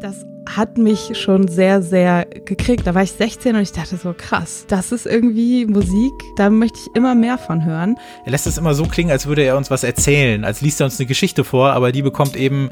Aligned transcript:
Das 0.00 0.24
hat 0.48 0.78
mich 0.78 1.18
schon 1.18 1.48
sehr, 1.48 1.82
sehr 1.82 2.24
gekriegt. 2.24 2.86
Da 2.86 2.94
war 2.94 3.02
ich 3.02 3.10
16 3.10 3.56
und 3.56 3.62
ich 3.62 3.72
dachte 3.72 3.96
so, 3.96 4.14
krass, 4.16 4.64
das 4.68 4.92
ist 4.92 5.06
irgendwie 5.06 5.66
Musik, 5.66 6.12
da 6.36 6.50
möchte 6.50 6.78
ich 6.78 6.94
immer 6.94 7.16
mehr 7.16 7.36
von 7.36 7.64
hören. 7.64 7.98
Er 8.24 8.30
lässt 8.30 8.46
es 8.46 8.58
immer 8.58 8.74
so 8.74 8.84
klingen, 8.84 9.10
als 9.10 9.26
würde 9.26 9.42
er 9.42 9.56
uns 9.56 9.72
was 9.72 9.82
erzählen, 9.82 10.44
als 10.44 10.60
liest 10.60 10.80
er 10.80 10.84
uns 10.84 11.00
eine 11.00 11.06
Geschichte 11.06 11.42
vor, 11.42 11.72
aber 11.72 11.90
die 11.90 12.02
bekommt 12.02 12.36
eben 12.36 12.70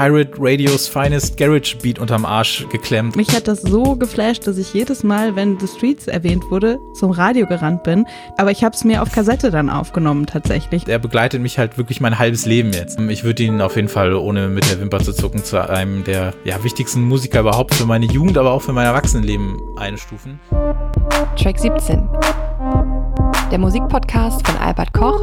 Pirate 0.00 0.32
Radios 0.38 0.88
Finest 0.88 1.36
Garage 1.36 1.76
Beat 1.76 1.98
unterm 1.98 2.24
Arsch 2.24 2.66
geklemmt. 2.70 3.16
Mich 3.16 3.36
hat 3.36 3.46
das 3.46 3.60
so 3.60 3.96
geflasht, 3.96 4.46
dass 4.46 4.56
ich 4.56 4.72
jedes 4.72 5.04
Mal, 5.04 5.36
wenn 5.36 5.60
The 5.60 5.66
Streets 5.66 6.06
erwähnt 6.06 6.50
wurde, 6.50 6.80
zum 6.94 7.10
Radio 7.10 7.46
gerannt 7.46 7.82
bin. 7.82 8.06
Aber 8.38 8.50
ich 8.50 8.64
habe 8.64 8.74
es 8.74 8.82
mir 8.82 9.02
auf 9.02 9.12
Kassette 9.12 9.50
dann 9.50 9.68
aufgenommen 9.68 10.24
tatsächlich. 10.24 10.88
Er 10.88 10.98
begleitet 10.98 11.42
mich 11.42 11.58
halt 11.58 11.76
wirklich 11.76 12.00
mein 12.00 12.18
halbes 12.18 12.46
Leben 12.46 12.72
jetzt. 12.72 12.98
Ich 12.98 13.24
würde 13.24 13.42
ihn 13.42 13.60
auf 13.60 13.76
jeden 13.76 13.88
Fall, 13.88 14.14
ohne 14.14 14.48
mit 14.48 14.70
der 14.70 14.80
Wimper 14.80 15.00
zu 15.00 15.12
zucken, 15.12 15.44
zu 15.44 15.68
einem 15.68 16.02
der 16.02 16.32
ja, 16.44 16.64
wichtigsten 16.64 17.02
Musiker 17.02 17.40
überhaupt 17.40 17.74
für 17.74 17.84
meine 17.84 18.06
Jugend, 18.06 18.38
aber 18.38 18.52
auch 18.52 18.62
für 18.62 18.72
mein 18.72 18.86
Erwachsenenleben 18.86 19.58
einstufen. 19.76 20.40
Track 21.36 21.58
17. 21.58 22.08
Der 23.50 23.58
Musikpodcast 23.58 24.46
von 24.46 24.56
Albert 24.56 24.94
Koch 24.94 25.20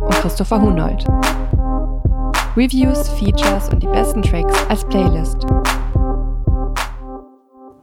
und 0.00 0.14
Christopher 0.16 0.60
Hunold. 0.60 1.04
Reviews, 2.56 3.10
Features 3.10 3.68
und 3.68 3.82
die 3.82 3.86
besten 3.86 4.22
Tracks 4.22 4.54
als 4.70 4.82
Playlist. 4.88 5.44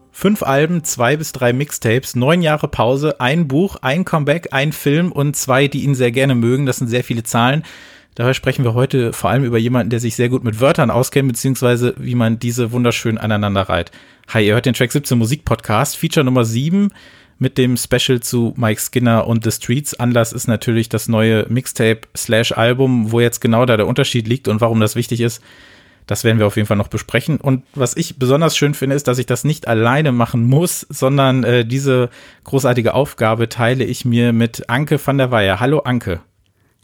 Fünf 0.10 0.42
Alben, 0.42 0.84
zwei 0.84 1.16
bis 1.16 1.32
drei 1.32 1.54
Mixtapes, 1.54 2.16
neun 2.16 2.42
Jahre 2.42 2.68
Pause, 2.68 3.22
ein 3.22 3.48
Buch, 3.48 3.76
ein 3.84 4.04
Comeback, 4.04 4.48
ein 4.50 4.72
Film 4.72 5.12
und 5.12 5.36
zwei, 5.36 5.68
die 5.68 5.84
ihn 5.84 5.94
sehr 5.94 6.12
gerne 6.12 6.34
mögen. 6.34 6.66
Das 6.66 6.78
sind 6.78 6.88
sehr 6.88 7.04
viele 7.04 7.22
Zahlen. 7.22 7.62
Daher 8.16 8.34
sprechen 8.34 8.64
wir 8.64 8.74
heute 8.74 9.14
vor 9.14 9.30
allem 9.30 9.44
über 9.44 9.60
jemanden, 9.60 9.92
der 9.92 10.00
sich 10.00 10.16
sehr 10.16 10.30
gut 10.30 10.44
mit 10.44 10.60
Wörtern 10.60 10.90
auskennt, 10.90 11.28
beziehungsweise 11.28 11.94
wie 11.98 12.16
man 12.16 12.40
diese 12.40 12.72
wunderschön 12.72 13.20
aneinander 13.20 13.70
reiht. 13.70 13.92
Hi, 14.30 14.44
ihr 14.44 14.56
hört 14.56 14.66
den 14.66 14.74
Track 14.74 14.92
17 14.92 15.20
Musik 15.20 15.46
Podcast, 15.46 15.98
Feature 15.98 16.24
Nummer 16.24 16.46
7 16.46 16.90
mit 17.40 17.58
dem 17.58 17.78
Special 17.78 18.20
zu 18.20 18.54
Mike 18.58 18.82
Skinner 18.82 19.28
und 19.28 19.44
The 19.44 19.52
Streets. 19.52 20.00
Anlass 20.00 20.34
ist 20.34 20.48
natürlich 20.48 20.90
das 20.90 21.08
neue 21.08 21.46
Mixtape 21.50 22.02
slash 22.16 22.52
Album, 22.52 23.12
wo 23.12 23.20
jetzt 23.20 23.42
genau 23.42 23.66
da 23.66 23.78
der 23.78 23.88
Unterschied 23.88 24.28
liegt 24.28 24.48
und 24.48 24.62
warum 24.62 24.80
das 24.80 24.96
wichtig 24.96 25.22
ist. 25.22 25.42
Das 26.06 26.24
werden 26.24 26.40
wir 26.40 26.48
auf 26.48 26.58
jeden 26.58 26.68
Fall 26.68 26.78
noch 26.78 26.90
besprechen. 26.90 27.38
Und 27.38 27.64
was 27.76 27.96
ich 27.96 28.20
besonders 28.20 28.58
schön 28.58 28.74
finde, 28.74 28.96
ist, 28.96 29.08
dass 29.08 29.20
ich 29.20 29.26
das 29.26 29.44
nicht 29.44 29.68
alleine 29.68 30.12
machen 30.12 30.46
muss, 30.46 30.86
sondern 30.90 31.44
äh, 31.44 31.66
diese 31.66 32.10
großartige 32.44 32.94
Aufgabe 32.94 33.48
teile 33.50 33.86
ich 33.86 34.04
mir 34.04 34.34
mit 34.34 34.70
Anke 34.70 35.00
van 35.04 35.18
der 35.18 35.32
Weiher. 35.32 35.60
Hallo 35.60 35.80
Anke. 35.80 36.22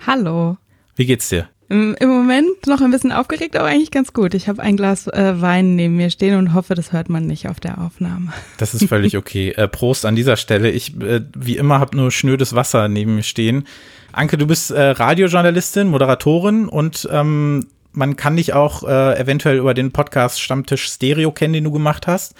Hallo. 0.05 0.57
Wie 0.95 1.05
geht's 1.05 1.29
dir? 1.29 1.49
Im 1.69 1.95
Moment 2.01 2.65
noch 2.65 2.81
ein 2.81 2.89
bisschen 2.89 3.11
aufgeregt, 3.11 3.55
aber 3.55 3.67
eigentlich 3.67 3.91
ganz 3.91 4.11
gut. 4.11 4.33
Ich 4.33 4.47
habe 4.47 4.59
ein 4.59 4.75
Glas 4.75 5.05
äh, 5.05 5.39
Wein 5.39 5.75
neben 5.75 5.97
mir 5.97 6.09
stehen 6.09 6.35
und 6.35 6.55
hoffe, 6.55 6.73
das 6.73 6.91
hört 6.91 7.09
man 7.09 7.27
nicht 7.27 7.47
auf 7.47 7.59
der 7.59 7.79
Aufnahme. 7.79 8.33
Das 8.57 8.73
ist 8.73 8.89
völlig 8.89 9.15
okay. 9.15 9.51
äh, 9.51 9.67
Prost 9.67 10.05
an 10.05 10.15
dieser 10.15 10.35
Stelle. 10.35 10.71
Ich, 10.71 10.99
äh, 10.99 11.21
wie 11.37 11.57
immer, 11.57 11.79
habe 11.79 11.95
nur 11.95 12.11
schnödes 12.11 12.55
Wasser 12.55 12.87
neben 12.87 13.15
mir 13.15 13.23
stehen. 13.23 13.67
Anke, 14.11 14.37
du 14.37 14.47
bist 14.47 14.71
äh, 14.71 14.81
Radiojournalistin, 14.81 15.87
Moderatorin 15.87 16.67
und 16.67 17.07
ähm, 17.11 17.67
man 17.91 18.15
kann 18.15 18.35
dich 18.35 18.53
auch 18.53 18.83
äh, 18.87 19.19
eventuell 19.19 19.57
über 19.57 19.75
den 19.75 19.91
Podcast 19.91 20.41
Stammtisch 20.41 20.87
Stereo 20.87 21.31
kennen, 21.31 21.53
den 21.53 21.65
du 21.65 21.71
gemacht 21.71 22.07
hast. 22.07 22.33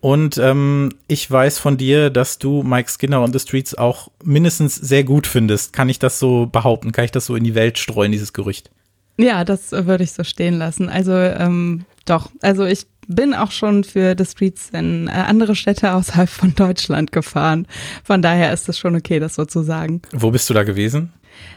Und 0.00 0.38
ähm, 0.38 0.94
ich 1.08 1.30
weiß 1.30 1.58
von 1.58 1.76
dir, 1.76 2.10
dass 2.10 2.38
du 2.38 2.62
Mike 2.62 2.90
Skinner 2.90 3.22
und 3.22 3.32
The 3.32 3.38
Streets 3.38 3.74
auch 3.74 4.10
mindestens 4.24 4.74
sehr 4.76 5.04
gut 5.04 5.26
findest. 5.26 5.72
Kann 5.72 5.88
ich 5.88 5.98
das 5.98 6.18
so 6.18 6.46
behaupten? 6.46 6.92
Kann 6.92 7.04
ich 7.04 7.10
das 7.10 7.26
so 7.26 7.36
in 7.36 7.44
die 7.44 7.54
Welt 7.54 7.78
streuen, 7.78 8.12
dieses 8.12 8.32
Gerücht? 8.32 8.70
Ja, 9.18 9.44
das 9.44 9.72
äh, 9.72 9.86
würde 9.86 10.04
ich 10.04 10.12
so 10.12 10.24
stehen 10.24 10.54
lassen. 10.54 10.88
Also 10.88 11.12
ähm, 11.12 11.84
doch, 12.06 12.30
also 12.40 12.64
ich 12.64 12.86
bin 13.06 13.34
auch 13.34 13.50
schon 13.50 13.84
für 13.84 14.14
The 14.16 14.24
Streets 14.24 14.70
in 14.70 15.08
äh, 15.08 15.10
andere 15.10 15.54
Städte 15.54 15.92
außerhalb 15.94 16.28
von 16.28 16.54
Deutschland 16.54 17.12
gefahren. 17.12 17.66
Von 18.02 18.22
daher 18.22 18.52
ist 18.52 18.68
es 18.68 18.78
schon 18.78 18.96
okay, 18.96 19.20
das 19.20 19.34
so 19.34 19.44
zu 19.44 19.62
sagen. 19.62 20.00
Wo 20.12 20.30
bist 20.30 20.48
du 20.48 20.54
da 20.54 20.62
gewesen? 20.62 21.12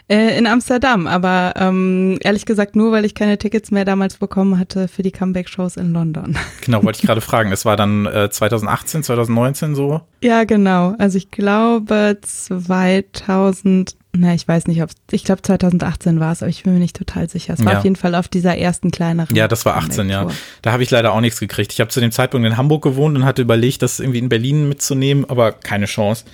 Äh, 0.10 0.38
in 0.38 0.48
Amsterdam, 0.48 1.08
aber 1.08 1.54
ähm, 1.58 2.18
ehrlich 2.22 2.46
gesagt 2.46 2.76
nur, 2.76 2.92
weil 2.92 3.06
ich 3.06 3.16
keine 3.16 3.38
Tickets 3.38 3.72
mehr 3.72 3.86
damals 3.86 4.18
bekommen 4.18 4.60
hatte 4.60 4.88
für 4.88 5.02
die 5.02 5.12
Comeback-Shows 5.12 5.78
in 5.78 5.94
London. 5.94 6.38
Genau, 6.66 6.84
wollte 6.84 7.00
ich 7.02 7.06
gerade 7.06 7.20
fragen. 7.22 7.50
Das 7.52 7.66
war 7.66 7.76
dann 7.78 8.06
äh, 8.06 8.30
2018, 8.30 9.04
2019 9.04 9.76
so? 9.76 10.02
Ja, 10.22 10.44
genau. 10.46 10.96
Also 10.98 11.18
ich 11.18 11.30
glaube 11.32 12.18
2000, 12.22 13.96
na, 14.14 14.34
ich 14.34 14.48
weiß 14.48 14.68
nicht, 14.68 14.82
ob 14.84 14.90
ich 15.12 15.24
glaube 15.24 15.42
2018 15.42 16.20
war 16.20 16.32
es, 16.32 16.42
aber 16.42 16.50
ich 16.50 16.64
bin 16.64 16.74
mir 16.74 16.80
nicht 16.80 16.96
total 16.96 17.30
sicher. 17.30 17.54
Es 17.54 17.66
war 17.66 17.74
Ja. 17.74 17.78
auf 17.80 17.84
jeden 17.84 17.96
Fall 17.96 18.16
auf 18.16 18.28
dieser 18.28 18.58
ersten 18.58 18.92
kleineren. 18.92 19.36
Ja, 19.36 19.48
das 19.48 19.66
war 19.66 19.76
18, 19.78 20.10
ja. 20.10 20.28
Da 20.62 20.72
habe 20.72 20.84
ich 20.84 20.92
leider 20.92 21.14
auch 21.14 21.22
nichts 21.22 21.40
gekriegt. 21.40 21.74
Ich 21.74 21.80
habe 21.80 21.90
zu 21.90 22.00
dem 22.00 22.12
Zeitpunkt 22.12 22.46
in 22.48 22.58
Hamburg 22.58 22.84
gewohnt 22.84 23.16
und 23.18 23.26
hatte 23.26 23.42
überlegt, 23.42 23.82
das 23.82 24.00
irgendwie 24.00 24.20
in 24.20 24.30
Berlin 24.30 24.70
mitzunehmen, 24.70 25.26
aber 25.30 25.52
keine 25.52 25.86
Chance. 25.86 26.26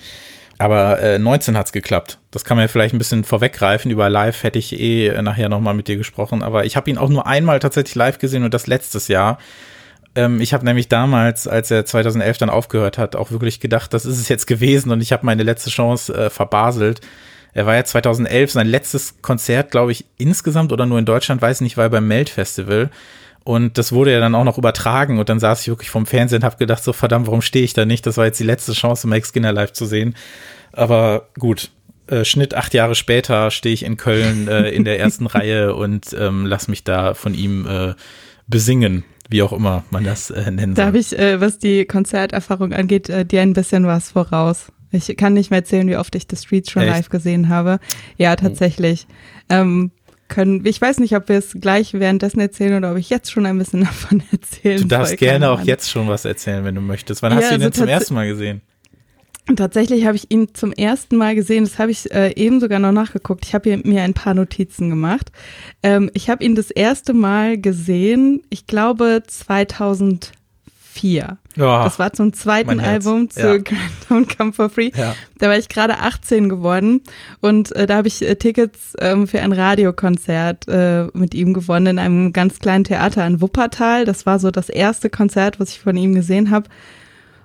Aber 0.60 1.00
äh, 1.00 1.18
19 1.18 1.56
hat's 1.56 1.72
geklappt. 1.72 2.18
Das 2.30 2.44
kann 2.44 2.58
man 2.58 2.64
ja 2.64 2.68
vielleicht 2.68 2.94
ein 2.94 2.98
bisschen 2.98 3.24
vorweggreifen. 3.24 3.90
Über 3.90 4.10
Live 4.10 4.42
hätte 4.42 4.58
ich 4.58 4.78
eh 4.78 5.06
äh, 5.06 5.22
nachher 5.22 5.48
nochmal 5.48 5.72
mit 5.72 5.88
dir 5.88 5.96
gesprochen. 5.96 6.42
Aber 6.42 6.66
ich 6.66 6.76
habe 6.76 6.90
ihn 6.90 6.98
auch 6.98 7.08
nur 7.08 7.26
einmal 7.26 7.60
tatsächlich 7.60 7.94
live 7.94 8.18
gesehen 8.18 8.44
und 8.44 8.52
das 8.52 8.66
letztes 8.66 9.08
Jahr. 9.08 9.38
Ähm, 10.14 10.38
ich 10.38 10.52
habe 10.52 10.66
nämlich 10.66 10.88
damals, 10.88 11.48
als 11.48 11.70
er 11.70 11.86
2011 11.86 12.36
dann 12.36 12.50
aufgehört 12.50 12.98
hat, 12.98 13.16
auch 13.16 13.30
wirklich 13.30 13.60
gedacht, 13.60 13.94
das 13.94 14.04
ist 14.04 14.18
es 14.18 14.28
jetzt 14.28 14.46
gewesen 14.46 14.92
und 14.92 15.00
ich 15.00 15.12
habe 15.12 15.24
meine 15.24 15.44
letzte 15.44 15.70
Chance 15.70 16.12
äh, 16.12 16.28
verbaselt. 16.28 17.00
Er 17.54 17.64
war 17.64 17.74
ja 17.74 17.84
2011 17.84 18.50
sein 18.50 18.66
letztes 18.66 19.22
Konzert, 19.22 19.70
glaube 19.70 19.92
ich, 19.92 20.04
insgesamt 20.18 20.72
oder 20.74 20.84
nur 20.84 20.98
in 20.98 21.06
Deutschland, 21.06 21.40
weiß 21.40 21.62
nicht, 21.62 21.78
war 21.78 21.84
er 21.84 21.90
beim 21.90 22.06
Melt 22.06 22.28
Festival. 22.28 22.90
Und 23.44 23.78
das 23.78 23.92
wurde 23.92 24.12
ja 24.12 24.20
dann 24.20 24.34
auch 24.34 24.44
noch 24.44 24.58
übertragen 24.58 25.18
und 25.18 25.28
dann 25.28 25.40
saß 25.40 25.62
ich 25.62 25.68
wirklich 25.68 25.90
vorm 25.90 26.06
Fernsehen 26.06 26.38
und 26.40 26.44
habe 26.44 26.56
gedacht, 26.58 26.84
so 26.84 26.92
verdammt, 26.92 27.26
warum 27.26 27.40
stehe 27.42 27.64
ich 27.64 27.72
da 27.72 27.86
nicht? 27.86 28.06
Das 28.06 28.16
war 28.16 28.26
jetzt 28.26 28.38
die 28.38 28.44
letzte 28.44 28.72
Chance, 28.72 29.08
Mike 29.08 29.26
Skinner 29.26 29.52
live 29.52 29.72
zu 29.72 29.86
sehen. 29.86 30.14
Aber 30.72 31.28
gut, 31.38 31.70
äh, 32.06 32.24
Schnitt 32.24 32.54
acht 32.54 32.74
Jahre 32.74 32.94
später 32.94 33.50
stehe 33.50 33.72
ich 33.72 33.84
in 33.84 33.96
Köln 33.96 34.46
äh, 34.46 34.68
in 34.70 34.84
der 34.84 35.00
ersten 35.00 35.26
Reihe 35.26 35.74
und 35.74 36.14
ähm, 36.18 36.44
lass 36.46 36.68
mich 36.68 36.84
da 36.84 37.14
von 37.14 37.34
ihm 37.34 37.66
äh, 37.66 37.94
besingen, 38.46 39.04
wie 39.28 39.42
auch 39.42 39.52
immer 39.52 39.84
man 39.90 40.04
das 40.04 40.30
äh, 40.30 40.50
nennen 40.50 40.74
Da 40.74 40.82
soll. 40.82 40.86
habe 40.88 40.98
ich, 40.98 41.18
äh, 41.18 41.40
was 41.40 41.58
die 41.58 41.86
Konzerterfahrung 41.86 42.72
angeht, 42.72 43.08
äh, 43.08 43.24
dir 43.24 43.40
ein 43.40 43.52
bisschen 43.54 43.86
was 43.86 44.10
voraus. 44.10 44.70
Ich 44.92 45.16
kann 45.16 45.34
nicht 45.34 45.50
mehr 45.50 45.60
erzählen, 45.60 45.86
wie 45.88 45.96
oft 45.96 46.14
ich 46.16 46.24
The 46.28 46.36
Streets 46.36 46.72
schon 46.72 46.82
Echt? 46.82 46.90
live 46.92 47.08
gesehen 47.10 47.48
habe. 47.48 47.78
Ja, 48.16 48.34
tatsächlich. 48.34 49.06
Ähm, 49.48 49.92
können, 50.30 50.64
ich 50.64 50.80
weiß 50.80 50.98
nicht, 51.00 51.14
ob 51.14 51.28
wir 51.28 51.36
es 51.36 51.52
gleich 51.60 51.92
währenddessen 51.92 52.40
erzählen 52.40 52.74
oder 52.78 52.92
ob 52.92 52.96
ich 52.96 53.10
jetzt 53.10 53.30
schon 53.30 53.44
ein 53.44 53.58
bisschen 53.58 53.80
davon 53.84 54.22
erzählen 54.32 54.80
Du 54.80 54.88
darfst 54.88 55.10
soll. 55.10 55.18
gerne 55.18 55.50
auch 55.50 55.60
jetzt 55.60 55.90
schon 55.90 56.08
was 56.08 56.24
erzählen, 56.24 56.64
wenn 56.64 56.74
du 56.76 56.80
möchtest. 56.80 57.20
Wann 57.22 57.32
Ja, 57.32 57.38
hast 57.38 57.50
du 57.50 57.54
ihn 57.56 57.60
denn 57.60 57.66
also 57.68 57.80
zum 57.82 57.86
tats- 57.88 57.98
ersten 58.00 58.14
Mal 58.14 58.28
gesehen? 58.28 58.62
Tatsächlich 59.56 60.06
habe 60.06 60.16
ich 60.16 60.30
ihn 60.30 60.54
zum 60.54 60.72
ersten 60.72 61.16
Mal 61.16 61.34
gesehen. 61.34 61.64
Das 61.64 61.78
habe 61.80 61.90
ich 61.90 62.10
äh, 62.12 62.32
eben 62.36 62.60
sogar 62.60 62.78
noch 62.78 62.92
nachgeguckt. 62.92 63.44
Ich 63.44 63.52
habe 63.54 63.76
mir 63.78 64.02
ein 64.02 64.14
paar 64.14 64.34
Notizen 64.34 64.90
gemacht. 64.90 65.32
Ähm, 65.82 66.08
ich 66.14 66.30
habe 66.30 66.44
ihn 66.44 66.54
das 66.54 66.70
erste 66.70 67.14
Mal 67.14 67.58
gesehen, 67.58 68.42
ich 68.50 68.66
glaube 68.68 69.22
2004. 70.94 71.38
Ja, 71.56 71.84
Das 71.84 71.98
war 71.98 72.12
zum 72.12 72.32
zweiten. 72.32 72.80
Album 72.80 73.30
zu 73.30 73.40
Ja. 73.40 73.56
Grand 73.58 73.90
Don't 74.08 74.36
Come 74.36 74.52
For 74.52 74.68
Free. 74.70 74.90
ja. 74.94 75.14
Da 75.38 75.48
war 75.48 75.58
ich 75.58 75.68
gerade 75.68 75.98
18 75.98 76.48
geworden 76.48 77.02
und 77.40 77.72
äh, 77.76 77.86
da 77.86 77.96
habe 77.96 78.08
ich 78.08 78.22
äh, 78.26 78.36
Tickets 78.36 78.94
ähm, 79.00 79.26
für 79.26 79.40
ein 79.40 79.52
Radiokonzert 79.52 80.68
äh, 80.68 81.06
mit 81.12 81.34
ihm 81.34 81.54
gewonnen 81.54 81.86
in 81.86 81.98
einem 81.98 82.32
ganz 82.32 82.58
kleinen 82.58 82.84
Theater 82.84 83.26
in 83.26 83.40
Wuppertal. 83.40 84.04
Das 84.04 84.26
war 84.26 84.38
so 84.38 84.50
das 84.50 84.68
erste 84.68 85.10
Konzert, 85.10 85.58
was 85.60 85.70
ich 85.70 85.80
von 85.80 85.96
ihm 85.96 86.14
gesehen 86.14 86.50
habe. 86.50 86.68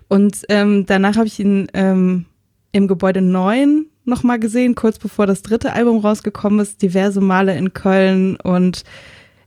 Und 0.07 0.43
ähm, 0.49 0.85
danach 0.85 1.15
habe 1.15 1.27
ich 1.27 1.39
ihn 1.39 1.67
ähm, 1.73 2.25
im 2.71 2.87
Gebäude 2.87 3.21
9 3.21 3.85
nochmal 4.03 4.39
gesehen, 4.39 4.75
kurz 4.75 4.99
bevor 4.99 5.25
das 5.25 5.41
dritte 5.41 5.73
Album 5.73 5.97
rausgekommen 5.99 6.59
ist, 6.59 6.81
diverse 6.83 7.21
Male 7.21 7.57
in 7.57 7.73
Köln 7.73 8.35
und 8.35 8.83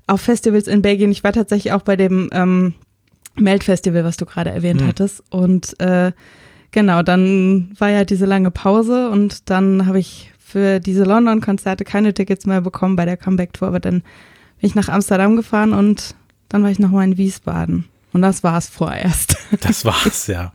auf 0.09 0.21
Festivals 0.23 0.67
in 0.67 0.83
Belgien. 0.83 1.13
Ich 1.13 1.23
war 1.23 1.33
tatsächlich 1.33 1.73
auch 1.73 1.83
bei 1.83 1.95
dem 1.95 2.29
ähm, 2.33 2.75
Melt-Festival, 3.39 4.05
was 4.05 4.17
du 4.17 4.27
gerade 4.27 4.51
erwähnt 4.51 4.81
Hm. 4.81 4.89
hattest. 4.89 5.23
Und 5.31 5.79
äh, 5.81 6.13
genau, 6.71 7.03
dann 7.03 7.73
war 7.79 7.91
ja 7.91 8.05
diese 8.05 8.27
lange 8.27 8.51
Pause 8.51 9.11
und 9.11 9.51
dann 9.51 9.87
habe 9.87 9.99
ich 9.99 10.33
für 10.39 10.81
diese 10.81 11.05
London-Konzerte 11.05 11.85
keine 11.85 12.15
Tickets 12.15 12.47
mehr 12.47 12.61
bekommen 12.63 12.97
bei 12.97 13.05
der 13.05 13.17
Comeback-Tour, 13.17 13.69
aber 13.69 13.81
dann 13.81 14.01
bin 14.01 14.69
ich 14.69 14.75
nach 14.75 14.89
Amsterdam 14.89 15.37
gefahren 15.37 15.73
und 15.73 16.15
dann 16.49 16.63
war 16.63 16.71
ich 16.71 16.79
nochmal 16.79 17.05
in 17.05 17.19
Wiesbaden. 17.19 17.85
Und 18.15 18.23
das 18.23 18.43
war 18.43 18.57
es 18.57 18.69
vorerst. 18.69 19.37
Das 19.61 19.85
war's, 19.85 20.27
ja. 20.27 20.53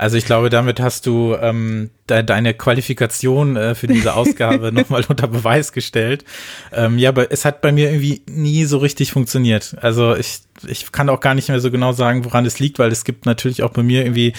Also 0.00 0.16
ich 0.16 0.24
glaube, 0.24 0.48
damit 0.48 0.80
hast 0.80 1.04
du 1.04 1.36
ähm, 1.42 1.90
de 2.08 2.22
deine 2.22 2.54
Qualifikation 2.54 3.56
äh, 3.56 3.74
für 3.74 3.86
diese 3.86 4.14
Ausgabe 4.14 4.72
nochmal 4.72 5.04
unter 5.06 5.28
Beweis 5.28 5.74
gestellt. 5.74 6.24
Ähm, 6.72 6.96
ja, 6.96 7.10
aber 7.10 7.30
es 7.30 7.44
hat 7.44 7.60
bei 7.60 7.70
mir 7.70 7.90
irgendwie 7.90 8.22
nie 8.26 8.64
so 8.64 8.78
richtig 8.78 9.12
funktioniert. 9.12 9.76
Also 9.82 10.16
ich 10.16 10.40
ich 10.66 10.90
kann 10.90 11.10
auch 11.10 11.20
gar 11.20 11.34
nicht 11.34 11.48
mehr 11.48 11.60
so 11.60 11.70
genau 11.70 11.92
sagen, 11.92 12.24
woran 12.24 12.46
es 12.46 12.58
liegt, 12.58 12.78
weil 12.78 12.90
es 12.90 13.04
gibt 13.04 13.26
natürlich 13.26 13.62
auch 13.62 13.70
bei 13.70 13.82
mir 13.82 14.02
irgendwie 14.04 14.32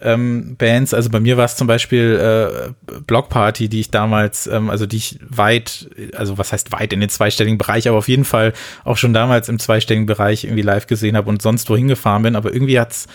ähm, 0.00 0.54
Bands, 0.56 0.94
also 0.94 1.10
bei 1.10 1.20
mir 1.20 1.36
war 1.36 1.44
es 1.44 1.56
zum 1.56 1.66
Beispiel 1.66 2.72
äh, 2.90 3.00
Block 3.06 3.28
Party, 3.28 3.68
die 3.68 3.80
ich 3.80 3.90
damals, 3.90 4.46
ähm, 4.46 4.70
also 4.70 4.86
die 4.86 4.96
ich 4.96 5.18
weit, 5.28 5.88
also 6.16 6.38
was 6.38 6.52
heißt 6.52 6.72
weit 6.72 6.92
in 6.92 7.00
den 7.00 7.08
zweistelligen 7.08 7.58
Bereich, 7.58 7.88
aber 7.88 7.98
auf 7.98 8.08
jeden 8.08 8.24
Fall 8.24 8.52
auch 8.84 8.96
schon 8.96 9.12
damals 9.12 9.48
im 9.48 9.58
zweistelligen 9.58 10.06
Bereich 10.06 10.44
irgendwie 10.44 10.62
live 10.62 10.86
gesehen 10.86 11.16
habe 11.16 11.28
und 11.28 11.42
sonst 11.42 11.70
wohin 11.70 11.88
gefahren 11.88 12.22
bin, 12.22 12.34
aber 12.34 12.52
irgendwie 12.52 12.78
hat's 12.78 13.06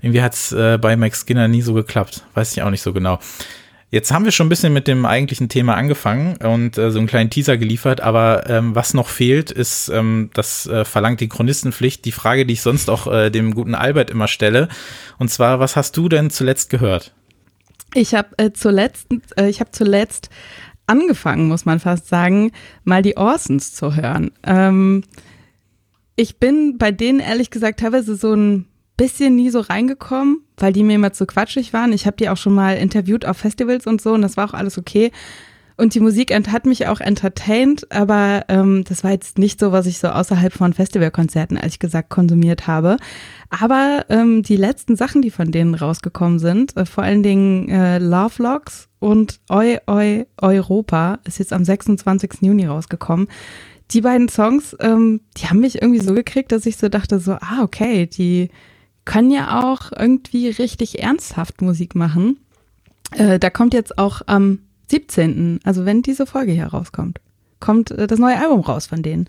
irgendwie 0.00 0.22
hat's 0.22 0.52
äh, 0.52 0.78
bei 0.80 0.96
Max 0.96 1.24
Skinner 1.26 1.48
nie 1.48 1.62
so 1.62 1.74
geklappt, 1.74 2.24
weiß 2.34 2.56
ich 2.56 2.62
auch 2.62 2.70
nicht 2.70 2.82
so 2.82 2.92
genau. 2.92 3.18
Jetzt 3.88 4.10
haben 4.10 4.24
wir 4.24 4.32
schon 4.32 4.46
ein 4.46 4.50
bisschen 4.50 4.72
mit 4.72 4.88
dem 4.88 5.06
eigentlichen 5.06 5.48
Thema 5.48 5.76
angefangen 5.76 6.36
und 6.38 6.76
äh, 6.76 6.90
so 6.90 6.98
einen 6.98 7.06
kleinen 7.06 7.30
Teaser 7.30 7.56
geliefert, 7.56 8.00
aber 8.00 8.50
ähm, 8.50 8.74
was 8.74 8.94
noch 8.94 9.08
fehlt, 9.08 9.52
ist, 9.52 9.88
ähm, 9.88 10.30
das 10.34 10.66
äh, 10.66 10.84
verlangt 10.84 11.20
die 11.20 11.28
Chronistenpflicht, 11.28 12.04
die 12.04 12.12
Frage, 12.12 12.46
die 12.46 12.54
ich 12.54 12.62
sonst 12.62 12.90
auch 12.90 13.06
äh, 13.06 13.30
dem 13.30 13.54
guten 13.54 13.76
Albert 13.76 14.10
immer 14.10 14.26
stelle. 14.26 14.68
Und 15.18 15.30
zwar, 15.30 15.60
was 15.60 15.76
hast 15.76 15.96
du 15.96 16.08
denn 16.08 16.30
zuletzt 16.30 16.68
gehört? 16.68 17.14
Ich 17.94 18.14
habe 18.14 18.30
äh, 18.38 18.50
zuletzt, 18.52 19.06
äh, 19.36 19.48
ich 19.48 19.60
habe 19.60 19.70
zuletzt 19.70 20.30
angefangen, 20.88 21.46
muss 21.46 21.64
man 21.64 21.78
fast 21.78 22.08
sagen, 22.08 22.50
mal 22.82 23.02
die 23.02 23.16
Orsons 23.16 23.72
zu 23.72 23.94
hören. 23.94 24.32
Ähm, 24.42 25.04
ich 26.16 26.38
bin 26.38 26.76
bei 26.76 26.90
denen 26.90 27.20
ehrlich 27.20 27.50
gesagt 27.50 27.80
teilweise 27.80 28.16
so 28.16 28.34
ein 28.34 28.66
bisschen 28.96 29.36
nie 29.36 29.50
so 29.50 29.60
reingekommen, 29.60 30.42
weil 30.56 30.72
die 30.72 30.84
mir 30.84 30.94
immer 30.94 31.12
zu 31.12 31.26
quatschig 31.26 31.72
waren. 31.72 31.92
Ich 31.92 32.06
habe 32.06 32.16
die 32.16 32.28
auch 32.28 32.36
schon 32.36 32.54
mal 32.54 32.76
interviewt 32.76 33.26
auf 33.26 33.36
Festivals 33.36 33.86
und 33.86 34.00
so 34.00 34.12
und 34.12 34.22
das 34.22 34.36
war 34.36 34.48
auch 34.48 34.54
alles 34.54 34.78
okay. 34.78 35.12
Und 35.78 35.94
die 35.94 36.00
Musik 36.00 36.32
hat 36.32 36.64
mich 36.64 36.86
auch 36.86 37.00
entertained, 37.00 37.92
aber 37.92 38.46
ähm, 38.48 38.84
das 38.84 39.04
war 39.04 39.10
jetzt 39.10 39.36
nicht 39.36 39.60
so, 39.60 39.72
was 39.72 39.84
ich 39.84 39.98
so 39.98 40.08
außerhalb 40.08 40.52
von 40.52 40.72
Festivalkonzerten, 40.72 41.58
ehrlich 41.58 41.78
gesagt, 41.78 42.08
konsumiert 42.08 42.66
habe. 42.66 42.96
Aber 43.50 44.06
ähm, 44.08 44.42
die 44.42 44.56
letzten 44.56 44.96
Sachen, 44.96 45.20
die 45.20 45.30
von 45.30 45.52
denen 45.52 45.74
rausgekommen 45.74 46.38
sind, 46.38 46.74
äh, 46.78 46.86
vor 46.86 47.04
allen 47.04 47.22
Dingen 47.22 47.68
äh, 47.68 47.98
Love 47.98 48.42
Locks 48.42 48.88
und 49.00 49.38
Oi 49.50 49.78
Oi 49.86 50.24
Europa, 50.40 51.18
ist 51.24 51.38
jetzt 51.38 51.52
am 51.52 51.64
26. 51.64 52.38
Juni 52.40 52.64
rausgekommen. 52.64 53.28
Die 53.90 54.00
beiden 54.00 54.30
Songs, 54.30 54.74
ähm, 54.80 55.20
die 55.36 55.46
haben 55.46 55.60
mich 55.60 55.82
irgendwie 55.82 56.00
so 56.00 56.14
gekriegt, 56.14 56.52
dass 56.52 56.64
ich 56.64 56.78
so 56.78 56.88
dachte, 56.88 57.20
so, 57.20 57.32
ah, 57.32 57.62
okay, 57.62 58.06
die 58.06 58.48
können 59.06 59.30
ja 59.30 59.62
auch 59.62 59.92
irgendwie 59.98 60.50
richtig 60.50 61.02
ernsthaft 61.02 61.62
Musik 61.62 61.94
machen. 61.94 62.38
Äh, 63.12 63.38
da 63.38 63.48
kommt 63.48 63.72
jetzt 63.72 63.96
auch 63.96 64.20
am 64.26 64.58
17., 64.88 65.60
also 65.64 65.86
wenn 65.86 66.02
diese 66.02 66.26
Folge 66.26 66.52
hier 66.52 66.66
rauskommt, 66.66 67.20
kommt 67.60 67.92
äh, 67.92 68.06
das 68.06 68.18
neue 68.18 68.38
Album 68.38 68.60
raus 68.60 68.86
von 68.86 69.02
denen. 69.02 69.28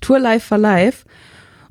Tour 0.00 0.20
Life 0.20 0.46
for 0.46 0.58
Life. 0.58 1.04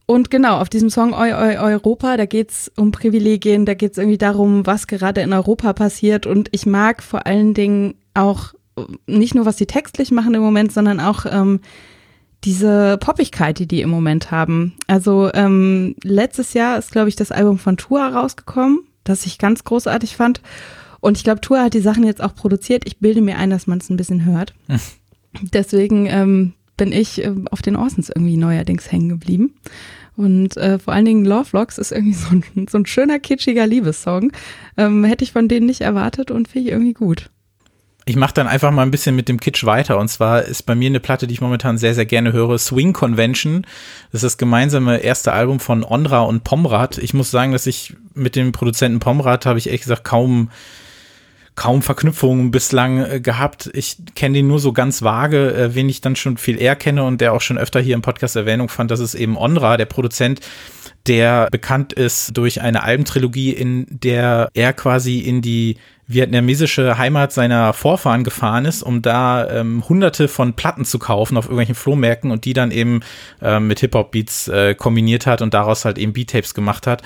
Und 0.05 0.29
genau, 0.29 0.59
auf 0.59 0.67
diesem 0.67 0.89
Song 0.89 1.13
Eu, 1.13 1.31
Eu, 1.31 1.61
Europa, 1.61 2.17
da 2.17 2.25
geht's 2.25 2.69
um 2.75 2.91
Privilegien, 2.91 3.65
da 3.65 3.73
geht's 3.73 3.97
irgendwie 3.97 4.17
darum, 4.17 4.65
was 4.65 4.87
gerade 4.87 5.21
in 5.21 5.31
Europa 5.31 5.71
passiert. 5.73 6.25
Und 6.25 6.49
ich 6.51 6.65
mag 6.65 7.01
vor 7.01 7.25
allen 7.25 7.53
Dingen 7.53 7.95
auch 8.13 8.53
äh, 8.75 8.81
nicht 9.05 9.35
nur, 9.35 9.45
was 9.45 9.57
sie 9.57 9.67
textlich 9.67 10.11
machen 10.11 10.33
im 10.33 10.41
Moment, 10.41 10.73
sondern 10.73 10.99
auch 10.99 11.25
ähm, 11.29 11.61
diese 12.43 12.97
Poppigkeit, 12.99 13.59
die 13.59 13.67
die 13.67 13.81
im 13.81 13.89
Moment 13.89 14.31
haben. 14.31 14.73
Also 14.87 15.31
ähm, 15.33 15.95
letztes 16.03 16.53
Jahr 16.53 16.77
ist, 16.77 16.91
glaube 16.91 17.09
ich, 17.09 17.15
das 17.15 17.31
Album 17.31 17.57
von 17.57 17.77
Tua 17.77 18.09
rausgekommen, 18.09 18.79
das 19.03 19.25
ich 19.25 19.37
ganz 19.37 19.63
großartig 19.63 20.15
fand. 20.15 20.41
Und 20.99 21.17
ich 21.17 21.23
glaube, 21.23 21.41
Tua 21.41 21.63
hat 21.63 21.73
die 21.73 21.81
Sachen 21.81 22.03
jetzt 22.03 22.23
auch 22.23 22.35
produziert. 22.35 22.83
Ich 22.85 22.99
bilde 22.99 23.21
mir 23.21 23.37
ein, 23.37 23.49
dass 23.49 23.67
man 23.67 23.79
es 23.79 23.89
ein 23.89 23.97
bisschen 23.97 24.25
hört. 24.25 24.53
Deswegen 25.53 26.05
ähm, 26.07 26.53
bin 26.77 26.91
ich 26.91 27.23
äh, 27.23 27.33
auf 27.51 27.61
den 27.61 27.75
Orsons 27.75 28.09
irgendwie 28.09 28.37
neuerdings 28.37 28.91
hängen 28.91 29.09
geblieben. 29.09 29.55
Und 30.15 30.57
äh, 30.57 30.77
vor 30.79 30.93
allen 30.93 31.05
Dingen 31.05 31.25
Love 31.25 31.45
Vlogs 31.45 31.77
ist 31.77 31.91
irgendwie 31.91 32.13
so 32.13 32.29
ein, 32.29 32.67
so 32.69 32.77
ein 32.77 32.85
schöner, 32.85 33.19
kitschiger 33.19 33.67
Liebessong. 33.67 34.31
Ähm, 34.77 35.03
hätte 35.03 35.23
ich 35.23 35.31
von 35.31 35.47
denen 35.47 35.65
nicht 35.65 35.81
erwartet 35.81 36.31
und 36.31 36.47
finde 36.47 36.67
ich 36.67 36.73
irgendwie 36.73 36.93
gut. 36.93 37.29
Ich 38.05 38.15
mache 38.17 38.33
dann 38.33 38.47
einfach 38.47 38.71
mal 38.71 38.81
ein 38.81 38.91
bisschen 38.91 39.15
mit 39.15 39.29
dem 39.29 39.39
Kitsch 39.39 39.65
weiter. 39.65 39.97
Und 39.97 40.09
zwar 40.09 40.43
ist 40.43 40.63
bei 40.63 40.75
mir 40.75 40.87
eine 40.87 40.99
Platte, 40.99 41.25
die 41.25 41.33
ich 41.33 41.41
momentan 41.41 41.77
sehr, 41.77 41.95
sehr 41.95 42.05
gerne 42.05 42.33
höre, 42.33 42.57
Swing 42.57 42.93
Convention. 42.93 43.65
Das 44.11 44.23
ist 44.23 44.33
das 44.33 44.37
gemeinsame 44.37 44.97
erste 44.97 45.31
Album 45.31 45.59
von 45.59 45.83
Onra 45.83 46.21
und 46.21 46.43
Pomrad. 46.43 46.97
Ich 46.97 47.13
muss 47.13 47.31
sagen, 47.31 47.53
dass 47.53 47.65
ich 47.65 47.95
mit 48.13 48.35
dem 48.35 48.51
Produzenten 48.51 48.99
Pomrad 48.99 49.45
habe 49.45 49.59
ich 49.59 49.67
ehrlich 49.67 49.81
gesagt 49.81 50.03
kaum 50.03 50.49
kaum 51.55 51.81
Verknüpfungen 51.83 52.51
bislang 52.51 53.05
äh, 53.05 53.19
gehabt. 53.19 53.69
Ich 53.73 53.97
kenne 54.15 54.35
den 54.35 54.47
nur 54.47 54.59
so 54.59 54.73
ganz 54.73 55.03
vage, 55.03 55.53
äh, 55.53 55.75
wen 55.75 55.89
ich 55.89 56.01
dann 56.01 56.15
schon 56.15 56.37
viel 56.37 56.59
eher 56.59 56.75
kenne 56.75 57.03
und 57.03 57.21
der 57.21 57.33
auch 57.33 57.41
schon 57.41 57.57
öfter 57.57 57.79
hier 57.79 57.95
im 57.95 58.01
Podcast 58.01 58.35
Erwähnung 58.35 58.69
fand, 58.69 58.91
das 58.91 58.99
ist 58.99 59.13
eben 59.13 59.37
Onra, 59.37 59.77
der 59.77 59.85
Produzent, 59.85 60.39
der 61.07 61.49
bekannt 61.51 61.93
ist 61.93 62.37
durch 62.37 62.61
eine 62.61 62.83
Albentrilogie, 62.83 63.51
in 63.51 63.85
der 63.89 64.49
er 64.53 64.73
quasi 64.73 65.19
in 65.19 65.41
die 65.41 65.77
vietnamesische 66.07 66.97
Heimat 66.97 67.31
seiner 67.31 67.73
Vorfahren 67.73 68.23
gefahren 68.23 68.65
ist, 68.65 68.83
um 68.83 69.01
da 69.01 69.49
ähm, 69.49 69.83
hunderte 69.87 70.27
von 70.27 70.53
Platten 70.53 70.85
zu 70.85 70.99
kaufen 70.99 71.37
auf 71.37 71.45
irgendwelchen 71.45 71.75
Flohmärkten 71.75 72.31
und 72.31 72.45
die 72.45 72.53
dann 72.53 72.71
eben 72.71 73.01
ähm, 73.41 73.67
mit 73.67 73.79
Hip-Hop-Beats 73.79 74.47
äh, 74.49 74.75
kombiniert 74.75 75.25
hat 75.25 75.41
und 75.41 75.53
daraus 75.53 75.85
halt 75.85 75.97
eben 75.97 76.13
Beat-Tapes 76.13 76.53
gemacht 76.53 76.87
hat. 76.87 77.01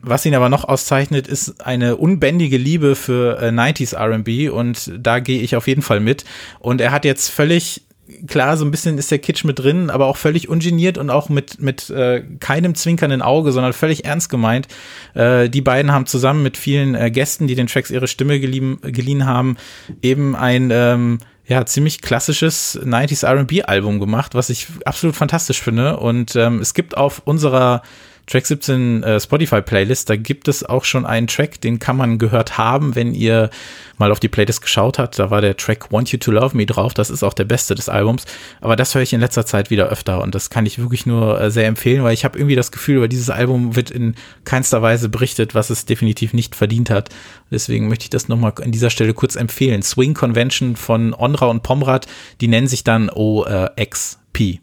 Was 0.00 0.26
ihn 0.26 0.34
aber 0.34 0.48
noch 0.48 0.64
auszeichnet, 0.64 1.26
ist 1.26 1.64
eine 1.66 1.96
unbändige 1.96 2.58
Liebe 2.58 2.94
für 2.94 3.40
äh, 3.40 3.48
90s 3.48 3.96
RB 3.96 4.52
und 4.52 4.92
da 4.96 5.18
gehe 5.20 5.40
ich 5.40 5.56
auf 5.56 5.66
jeden 5.66 5.82
Fall 5.82 6.00
mit. 6.00 6.24
Und 6.60 6.80
er 6.80 6.92
hat 6.92 7.04
jetzt 7.04 7.30
völlig 7.30 7.82
klar, 8.26 8.56
so 8.56 8.64
ein 8.64 8.70
bisschen 8.70 8.98
ist 8.98 9.10
der 9.10 9.18
Kitsch 9.18 9.44
mit 9.44 9.58
drin, 9.58 9.90
aber 9.90 10.06
auch 10.06 10.16
völlig 10.16 10.48
ungeniert 10.48 10.98
und 10.98 11.10
auch 11.10 11.28
mit, 11.28 11.60
mit 11.60 11.90
äh, 11.90 12.22
keinem 12.40 12.74
zwinkernden 12.74 13.22
Auge, 13.22 13.52
sondern 13.52 13.72
völlig 13.72 14.04
ernst 14.04 14.28
gemeint. 14.28 14.68
Äh, 15.14 15.48
die 15.48 15.60
beiden 15.60 15.92
haben 15.92 16.06
zusammen 16.06 16.42
mit 16.42 16.56
vielen 16.56 16.94
äh, 16.94 17.10
Gästen, 17.10 17.46
die 17.46 17.54
den 17.54 17.66
Tracks 17.66 17.90
ihre 17.90 18.08
Stimme 18.08 18.40
geliehen, 18.40 18.78
geliehen 18.82 19.26
haben, 19.26 19.56
eben 20.02 20.36
ein 20.36 20.70
ähm, 20.72 21.18
ja, 21.46 21.64
ziemlich 21.64 22.00
klassisches 22.00 22.78
90s 22.82 23.24
RB-Album 23.24 24.00
gemacht, 24.00 24.34
was 24.34 24.50
ich 24.50 24.66
absolut 24.84 25.14
fantastisch 25.14 25.60
finde. 25.60 25.98
Und 25.98 26.34
ähm, 26.36 26.60
es 26.60 26.74
gibt 26.74 26.96
auf 26.96 27.22
unserer 27.24 27.82
Track 28.26 28.46
17 28.46 29.02
äh, 29.04 29.20
Spotify 29.20 29.62
Playlist, 29.62 30.10
da 30.10 30.16
gibt 30.16 30.48
es 30.48 30.64
auch 30.64 30.84
schon 30.84 31.06
einen 31.06 31.28
Track, 31.28 31.60
den 31.60 31.78
kann 31.78 31.96
man 31.96 32.18
gehört 32.18 32.58
haben, 32.58 32.96
wenn 32.96 33.14
ihr 33.14 33.50
mal 33.98 34.10
auf 34.10 34.18
die 34.18 34.28
Playlist 34.28 34.62
geschaut 34.62 34.98
habt. 34.98 35.18
Da 35.18 35.30
war 35.30 35.40
der 35.40 35.56
Track 35.56 35.92
Want 35.92 36.10
You 36.10 36.18
to 36.18 36.32
Love 36.32 36.56
Me 36.56 36.66
drauf. 36.66 36.92
Das 36.92 37.08
ist 37.08 37.22
auch 37.22 37.34
der 37.34 37.44
beste 37.44 37.74
des 37.76 37.88
Albums. 37.88 38.24
Aber 38.60 38.74
das 38.74 38.94
höre 38.94 39.02
ich 39.02 39.12
in 39.12 39.20
letzter 39.20 39.46
Zeit 39.46 39.70
wieder 39.70 39.88
öfter 39.88 40.22
und 40.22 40.34
das 40.34 40.50
kann 40.50 40.66
ich 40.66 40.78
wirklich 40.78 41.06
nur 41.06 41.40
äh, 41.40 41.50
sehr 41.50 41.66
empfehlen, 41.66 42.02
weil 42.02 42.14
ich 42.14 42.24
habe 42.24 42.36
irgendwie 42.36 42.56
das 42.56 42.72
Gefühl, 42.72 42.96
über 42.96 43.08
dieses 43.08 43.30
Album 43.30 43.76
wird 43.76 43.90
in 43.90 44.16
keinster 44.44 44.82
Weise 44.82 45.08
berichtet, 45.08 45.54
was 45.54 45.70
es 45.70 45.86
definitiv 45.86 46.32
nicht 46.32 46.56
verdient 46.56 46.90
hat. 46.90 47.10
Deswegen 47.50 47.88
möchte 47.88 48.04
ich 48.04 48.10
das 48.10 48.28
nochmal 48.28 48.54
an 48.60 48.72
dieser 48.72 48.90
Stelle 48.90 49.14
kurz 49.14 49.36
empfehlen. 49.36 49.82
Swing 49.82 50.14
Convention 50.14 50.74
von 50.74 51.14
Onra 51.14 51.46
und 51.46 51.62
Pomrad, 51.62 52.06
die 52.40 52.48
nennen 52.48 52.66
sich 52.66 52.82
dann 52.82 53.08
OXP. 53.08 54.60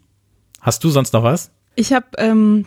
Hast 0.60 0.84
du 0.84 0.90
sonst 0.90 1.12
noch 1.14 1.22
was? 1.22 1.50
Ich 1.76 1.92
habe 1.92 2.06
ähm, 2.18 2.66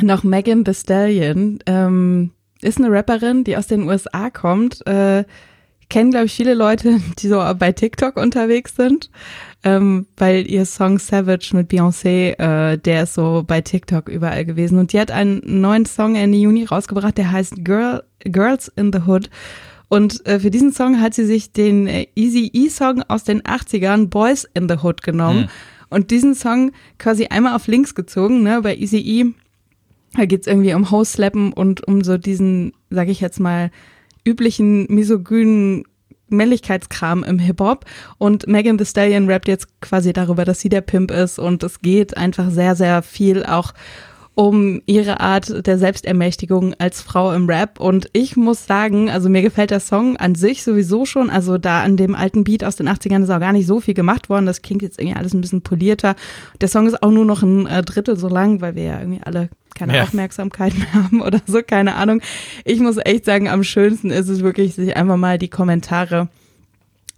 noch 0.00 0.22
Megan 0.22 0.64
Thee 0.64 0.74
Stallion. 0.74 1.58
Ähm, 1.66 2.32
ist 2.62 2.78
eine 2.78 2.90
Rapperin, 2.90 3.44
die 3.44 3.56
aus 3.56 3.66
den 3.66 3.88
USA 3.88 4.30
kommt. 4.30 4.86
Äh, 4.86 5.24
kennen, 5.88 6.10
glaube 6.10 6.26
ich, 6.26 6.32
viele 6.32 6.54
Leute, 6.54 7.00
die 7.18 7.28
so 7.28 7.42
bei 7.58 7.72
TikTok 7.72 8.16
unterwegs 8.16 8.76
sind, 8.76 9.10
ähm, 9.62 10.06
weil 10.16 10.50
ihr 10.50 10.64
Song 10.64 10.98
Savage 10.98 11.50
mit 11.52 11.70
Beyoncé, 11.70 12.38
äh, 12.38 12.78
der 12.78 13.02
ist 13.02 13.14
so 13.14 13.44
bei 13.46 13.60
TikTok 13.60 14.08
überall 14.08 14.46
gewesen. 14.46 14.78
Und 14.78 14.94
die 14.94 15.00
hat 15.00 15.10
einen 15.10 15.42
neuen 15.44 15.84
Song 15.84 16.14
Ende 16.14 16.38
Juni 16.38 16.64
rausgebracht, 16.64 17.18
der 17.18 17.32
heißt 17.32 17.64
Girl, 17.64 18.02
Girls 18.20 18.68
in 18.68 18.92
the 18.92 19.00
Hood. 19.06 19.28
Und 19.88 20.24
äh, 20.26 20.38
für 20.38 20.50
diesen 20.50 20.72
Song 20.72 21.00
hat 21.00 21.14
sie 21.14 21.26
sich 21.26 21.52
den 21.52 21.88
äh, 21.88 22.06
Easy 22.14 22.48
E-Song 22.52 23.02
aus 23.08 23.24
den 23.24 23.42
80ern, 23.42 24.06
Boys 24.06 24.48
in 24.54 24.68
the 24.68 24.76
Hood, 24.82 25.02
genommen. 25.02 25.42
Mhm. 25.42 25.48
Und 25.90 26.12
diesen 26.12 26.36
Song 26.36 26.70
quasi 26.98 27.26
einmal 27.26 27.56
auf 27.56 27.66
links 27.66 27.96
gezogen, 27.96 28.44
ne, 28.44 28.60
bei 28.62 28.76
Easy 28.76 28.98
E 28.98 29.34
da 30.14 30.24
geht's 30.24 30.46
irgendwie 30.46 30.74
um 30.74 30.90
House-Slappen 30.90 31.52
und 31.52 31.86
um 31.86 32.02
so 32.02 32.18
diesen, 32.18 32.72
sag 32.90 33.08
ich 33.08 33.20
jetzt 33.20 33.40
mal, 33.40 33.70
üblichen 34.24 34.86
misogynen 34.88 35.84
Männlichkeitskram 36.28 37.24
im 37.24 37.38
Hip-Hop. 37.38 37.84
Und 38.18 38.46
Megan 38.46 38.78
Thee 38.78 38.84
Stallion 38.84 39.28
rappt 39.28 39.48
jetzt 39.48 39.80
quasi 39.80 40.12
darüber, 40.12 40.44
dass 40.44 40.60
sie 40.60 40.68
der 40.68 40.80
Pimp 40.80 41.10
ist. 41.10 41.38
Und 41.38 41.62
es 41.62 41.80
geht 41.80 42.16
einfach 42.16 42.50
sehr, 42.50 42.76
sehr 42.76 43.02
viel 43.02 43.44
auch 43.44 43.72
um 44.40 44.80
ihre 44.86 45.20
Art 45.20 45.66
der 45.66 45.76
Selbstermächtigung 45.76 46.72
als 46.78 47.02
Frau 47.02 47.30
im 47.34 47.46
Rap. 47.46 47.78
Und 47.78 48.08
ich 48.14 48.38
muss 48.38 48.64
sagen, 48.64 49.10
also 49.10 49.28
mir 49.28 49.42
gefällt 49.42 49.70
der 49.70 49.80
Song 49.80 50.16
an 50.16 50.34
sich 50.34 50.62
sowieso 50.62 51.04
schon. 51.04 51.28
Also 51.28 51.58
da 51.58 51.82
an 51.82 51.98
dem 51.98 52.14
alten 52.14 52.42
Beat 52.42 52.64
aus 52.64 52.76
den 52.76 52.88
80ern 52.88 53.22
ist 53.22 53.28
auch 53.28 53.38
gar 53.38 53.52
nicht 53.52 53.66
so 53.66 53.80
viel 53.80 53.92
gemacht 53.92 54.30
worden. 54.30 54.46
Das 54.46 54.62
klingt 54.62 54.80
jetzt 54.80 54.98
irgendwie 54.98 55.18
alles 55.18 55.34
ein 55.34 55.42
bisschen 55.42 55.60
polierter. 55.60 56.16
Der 56.58 56.68
Song 56.68 56.86
ist 56.86 57.02
auch 57.02 57.10
nur 57.10 57.26
noch 57.26 57.42
ein 57.42 57.66
äh, 57.66 57.82
Drittel 57.82 58.16
so 58.16 58.28
lang, 58.28 58.62
weil 58.62 58.76
wir 58.76 58.84
ja 58.84 59.00
irgendwie 59.00 59.20
alle 59.22 59.50
keine 59.74 59.94
ja. 59.94 60.04
Aufmerksamkeit 60.04 60.72
mehr 60.78 60.94
haben 60.94 61.20
oder 61.20 61.42
so, 61.46 61.60
keine 61.62 61.96
Ahnung. 61.96 62.22
Ich 62.64 62.80
muss 62.80 62.96
echt 62.96 63.26
sagen, 63.26 63.46
am 63.46 63.62
schönsten 63.62 64.08
ist 64.08 64.30
es 64.30 64.40
wirklich, 64.40 64.74
sich 64.74 64.96
einfach 64.96 65.18
mal 65.18 65.36
die 65.36 65.50
Kommentare 65.50 66.28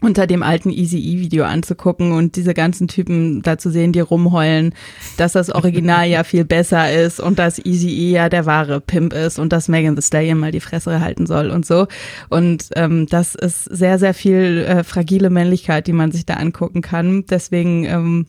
unter 0.03 0.27
dem 0.27 0.43
alten 0.43 0.71
Easy 0.71 0.99
E 0.99 1.21
Video 1.21 1.45
anzugucken 1.45 2.13
und 2.13 2.37
diese 2.37 2.55
ganzen 2.55 2.89
Typen 2.89 3.41
da 3.43 3.57
zu 3.57 3.71
sehen, 3.71 3.93
die 3.93 4.01
rumheulen, 4.01 4.75
dass 5.17 5.33
das 5.33 5.51
Original 5.51 6.07
ja 6.09 6.25
viel 6.25 6.45
besser 6.45 6.93
ist 6.93 7.21
und 7.21 7.39
dass 7.39 7.65
Easy 7.65 7.89
E 7.89 8.11
ja 8.13 8.29
der 8.29 8.45
wahre 8.45 8.81
Pimp 8.81 9.13
ist 9.13 9.39
und 9.39 9.53
dass 9.53 9.69
Megan 9.69 9.97
Thee 9.97 10.03
Stallion 10.03 10.39
mal 10.39 10.53
die 10.53 10.61
Fresse 10.61 11.01
halten 11.01 11.27
soll 11.27 11.51
und 11.51 11.65
so. 11.65 11.87
Und 12.29 12.67
ähm, 12.75 13.07
das 13.07 13.35
ist 13.35 13.65
sehr, 13.65 13.99
sehr 13.99 14.15
viel 14.15 14.65
äh, 14.69 14.85
fragile 14.85 15.31
Männlichkeit, 15.31 15.87
die 15.87 15.93
man 15.93 16.13
sich 16.13 16.27
da 16.27 16.35
angucken 16.35 16.83
kann. 16.83 17.25
Deswegen 17.31 17.85
ähm, 17.85 18.27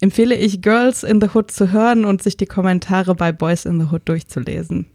empfehle 0.00 0.36
ich 0.36 0.62
Girls 0.62 1.02
in 1.02 1.20
the 1.20 1.28
Hood 1.34 1.50
zu 1.50 1.72
hören 1.72 2.04
und 2.04 2.22
sich 2.22 2.36
die 2.36 2.46
Kommentare 2.46 3.14
bei 3.14 3.32
Boys 3.32 3.64
in 3.64 3.80
the 3.80 3.86
Hood 3.90 4.02
durchzulesen. 4.08 4.86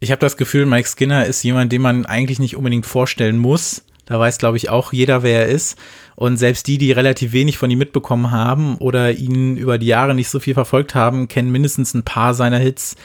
Ich 0.00 0.10
habe 0.12 0.20
das 0.20 0.36
Gefühl, 0.36 0.64
Mike 0.64 0.88
Skinner 0.88 1.26
ist 1.26 1.42
jemand, 1.42 1.72
den 1.72 1.82
man 1.82 2.06
eigentlich 2.06 2.38
nicht 2.38 2.56
unbedingt 2.56 2.86
vorstellen 2.86 3.38
muss. 3.38 3.82
Da 4.06 4.18
weiß, 4.18 4.38
glaube 4.38 4.56
ich, 4.56 4.70
auch 4.70 4.92
jeder, 4.92 5.22
wer 5.22 5.46
er 5.46 5.48
ist. 5.48 5.76
Und 6.14 6.38
selbst 6.38 6.66
die, 6.66 6.78
die 6.78 6.92
relativ 6.92 7.32
wenig 7.32 7.58
von 7.58 7.70
ihm 7.70 7.78
mitbekommen 7.78 8.30
haben 8.30 8.76
oder 8.78 9.12
ihn 9.12 9.56
über 9.56 9.76
die 9.76 9.86
Jahre 9.86 10.14
nicht 10.14 10.30
so 10.30 10.40
viel 10.40 10.54
verfolgt 10.54 10.94
haben, 10.94 11.28
kennen 11.28 11.50
mindestens 11.50 11.94
ein 11.94 12.04
paar 12.04 12.32
seiner 12.32 12.58
Hits. 12.58 12.96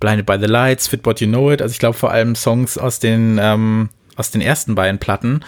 Blinded 0.00 0.26
by 0.26 0.36
the 0.40 0.46
Lights, 0.46 0.88
Fit 0.88 1.04
What 1.04 1.20
You 1.20 1.28
Know 1.28 1.52
It. 1.52 1.62
Also 1.62 1.72
ich 1.72 1.78
glaube 1.78 1.96
vor 1.96 2.10
allem 2.10 2.34
Songs 2.34 2.78
aus 2.78 2.98
den, 2.98 3.38
ähm, 3.40 3.90
aus 4.16 4.30
den 4.30 4.40
ersten 4.40 4.74
beiden 4.74 4.98
Platten. 4.98 5.44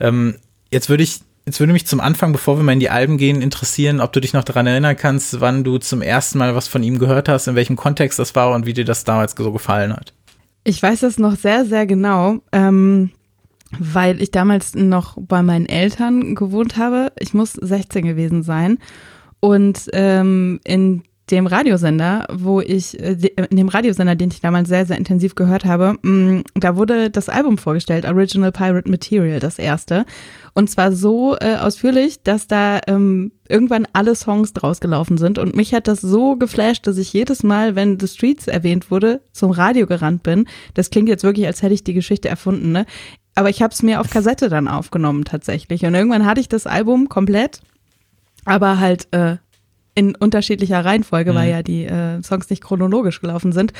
Ähm, 0.00 0.36
jetzt 0.70 0.88
würde 0.88 1.02
ich, 1.02 1.20
jetzt 1.46 1.60
würde 1.60 1.72
mich 1.72 1.86
zum 1.86 2.00
Anfang, 2.00 2.32
bevor 2.32 2.56
wir 2.56 2.62
mal 2.62 2.72
in 2.72 2.80
die 2.80 2.90
Alben 2.90 3.16
gehen, 3.18 3.42
interessieren, 3.42 4.00
ob 4.00 4.12
du 4.12 4.20
dich 4.20 4.32
noch 4.32 4.44
daran 4.44 4.66
erinnern 4.66 4.96
kannst, 4.96 5.40
wann 5.40 5.64
du 5.64 5.78
zum 5.78 6.02
ersten 6.02 6.38
Mal 6.38 6.54
was 6.54 6.68
von 6.68 6.82
ihm 6.82 6.98
gehört 6.98 7.28
hast, 7.28 7.48
in 7.48 7.56
welchem 7.56 7.76
Kontext 7.76 8.18
das 8.18 8.34
war 8.34 8.52
und 8.52 8.66
wie 8.66 8.74
dir 8.74 8.84
das 8.84 9.04
damals 9.04 9.34
so 9.36 9.52
gefallen 9.52 9.92
hat. 9.92 10.12
Ich 10.64 10.82
weiß 10.82 11.00
das 11.00 11.18
noch 11.18 11.36
sehr, 11.36 11.64
sehr 11.64 11.86
genau, 11.86 12.38
ähm, 12.52 13.10
weil 13.78 14.20
ich 14.22 14.30
damals 14.30 14.74
noch 14.74 15.16
bei 15.18 15.42
meinen 15.42 15.66
Eltern 15.66 16.34
gewohnt 16.34 16.76
habe. 16.76 17.12
Ich 17.18 17.34
muss 17.34 17.52
16 17.54 18.04
gewesen 18.04 18.42
sein. 18.42 18.78
Und 19.40 19.88
ähm, 19.92 20.60
in 20.64 21.02
dem 21.30 21.46
Radiosender, 21.46 22.26
wo 22.32 22.60
ich, 22.60 22.98
äh, 22.98 23.16
in 23.50 23.56
dem 23.56 23.68
Radiosender, 23.68 24.16
den 24.16 24.30
ich 24.30 24.40
damals 24.40 24.68
sehr, 24.68 24.86
sehr 24.86 24.98
intensiv 24.98 25.34
gehört 25.34 25.64
habe, 25.64 25.94
mm, 26.02 26.42
da 26.54 26.76
wurde 26.76 27.10
das 27.10 27.28
Album 27.28 27.58
vorgestellt, 27.58 28.04
Original 28.04 28.52
Pirate 28.52 28.90
Material, 28.90 29.38
das 29.38 29.58
erste. 29.58 30.04
Und 30.52 30.68
zwar 30.68 30.92
so 30.92 31.36
äh, 31.38 31.56
ausführlich, 31.56 32.22
dass 32.22 32.48
da 32.48 32.80
ähm, 32.86 33.32
irgendwann 33.48 33.86
alle 33.92 34.14
Songs 34.14 34.52
draus 34.52 34.80
gelaufen 34.80 35.16
sind. 35.16 35.38
Und 35.38 35.54
mich 35.54 35.72
hat 35.72 35.88
das 35.88 36.00
so 36.00 36.36
geflasht, 36.36 36.86
dass 36.86 36.98
ich 36.98 37.12
jedes 37.12 37.42
Mal, 37.42 37.76
wenn 37.76 37.98
The 38.00 38.08
Streets 38.08 38.48
erwähnt 38.48 38.90
wurde, 38.90 39.22
zum 39.32 39.52
Radio 39.52 39.86
gerannt 39.86 40.22
bin. 40.24 40.46
Das 40.74 40.90
klingt 40.90 41.08
jetzt 41.08 41.24
wirklich, 41.24 41.46
als 41.46 41.62
hätte 41.62 41.74
ich 41.74 41.84
die 41.84 41.94
Geschichte 41.94 42.28
erfunden, 42.28 42.72
ne? 42.72 42.84
Aber 43.34 43.48
ich 43.48 43.62
habe 43.62 43.72
es 43.72 43.82
mir 43.82 44.00
auf 44.00 44.10
Kassette 44.10 44.50
dann 44.50 44.68
aufgenommen 44.68 45.24
tatsächlich. 45.24 45.86
Und 45.86 45.94
irgendwann 45.94 46.26
hatte 46.26 46.40
ich 46.40 46.50
das 46.50 46.66
Album 46.66 47.08
komplett, 47.08 47.62
aber 48.44 48.78
halt 48.78 49.08
äh, 49.12 49.36
in 49.94 50.14
unterschiedlicher 50.14 50.84
Reihenfolge, 50.84 51.32
mhm. 51.32 51.36
weil 51.36 51.50
ja 51.50 51.62
die 51.62 51.84
äh, 51.84 52.22
Songs 52.22 52.48
nicht 52.50 52.62
chronologisch 52.62 53.20
gelaufen 53.20 53.52
sind. 53.52 53.72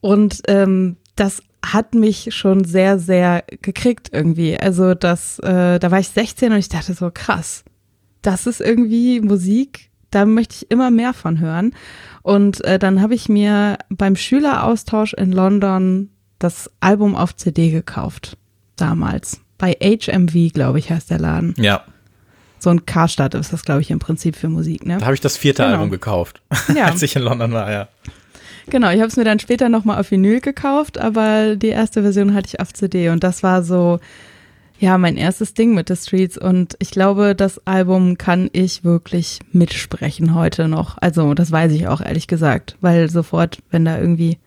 Und 0.00 0.42
ähm, 0.48 0.96
das 1.16 1.42
hat 1.64 1.94
mich 1.94 2.34
schon 2.34 2.64
sehr, 2.64 2.98
sehr 2.98 3.44
gekriegt 3.62 4.10
irgendwie. 4.12 4.58
Also 4.58 4.94
das, 4.94 5.38
äh, 5.38 5.78
da 5.78 5.90
war 5.90 6.00
ich 6.00 6.08
16 6.08 6.52
und 6.52 6.58
ich 6.58 6.68
dachte 6.68 6.94
so, 6.94 7.10
krass, 7.12 7.64
das 8.20 8.46
ist 8.46 8.60
irgendwie 8.60 9.20
Musik, 9.20 9.90
da 10.10 10.26
möchte 10.26 10.56
ich 10.56 10.70
immer 10.70 10.90
mehr 10.90 11.12
von 11.12 11.38
hören. 11.38 11.72
Und 12.22 12.64
äh, 12.64 12.78
dann 12.78 13.00
habe 13.00 13.14
ich 13.14 13.28
mir 13.28 13.78
beim 13.88 14.16
Schüleraustausch 14.16 15.14
in 15.14 15.32
London 15.32 16.10
das 16.38 16.70
Album 16.80 17.14
auf 17.16 17.36
CD 17.36 17.70
gekauft. 17.70 18.36
Damals. 18.76 19.40
Bei 19.58 19.72
HMV, 19.80 20.52
glaube 20.52 20.80
ich, 20.80 20.90
heißt 20.90 21.10
der 21.10 21.20
Laden. 21.20 21.54
Ja. 21.56 21.84
So 22.62 22.70
ein 22.70 22.86
Karstadt 22.86 23.34
ist 23.34 23.52
das, 23.52 23.64
glaube 23.64 23.80
ich, 23.80 23.90
im 23.90 23.98
Prinzip 23.98 24.36
für 24.36 24.48
Musik, 24.48 24.86
ne? 24.86 24.98
Da 24.98 25.06
habe 25.06 25.14
ich 25.14 25.20
das 25.20 25.36
vierte 25.36 25.64
genau. 25.64 25.74
Album 25.74 25.90
gekauft, 25.90 26.40
ja. 26.72 26.84
als 26.86 27.02
ich 27.02 27.16
in 27.16 27.22
London 27.22 27.50
war, 27.50 27.72
ja. 27.72 27.88
Genau, 28.68 28.88
ich 28.90 29.00
habe 29.00 29.08
es 29.08 29.16
mir 29.16 29.24
dann 29.24 29.40
später 29.40 29.68
nochmal 29.68 29.98
auf 29.98 30.12
Vinyl 30.12 30.40
gekauft, 30.40 30.96
aber 30.96 31.56
die 31.56 31.70
erste 31.70 32.02
Version 32.02 32.34
hatte 32.34 32.46
ich 32.46 32.60
auf 32.60 32.72
CD 32.72 33.08
und 33.08 33.24
das 33.24 33.42
war 33.42 33.64
so, 33.64 33.98
ja, 34.78 34.96
mein 34.96 35.16
erstes 35.16 35.54
Ding 35.54 35.74
mit 35.74 35.88
The 35.88 35.96
Streets 35.96 36.38
und 36.38 36.76
ich 36.78 36.92
glaube, 36.92 37.34
das 37.34 37.66
Album 37.66 38.16
kann 38.16 38.48
ich 38.52 38.84
wirklich 38.84 39.40
mitsprechen 39.50 40.32
heute 40.32 40.68
noch. 40.68 40.98
Also, 41.00 41.34
das 41.34 41.50
weiß 41.50 41.72
ich 41.72 41.88
auch 41.88 42.00
ehrlich 42.00 42.28
gesagt, 42.28 42.76
weil 42.80 43.10
sofort, 43.10 43.58
wenn 43.72 43.84
da 43.84 43.98
irgendwie 43.98 44.38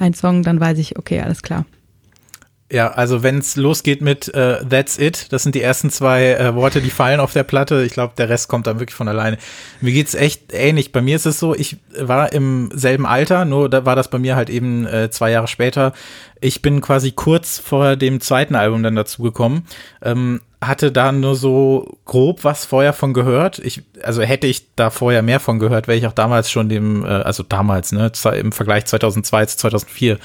ein 0.00 0.12
Song, 0.12 0.42
dann 0.42 0.58
weiß 0.58 0.78
ich, 0.78 0.98
okay, 0.98 1.20
alles 1.20 1.42
klar. 1.42 1.66
Ja, 2.70 2.88
also 2.88 3.22
wenn 3.22 3.38
es 3.38 3.56
losgeht 3.56 4.02
mit 4.02 4.28
äh, 4.34 4.62
That's 4.62 4.98
It, 4.98 5.32
das 5.32 5.42
sind 5.42 5.54
die 5.54 5.62
ersten 5.62 5.88
zwei 5.88 6.34
äh, 6.34 6.54
Worte, 6.54 6.82
die 6.82 6.90
fallen 6.90 7.18
auf 7.18 7.32
der 7.32 7.42
Platte. 7.42 7.82
Ich 7.82 7.92
glaube, 7.92 8.12
der 8.18 8.28
Rest 8.28 8.48
kommt 8.48 8.66
dann 8.66 8.78
wirklich 8.78 8.94
von 8.94 9.08
alleine. 9.08 9.38
Mir 9.80 9.92
geht's 9.92 10.14
echt 10.14 10.52
ähnlich. 10.52 10.92
Bei 10.92 11.00
mir 11.00 11.16
ist 11.16 11.24
es 11.24 11.38
so, 11.38 11.54
ich 11.54 11.78
war 11.98 12.30
im 12.34 12.70
selben 12.74 13.06
Alter, 13.06 13.46
nur 13.46 13.70
da 13.70 13.86
war 13.86 13.96
das 13.96 14.10
bei 14.10 14.18
mir 14.18 14.36
halt 14.36 14.50
eben 14.50 14.86
äh, 14.86 15.10
zwei 15.10 15.30
Jahre 15.30 15.48
später. 15.48 15.94
Ich 16.42 16.60
bin 16.60 16.82
quasi 16.82 17.12
kurz 17.12 17.58
vor 17.58 17.96
dem 17.96 18.20
zweiten 18.20 18.54
Album 18.54 18.82
dann 18.82 18.96
dazu 18.96 19.22
gekommen. 19.22 19.66
Ähm, 20.02 20.42
hatte 20.60 20.92
da 20.92 21.10
nur 21.10 21.36
so 21.36 21.98
grob 22.04 22.44
was 22.44 22.66
vorher 22.66 22.92
von 22.92 23.14
gehört. 23.14 23.60
Ich, 23.60 23.82
also 24.02 24.20
hätte 24.20 24.46
ich 24.46 24.74
da 24.74 24.90
vorher 24.90 25.22
mehr 25.22 25.40
von 25.40 25.58
gehört, 25.58 25.88
wäre 25.88 25.96
ich 25.96 26.06
auch 26.06 26.12
damals 26.12 26.50
schon 26.50 26.68
dem, 26.68 27.02
äh, 27.02 27.08
also 27.08 27.42
damals, 27.42 27.92
ne, 27.92 28.12
im 28.38 28.52
Vergleich 28.52 28.84
2002 28.84 29.46
zu 29.46 29.56
2004 29.56 30.18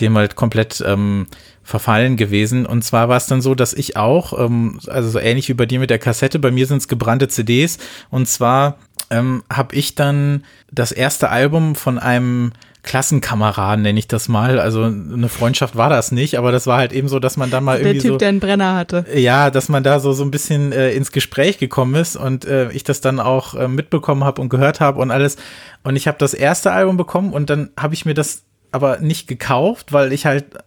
dem 0.00 0.16
halt 0.16 0.36
komplett 0.36 0.82
ähm, 0.86 1.26
verfallen 1.62 2.16
gewesen. 2.16 2.66
Und 2.66 2.82
zwar 2.82 3.08
war 3.08 3.16
es 3.16 3.26
dann 3.26 3.40
so, 3.40 3.54
dass 3.54 3.72
ich 3.72 3.96
auch, 3.96 4.38
ähm, 4.38 4.80
also 4.88 5.08
so 5.08 5.18
ähnlich 5.18 5.48
wie 5.48 5.54
bei 5.54 5.66
dir 5.66 5.78
mit 5.78 5.90
der 5.90 5.98
Kassette, 5.98 6.38
bei 6.38 6.50
mir 6.50 6.66
sind 6.66 6.78
es 6.78 6.88
gebrannte 6.88 7.28
CDs. 7.28 7.78
Und 8.10 8.28
zwar 8.28 8.78
ähm, 9.10 9.42
habe 9.52 9.74
ich 9.74 9.94
dann 9.94 10.44
das 10.72 10.92
erste 10.92 11.30
Album 11.30 11.74
von 11.74 11.98
einem 11.98 12.52
Klassenkameraden, 12.82 13.82
nenne 13.82 13.98
ich 13.98 14.08
das 14.08 14.28
mal. 14.28 14.58
Also 14.58 14.84
eine 14.84 15.28
Freundschaft 15.28 15.76
war 15.76 15.90
das 15.90 16.12
nicht, 16.12 16.38
aber 16.38 16.50
das 16.50 16.66
war 16.66 16.78
halt 16.78 16.92
eben 16.92 17.08
so, 17.08 17.18
dass 17.18 17.36
man 17.36 17.50
dann 17.50 17.62
mal 17.62 17.78
der 17.78 17.88
irgendwie 17.88 18.00
typ, 18.00 18.12
so. 18.12 18.18
Der 18.18 18.30
einen 18.30 18.40
Brenner 18.40 18.74
hatte. 18.74 19.04
Ja, 19.14 19.50
dass 19.50 19.68
man 19.68 19.82
da 19.82 20.00
so, 20.00 20.12
so 20.12 20.24
ein 20.24 20.30
bisschen 20.30 20.72
äh, 20.72 20.92
ins 20.92 21.12
Gespräch 21.12 21.58
gekommen 21.58 21.94
ist 21.94 22.16
und 22.16 22.46
äh, 22.46 22.70
ich 22.72 22.84
das 22.84 23.00
dann 23.00 23.20
auch 23.20 23.54
äh, 23.54 23.68
mitbekommen 23.68 24.24
habe 24.24 24.40
und 24.40 24.48
gehört 24.48 24.80
habe 24.80 24.98
und 25.00 25.10
alles. 25.10 25.36
Und 25.82 25.96
ich 25.96 26.08
habe 26.08 26.16
das 26.18 26.32
erste 26.32 26.72
Album 26.72 26.96
bekommen 26.96 27.32
und 27.32 27.50
dann 27.50 27.70
habe 27.78 27.92
ich 27.92 28.06
mir 28.06 28.14
das 28.14 28.44
aber 28.72 28.98
nicht 29.00 29.26
gekauft, 29.28 29.92
weil 29.92 30.12
ich 30.12 30.26
halt 30.26 30.58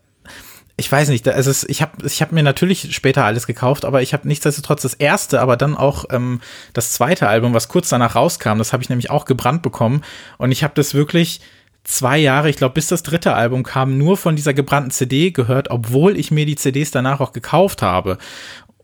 ich 0.75 0.91
weiß 0.91 1.10
nicht, 1.10 1.27
also 1.27 1.51
es, 1.51 1.63
ich 1.69 1.83
habe 1.83 2.05
ich 2.05 2.22
hab 2.22 2.31
mir 2.31 2.41
natürlich 2.41 2.95
später 2.95 3.24
alles 3.25 3.45
gekauft, 3.45 3.86
aber 3.86 4.01
ich 4.01 4.13
habe 4.13 4.27
nichtsdestotrotz 4.27 4.81
das 4.81 4.95
erste, 4.95 5.39
aber 5.39 5.55
dann 5.55 5.77
auch 5.77 6.05
ähm, 6.10 6.41
das 6.74 6.93
zweite 6.93 7.27
Album, 7.27 7.53
was 7.53 7.67
kurz 7.67 7.89
danach 7.89 8.15
rauskam, 8.15 8.57
das 8.57 8.74
habe 8.74 8.81
ich 8.81 8.89
nämlich 8.89 9.12
auch 9.12 9.25
gebrannt 9.25 9.62
bekommen 9.62 10.03
und 10.39 10.51
ich 10.51 10.63
habe 10.63 10.74
das 10.75 10.95
wirklich 10.95 11.41
zwei 11.83 12.17
Jahre, 12.17 12.50
ich 12.50 12.55
glaube 12.55 12.74
bis 12.74 12.88
das 12.88 13.03
dritte 13.03 13.33
Album 13.36 13.62
kam, 13.62 13.98
nur 14.00 14.17
von 14.17 14.36
dieser 14.36 14.53
gebrannten 14.53 14.89
CD 14.89 15.29
gehört, 15.31 15.69
obwohl 15.69 16.17
ich 16.17 16.31
mir 16.31 16.45
die 16.45 16.55
CDs 16.55 16.89
danach 16.89 17.19
auch 17.19 17.33
gekauft 17.33 17.81
habe. 17.83 18.17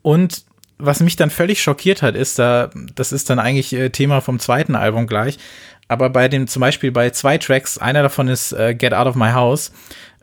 Und 0.04 0.44
was 0.78 1.00
mich 1.00 1.16
dann 1.16 1.30
völlig 1.30 1.62
schockiert 1.62 2.02
hat, 2.02 2.16
ist 2.16 2.40
da, 2.40 2.70
das 2.96 3.12
ist 3.12 3.30
dann 3.30 3.40
eigentlich 3.40 3.74
äh, 3.74 3.90
Thema 3.90 4.22
vom 4.22 4.40
zweiten 4.40 4.76
Album 4.76 5.08
gleich, 5.08 5.38
aber 5.90 6.10
bei 6.10 6.30
dem, 6.30 6.48
zum 6.48 6.62
Beispiel 6.62 6.92
bei 6.92 7.10
zwei 7.10 7.38
Tracks, 7.38 7.78
einer 7.78 8.04
davon 8.04 8.30
ist 8.30 8.54
äh, 8.54 8.74
Get 8.74 8.94
Out 8.94 9.08
of 9.08 9.16
My 9.16 9.32
House, 9.32 9.74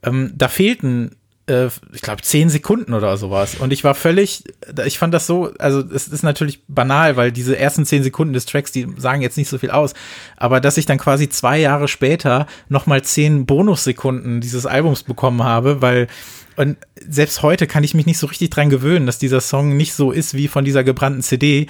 ähm, 0.03 0.33
da 0.35 0.49
fehlten 0.49 1.17
äh, 1.47 1.69
ich 1.93 2.03
glaube, 2.03 2.23
zehn 2.23 2.49
Sekunden 2.51 2.93
oder 2.95 3.17
sowas. 3.17 3.57
Und 3.57 3.73
ich 3.73 3.85
war 3.85 3.95
völlig, 3.95 4.45
ich 4.85 4.99
fand 4.99 5.15
das 5.15 5.27
so, 5.27 5.53
also 5.59 5.81
es 5.81 6.09
ist 6.09 6.23
natürlich 6.23 6.63
banal, 6.67 7.17
weil 7.17 7.33
diese 7.33 7.59
ersten 7.59 7.85
zehn 7.85 8.03
Sekunden 8.03 8.33
des 8.33 8.47
Tracks, 8.47 8.73
die 8.73 8.87
sagen 8.97 9.23
jetzt 9.23 9.37
nicht 9.37 9.49
so 9.49 9.59
viel 9.59 9.71
aus. 9.71 9.95
Aber 10.37 10.61
dass 10.61 10.77
ich 10.77 10.87
dann 10.87 10.99
quasi 10.99 11.29
zwei 11.29 11.59
Jahre 11.59 11.89
später 11.89 12.47
nochmal 12.69 13.03
zehn 13.03 13.47
Bonussekunden 13.47 14.41
dieses 14.41 14.67
Albums 14.67 15.03
bekommen 15.03 15.43
habe, 15.43 15.83
weil 15.83 16.09
und 16.57 16.79
selbst 17.07 17.43
heute 17.43 17.67
kann 17.67 17.85
ich 17.85 17.93
mich 17.93 18.07
nicht 18.07 18.19
so 18.19 18.27
richtig 18.27 18.49
dran 18.49 18.71
gewöhnen, 18.71 19.05
dass 19.05 19.19
dieser 19.19 19.43
Song 19.43 19.77
nicht 19.77 19.93
so 19.93 20.11
ist 20.11 20.33
wie 20.33 20.49
von 20.49 20.65
dieser 20.65 20.85
gebrannten 20.85 21.23
CD. 21.23 21.67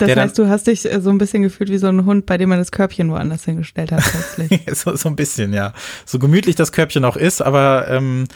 Das 0.00 0.16
heißt, 0.16 0.38
du 0.38 0.48
hast 0.48 0.66
dich 0.66 0.90
äh, 0.90 1.00
so 1.00 1.10
ein 1.10 1.18
bisschen 1.18 1.42
gefühlt 1.42 1.70
wie 1.70 1.78
so 1.78 1.88
ein 1.88 2.04
Hund, 2.04 2.26
bei 2.26 2.38
dem 2.38 2.48
man 2.48 2.58
das 2.58 2.72
Körbchen 2.72 3.10
woanders 3.10 3.44
hingestellt 3.44 3.92
hat 3.92 4.02
plötzlich. 4.02 4.60
so, 4.72 4.94
so 4.96 5.08
ein 5.08 5.16
bisschen, 5.16 5.52
ja. 5.52 5.72
So 6.06 6.18
gemütlich 6.18 6.56
das 6.56 6.72
Körbchen 6.72 7.04
auch 7.04 7.16
ist, 7.16 7.40
aber 7.42 7.86
ähm, 7.88 8.26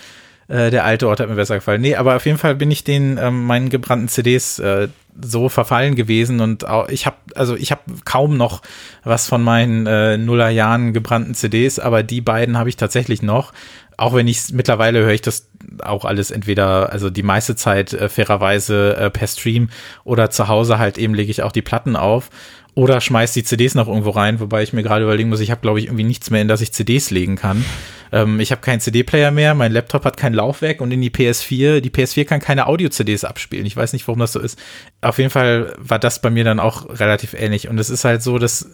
äh, 0.49 0.71
der 0.71 0.85
alte 0.85 1.09
Ort 1.09 1.21
hat 1.21 1.29
mir 1.29 1.37
besser 1.37 1.57
gefallen. 1.57 1.81
Nee, 1.81 1.97
aber 1.97 2.17
auf 2.17 2.27
jeden 2.27 2.39
Fall 2.39 2.55
bin 2.55 2.71
ich 2.71 2.85
den 2.85 3.19
ähm, 3.19 3.45
meinen 3.45 3.71
gebrannten 3.71 4.09
CDs 4.09 4.59
äh, 4.59 4.89
so 5.21 5.49
verfallen 5.49 5.95
gewesen 5.95 6.41
und 6.41 6.67
auch, 6.67 6.89
ich 6.89 7.07
habe 7.07 7.17
also 7.37 7.55
ich 7.55 7.71
habe 7.71 7.83
kaum 8.05 8.37
noch 8.37 8.63
was 9.05 9.29
von 9.29 9.43
meinen 9.43 9.87
äh, 9.87 10.17
Nullerjahren 10.17 10.93
gebrannten 10.93 11.35
CDs, 11.35 11.79
aber 11.79 12.03
die 12.03 12.21
beiden 12.21 12.59
habe 12.59 12.69
ich 12.69 12.77
tatsächlich 12.77 13.23
noch. 13.23 13.53
Auch 13.97 14.15
wenn 14.15 14.29
ich 14.29 14.53
mittlerweile 14.53 15.01
höre 15.01 15.13
ich 15.13 15.23
das 15.23 15.49
auch 15.83 16.05
alles 16.05 16.31
entweder, 16.31 16.93
also 16.93 17.11
die 17.11 17.23
meiste 17.23 17.57
Zeit 17.57 17.93
äh, 17.93 18.09
fairerweise 18.09 18.97
äh, 18.97 19.11
per 19.11 19.27
Stream 19.27 19.71
oder 20.05 20.31
zu 20.31 20.49
Hause 20.49 20.79
halt 20.79 20.99
eben 20.99 21.15
lege 21.15 21.31
ich 21.31 21.43
auch 21.43 21.53
die 21.53 21.63
Platten 21.63 21.97
auf 21.97 22.31
oder 22.75 23.01
schmeiß 23.01 23.33
die 23.33 23.45
CDs 23.45 23.75
noch 23.75 23.89
irgendwo 23.89 24.11
rein, 24.11 24.41
wobei 24.41 24.63
ich 24.63 24.73
mir 24.73 24.83
gerade 24.83 25.05
überlegen 25.05 25.29
muss, 25.29 25.41
ich 25.41 25.51
habe 25.51 25.61
glaube 25.61 25.79
ich 25.79 25.87
irgendwie 25.87 26.05
nichts 26.05 26.31
mehr, 26.31 26.43
in 26.43 26.49
das 26.49 26.61
ich 26.61 26.73
CDs 26.73 27.11
legen 27.11 27.37
kann. 27.37 27.65
Ähm, 28.13 28.41
ich 28.41 28.51
habe 28.51 28.61
keinen 28.61 28.81
CD-Player 28.81 29.31
mehr, 29.31 29.55
mein 29.55 29.73
Laptop 29.73 30.05
hat 30.05 30.17
kein 30.17 30.35
Laufwerk 30.35 30.81
und 30.81 30.91
in 30.91 31.01
die 31.01 31.11
PS4, 31.11 31.81
die 31.81 31.91
PS4 31.91 32.25
kann 32.25 32.41
keine 32.41 32.67
Audio-CDs 32.67 33.25
abspielen. 33.25 33.67
Ich 33.67 33.77
weiß 33.77 33.93
nicht, 33.93 34.07
warum 34.09 34.21
das 34.21 34.33
so 34.33 34.41
ist. 34.41 34.59
Auf 35.01 35.19
jeden 35.19 35.31
Fall 35.31 35.75
war 35.79 35.99
das 35.99 36.21
bei 36.21 36.31
mir 36.31 36.45
dann 36.45 36.61
auch 36.61 36.89
relativ 37.01 37.35
ähnlich. 37.35 37.69
Und 37.69 37.79
es 37.79 37.91
ist 37.91 38.05
halt 38.05 38.23
so, 38.23 38.39
dass 38.39 38.69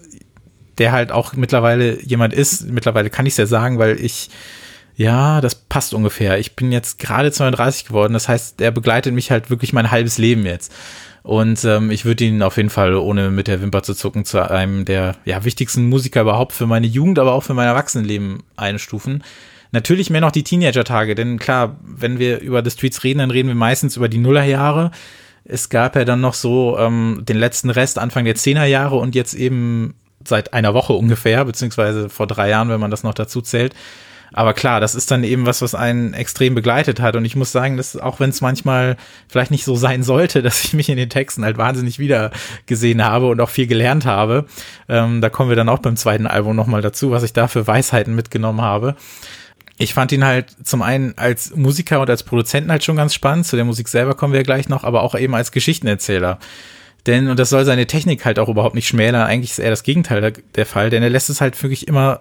der 0.79 0.93
halt 0.93 1.13
auch 1.13 1.35
mittlerweile 1.35 2.03
jemand 2.03 2.33
ist. 2.33 2.71
Mittlerweile 2.71 3.11
kann 3.11 3.27
ich 3.27 3.35
es 3.35 3.39
ja 3.39 3.47
sagen, 3.47 3.79
weil 3.79 4.01
ich 4.01 4.31
ja, 5.01 5.41
das 5.41 5.55
passt 5.55 5.95
ungefähr. 5.95 6.39
Ich 6.39 6.57
bin 6.57 6.73
jetzt 6.73 6.99
gerade 6.99 7.33
32 7.33 7.87
geworden, 7.87 8.13
das 8.13 8.29
heißt, 8.29 8.61
der 8.61 8.71
begleitet 8.71 9.15
mich 9.15 9.31
halt 9.31 9.49
wirklich 9.49 9.73
mein 9.73 9.91
halbes 9.91 10.19
Leben 10.19 10.45
jetzt. 10.45 10.71
Und 11.23 11.65
ähm, 11.65 11.91
ich 11.91 12.05
würde 12.05 12.25
ihn 12.25 12.43
auf 12.43 12.59
jeden 12.59 12.69
Fall, 12.69 12.95
ohne 12.95 13.31
mit 13.31 13.49
der 13.49 13.63
Wimper 13.63 13.83
zu 13.83 13.95
zucken, 13.95 14.27
zu 14.27 14.51
einem 14.51 14.85
der 14.85 15.17
ja, 15.25 15.43
wichtigsten 15.43 15.89
Musiker 15.89 16.21
überhaupt 16.21 16.53
für 16.53 16.67
meine 16.67 16.87
Jugend, 16.87 17.19
aber 17.19 17.33
auch 17.33 17.43
für 17.43 17.55
mein 17.55 17.67
Erwachsenenleben 17.67 18.43
einstufen. 18.57 19.25
Natürlich 19.73 20.11
mehr 20.11 20.21
noch 20.21 20.33
die 20.33 20.45
Teenager-Tage, 20.45 21.15
denn 21.15 21.39
klar, 21.39 21.79
wenn 21.83 22.19
wir 22.19 22.41
über 22.41 22.63
The 22.63 22.71
Streets 22.71 23.03
reden, 23.03 23.21
dann 23.21 23.31
reden 23.31 23.49
wir 23.49 23.55
meistens 23.55 23.97
über 23.97 24.11
die 24.11 24.19
Nullerjahre. 24.19 24.91
Es 25.45 25.71
gab 25.71 25.97
ja 25.97 26.05
dann 26.05 26.21
noch 26.21 26.35
so 26.35 26.77
ähm, 26.79 27.23
den 27.27 27.39
letzten 27.39 27.71
Rest 27.71 27.99
Anfang 27.99 28.27
der 28.27 28.35
Zehnerjahre 28.35 28.97
und 28.97 29.15
jetzt 29.15 29.33
eben 29.33 29.95
seit 30.27 30.53
einer 30.53 30.75
Woche 30.75 30.93
ungefähr, 30.93 31.47
beziehungsweise 31.47 32.11
vor 32.11 32.27
drei 32.27 32.51
Jahren, 32.51 32.69
wenn 32.69 32.81
man 32.81 32.91
das 32.91 33.03
noch 33.03 33.15
dazu 33.15 33.41
zählt, 33.41 33.75
aber 34.33 34.55
klar, 34.55 34.81
das 34.81 34.95
ist 34.95 35.11
dann 35.11 35.25
eben 35.25 35.47
was, 35.47 35.63
was 35.63 35.75
einen 35.75 36.15
extrem 36.15 36.55
begleitet 36.55 37.01
hat. 37.01 37.17
Und 37.17 37.25
ich 37.25 37.37
muss 37.37 37.53
sagen, 37.53 37.77
dass 37.77 37.97
auch 37.97 38.21
wenn 38.21 38.31
es 38.31 38.41
manchmal 38.41 38.97
vielleicht 39.29 39.51
nicht 39.51 39.65
so 39.65 39.77
sein 39.77 40.03
sollte, 40.03 40.43
dass 40.43 40.65
ich 40.65 40.73
mich 40.73 40.89
in 40.89 40.97
den 40.97 41.11
Texten 41.11 41.45
halt 41.45 41.59
wahnsinnig 41.59 41.99
wieder 41.99 42.31
gesehen 42.67 43.05
habe 43.05 43.27
und 43.27 43.41
auch 43.41 43.51
viel 43.51 43.67
gelernt 43.67 44.07
habe, 44.07 44.47
ähm, 44.89 45.21
da 45.21 45.31
kommen 45.31 45.49
wir 45.49 45.57
dann 45.57 45.69
auch 45.69 45.81
beim 45.81 45.97
zweiten 45.97 46.27
Album 46.27 46.57
nochmal 46.57 46.83
dazu, 46.83 47.11
was 47.11 47.23
ich 47.23 47.33
da 47.33 47.49
für 47.49 47.67
Weisheiten 47.67 48.15
mitgenommen 48.15 48.61
habe. 48.61 48.97
Ich 49.79 49.95
fand 49.95 50.13
ihn 50.13 50.25
halt 50.25 50.55
zum 50.63 50.83
einen 50.83 51.17
als 51.17 51.57
Musiker 51.57 52.01
und 52.01 52.11
als 52.11 52.23
Produzenten 52.23 52.71
halt 52.71 52.85
schon 52.85 52.97
ganz 52.97 53.15
spannend. 53.15 53.47
Zu 53.47 53.57
der 53.57 53.65
Musik 53.65 53.89
selber 53.89 54.15
kommen 54.15 54.35
wir 54.35 54.43
gleich 54.43 54.69
noch, 54.69 54.85
aber 54.85 55.03
auch 55.03 55.15
eben 55.15 55.35
als 55.35 55.53
Geschichtenerzähler. 55.53 56.39
Denn, 57.07 57.29
und 57.29 57.39
das 57.39 57.49
soll 57.49 57.65
seine 57.65 57.87
Technik 57.87 58.27
halt 58.27 58.39
auch 58.39 58.51
überhaupt 58.51 58.75
nicht 58.75 58.87
schmälern, 58.87 59.27
eigentlich 59.27 59.53
ist 59.53 59.59
eher 59.59 59.71
das 59.71 59.83
Gegenteil 59.83 60.21
der, 60.21 60.33
der 60.33 60.67
Fall, 60.67 60.91
denn 60.91 61.03
er 61.03 61.09
lässt 61.09 61.31
es 61.31 61.41
halt 61.41 61.61
wirklich 61.63 61.89
immer 61.89 62.21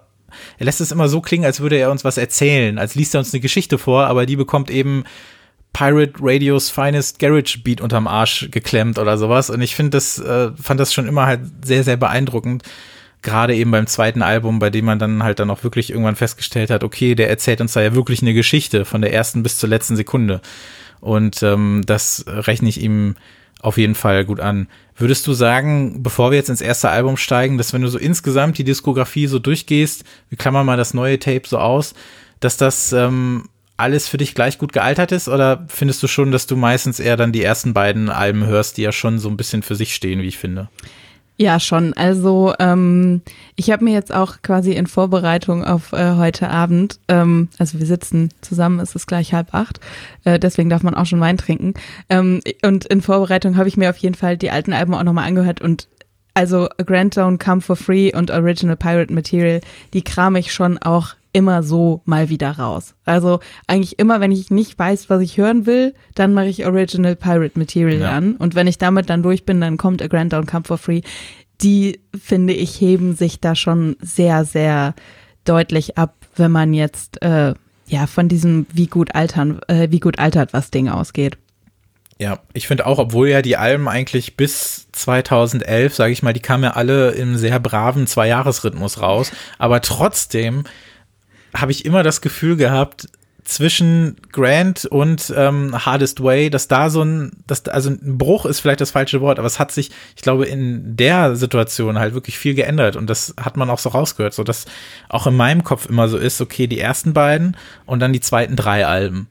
er 0.58 0.66
lässt 0.66 0.82
es 0.82 0.92
immer 0.92 1.10
so 1.10 1.22
klingen, 1.22 1.46
als 1.46 1.60
würde 1.60 1.78
er 1.78 1.92
uns 1.92 2.04
was 2.04 2.18
erzählen, 2.18 2.78
als 2.78 2.96
liest 2.96 3.16
er 3.16 3.20
uns 3.20 3.34
eine 3.34 3.42
Geschichte 3.42 3.78
vor, 3.78 4.06
aber 4.06 4.26
die 4.26 4.36
bekommt 4.36 4.70
eben 4.70 5.04
Pirate 5.74 6.14
Radios 6.20 6.70
Finest 6.70 7.20
Garage 7.20 7.60
Beat 7.60 7.82
unterm 7.82 8.08
Arsch 8.08 8.50
geklemmt 8.52 8.98
oder 8.98 9.18
sowas. 9.18 9.50
Und 9.50 9.62
ich 9.62 9.76
finde 9.76 9.92
das, 9.92 10.20
äh, 10.20 10.52
fand 10.62 10.80
das 10.80 10.94
schon 10.94 11.08
immer 11.08 11.26
halt 11.26 11.42
sehr, 11.64 11.84
sehr 11.84 11.98
beeindruckend. 11.98 12.64
Gerade 13.22 13.56
eben 13.56 13.72
beim 13.72 13.86
zweiten 13.86 14.22
Album, 14.22 14.60
bei 14.60 14.70
dem 14.70 14.86
man 14.86 14.98
dann 14.98 15.24
halt 15.24 15.40
dann 15.40 15.50
auch 15.50 15.64
wirklich 15.64 15.90
irgendwann 15.90 16.16
festgestellt 16.16 16.70
hat, 16.70 16.84
okay, 16.84 17.16
der 17.16 17.30
erzählt 17.30 17.62
uns 17.62 17.74
da 17.74 17.82
ja 17.82 17.94
wirklich 17.94 18.22
eine 18.22 18.34
Geschichte 18.34 18.86
von 18.86 19.02
der 19.02 19.14
ersten 19.14 19.44
bis 19.44 19.58
zur 19.58 19.70
letzten 19.70 19.96
Sekunde. 19.96 20.42
Und 21.02 21.44
ähm, 21.44 21.84
das 21.86 22.26
rechne 22.28 22.70
ich 22.70 22.82
ihm 22.82 23.16
auf 23.62 23.78
jeden 23.78 23.96
Fall 23.96 24.26
gut 24.26 24.40
an. 24.40 24.68
Würdest 24.96 25.28
du 25.28 25.34
sagen, 25.34 26.02
bevor 26.02 26.32
wir 26.32 26.38
jetzt 26.38 26.50
ins 26.50 26.62
erste 26.62 26.90
Album 26.90 27.18
steigen, 27.18 27.58
dass 27.58 27.74
wenn 27.74 27.82
du 27.82 27.88
so 27.88 27.98
insgesamt 27.98 28.58
die 28.58 28.64
Diskografie 28.64 29.28
so 29.28 29.40
durchgehst, 29.40 30.04
wir 30.30 30.38
klammern 30.38 30.66
mal 30.66 30.78
das 30.78 30.94
neue 30.94 31.20
Tape 31.20 31.44
so 31.46 31.58
aus, 31.58 31.94
dass 32.40 32.58
das 32.58 32.94
ähm, 32.94 33.46
alles 33.80 34.08
für 34.08 34.18
dich 34.18 34.36
gleich 34.36 34.58
gut 34.58 34.74
gealtert 34.74 35.12
ist? 35.12 35.28
Oder 35.28 35.66
findest 35.70 36.04
du 36.04 36.08
schon, 36.08 36.32
dass 36.32 36.48
du 36.48 36.56
meistens 36.56 37.00
eher 37.00 37.18
dann 37.18 37.32
die 37.32 37.44
ersten 37.44 37.74
beiden 37.74 38.10
Alben 38.10 38.46
hörst, 38.46 38.78
die 38.78 38.82
ja 38.82 38.92
schon 38.92 39.20
so 39.20 39.30
ein 39.30 39.38
bisschen 39.38 39.64
für 39.64 39.76
sich 39.76 39.96
stehen, 39.96 40.22
wie 40.22 40.28
ich 40.28 40.38
finde? 40.38 40.70
Ja, 41.42 41.58
schon. 41.62 41.94
Also 41.94 42.54
ähm, 42.60 43.22
ich 43.56 43.72
habe 43.72 43.86
mir 43.86 43.94
jetzt 43.94 44.14
auch 44.14 44.42
quasi 44.42 44.74
in 44.74 44.88
Vorbereitung 44.88 45.64
auf 45.64 45.94
äh, 45.94 46.16
heute 46.18 46.50
Abend, 46.50 47.00
ähm, 47.08 47.48
also 47.58 47.80
wir 47.80 47.86
sitzen 47.86 48.28
zusammen, 48.42 48.82
es 48.82 48.94
ist 48.94 49.08
gleich 49.08 49.34
halb 49.34 49.54
acht, 49.54 49.80
äh, 50.26 50.38
deswegen 50.38 50.70
darf 50.70 50.84
man 50.84 50.96
auch 50.96 51.06
schon 51.06 51.22
Wein 51.22 51.38
trinken. 51.38 51.76
Ähm, 52.10 52.42
und 52.62 52.84
in 52.88 53.02
Vorbereitung 53.02 53.56
habe 53.56 53.70
ich 53.70 53.78
mir 53.78 53.90
auf 53.90 53.96
jeden 53.98 54.16
Fall 54.16 54.36
die 54.36 54.52
alten 54.52 54.74
Alben 54.74 54.94
auch 54.94 55.04
nochmal 55.04 55.28
angehört 55.28 55.62
und 55.62 55.88
also 56.34 56.68
Grand 56.86 57.14
Zone, 57.14 57.38
Come 57.38 57.62
for 57.62 57.78
Free 57.78 58.14
und 58.14 58.32
Original 58.32 58.76
Pirate 58.76 59.14
Material, 59.14 59.62
die 59.94 60.02
kram 60.02 60.36
ich 60.36 60.52
schon 60.52 60.78
auch 60.78 61.16
immer 61.32 61.64
so 61.64 62.02
mal 62.06 62.30
wieder 62.30 62.52
raus. 62.52 62.96
Also 63.06 63.40
eigentlich 63.68 64.00
immer, 64.00 64.20
wenn 64.20 64.32
ich 64.32 64.50
nicht 64.52 64.78
weiß, 64.78 65.10
was 65.10 65.22
ich 65.22 65.38
hören 65.38 65.66
will, 65.66 65.94
dann 66.16 66.34
mache 66.34 66.48
ich 66.48 66.66
Original 66.66 67.16
Pirate 67.16 67.58
Material 67.58 68.02
ja. 68.02 68.12
an. 68.12 68.36
Und 68.36 68.56
wenn 68.56 68.68
ich 68.68 68.78
damit 68.78 69.10
dann 69.10 69.24
durch 69.24 69.46
bin, 69.46 69.62
dann 69.62 69.78
kommt 69.78 70.02
A 70.02 70.08
Grand 70.08 70.34
Down 70.34 70.46
Come 70.46 70.66
for 70.66 70.78
Free. 70.78 71.02
Die, 71.62 72.00
finde 72.20 72.54
ich, 72.54 72.80
heben 72.80 73.16
sich 73.16 73.40
da 73.40 73.56
schon 73.56 73.96
sehr, 74.02 74.46
sehr 74.46 74.96
deutlich 75.44 75.98
ab, 75.98 76.16
wenn 76.36 76.52
man 76.52 76.74
jetzt 76.74 77.22
äh, 77.22 77.54
ja 77.88 78.08
von 78.08 78.28
diesem 78.28 78.66
wie 78.74 78.88
gut 78.88 79.14
altern, 79.16 79.60
äh, 79.68 79.90
wie 79.92 80.00
gut 80.00 80.20
altert 80.20 80.54
was 80.54 80.72
Ding 80.72 80.90
ausgeht. 80.90 81.38
Ja, 82.22 82.40
ich 82.52 82.68
finde 82.68 82.86
auch, 82.86 83.00
obwohl 83.00 83.30
ja 83.30 83.42
die 83.42 83.56
Alben 83.56 83.88
eigentlich 83.88 84.36
bis 84.36 84.88
2011, 84.92 85.96
sage 85.96 86.12
ich 86.12 86.22
mal, 86.22 86.34
die 86.34 86.42
kamen 86.42 86.66
ja 86.66 86.72
alle 86.72 87.12
im 87.12 87.38
sehr 87.38 87.60
braven 87.62 88.08
Zwei-Jahres-Rhythmus 88.08 89.02
raus, 89.02 89.32
aber 89.58 89.80
trotzdem 89.80 90.66
habe 91.56 91.72
ich 91.72 91.86
immer 91.86 92.04
das 92.04 92.22
Gefühl 92.22 92.56
gehabt, 92.56 93.08
zwischen 93.50 94.16
Grant 94.32 94.86
und 94.86 95.34
ähm, 95.36 95.74
Hardest 95.86 96.24
Way, 96.24 96.52
dass 96.52 96.68
da 96.68 96.92
so 96.92 97.02
ein, 97.02 97.32
dass, 97.48 97.66
also 97.66 97.90
ein 97.90 98.18
Bruch 98.18 98.46
ist 98.46 98.60
vielleicht 98.60 98.80
das 98.80 98.92
falsche 98.92 99.22
Wort, 99.22 99.40
aber 99.40 99.48
es 99.48 99.58
hat 99.58 99.72
sich, 99.72 99.90
ich 100.16 100.22
glaube, 100.22 100.46
in 100.46 100.96
der 100.96 101.36
Situation 101.36 101.98
halt 101.98 102.14
wirklich 102.14 102.38
viel 102.38 102.54
geändert 102.54 102.96
und 102.96 103.10
das 103.10 103.34
hat 103.42 103.58
man 103.58 103.72
auch 103.72 103.80
so 103.80 103.90
rausgehört, 103.90 104.36
so 104.36 104.44
dass 104.44 104.66
auch 105.10 105.26
in 105.26 105.36
meinem 105.36 105.64
Kopf 105.64 105.88
immer 105.88 106.08
so 106.08 106.18
ist, 106.18 106.40
okay, 106.42 106.68
die 106.68 106.80
ersten 106.80 107.14
beiden 107.14 107.58
und 107.88 108.00
dann 108.02 108.14
die 108.14 108.20
zweiten 108.22 108.56
drei 108.56 108.86
Alben. 108.86 109.28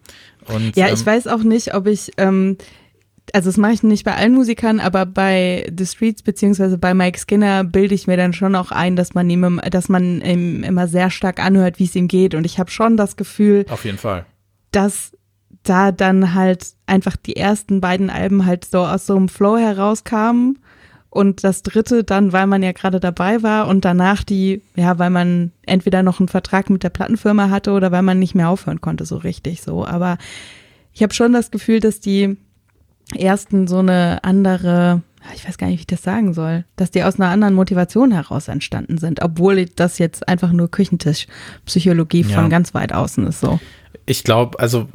Und, 0.47 0.77
ja, 0.77 0.87
ich 0.87 1.01
ähm, 1.01 1.07
weiß 1.07 1.27
auch 1.29 1.43
nicht, 1.45 1.75
ob 1.75 1.87
ich 1.87 2.11
ähm, 2.17 2.57
also 3.35 3.49
das 3.49 3.57
mache 3.57 3.73
ich 3.73 3.83
nicht 3.83 4.05
bei 4.05 4.15
allen 4.15 4.35
Musikern, 4.35 4.81
aber 4.81 5.07
bei 5.07 5.71
The 5.77 5.87
Streets 5.87 6.23
beziehungsweise 6.23 6.79
bei 6.79 6.95
Mike 6.95 7.19
Skinner 7.19 7.65
bilde 7.65 7.95
ich 7.95 8.07
mir 8.07 8.17
dann 8.17 8.33
schon 8.33 8.55
auch 8.55 8.71
ein, 8.71 8.97
dass 8.97 9.15
man 9.15 9.29
ihm, 9.31 9.61
dass 9.71 9.89
man 9.89 10.21
ihm 10.21 10.63
immer 10.63 10.89
sehr 10.89 11.11
stark 11.11 11.43
anhört, 11.45 11.79
wie 11.79 11.85
es 11.85 11.95
ihm 11.95 12.09
geht. 12.09 12.35
Und 12.35 12.45
ich 12.45 12.59
habe 12.59 12.71
schon 12.71 12.97
das 12.97 13.17
Gefühl, 13.17 13.67
auf 13.71 13.85
jeden 13.85 13.99
Fall, 13.99 14.27
dass 14.73 15.13
da 15.63 15.93
dann 15.93 16.35
halt 16.35 16.67
einfach 16.87 17.17
die 17.17 17.37
ersten 17.37 17.81
beiden 17.81 18.11
Alben 18.11 18.47
halt 18.47 18.65
so 18.65 18.81
aus 18.81 19.07
so 19.07 19.17
einem 19.17 19.29
Flow 19.29 19.59
herauskamen 19.59 20.59
und 21.11 21.43
das 21.43 21.63
dritte 21.63 22.05
dann, 22.05 22.33
weil 22.33 22.47
man 22.47 22.63
ja 22.63 22.73
gerade 22.73 23.01
dabei 23.01 23.43
war 23.43 23.67
und 23.67 23.85
danach 23.85 24.25
die, 24.25 24.63
ja, 24.77 24.99
weil 24.99 25.11
man 25.11 25.53
entweder 25.67 26.03
noch 26.03 26.21
einen 26.21 26.29
Vertrag 26.29 26.71
mit 26.71 26.83
der 26.83 26.91
Plattenfirma 26.91 27.51
hatte 27.51 27.73
oder 27.73 27.91
weil 27.93 28.03
man 28.03 28.19
nicht 28.19 28.35
mehr 28.35 28.49
aufhören 28.49 28.81
konnte, 28.81 29.05
so 29.05 29.17
richtig 29.17 29.63
so. 29.63 29.87
Aber 29.87 30.19
ich 30.93 31.03
habe 31.03 31.15
schon 31.15 31.33
das 31.33 31.51
Gefühl, 31.51 31.81
dass 31.81 32.01
die 32.01 32.37
ersten 33.17 33.67
so 33.67 33.79
eine 33.79 34.23
andere, 34.23 35.03
ich 35.35 35.47
weiß 35.47 35.59
gar 35.59 35.69
nicht, 35.69 35.79
wie 35.79 35.83
ich 35.83 35.87
das 35.87 36.03
sagen 36.03 36.35
soll, 36.35 36.65
dass 36.77 36.91
die 36.91 37.03
aus 37.03 37.19
einer 37.19 37.31
anderen 37.31 37.55
Motivation 37.55 38.13
heraus 38.13 38.49
entstanden 38.49 38.99
sind, 38.99 39.23
obwohl 39.23 39.65
das 39.67 39.99
jetzt 39.99 40.29
einfach 40.29 40.53
nur 40.53 40.71
Küchentischpsychologie 40.71 42.23
ja. 42.23 42.37
von 42.37 42.51
ganz 42.51 42.75
weit 42.75 42.93
außen 42.93 43.27
ist 43.27 43.41
so. 43.41 43.59
Ich 44.07 44.25
glaube, 44.25 44.59
also 44.59 44.89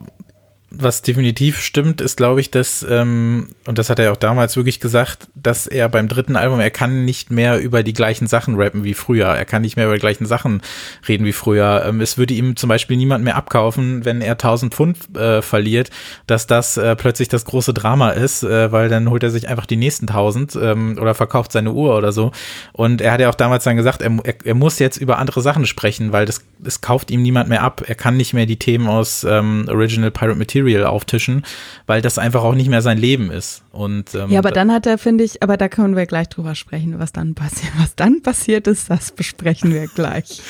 was 0.76 1.04
definitiv 1.04 1.60
stimmt, 1.60 2.02
ist, 2.02 2.18
glaube 2.18 2.42
ich, 2.42 2.50
dass, 2.50 2.86
ähm, 2.90 3.50
und 3.68 3.78
das 3.78 3.92
hat 3.92 4.00
er 4.00 4.12
auch 4.12 4.18
damals 4.18 4.56
wirklich 4.56 4.80
gesagt, 4.80 5.28
dass 5.36 5.68
er 5.68 5.88
beim 5.88 6.08
dritten 6.08 6.36
Album, 6.36 6.60
er 6.60 6.72
kann 6.72 7.06
nicht 7.06 7.30
mehr 7.30 7.60
über 7.60 7.84
die 7.84 7.94
gleichen 7.94 8.26
Sachen 8.26 8.56
rappen 8.56 8.84
wie 8.84 8.96
früher. 8.96 9.28
Er 9.28 9.46
kann 9.46 9.62
nicht 9.62 9.76
mehr 9.76 9.86
über 9.86 9.94
die 9.94 10.00
gleichen 10.00 10.26
Sachen 10.26 10.62
reden 11.08 11.26
wie 11.26 11.34
früher. 11.34 11.84
Ähm, 11.86 12.02
es 12.02 12.18
würde 12.18 12.34
ihm 12.34 12.56
zum 12.56 12.70
Beispiel 12.70 12.98
niemand 12.98 13.24
mehr 13.24 13.36
abkaufen, 13.36 14.04
wenn 14.04 14.22
er 14.22 14.32
1000 14.32 14.74
Pfund 14.74 15.16
äh, 15.16 15.44
verliert, 15.44 15.92
dass 16.26 16.48
das 16.48 16.78
äh, 16.78 16.96
plötzlich 16.96 17.28
das 17.28 17.46
große 17.46 17.74
Drama 17.74 18.10
ist, 18.10 18.44
äh, 18.44 18.72
weil 18.72 18.90
dann 18.90 19.10
holt 19.12 19.22
er 19.22 19.30
sich 19.30 19.48
einfach 19.48 19.68
die 19.68 19.78
nächsten 19.78 20.08
1000 20.08 20.56
ähm, 20.56 20.98
oder 21.00 21.14
verkauft 21.14 21.52
seine 21.52 21.72
Uhr 21.72 21.96
oder 21.96 22.12
so. 22.12 22.32
Und 22.72 23.00
er 23.00 23.12
hat 23.12 23.22
ja 23.22 23.30
auch 23.30 23.36
damals 23.36 23.64
dann 23.64 23.78
gesagt, 23.78 24.02
er, 24.02 24.12
er, 24.24 24.36
er 24.44 24.56
muss 24.56 24.80
jetzt 24.80 24.98
über 24.98 25.20
andere 25.20 25.42
Sachen 25.42 25.68
sprechen, 25.68 26.12
weil 26.12 26.26
das, 26.26 26.42
das 26.58 26.82
kauft 26.82 27.12
ihm 27.12 27.22
niemand 27.22 27.48
mehr 27.48 27.62
ab. 27.62 27.84
Er 27.86 27.96
kann 27.96 28.18
nicht 28.18 28.34
mehr 28.34 28.48
die 28.48 28.58
Themen 28.58 28.88
aus 28.88 29.24
ähm, 29.24 29.66
Original 29.70 30.10
Pirate 30.10 30.40
Material 30.40 30.63
Material 30.64 30.86
auftischen, 30.86 31.44
weil 31.86 32.02
das 32.02 32.18
einfach 32.18 32.44
auch 32.44 32.56
nicht 32.56 32.70
mehr 32.70 32.82
sein 32.82 32.98
Leben 32.98 33.32
ist. 33.32 33.64
Und, 33.72 34.16
ähm, 34.16 34.30
ja, 34.30 34.40
aber 34.40 34.52
dann 34.52 34.72
hat 34.72 34.86
er, 34.86 34.98
finde 34.98 35.24
ich, 35.24 35.44
aber 35.44 35.58
da 35.58 35.68
können 35.68 35.96
wir 35.96 36.06
gleich 36.06 36.30
drüber 36.30 36.56
sprechen, 36.56 37.00
was 37.00 37.12
dann 37.12 37.36
passiert. 37.36 37.74
Was 37.84 37.96
dann 37.96 38.22
passiert 38.22 38.68
ist, 38.68 38.90
das 38.90 39.12
besprechen 39.12 39.74
wir 39.74 39.88
gleich. 39.88 40.42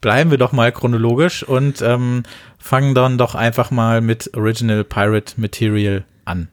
Bleiben 0.00 0.30
wir 0.30 0.38
doch 0.38 0.52
mal 0.52 0.72
chronologisch 0.72 1.42
und 1.42 1.82
ähm, 1.82 2.22
fangen 2.58 2.94
dann 2.94 3.18
doch 3.18 3.34
einfach 3.34 3.70
mal 3.70 4.00
mit 4.00 4.34
Original 4.36 4.82
Pirate 4.82 5.40
Material 5.40 6.04
an. 6.24 6.48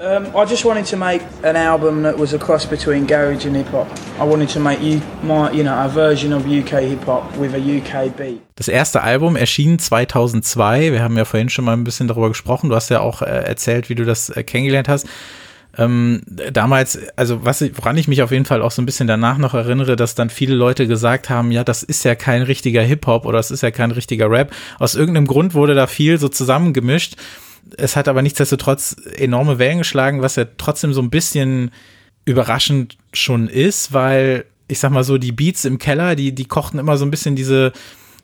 Um, 0.00 0.26
I 0.36 0.44
just 0.44 0.64
wanted 0.64 0.86
to 0.86 0.96
make 0.96 1.22
an 1.42 1.56
album 1.56 2.04
that 2.04 2.16
was 2.16 2.32
a 2.32 2.38
cross 2.38 2.64
between 2.64 3.04
garage 3.04 3.44
and 3.46 3.56
hip 3.56 3.66
hop. 3.72 3.88
I 4.20 4.24
wanted 4.24 4.48
to 4.50 4.60
make 4.60 4.80
you 4.80 5.00
my, 5.24 5.50
you 5.50 5.64
know, 5.64 5.74
a 5.74 5.88
version 5.88 6.32
of 6.32 6.46
UK 6.46 6.82
hip 6.82 7.04
hop 7.04 7.36
with 7.36 7.52
a 7.54 7.58
UK 7.58 8.16
beat. 8.16 8.40
Das 8.54 8.68
erste 8.68 9.02
Album 9.02 9.34
erschien 9.34 9.80
2002. 9.80 10.92
Wir 10.92 11.02
haben 11.02 11.16
ja 11.16 11.24
vorhin 11.24 11.48
schon 11.48 11.64
mal 11.64 11.72
ein 11.72 11.82
bisschen 11.82 12.06
darüber 12.06 12.28
gesprochen. 12.28 12.70
Du 12.70 12.76
hast 12.76 12.90
ja 12.90 13.00
auch 13.00 13.22
äh, 13.22 13.26
erzählt, 13.26 13.88
wie 13.88 13.96
du 13.96 14.04
das 14.04 14.30
äh, 14.30 14.44
kennengelernt 14.44 14.88
hast. 14.88 15.08
Ähm, 15.76 16.22
damals, 16.52 16.98
also 17.16 17.44
was, 17.44 17.62
woran 17.76 17.96
ich 17.96 18.06
mich 18.06 18.22
auf 18.22 18.30
jeden 18.30 18.44
Fall 18.44 18.62
auch 18.62 18.70
so 18.70 18.80
ein 18.80 18.86
bisschen 18.86 19.08
danach 19.08 19.38
noch 19.38 19.54
erinnere, 19.54 19.96
dass 19.96 20.14
dann 20.14 20.30
viele 20.30 20.54
Leute 20.54 20.86
gesagt 20.86 21.28
haben, 21.28 21.50
ja, 21.50 21.64
das 21.64 21.82
ist 21.82 22.04
ja 22.04 22.14
kein 22.14 22.42
richtiger 22.42 22.82
Hip-Hop 22.82 23.26
oder 23.26 23.38
das 23.38 23.50
ist 23.50 23.62
ja 23.62 23.72
kein 23.72 23.90
richtiger 23.90 24.30
Rap. 24.30 24.52
Aus 24.78 24.94
irgendeinem 24.94 25.26
Grund 25.26 25.54
wurde 25.54 25.74
da 25.74 25.88
viel 25.88 26.18
so 26.18 26.28
zusammengemischt. 26.28 27.16
Es 27.76 27.96
hat 27.96 28.08
aber 28.08 28.22
nichtsdestotrotz 28.22 28.96
enorme 29.16 29.58
Wellen 29.58 29.78
geschlagen, 29.78 30.22
was 30.22 30.36
ja 30.36 30.46
trotzdem 30.56 30.92
so 30.92 31.02
ein 31.02 31.10
bisschen 31.10 31.70
überraschend 32.24 32.98
schon 33.12 33.48
ist, 33.48 33.92
weil 33.92 34.44
ich 34.68 34.78
sag 34.78 34.92
mal 34.92 35.04
so, 35.04 35.18
die 35.18 35.32
Beats 35.32 35.64
im 35.64 35.78
Keller, 35.78 36.14
die, 36.14 36.34
die 36.34 36.44
kochten 36.44 36.78
immer 36.78 36.96
so 36.96 37.04
ein 37.04 37.10
bisschen 37.10 37.36
diese, 37.36 37.72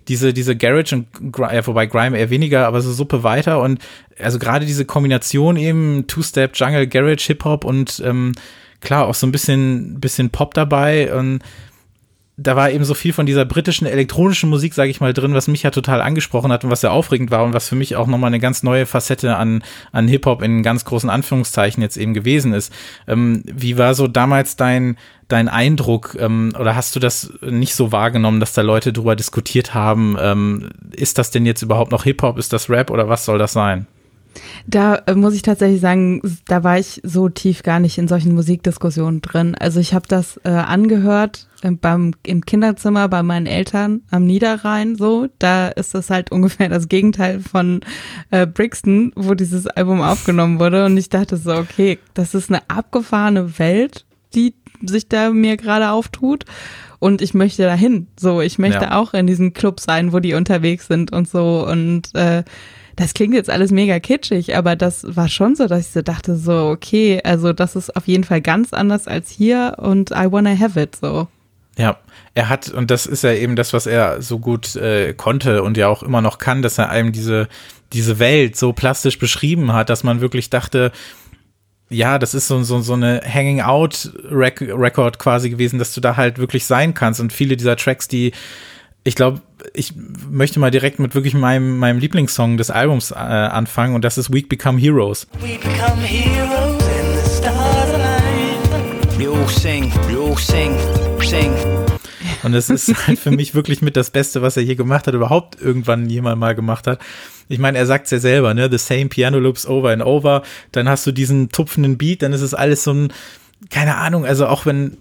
diese, 0.08 0.34
diese 0.34 0.56
Garage 0.56 0.94
und 0.94 1.06
ja, 1.38 1.66
wobei 1.66 1.86
Grime 1.86 2.18
eher 2.18 2.30
weniger, 2.30 2.66
aber 2.66 2.82
so 2.82 2.92
Suppe 2.92 3.22
weiter 3.22 3.60
und 3.62 3.80
also 4.20 4.38
gerade 4.38 4.66
diese 4.66 4.84
Kombination 4.84 5.56
eben 5.56 6.06
Two-Step, 6.06 6.52
Jungle, 6.54 6.86
Garage, 6.86 7.26
Hip-Hop 7.26 7.64
und 7.64 8.02
ähm, 8.04 8.32
klar 8.80 9.06
auch 9.06 9.14
so 9.14 9.26
ein 9.26 9.32
bisschen, 9.32 10.00
bisschen 10.00 10.30
Pop 10.30 10.54
dabei 10.54 11.14
und 11.14 11.40
da 12.36 12.56
war 12.56 12.70
eben 12.70 12.84
so 12.84 12.94
viel 12.94 13.12
von 13.12 13.26
dieser 13.26 13.44
britischen 13.44 13.86
elektronischen 13.86 14.50
Musik, 14.50 14.74
sage 14.74 14.90
ich 14.90 15.00
mal, 15.00 15.12
drin, 15.12 15.34
was 15.34 15.46
mich 15.46 15.62
ja 15.62 15.70
total 15.70 16.00
angesprochen 16.00 16.50
hat 16.50 16.64
und 16.64 16.70
was 16.70 16.80
sehr 16.80 16.92
aufregend 16.92 17.30
war 17.30 17.44
und 17.44 17.54
was 17.54 17.68
für 17.68 17.76
mich 17.76 17.94
auch 17.94 18.08
nochmal 18.08 18.28
eine 18.28 18.40
ganz 18.40 18.64
neue 18.64 18.86
Facette 18.86 19.36
an, 19.36 19.62
an 19.92 20.08
Hip-Hop 20.08 20.42
in 20.42 20.64
ganz 20.64 20.84
großen 20.84 21.10
Anführungszeichen 21.10 21.80
jetzt 21.80 21.96
eben 21.96 22.12
gewesen 22.12 22.52
ist. 22.52 22.72
Ähm, 23.06 23.44
wie 23.46 23.78
war 23.78 23.94
so 23.94 24.08
damals 24.08 24.56
dein, 24.56 24.96
dein 25.28 25.48
Eindruck 25.48 26.16
ähm, 26.18 26.52
oder 26.58 26.74
hast 26.74 26.96
du 26.96 27.00
das 27.00 27.32
nicht 27.40 27.76
so 27.76 27.92
wahrgenommen, 27.92 28.40
dass 28.40 28.52
da 28.52 28.62
Leute 28.62 28.92
drüber 28.92 29.14
diskutiert 29.14 29.72
haben? 29.72 30.16
Ähm, 30.20 30.70
ist 30.90 31.18
das 31.18 31.30
denn 31.30 31.46
jetzt 31.46 31.62
überhaupt 31.62 31.92
noch 31.92 32.02
Hip-Hop? 32.02 32.36
Ist 32.38 32.52
das 32.52 32.68
Rap 32.68 32.90
oder 32.90 33.08
was 33.08 33.24
soll 33.24 33.38
das 33.38 33.52
sein? 33.52 33.86
Da 34.66 34.96
äh, 35.06 35.14
muss 35.14 35.34
ich 35.34 35.42
tatsächlich 35.42 35.80
sagen, 35.80 36.20
da 36.46 36.64
war 36.64 36.78
ich 36.78 37.00
so 37.04 37.28
tief 37.28 37.62
gar 37.62 37.80
nicht 37.80 37.98
in 37.98 38.08
solchen 38.08 38.34
Musikdiskussionen 38.34 39.20
drin. 39.20 39.54
Also 39.54 39.80
ich 39.80 39.94
habe 39.94 40.06
das 40.08 40.40
äh, 40.44 40.50
angehört 40.50 41.48
äh, 41.62 41.70
beim 41.70 42.12
im 42.24 42.44
Kinderzimmer 42.44 43.08
bei 43.08 43.22
meinen 43.22 43.46
Eltern 43.46 44.02
am 44.10 44.24
Niederrhein 44.26 44.96
so. 44.96 45.28
Da 45.38 45.68
ist 45.68 45.94
das 45.94 46.10
halt 46.10 46.32
ungefähr 46.32 46.68
das 46.68 46.88
Gegenteil 46.88 47.40
von 47.40 47.80
äh, 48.30 48.46
Brixton, 48.46 49.12
wo 49.16 49.34
dieses 49.34 49.66
Album 49.66 50.00
aufgenommen 50.00 50.58
wurde. 50.58 50.84
Und 50.86 50.96
ich 50.96 51.08
dachte 51.08 51.36
so, 51.36 51.54
okay, 51.54 51.98
das 52.14 52.34
ist 52.34 52.50
eine 52.50 52.62
abgefahrene 52.68 53.58
Welt, 53.58 54.04
die 54.34 54.54
sich 54.82 55.08
da 55.08 55.30
mir 55.30 55.56
gerade 55.56 55.90
auftut. 55.90 56.44
Und 56.98 57.20
ich 57.20 57.34
möchte 57.34 57.64
dahin. 57.64 58.06
So, 58.18 58.40
ich 58.40 58.58
möchte 58.58 58.84
ja. 58.84 58.98
auch 58.98 59.12
in 59.12 59.26
diesen 59.26 59.52
Club 59.52 59.78
sein, 59.78 60.12
wo 60.14 60.20
die 60.20 60.34
unterwegs 60.34 60.86
sind 60.86 61.12
und 61.12 61.28
so. 61.28 61.66
Und 61.68 62.14
äh, 62.14 62.44
das 62.96 63.14
klingt 63.14 63.34
jetzt 63.34 63.50
alles 63.50 63.70
mega 63.70 63.98
kitschig, 64.00 64.56
aber 64.56 64.76
das 64.76 65.04
war 65.16 65.28
schon 65.28 65.56
so, 65.56 65.66
dass 65.66 65.80
ich 65.80 65.92
so 65.92 66.02
dachte, 66.02 66.36
so, 66.36 66.68
okay, 66.68 67.20
also 67.24 67.52
das 67.52 67.76
ist 67.76 67.96
auf 67.96 68.06
jeden 68.06 68.24
Fall 68.24 68.40
ganz 68.40 68.72
anders 68.72 69.08
als 69.08 69.30
hier 69.30 69.76
und 69.78 70.10
I 70.10 70.30
wanna 70.30 70.58
have 70.58 70.80
it, 70.80 70.96
so. 70.96 71.28
Ja, 71.76 71.98
er 72.34 72.48
hat, 72.48 72.68
und 72.68 72.90
das 72.90 73.06
ist 73.06 73.24
ja 73.24 73.32
eben 73.32 73.56
das, 73.56 73.72
was 73.72 73.86
er 73.86 74.22
so 74.22 74.38
gut 74.38 74.76
äh, 74.76 75.12
konnte 75.12 75.62
und 75.62 75.76
ja 75.76 75.88
auch 75.88 76.02
immer 76.04 76.20
noch 76.20 76.38
kann, 76.38 76.62
dass 76.62 76.78
er 76.78 76.90
einem 76.90 77.10
diese, 77.10 77.48
diese 77.92 78.18
Welt 78.18 78.56
so 78.56 78.72
plastisch 78.72 79.18
beschrieben 79.18 79.72
hat, 79.72 79.90
dass 79.90 80.04
man 80.04 80.20
wirklich 80.20 80.50
dachte, 80.50 80.92
ja, 81.88 82.18
das 82.18 82.34
ist 82.34 82.48
so, 82.48 82.62
so, 82.62 82.80
so 82.80 82.94
eine 82.94 83.20
Hanging 83.26 83.60
Out 83.60 84.12
Record 84.30 85.18
quasi 85.18 85.50
gewesen, 85.50 85.78
dass 85.78 85.94
du 85.94 86.00
da 86.00 86.16
halt 86.16 86.38
wirklich 86.38 86.64
sein 86.66 86.94
kannst. 86.94 87.20
Und 87.20 87.32
viele 87.32 87.56
dieser 87.56 87.76
Tracks, 87.76 88.08
die 88.08 88.32
ich 89.04 89.14
glaube, 89.14 89.42
ich 89.74 89.92
möchte 90.30 90.58
mal 90.58 90.70
direkt 90.70 90.98
mit 90.98 91.14
wirklich 91.14 91.34
meinem, 91.34 91.78
meinem 91.78 91.98
Lieblingssong 91.98 92.56
des 92.56 92.70
Albums 92.70 93.10
äh, 93.10 93.14
anfangen 93.14 93.94
und 93.94 94.02
das 94.02 94.16
ist 94.16 94.32
Week 94.32 94.48
Become 94.48 94.80
Heroes. 94.80 95.26
We 95.40 95.58
become 95.58 96.00
heroes 96.00 96.82
and 96.82 97.22
the 97.22 97.36
stars 97.36 97.90
align. 97.94 99.18
We 99.18 99.28
all 99.28 99.46
sing, 99.48 99.92
we 100.08 100.18
all 100.18 100.36
sing, 100.38 100.74
sing. 101.20 101.52
Und 102.44 102.54
es 102.54 102.70
ist 102.70 103.06
halt 103.06 103.18
für 103.18 103.30
mich 103.30 103.54
wirklich 103.54 103.82
mit 103.82 103.94
das 103.94 104.10
Beste, 104.10 104.40
was 104.40 104.56
er 104.56 104.62
hier 104.62 104.76
gemacht 104.76 105.06
hat, 105.06 105.12
überhaupt 105.12 105.60
irgendwann 105.60 106.08
jemand 106.08 106.40
mal 106.40 106.54
gemacht 106.54 106.86
hat. 106.86 106.98
Ich 107.48 107.58
meine, 107.58 107.76
er 107.76 107.84
sagt 107.84 108.06
es 108.06 108.10
ja 108.10 108.18
selber, 108.18 108.54
ne? 108.54 108.70
The 108.70 108.78
same 108.78 109.06
piano 109.06 109.38
loops 109.38 109.66
over 109.66 109.90
and 109.90 110.02
over. 110.02 110.42
Dann 110.72 110.88
hast 110.88 111.06
du 111.06 111.12
diesen 111.12 111.50
tupfenden 111.50 111.98
Beat, 111.98 112.22
dann 112.22 112.32
ist 112.32 112.40
es 112.40 112.54
alles 112.54 112.84
so 112.84 112.94
ein, 112.94 113.12
keine 113.68 113.96
Ahnung, 113.96 114.24
also 114.24 114.46
auch 114.46 114.64
wenn 114.64 114.96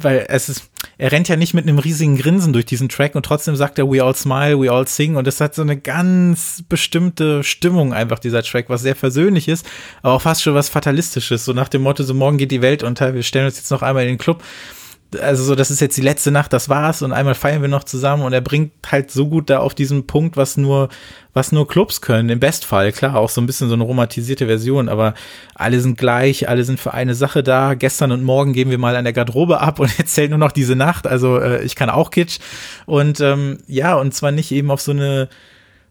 weil 0.00 0.26
es 0.28 0.48
ist, 0.48 0.70
er 0.98 1.12
rennt 1.12 1.28
ja 1.28 1.36
nicht 1.36 1.54
mit 1.54 1.66
einem 1.66 1.78
riesigen 1.78 2.16
Grinsen 2.16 2.52
durch 2.52 2.66
diesen 2.66 2.88
Track 2.88 3.14
und 3.14 3.24
trotzdem 3.24 3.56
sagt 3.56 3.78
er 3.78 3.90
We 3.90 4.02
all 4.02 4.14
smile, 4.14 4.60
we 4.60 4.70
all 4.70 4.86
sing. 4.86 5.16
Und 5.16 5.26
es 5.26 5.40
hat 5.40 5.54
so 5.54 5.62
eine 5.62 5.76
ganz 5.76 6.62
bestimmte 6.68 7.42
Stimmung 7.42 7.92
einfach 7.92 8.18
dieser 8.18 8.42
Track, 8.42 8.66
was 8.68 8.82
sehr 8.82 8.96
versöhnlich 8.96 9.48
ist, 9.48 9.66
aber 10.02 10.14
auch 10.14 10.22
fast 10.22 10.42
schon 10.42 10.54
was 10.54 10.68
Fatalistisches, 10.68 11.44
so 11.44 11.52
nach 11.52 11.68
dem 11.68 11.82
Motto, 11.82 12.02
so 12.02 12.14
morgen 12.14 12.38
geht 12.38 12.50
die 12.50 12.62
Welt 12.62 12.82
unter, 12.82 13.14
wir 13.14 13.22
stellen 13.22 13.46
uns 13.46 13.56
jetzt 13.56 13.70
noch 13.70 13.82
einmal 13.82 14.04
in 14.04 14.10
den 14.10 14.18
Club 14.18 14.42
also 15.20 15.44
so, 15.44 15.54
das 15.54 15.70
ist 15.70 15.80
jetzt 15.80 15.96
die 15.96 16.02
letzte 16.02 16.30
Nacht, 16.30 16.52
das 16.52 16.68
war's 16.68 17.02
und 17.02 17.12
einmal 17.12 17.34
feiern 17.34 17.62
wir 17.62 17.68
noch 17.68 17.84
zusammen 17.84 18.22
und 18.22 18.32
er 18.32 18.40
bringt 18.40 18.72
halt 18.90 19.10
so 19.10 19.28
gut 19.28 19.50
da 19.50 19.58
auf 19.58 19.74
diesen 19.74 20.06
Punkt, 20.06 20.36
was 20.36 20.56
nur, 20.56 20.88
was 21.32 21.52
nur 21.52 21.68
Clubs 21.68 22.00
können, 22.00 22.28
im 22.28 22.40
Bestfall, 22.40 22.92
klar, 22.92 23.16
auch 23.16 23.28
so 23.28 23.40
ein 23.40 23.46
bisschen 23.46 23.68
so 23.68 23.74
eine 23.74 23.84
romantisierte 23.84 24.46
Version, 24.46 24.88
aber 24.88 25.14
alle 25.54 25.80
sind 25.80 25.98
gleich, 25.98 26.48
alle 26.48 26.64
sind 26.64 26.80
für 26.80 26.94
eine 26.94 27.14
Sache 27.14 27.42
da, 27.42 27.74
gestern 27.74 28.12
und 28.12 28.22
morgen 28.22 28.52
geben 28.52 28.70
wir 28.70 28.78
mal 28.78 28.96
an 28.96 29.04
der 29.04 29.12
Garderobe 29.12 29.60
ab 29.60 29.78
und 29.78 29.90
jetzt 29.98 30.14
zählt 30.14 30.30
nur 30.30 30.38
noch 30.38 30.52
diese 30.52 30.76
Nacht, 30.76 31.06
also 31.06 31.38
äh, 31.38 31.62
ich 31.62 31.76
kann 31.76 31.90
auch 31.90 32.10
Kitsch 32.10 32.38
und 32.86 33.20
ähm, 33.20 33.58
ja, 33.66 33.94
und 33.94 34.14
zwar 34.14 34.32
nicht 34.32 34.50
eben 34.52 34.70
auf 34.70 34.80
so 34.80 34.92
eine 34.92 35.28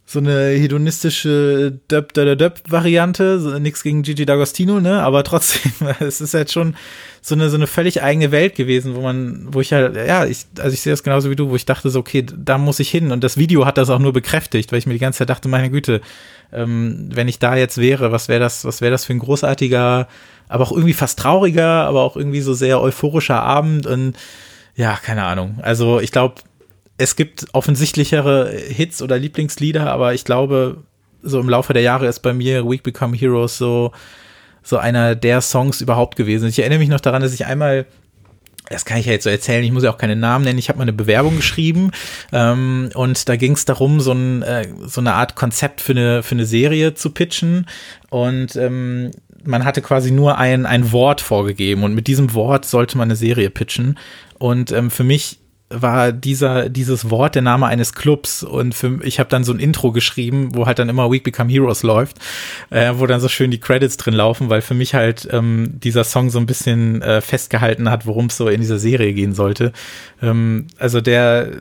so 0.07 0.19
eine 0.19 0.49
hedonistische 0.49 1.79
Döp 1.89 2.13
Döp 2.13 2.37
Döp 2.37 2.61
Variante, 2.67 3.39
so, 3.39 3.57
nix 3.57 3.81
gegen 3.81 4.03
Gigi 4.03 4.23
D'Agostino, 4.23 4.79
ne, 4.79 5.01
aber 5.01 5.23
trotzdem, 5.23 5.71
es 5.99 6.21
ist 6.21 6.35
halt 6.35 6.51
schon 6.51 6.75
so 7.21 7.33
eine 7.33 7.49
so 7.49 7.55
eine 7.55 7.65
völlig 7.65 8.03
eigene 8.03 8.31
Welt 8.31 8.53
gewesen, 8.53 8.95
wo 8.95 9.01
man, 9.01 9.47
wo 9.51 9.61
ich 9.61 9.73
halt, 9.73 9.95
ja, 9.95 10.25
ich, 10.25 10.45
also 10.59 10.73
ich 10.73 10.81
sehe 10.81 10.93
das 10.93 11.01
genauso 11.01 11.31
wie 11.31 11.35
du, 11.35 11.49
wo 11.49 11.55
ich 11.55 11.65
dachte 11.65 11.89
so, 11.89 11.99
okay, 11.99 12.23
da 12.23 12.59
muss 12.59 12.79
ich 12.79 12.91
hin 12.91 13.11
und 13.11 13.23
das 13.23 13.37
Video 13.37 13.65
hat 13.65 13.79
das 13.79 13.89
auch 13.89 13.97
nur 13.97 14.13
bekräftigt, 14.13 14.71
weil 14.71 14.77
ich 14.77 14.85
mir 14.85 14.93
die 14.93 14.99
ganze 14.99 15.19
Zeit 15.19 15.31
dachte, 15.31 15.49
meine 15.49 15.71
Güte, 15.71 16.01
ähm, 16.53 17.09
wenn 17.11 17.27
ich 17.27 17.39
da 17.39 17.55
jetzt 17.55 17.79
wäre, 17.79 18.11
was 18.11 18.29
wäre 18.29 18.39
das, 18.39 18.63
was 18.63 18.81
wäre 18.81 18.91
das 18.91 19.05
für 19.05 19.13
ein 19.13 19.19
großartiger, 19.19 20.07
aber 20.47 20.63
auch 20.63 20.71
irgendwie 20.71 20.93
fast 20.93 21.17
trauriger, 21.17 21.87
aber 21.87 22.03
auch 22.03 22.15
irgendwie 22.15 22.41
so 22.41 22.53
sehr 22.53 22.79
euphorischer 22.79 23.41
Abend 23.41 23.87
und 23.87 24.13
ja, 24.75 24.99
keine 25.01 25.23
Ahnung. 25.23 25.57
Also 25.61 25.99
ich 25.99 26.11
glaube, 26.11 26.35
es 26.97 27.15
gibt 27.15 27.47
offensichtlichere 27.53 28.51
Hits 28.51 29.01
oder 29.01 29.17
Lieblingslieder, 29.17 29.91
aber 29.91 30.13
ich 30.13 30.25
glaube, 30.25 30.83
so 31.21 31.39
im 31.39 31.49
Laufe 31.49 31.73
der 31.73 31.81
Jahre 31.81 32.07
ist 32.07 32.19
bei 32.19 32.33
mir 32.33 32.69
Week 32.69 32.83
Become 32.83 33.17
Heroes 33.17 33.57
so, 33.57 33.91
so 34.63 34.77
einer 34.77 35.15
der 35.15 35.41
Songs 35.41 35.81
überhaupt 35.81 36.15
gewesen. 36.15 36.47
Ich 36.47 36.59
erinnere 36.59 36.79
mich 36.79 36.89
noch 36.89 37.01
daran, 37.01 37.21
dass 37.21 37.33
ich 37.33 37.45
einmal 37.45 37.85
das 38.69 38.85
kann 38.85 38.97
ich 38.97 39.05
ja 39.05 39.11
jetzt 39.11 39.25
so 39.25 39.29
erzählen, 39.29 39.63
ich 39.63 39.71
muss 39.71 39.83
ja 39.83 39.91
auch 39.91 39.97
keine 39.97 40.15
Namen 40.15 40.45
nennen. 40.45 40.59
Ich 40.59 40.69
habe 40.69 40.77
mal 40.79 40.83
eine 40.83 40.93
Bewerbung 40.93 41.35
geschrieben 41.35 41.91
ähm, 42.31 42.89
und 42.93 43.29
da 43.29 43.35
ging 43.35 43.51
es 43.53 43.65
darum, 43.65 43.99
so, 43.99 44.11
ein, 44.11 44.41
äh, 44.41 44.67
so 44.85 45.01
eine 45.01 45.13
Art 45.13 45.35
Konzept 45.35 45.81
für 45.81 45.91
eine, 45.91 46.23
für 46.23 46.35
eine 46.35 46.45
Serie 46.45 46.93
zu 46.93 47.11
pitchen. 47.11 47.67
Und 48.09 48.55
ähm, 48.55 49.11
man 49.43 49.65
hatte 49.65 49.81
quasi 49.81 50.11
nur 50.11 50.37
ein, 50.37 50.65
ein 50.65 50.91
Wort 50.91 51.21
vorgegeben 51.21 51.83
und 51.83 51.93
mit 51.93 52.07
diesem 52.07 52.33
Wort 52.33 52.65
sollte 52.65 52.97
man 52.97 53.07
eine 53.07 53.15
Serie 53.15 53.49
pitchen. 53.49 53.99
Und 54.39 54.71
ähm, 54.71 54.89
für 54.89 55.03
mich 55.03 55.39
war 55.81 56.11
dieser 56.11 56.69
dieses 56.69 57.09
Wort 57.09 57.35
der 57.35 57.41
Name 57.41 57.67
eines 57.67 57.93
Clubs 57.93 58.43
und 58.43 58.73
für, 58.73 58.99
ich 59.03 59.19
habe 59.19 59.29
dann 59.29 59.43
so 59.43 59.53
ein 59.53 59.59
Intro 59.59 59.91
geschrieben, 59.91 60.49
wo 60.53 60.65
halt 60.65 60.79
dann 60.79 60.89
immer 60.89 61.11
Week 61.11 61.23
Become 61.23 61.51
Heroes 61.51 61.83
läuft, 61.83 62.17
äh, 62.69 62.93
wo 62.95 63.05
dann 63.05 63.21
so 63.21 63.27
schön 63.27 63.51
die 63.51 63.59
Credits 63.59 63.97
drin 63.97 64.13
laufen, 64.13 64.49
weil 64.49 64.61
für 64.61 64.73
mich 64.73 64.93
halt 64.93 65.27
ähm, 65.31 65.79
dieser 65.83 66.03
Song 66.03 66.29
so 66.29 66.39
ein 66.39 66.45
bisschen 66.45 67.01
äh, 67.01 67.21
festgehalten 67.21 67.89
hat, 67.89 68.05
worum 68.05 68.27
es 68.27 68.37
so 68.37 68.47
in 68.47 68.61
dieser 68.61 68.79
Serie 68.79 69.13
gehen 69.13 69.33
sollte. 69.33 69.73
Ähm, 70.21 70.67
also 70.77 71.01
der 71.01 71.51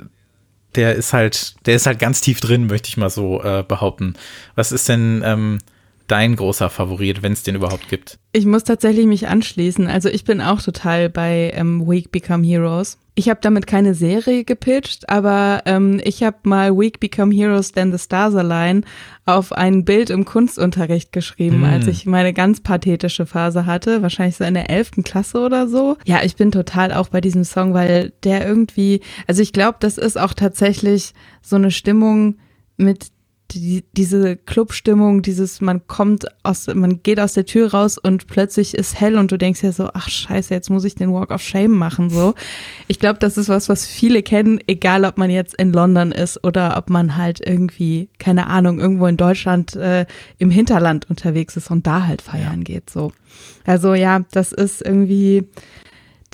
der 0.74 0.94
ist 0.94 1.12
halt 1.12 1.54
der 1.66 1.76
ist 1.76 1.86
halt 1.86 1.98
ganz 1.98 2.20
tief 2.20 2.40
drin, 2.40 2.66
möchte 2.66 2.88
ich 2.88 2.96
mal 2.96 3.10
so 3.10 3.42
äh, 3.42 3.64
behaupten. 3.66 4.14
Was 4.54 4.72
ist 4.72 4.88
denn 4.88 5.22
ähm, 5.24 5.58
dein 6.06 6.36
großer 6.36 6.70
Favorit, 6.70 7.22
wenn 7.22 7.32
es 7.32 7.42
den 7.42 7.54
überhaupt 7.54 7.88
gibt? 7.88 8.18
Ich 8.32 8.46
muss 8.46 8.64
tatsächlich 8.64 9.06
mich 9.06 9.28
anschließen. 9.28 9.86
Also 9.86 10.08
ich 10.08 10.24
bin 10.24 10.40
auch 10.40 10.60
total 10.60 11.08
bei 11.08 11.52
ähm, 11.54 11.88
Week 11.88 12.10
Become 12.10 12.44
Heroes. 12.44 12.98
Ich 13.16 13.28
habe 13.28 13.38
damit 13.40 13.68
keine 13.68 13.94
Serie 13.94 14.42
gepitcht, 14.42 15.08
aber 15.08 15.62
ähm, 15.66 16.00
ich 16.02 16.24
habe 16.24 16.38
mal 16.42 16.76
Week 16.76 16.98
Become 16.98 17.32
Heroes 17.32 17.70
Then 17.70 17.92
the 17.92 17.98
Stars 17.98 18.34
Align 18.34 18.84
auf 19.24 19.52
ein 19.52 19.84
Bild 19.84 20.10
im 20.10 20.24
Kunstunterricht 20.24 21.12
geschrieben, 21.12 21.60
mm. 21.60 21.64
als 21.64 21.86
ich 21.86 22.06
meine 22.06 22.32
ganz 22.32 22.60
pathetische 22.60 23.24
Phase 23.24 23.66
hatte, 23.66 24.02
wahrscheinlich 24.02 24.36
so 24.36 24.42
in 24.42 24.54
der 24.54 24.68
elften 24.68 25.04
Klasse 25.04 25.38
oder 25.38 25.68
so. 25.68 25.96
Ja, 26.04 26.24
ich 26.24 26.34
bin 26.34 26.50
total 26.50 26.92
auch 26.92 27.08
bei 27.08 27.20
diesem 27.20 27.44
Song, 27.44 27.72
weil 27.72 28.12
der 28.24 28.44
irgendwie, 28.44 29.00
also 29.28 29.42
ich 29.42 29.52
glaube, 29.52 29.76
das 29.78 29.96
ist 29.96 30.18
auch 30.18 30.34
tatsächlich 30.34 31.14
so 31.40 31.54
eine 31.54 31.70
Stimmung, 31.70 32.36
mit 32.76 33.08
die, 33.50 33.84
diese 33.92 34.36
Clubstimmung, 34.36 35.22
dieses, 35.22 35.60
man 35.60 35.86
kommt 35.86 36.26
aus, 36.42 36.66
man 36.66 37.02
geht 37.02 37.20
aus 37.20 37.34
der 37.34 37.44
Tür 37.44 37.72
raus 37.72 37.98
und 37.98 38.26
plötzlich 38.26 38.74
ist 38.74 38.98
hell 38.98 39.16
und 39.16 39.30
du 39.30 39.36
denkst 39.36 39.62
ja 39.62 39.70
so, 39.70 39.90
ach 39.92 40.08
scheiße, 40.08 40.52
jetzt 40.52 40.70
muss 40.70 40.84
ich 40.84 40.94
den 40.94 41.12
Walk 41.12 41.30
of 41.30 41.42
Shame 41.42 41.72
machen, 41.72 42.10
so. 42.10 42.34
Ich 42.88 42.98
glaube, 42.98 43.18
das 43.18 43.36
ist 43.36 43.48
was, 43.48 43.68
was 43.68 43.86
viele 43.86 44.22
kennen, 44.22 44.60
egal 44.66 45.04
ob 45.04 45.18
man 45.18 45.30
jetzt 45.30 45.54
in 45.54 45.72
London 45.72 46.10
ist 46.10 46.42
oder 46.42 46.76
ob 46.76 46.90
man 46.90 47.16
halt 47.16 47.40
irgendwie, 47.46 48.08
keine 48.18 48.46
Ahnung, 48.46 48.80
irgendwo 48.80 49.06
in 49.06 49.16
Deutschland 49.16 49.76
äh, 49.76 50.06
im 50.38 50.50
Hinterland 50.50 51.08
unterwegs 51.08 51.56
ist 51.56 51.70
und 51.70 51.86
da 51.86 52.06
halt 52.06 52.22
feiern 52.22 52.58
ja. 52.58 52.64
geht, 52.64 52.90
so. 52.90 53.12
Also 53.66 53.94
ja, 53.94 54.20
das 54.32 54.52
ist 54.52 54.82
irgendwie, 54.82 55.48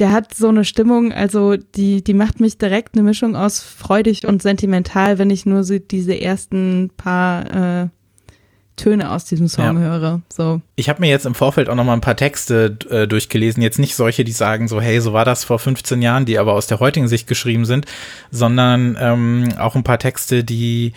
der 0.00 0.12
hat 0.12 0.34
so 0.34 0.48
eine 0.48 0.64
Stimmung, 0.64 1.12
also 1.12 1.56
die, 1.56 2.02
die 2.02 2.14
macht 2.14 2.40
mich 2.40 2.58
direkt 2.58 2.94
eine 2.94 3.02
Mischung 3.02 3.36
aus 3.36 3.60
freudig 3.60 4.26
und 4.26 4.42
sentimental, 4.42 5.18
wenn 5.18 5.30
ich 5.30 5.46
nur 5.46 5.62
so 5.62 5.78
diese 5.78 6.18
ersten 6.18 6.90
paar 6.96 7.82
äh, 7.82 7.88
Töne 8.76 9.10
aus 9.10 9.26
diesem 9.26 9.46
Song 9.46 9.76
ja. 9.76 9.80
höre. 9.80 10.22
So. 10.32 10.62
Ich 10.74 10.88
habe 10.88 11.00
mir 11.00 11.10
jetzt 11.10 11.26
im 11.26 11.34
Vorfeld 11.34 11.68
auch 11.68 11.74
noch 11.74 11.84
mal 11.84 11.92
ein 11.92 12.00
paar 12.00 12.16
Texte 12.16 12.78
äh, 12.88 13.06
durchgelesen. 13.06 13.62
Jetzt 13.62 13.78
nicht 13.78 13.94
solche, 13.94 14.24
die 14.24 14.32
sagen 14.32 14.68
so, 14.68 14.80
hey, 14.80 15.00
so 15.00 15.12
war 15.12 15.26
das 15.26 15.44
vor 15.44 15.58
15 15.58 16.00
Jahren, 16.00 16.24
die 16.24 16.38
aber 16.38 16.54
aus 16.54 16.66
der 16.66 16.80
heutigen 16.80 17.06
Sicht 17.06 17.26
geschrieben 17.26 17.66
sind, 17.66 17.84
sondern 18.30 18.96
ähm, 18.98 19.48
auch 19.58 19.74
ein 19.76 19.84
paar 19.84 19.98
Texte, 19.98 20.44
die 20.44 20.94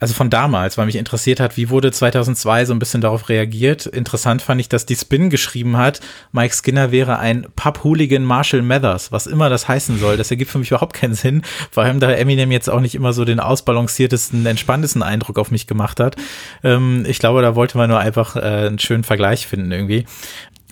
also 0.00 0.14
von 0.14 0.28
damals, 0.28 0.76
weil 0.76 0.86
mich 0.86 0.96
interessiert 0.96 1.40
hat, 1.40 1.56
wie 1.56 1.70
wurde 1.70 1.92
2002 1.92 2.66
so 2.66 2.74
ein 2.74 2.78
bisschen 2.78 3.00
darauf 3.00 3.28
reagiert. 3.28 3.86
Interessant 3.86 4.42
fand 4.42 4.60
ich, 4.60 4.68
dass 4.68 4.86
die 4.86 4.96
Spin 4.96 5.30
geschrieben 5.30 5.76
hat, 5.76 6.00
Mike 6.32 6.54
Skinner 6.54 6.90
wäre 6.90 7.18
ein 7.18 7.46
Pub-Hooligan 7.56 8.24
Marshall 8.24 8.62
Mathers, 8.62 9.12
was 9.12 9.26
immer 9.26 9.48
das 9.48 9.68
heißen 9.68 9.98
soll. 9.98 10.16
Das 10.16 10.30
ergibt 10.30 10.50
für 10.50 10.58
mich 10.58 10.70
überhaupt 10.70 10.94
keinen 10.94 11.14
Sinn, 11.14 11.42
vor 11.70 11.84
allem 11.84 12.00
da 12.00 12.10
Eminem 12.10 12.50
jetzt 12.50 12.68
auch 12.68 12.80
nicht 12.80 12.94
immer 12.94 13.12
so 13.12 13.24
den 13.24 13.40
ausbalanciertesten, 13.40 14.44
entspanntesten 14.44 15.02
Eindruck 15.02 15.38
auf 15.38 15.50
mich 15.50 15.66
gemacht 15.66 16.00
hat. 16.00 16.16
Ähm, 16.62 17.04
ich 17.08 17.18
glaube, 17.18 17.42
da 17.42 17.54
wollte 17.54 17.78
man 17.78 17.88
nur 17.88 18.00
einfach 18.00 18.36
äh, 18.36 18.40
einen 18.40 18.78
schönen 18.78 19.04
Vergleich 19.04 19.46
finden 19.46 19.70
irgendwie. 19.70 20.06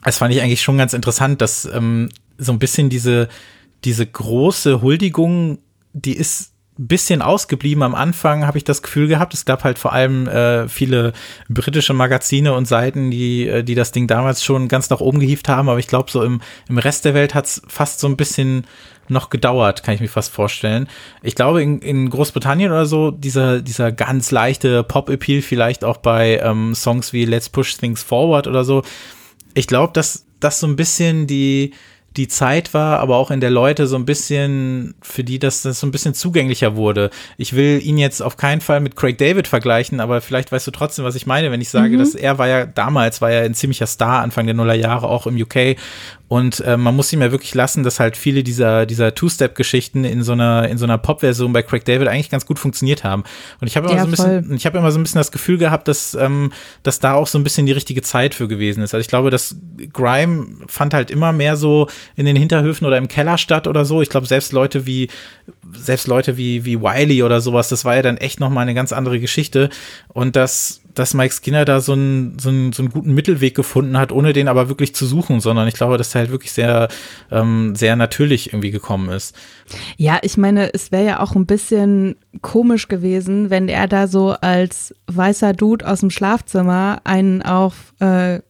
Das 0.05 0.19
fand 0.19 0.35
ich 0.35 0.43
eigentlich 0.43 0.63
schon 0.63 0.79
ganz 0.79 0.95
interessant, 0.95 1.41
dass 1.41 1.65
ähm, 1.65 2.09
so 2.39 2.53
ein 2.53 2.59
bisschen 2.59 2.91
diese, 2.91 3.29
diese 3.85 4.05
große 4.05 4.83
Huldigung, 4.83 5.59
die 5.93 6.17
ist 6.17 6.52
bisschen 6.87 7.23
ausgeblieben. 7.23 7.83
Am 7.83 7.95
Anfang 7.95 8.47
habe 8.47 8.59
ich 8.59 8.65
das 8.65 8.83
Gefühl 8.83 9.09
gehabt, 9.09 9.35
es 9.35 9.45
gab 9.45 9.65
halt 9.65 9.79
vor 9.79 9.93
allem 9.93 10.27
äh, 10.29 10.69
viele 10.69 11.13
britische 11.49 11.95
Magazine 11.95 12.55
und 12.55 12.67
Seiten, 12.67 13.11
die, 13.11 13.49
äh, 13.49 13.63
die 13.63 13.75
das 13.75 13.93
Ding 13.93 14.07
damals 14.07 14.45
schon 14.45 14.69
ganz 14.69 14.91
nach 14.91 15.01
oben 15.01 15.21
gehievt 15.21 15.49
haben. 15.49 15.69
Aber 15.69 15.79
ich 15.79 15.87
glaube, 15.87 16.11
so 16.11 16.23
im, 16.23 16.41
im 16.69 16.79
Rest 16.79 17.05
der 17.05 17.15
Welt 17.15 17.35
hat 17.35 17.47
es 17.47 17.63
fast 17.67 18.01
so 18.01 18.07
ein 18.07 18.17
bisschen 18.17 18.67
noch 19.09 19.31
gedauert, 19.31 19.83
kann 19.83 19.95
ich 19.95 20.01
mir 20.01 20.09
fast 20.09 20.33
vorstellen. 20.33 20.89
Ich 21.23 21.35
glaube, 21.35 21.63
in, 21.63 21.81
in 21.81 22.09
Großbritannien 22.09 22.71
oder 22.71 22.87
so, 22.87 23.11
dieser, 23.11 23.61
dieser 23.61 23.93
ganz 23.93 24.31
leichte 24.31 24.83
Pop-Appeal, 24.83 25.43
vielleicht 25.43 25.85
auch 25.85 25.99
bei 25.99 26.39
ähm, 26.39 26.75
Songs 26.75 27.13
wie 27.13 27.25
Let's 27.25 27.49
Push 27.49 27.77
Things 27.77 28.03
Forward 28.03 28.47
oder 28.47 28.65
so. 28.65 28.83
Ich 29.55 29.67
glaube, 29.67 29.93
dass 29.93 30.25
das 30.41 30.61
so 30.61 30.67
ein 30.67 30.77
bisschen 30.77 31.27
die, 31.27 31.73
die 32.17 32.29
Zeit 32.29 32.75
war, 32.75 33.01
aber 33.01 33.17
auch 33.17 33.31
in 33.31 33.41
der 33.41 33.51
Leute 33.51 33.87
so 33.87 33.97
ein 33.97 34.05
bisschen, 34.05 34.95
für 35.01 35.25
die 35.25 35.39
das, 35.39 35.63
das 35.63 35.81
so 35.81 35.87
ein 35.87 35.91
bisschen 35.91 36.15
zugänglicher 36.15 36.77
wurde. 36.77 37.11
Ich 37.39 37.55
will 37.55 37.81
ihn 37.83 37.99
jetzt 37.99 38.21
auf 38.21 38.37
keinen 38.37 38.61
Fall 38.61 38.81
mit 38.81 38.97
Craig 38.97 39.19
David 39.19 39.49
vergleichen, 39.49 40.01
aber 40.01 40.21
vielleicht 40.21 40.53
weißt 40.53 40.67
du 40.67 40.71
trotzdem, 40.71 41.05
was 41.05 41.15
ich 41.15 41.27
meine, 41.27 41.51
wenn 41.51 41.61
ich 41.61 41.71
sage, 41.71 41.95
mhm. 41.95 41.99
dass 41.99 42.15
er 42.15 42.39
war 42.39 42.49
ja 42.49 42.67
damals, 42.67 43.21
war 43.21 43.31
ja 43.31 43.43
ein 43.43 43.55
ziemlicher 43.55 43.87
Star 43.87 44.23
Anfang 44.23 44.47
der 44.47 44.55
Nullerjahre 44.55 45.09
auch 45.09 45.27
im 45.27 45.41
UK 45.41 45.77
und 46.33 46.61
äh, 46.61 46.79
man 46.79 46.97
muss 46.97 47.13
ihm 47.13 47.21
ja 47.21 47.31
wirklich 47.31 47.53
lassen, 47.55 47.83
dass 47.83 48.01
halt 48.01 48.17
viele 48.17 48.43
dieser, 48.43 48.87
dieser 48.87 49.15
Two-Step-Geschichten 49.15 50.07
in 50.07 50.23
so 50.23 50.33
einer, 50.33 50.67
in 50.67 50.79
so 50.79 50.87
einer 50.87 50.97
Pop-Version 50.97 51.53
bei 51.53 51.63
Craig 51.63 51.85
David 51.85 52.09
eigentlich 52.09 52.31
ganz 52.31 52.47
gut 52.47 52.59
funktioniert 52.59 53.05
haben. 53.05 53.25
Und 53.61 53.67
ich 53.67 53.77
habe 53.77 53.87
immer 53.87 53.97
ja, 53.97 54.01
so 54.01 54.09
ein 54.09 54.11
bisschen, 54.13 54.57
ich 54.57 54.65
habe 54.65 54.79
immer 54.79 54.91
so 54.93 54.99
ein 54.99 55.03
bisschen 55.03 55.19
das 55.19 55.31
Gefühl 55.31 55.59
gehabt, 55.59 55.89
dass, 55.89 56.15
ähm, 56.15 56.51
dass 56.85 57.01
da 57.01 57.13
auch 57.13 57.27
so 57.27 57.37
ein 57.37 57.45
bisschen 57.45 57.67
die 57.67 57.73
richtige 57.73 58.01
Zeit 58.01 58.35
für 58.35 58.49
gewesen 58.49 58.83
ist. 58.83 58.95
Also 58.95 59.03
ich 59.03 59.09
glaube, 59.09 59.29
dass 59.29 59.57
Grime 59.93 60.47
fand 60.69 60.95
halt 60.95 61.11
immer 61.11 61.35
mehr 61.35 61.57
so 61.57 61.89
in 62.17 62.27
den 62.27 62.37
Hinterhöfen 62.37 62.87
oder 62.87 62.99
im 62.99 63.09
Keller 63.09 63.39
statt 63.39 63.67
oder 63.67 63.85
so. 63.85 64.03
Ich 64.03 64.09
glaube, 64.09 64.27
selbst 64.27 64.53
Leute 64.53 64.87
wie, 64.87 65.09
selbst 65.73 66.07
Leute 66.07 66.37
wie, 66.37 66.65
wie 66.65 66.81
Wiley 66.81 67.23
oder 67.23 67.41
sowas, 67.41 67.69
das 67.69 67.85
war 67.85 67.97
ja 67.97 68.03
dann 68.03 68.17
echt 68.17 68.41
nochmal 68.41 68.63
eine 68.63 68.75
ganz 68.75 68.93
andere 68.93 69.21
Geschichte. 69.21 69.71
Und 70.09 70.37
das, 70.37 70.81
dass 70.95 71.15
Mike 71.15 71.35
Skinner 71.35 71.65
da 71.65 71.81
so 71.81 71.93
einen, 71.93 72.39
so, 72.39 72.49
einen, 72.49 72.73
so 72.73 72.83
einen 72.83 72.93
guten 72.93 73.15
Mittelweg 73.15 73.55
gefunden 73.55 73.99
hat, 73.99 74.13
ohne 74.13 74.33
den 74.33 74.49
aber 74.49 74.69
wirklich 74.69 74.95
zu 74.95 75.07
suchen, 75.07 75.41
sondern 75.41 75.69
ich 75.69 75.75
glaube, 75.75 75.97
dass 75.97 76.15
er 76.15 76.23
halt 76.23 76.31
wirklich 76.31 76.53
sehr, 76.53 76.89
ähm, 77.31 77.75
sehr 77.75 77.97
natürlich 77.97 78.53
irgendwie 78.53 78.71
gekommen 78.71 79.11
ist. 79.11 79.35
Ja, 79.97 80.19
ich 80.23 80.37
meine, 80.37 80.73
es 80.75 80.93
wäre 80.93 81.05
ja 81.05 81.21
auch 81.21 81.35
ein 81.35 81.47
bisschen 81.47 82.17
komisch 82.41 82.89
gewesen, 82.89 83.51
wenn 83.51 83.69
er 83.69 83.89
da 83.89 84.07
so 84.07 84.33
als 84.41 84.95
weißer 85.07 85.53
Dude 85.53 85.87
aus 85.87 86.01
dem 86.01 86.11
Schlafzimmer 86.11 87.01
einen 87.05 87.43
auf 87.43 87.95
äh, 88.01 88.41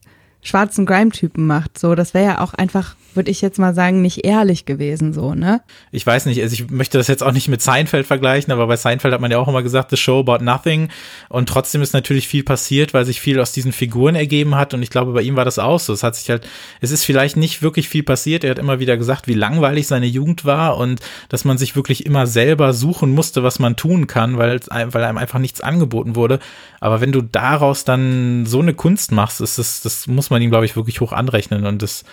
schwarzen 0.42 0.86
Grime-Typen 0.86 1.46
macht. 1.46 1.78
So, 1.78 1.94
das 1.94 2.14
wäre 2.14 2.24
ja 2.24 2.40
auch 2.40 2.54
einfach 2.54 2.96
würde 3.16 3.30
ich 3.30 3.40
jetzt 3.40 3.58
mal 3.58 3.74
sagen, 3.74 4.02
nicht 4.02 4.24
ehrlich 4.24 4.64
gewesen, 4.64 5.12
so, 5.12 5.34
ne? 5.34 5.62
Ich 5.90 6.06
weiß 6.06 6.26
nicht, 6.26 6.42
also 6.42 6.54
ich 6.54 6.70
möchte 6.70 6.98
das 6.98 7.08
jetzt 7.08 7.22
auch 7.22 7.32
nicht 7.32 7.48
mit 7.48 7.62
Seinfeld 7.62 8.06
vergleichen, 8.06 8.52
aber 8.52 8.66
bei 8.66 8.76
Seinfeld 8.76 9.14
hat 9.14 9.20
man 9.20 9.30
ja 9.30 9.38
auch 9.38 9.48
immer 9.48 9.62
gesagt, 9.62 9.90
the 9.90 9.96
show 9.96 10.20
about 10.20 10.44
nothing. 10.44 10.88
Und 11.28 11.48
trotzdem 11.48 11.82
ist 11.82 11.92
natürlich 11.92 12.28
viel 12.28 12.42
passiert, 12.42 12.94
weil 12.94 13.04
sich 13.04 13.20
viel 13.20 13.40
aus 13.40 13.52
diesen 13.52 13.72
Figuren 13.72 14.14
ergeben 14.14 14.54
hat. 14.54 14.74
Und 14.74 14.82
ich 14.82 14.90
glaube, 14.90 15.12
bei 15.12 15.22
ihm 15.22 15.36
war 15.36 15.44
das 15.44 15.58
auch 15.58 15.80
so. 15.80 15.92
Es 15.92 16.02
hat 16.02 16.16
sich 16.16 16.30
halt, 16.30 16.46
es 16.80 16.90
ist 16.90 17.04
vielleicht 17.04 17.36
nicht 17.36 17.62
wirklich 17.62 17.88
viel 17.88 18.02
passiert. 18.02 18.44
Er 18.44 18.50
hat 18.50 18.58
immer 18.58 18.80
wieder 18.80 18.96
gesagt, 18.96 19.26
wie 19.26 19.34
langweilig 19.34 19.86
seine 19.86 20.06
Jugend 20.06 20.44
war 20.44 20.76
und 20.76 21.00
dass 21.28 21.44
man 21.44 21.58
sich 21.58 21.76
wirklich 21.76 22.06
immer 22.06 22.26
selber 22.26 22.72
suchen 22.72 23.12
musste, 23.12 23.42
was 23.42 23.58
man 23.58 23.76
tun 23.76 24.06
kann, 24.06 24.38
weil, 24.38 24.60
weil 24.68 25.04
einem 25.04 25.18
einfach 25.18 25.38
nichts 25.38 25.60
angeboten 25.60 26.16
wurde. 26.16 26.38
Aber 26.80 27.00
wenn 27.00 27.12
du 27.12 27.22
daraus 27.22 27.84
dann 27.84 28.46
so 28.46 28.60
eine 28.60 28.74
Kunst 28.74 29.12
machst, 29.12 29.40
ist 29.40 29.58
das, 29.58 29.82
das 29.82 30.06
muss 30.06 30.30
man 30.30 30.42
ihm, 30.42 30.50
glaube 30.50 30.64
ich, 30.64 30.76
wirklich 30.76 31.00
hoch 31.00 31.12
anrechnen. 31.12 31.66
Und 31.66 31.82
das, 31.82 32.04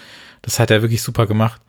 das 0.42 0.60
hat 0.60 0.72
er 0.72 0.82
wirklich 0.82 1.02
super 1.02 1.28
gemacht. 1.28 1.62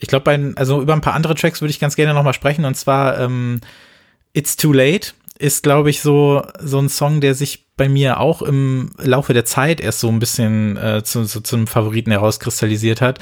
Ich 0.00 0.08
glaube, 0.08 0.54
also 0.56 0.80
über 0.80 0.92
ein 0.92 1.00
paar 1.00 1.14
andere 1.14 1.34
Tracks 1.34 1.60
würde 1.60 1.70
ich 1.70 1.80
ganz 1.80 1.96
gerne 1.96 2.14
nochmal 2.14 2.34
sprechen. 2.34 2.64
Und 2.64 2.76
zwar 2.76 3.18
ähm, 3.18 3.60
It's 4.32 4.56
Too 4.56 4.72
Late 4.72 5.12
ist, 5.38 5.62
glaube 5.62 5.90
ich, 5.90 6.00
so, 6.00 6.44
so 6.60 6.78
ein 6.78 6.88
Song, 6.88 7.20
der 7.20 7.34
sich 7.34 7.66
bei 7.76 7.88
mir 7.88 8.18
auch 8.18 8.42
im 8.42 8.90
Laufe 8.98 9.32
der 9.32 9.44
Zeit 9.44 9.80
erst 9.80 10.00
so 10.00 10.08
ein 10.08 10.18
bisschen 10.18 10.76
äh, 10.76 11.02
zu, 11.04 11.24
zu, 11.24 11.40
zum 11.40 11.66
Favoriten 11.66 12.10
herauskristallisiert 12.10 13.00
hat. 13.00 13.20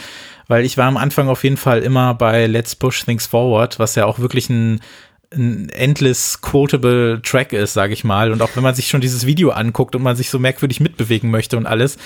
Weil 0.49 0.65
ich 0.65 0.79
war 0.79 0.87
am 0.87 0.97
Anfang 0.97 1.29
auf 1.29 1.45
jeden 1.45 1.59
Fall 1.59 1.83
immer 1.83 2.15
bei 2.15 2.47
Let's 2.47 2.75
Push 2.75 3.05
Things 3.05 3.27
Forward, 3.27 3.79
was 3.79 3.95
ja 3.95 4.07
auch 4.07 4.19
wirklich 4.19 4.49
ein, 4.49 4.81
ein 5.35 5.69
endless 5.71 6.41
quotable 6.41 7.21
Track 7.23 7.53
ist, 7.53 7.75
sage 7.75 7.93
ich 7.93 8.05
mal. 8.05 8.33
Und 8.33 8.41
auch 8.41 8.51
wenn 8.55 8.63
man 8.63 8.75
sich 8.75 8.89
schon 8.89 9.01
dieses 9.01 9.27
Video 9.27 9.51
anguckt 9.51 9.95
und 9.95 10.03
man 10.03 10.17
sich 10.17 10.31
so 10.31 10.39
merkwürdig 10.39 10.81
mitbewegen 10.81 11.31
möchte 11.31 11.57
und 11.57 11.67
alles, 11.67 11.99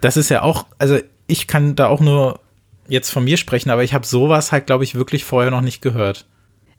das 0.00 0.16
ist 0.16 0.28
ja 0.28 0.42
auch, 0.42 0.66
also 0.78 0.98
ich 1.30 1.46
kann 1.46 1.76
da 1.76 1.86
auch 1.86 2.00
nur 2.00 2.40
jetzt 2.88 3.10
von 3.10 3.24
mir 3.24 3.36
sprechen, 3.36 3.70
aber 3.70 3.84
ich 3.84 3.94
habe 3.94 4.06
sowas 4.06 4.52
halt, 4.52 4.66
glaube 4.66 4.84
ich, 4.84 4.94
wirklich 4.94 5.24
vorher 5.24 5.50
noch 5.50 5.60
nicht 5.60 5.80
gehört. 5.80 6.26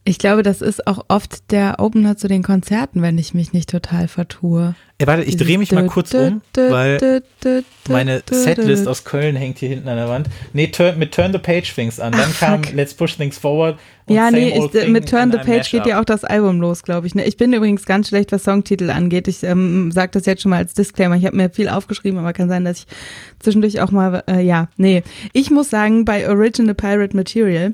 Ich 0.04 0.18
glaube, 0.18 0.42
das 0.42 0.62
ist 0.62 0.88
auch 0.88 1.06
oft 1.10 1.52
der 1.52 1.76
Opener 1.78 2.18
zu 2.18 2.28
den 2.28 2.42
Konzerten, 2.42 3.04
wenn 3.04 3.20
ich 3.20 3.36
mich 3.36 3.54
nicht 3.54 3.70
total 3.70 4.08
vertue. 4.08 4.74
Ja, 5.00 5.06
warte, 5.06 5.24
ich 5.24 5.38
drehe 5.38 5.60
mich 5.60 5.72
mal 5.72 5.86
kurz 5.86 6.12
um, 6.16 6.42
weil 6.56 7.22
meine 7.88 8.24
Setlist 8.30 8.88
aus 8.88 9.04
Köln 9.04 9.36
hängt 9.36 9.60
hier 9.60 9.70
hinten 9.70 9.88
an 9.88 9.98
der 9.98 10.10
Wand. 10.10 10.28
Nee, 10.54 10.68
turn, 10.68 10.98
mit 10.98 11.12
Turn 11.12 11.32
the 11.32 11.38
Page 11.38 11.72
fing's 11.72 12.00
an. 12.00 12.14
Dann 12.14 12.32
Ach, 12.34 12.40
kam 12.40 12.62
Let's 12.74 12.96
Push 12.96 13.18
Things 13.18 13.38
Forward. 13.38 13.78
ja, 14.08 14.32
nee, 14.32 14.50
ich, 14.50 14.88
mit 14.88 15.08
Turn 15.08 15.32
the 15.32 15.38
Page 15.38 15.70
geht 15.70 15.86
ja 15.86 16.00
auch 16.00 16.06
das 16.06 16.24
Album 16.24 16.62
los, 16.62 16.82
glaube 16.82 17.06
ich. 17.06 17.14
Ne? 17.14 17.26
Ich 17.26 17.38
bin 17.38 17.54
übrigens 17.54 17.86
ganz 17.86 18.08
schlecht, 18.08 18.32
was 18.32 18.44
Songtitel 18.44 18.90
angeht. 18.90 19.28
Ich 19.28 19.44
ähm, 19.44 19.92
sage 19.92 20.12
das 20.14 20.26
jetzt 20.26 20.42
schon 20.42 20.50
mal 20.50 20.58
als 20.58 20.74
Disclaimer. 20.74 21.16
Ich 21.16 21.26
habe 21.28 21.38
mir 21.38 21.52
viel 21.52 21.70
aufgeschrieben, 21.70 22.20
aber 22.20 22.34
kann 22.34 22.50
sein, 22.50 22.66
dass 22.66 22.80
ich 22.80 22.88
zwischendurch 23.40 23.82
auch 23.82 23.92
mal, 23.92 24.24
äh, 24.28 24.42
ja, 24.42 24.68
nee. 24.78 25.04
Ich 25.34 25.52
muss 25.52 25.70
sagen, 25.70 26.06
bei 26.06 26.28
Original 26.28 26.74
Pirate 26.74 27.16
Material 27.16 27.74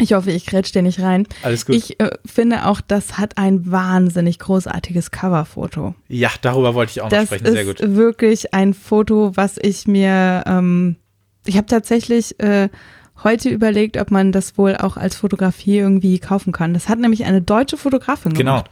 ich 0.00 0.12
hoffe, 0.12 0.32
ich 0.32 0.46
grätsch 0.46 0.72
dir 0.72 0.82
nicht 0.82 1.00
rein. 1.00 1.26
Alles 1.42 1.66
gut. 1.66 1.76
Ich 1.76 2.00
äh, 2.00 2.10
finde 2.24 2.66
auch, 2.66 2.80
das 2.80 3.16
hat 3.16 3.38
ein 3.38 3.70
wahnsinnig 3.70 4.40
großartiges 4.40 5.12
Coverfoto. 5.12 5.94
Ja, 6.08 6.30
darüber 6.42 6.74
wollte 6.74 6.90
ich 6.90 7.00
auch 7.00 7.04
noch 7.04 7.10
das 7.10 7.26
sprechen. 7.26 7.46
Sehr 7.46 7.64
gut. 7.64 7.80
Das 7.80 7.88
ist 7.88 7.96
wirklich 7.96 8.54
ein 8.54 8.74
Foto, 8.74 9.36
was 9.36 9.56
ich 9.56 9.86
mir, 9.86 10.42
ähm, 10.46 10.96
ich 11.46 11.56
habe 11.56 11.68
tatsächlich 11.68 12.40
äh, 12.40 12.70
heute 13.22 13.50
überlegt, 13.50 13.96
ob 13.96 14.10
man 14.10 14.32
das 14.32 14.58
wohl 14.58 14.76
auch 14.76 14.96
als 14.96 15.14
Fotografie 15.14 15.78
irgendwie 15.78 16.18
kaufen 16.18 16.52
kann. 16.52 16.74
Das 16.74 16.88
hat 16.88 16.98
nämlich 16.98 17.24
eine 17.24 17.40
deutsche 17.40 17.76
Fotografin 17.76 18.34
genau. 18.34 18.62
gemacht. 18.62 18.70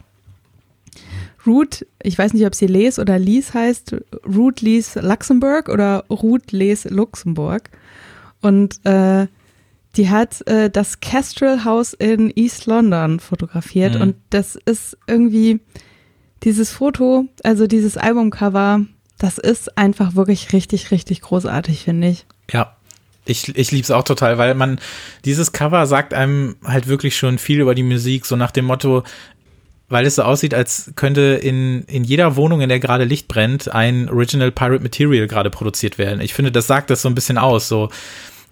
Ruth, 1.45 1.85
ich 2.01 2.17
weiß 2.17 2.33
nicht, 2.33 2.45
ob 2.45 2.55
sie 2.55 2.67
Les 2.67 2.99
oder 2.99 3.19
Lies 3.19 3.53
heißt, 3.53 3.95
Ruth 4.25 4.61
Lies 4.61 4.95
Luxemburg 4.95 5.69
oder 5.69 6.05
Ruth 6.09 6.51
Les 6.51 6.85
Luxemburg. 6.85 7.69
Und 8.41 8.85
äh, 8.85 9.27
die 9.95 10.09
hat 10.09 10.45
äh, 10.47 10.69
das 10.69 10.99
Kestrel 10.99 11.63
House 11.65 11.93
in 11.93 12.31
East 12.35 12.65
London 12.65 13.19
fotografiert 13.19 13.95
mhm. 13.95 14.01
und 14.01 14.15
das 14.29 14.55
ist 14.55 14.97
irgendwie 15.07 15.59
dieses 16.43 16.71
Foto, 16.71 17.25
also 17.43 17.67
dieses 17.67 17.97
Albumcover, 17.97 18.81
das 19.17 19.37
ist 19.37 19.77
einfach 19.77 20.15
wirklich 20.15 20.51
richtig, 20.51 20.91
richtig 20.91 21.21
großartig, 21.21 21.83
finde 21.83 22.09
ich. 22.09 22.25
Ja, 22.51 22.75
ich, 23.25 23.55
ich 23.55 23.71
liebe 23.71 23.83
es 23.83 23.91
auch 23.91 24.03
total, 24.03 24.37
weil 24.37 24.53
man, 24.53 24.79
dieses 25.23 25.53
Cover 25.53 25.85
sagt 25.85 26.13
einem 26.13 26.57
halt 26.65 26.87
wirklich 26.87 27.15
schon 27.15 27.37
viel 27.37 27.61
über 27.61 27.75
die 27.75 27.83
Musik, 27.83 28.25
so 28.25 28.35
nach 28.35 28.51
dem 28.51 28.65
Motto, 28.65 29.03
weil 29.87 30.05
es 30.05 30.15
so 30.15 30.23
aussieht, 30.23 30.53
als 30.53 30.91
könnte 30.95 31.21
in, 31.21 31.83
in 31.83 32.03
jeder 32.03 32.35
Wohnung, 32.35 32.61
in 32.61 32.69
der 32.69 32.79
gerade 32.79 33.05
Licht 33.05 33.27
brennt, 33.27 33.71
ein 33.71 34.09
Original 34.09 34.51
Pirate 34.51 34.83
Material 34.83 35.27
gerade 35.27 35.49
produziert 35.49 35.97
werden. 35.97 36.19
Ich 36.19 36.33
finde, 36.33 36.51
das 36.51 36.67
sagt 36.67 36.89
das 36.89 37.01
so 37.01 37.09
ein 37.09 37.15
bisschen 37.15 37.37
aus. 37.37 37.67
So 37.67 37.89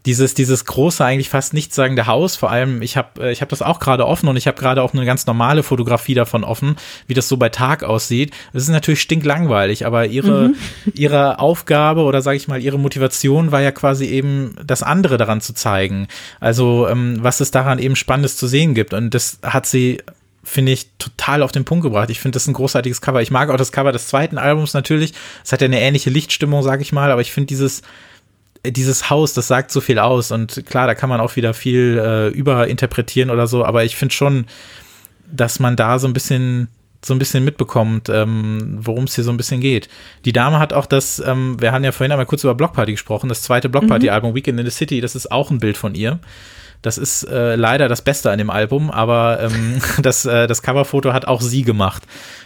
dieses, 0.06 0.34
dieses 0.34 0.66
große, 0.66 1.04
eigentlich 1.06 1.30
fast 1.30 1.54
nichtssagende 1.54 2.08
Haus. 2.08 2.36
Vor 2.36 2.50
allem, 2.50 2.82
ich 2.82 2.98
habe 2.98 3.28
äh, 3.28 3.32
ich 3.32 3.42
hab 3.42 3.50
das 3.50 3.62
auch 3.62 3.80
gerade 3.80 4.08
offen 4.08 4.28
und 4.30 4.36
ich 4.36 4.48
habe 4.48 4.60
gerade 4.60 4.82
auch 4.82 4.94
eine 4.94 5.06
ganz 5.06 5.28
normale 5.28 5.64
Fotografie 5.64 6.16
davon 6.16 6.44
offen, 6.44 6.76
wie 7.08 7.14
das 7.14 7.28
so 7.28 7.38
bei 7.38 7.50
Tag 7.50 7.84
aussieht. 7.84 8.34
Es 8.54 8.64
ist 8.64 8.70
natürlich 8.70 9.02
stinklangweilig, 9.02 9.86
aber 9.86 10.08
ihre, 10.08 10.50
mhm. 10.50 10.56
ihre 10.94 11.40
Aufgabe 11.40 12.02
oder 12.02 12.22
sage 12.22 12.38
ich 12.38 12.48
mal, 12.48 12.62
ihre 12.62 12.80
Motivation 12.80 13.52
war 13.52 13.62
ja 13.62 13.72
quasi 13.72 14.06
eben, 14.06 14.56
das 14.66 14.82
andere 14.82 15.18
daran 15.18 15.42
zu 15.42 15.54
zeigen. 15.54 16.08
Also, 16.40 16.88
ähm, 16.88 17.18
was 17.22 17.40
es 17.40 17.52
daran 17.52 17.78
eben 17.80 17.96
Spannendes 17.96 18.38
zu 18.38 18.48
sehen 18.48 18.74
gibt. 18.74 18.94
Und 18.94 19.14
das 19.14 19.40
hat 19.44 19.66
sie 19.66 20.00
finde 20.44 20.72
ich, 20.72 20.88
total 20.98 21.44
auf 21.44 21.52
den 21.52 21.66
Punkt 21.66 21.84
gebracht. 21.84 22.10
Ich 22.10 22.20
finde 22.20 22.36
das 22.36 22.48
ein 22.48 22.54
großartiges 22.54 23.00
Cover. 23.00 23.22
Ich 23.22 23.30
mag 23.30 23.52
auch 23.52 23.58
das 23.58 23.72
Cover 23.72 23.92
des 23.92 24.08
zweiten 24.08 24.40
Albums 24.40 24.74
natürlich. 24.74 25.14
Es 25.44 25.52
hat 25.52 25.62
ja 25.62 25.66
eine 25.66 25.80
ähnliche 25.80 26.10
Lichtstimmung, 26.10 26.64
sag 26.64 26.82
ich 26.82 26.92
mal, 26.92 27.12
aber 27.12 27.22
ich 27.22 27.32
finde 27.32 27.46
dieses, 27.46 27.84
dieses 28.65 29.10
Haus, 29.10 29.34
das 29.34 29.47
sagt 29.47 29.71
so 29.71 29.82
viel 29.82 30.00
aus 30.00 30.32
und 30.32 30.65
klar, 30.65 30.88
da 30.88 30.95
kann 30.95 31.10
man 31.10 31.19
auch 31.19 31.36
wieder 31.36 31.54
viel 31.54 32.00
äh, 32.04 32.28
überinterpretieren 32.30 33.32
oder 33.32 33.47
so, 33.47 33.65
aber 33.65 33.84
ich 33.84 33.95
finde 33.95 34.13
schon, 34.13 34.45
dass 35.32 35.60
man 35.60 35.76
da 35.76 36.00
so 36.00 36.08
ein 36.08 36.13
bisschen 36.13 36.67
so 37.04 37.15
ein 37.15 37.19
bisschen 37.19 37.43
mitbekommt, 37.43 38.10
ähm, 38.10 38.78
worum 38.80 39.06
es 39.06 39.15
hier 39.15 39.24
so 39.24 39.32
ein 39.32 39.38
bisschen 39.38 39.60
geht. 39.60 39.89
Die 40.24 40.34
Dame 40.34 40.60
hat 40.60 40.71
auch 40.71 40.86
das, 40.86 41.19
ähm, 41.26 41.60
wir 41.60 41.71
haben 41.71 41.84
ja 41.84 41.91
vorhin 41.91 42.12
einmal 42.12 42.28
kurz 42.28 42.43
über 42.43 42.54
Blockparty 42.54 42.91
gesprochen, 42.91 43.28
das 43.28 43.41
zweite 43.41 43.69
Blockparty-Album 43.69 44.32
mhm. 44.32 44.36
Weekend 44.36 44.60
in 44.60 44.65
the 44.67 44.71
City, 44.71 45.02
das 45.02 45.15
ist 45.15 45.32
auch 45.32 45.50
ein 45.50 45.58
Bild 45.58 45.78
von 45.78 45.95
ihr. 45.95 46.19
Das 46.84 46.97
ist 46.97 47.24
äh, 47.24 47.56
leider 47.56 47.88
das 47.88 48.02
Beste 48.02 48.32
an 48.32 48.39
dem 48.39 48.50
Album, 48.50 48.89
aber 48.89 49.39
ähm, 49.41 49.82
das, 50.02 50.26
äh, 50.26 50.47
das 50.47 50.62
Coverfoto 50.62 51.13
hat 51.13 51.26
auch 51.28 51.41
sie 51.41 51.63
gemacht. 51.63 52.04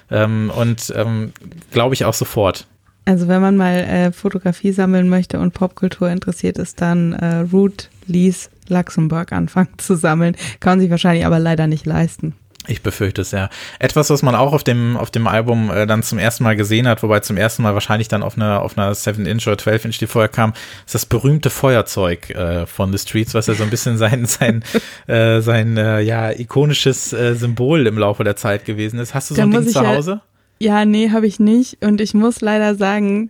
Ähm, 0.10 0.52
und 0.56 0.94
ähm, 0.96 1.34
glaube 1.72 1.96
ich 1.96 2.06
auch 2.06 2.14
sofort. 2.14 2.66
Also 3.06 3.28
wenn 3.28 3.42
man 3.42 3.56
mal 3.56 3.76
äh, 3.76 4.12
Fotografie 4.12 4.72
sammeln 4.72 5.10
möchte 5.10 5.40
und 5.40 5.54
Popkultur 5.54 6.10
interessiert 6.10 6.58
ist, 6.58 6.82
dann 6.82 7.14
äh, 7.14 7.46
Ruth 7.52 7.90
Lees 8.08 8.50
Luxemburg 8.68 9.32
anfangen 9.32 9.70
zu 9.78 9.96
sammeln. 9.96 10.36
Kann 10.60 10.80
sich 10.80 10.90
wahrscheinlich 10.90 11.26
aber 11.26 11.40
leider 11.40 11.68
nicht 11.68 11.86
leisten. 11.86 12.34
Ich 12.68 12.82
befürchte 12.82 13.22
es 13.22 13.30
ja. 13.30 13.50
Etwas, 13.78 14.10
was 14.10 14.24
man 14.24 14.34
auch 14.34 14.52
auf 14.52 14.64
dem, 14.64 14.98
auf 14.98 15.12
dem 15.12 15.28
Album 15.28 15.70
äh, 15.70 15.86
dann 15.86 16.02
zum 16.02 16.18
ersten 16.18 16.44
Mal 16.44 16.56
gesehen 16.56 16.88
hat, 16.88 17.04
wobei 17.04 17.20
zum 17.20 17.38
ersten 17.38 17.62
Mal 17.62 17.76
wahrscheinlich 17.76 18.08
dann 18.08 18.24
auf 18.24 18.38
einer, 18.38 18.64
auf 18.64 18.76
einer 18.76 18.92
7-Inch 18.92 19.46
oder 19.48 19.58
12-Inch, 19.58 20.00
die 20.00 20.08
vorher 20.08 20.30
kam, 20.30 20.54
ist 20.84 20.96
das 20.96 21.06
berühmte 21.06 21.52
Feuerzeug 21.52 22.32
äh, 22.32 22.66
von 22.66 22.92
The 22.92 22.98
Streets, 22.98 23.36
was 23.36 23.46
ja 23.46 23.54
so 23.54 23.64
ein 23.64 23.70
bisschen 23.70 24.00
sein, 24.00 24.26
sein, 24.26 24.64
äh, 25.06 25.42
sein 25.42 25.78
äh, 25.78 26.02
ja, 26.02 26.32
ikonisches 26.32 27.14
äh, 27.14 27.36
Symbol 27.36 27.86
im 27.86 28.00
Laufe 28.00 28.24
der 28.24 28.36
Zeit 28.36 28.66
gewesen 28.66 28.98
ist. 28.98 29.14
Hast 29.14 29.30
du 29.30 29.36
so 29.36 29.42
da 29.42 29.48
ein 29.48 29.52
Ding 29.52 29.68
zu 29.68 29.88
Hause? 29.88 30.12
Ja 30.12 30.35
ja, 30.60 30.86
nee, 30.86 31.12
habe 31.12 31.28
ich 31.28 31.40
nicht. 31.40 31.84
Und 31.84 32.02
ich 32.02 32.14
muss 32.14 32.42
leider 32.42 32.76
sagen, 32.76 33.30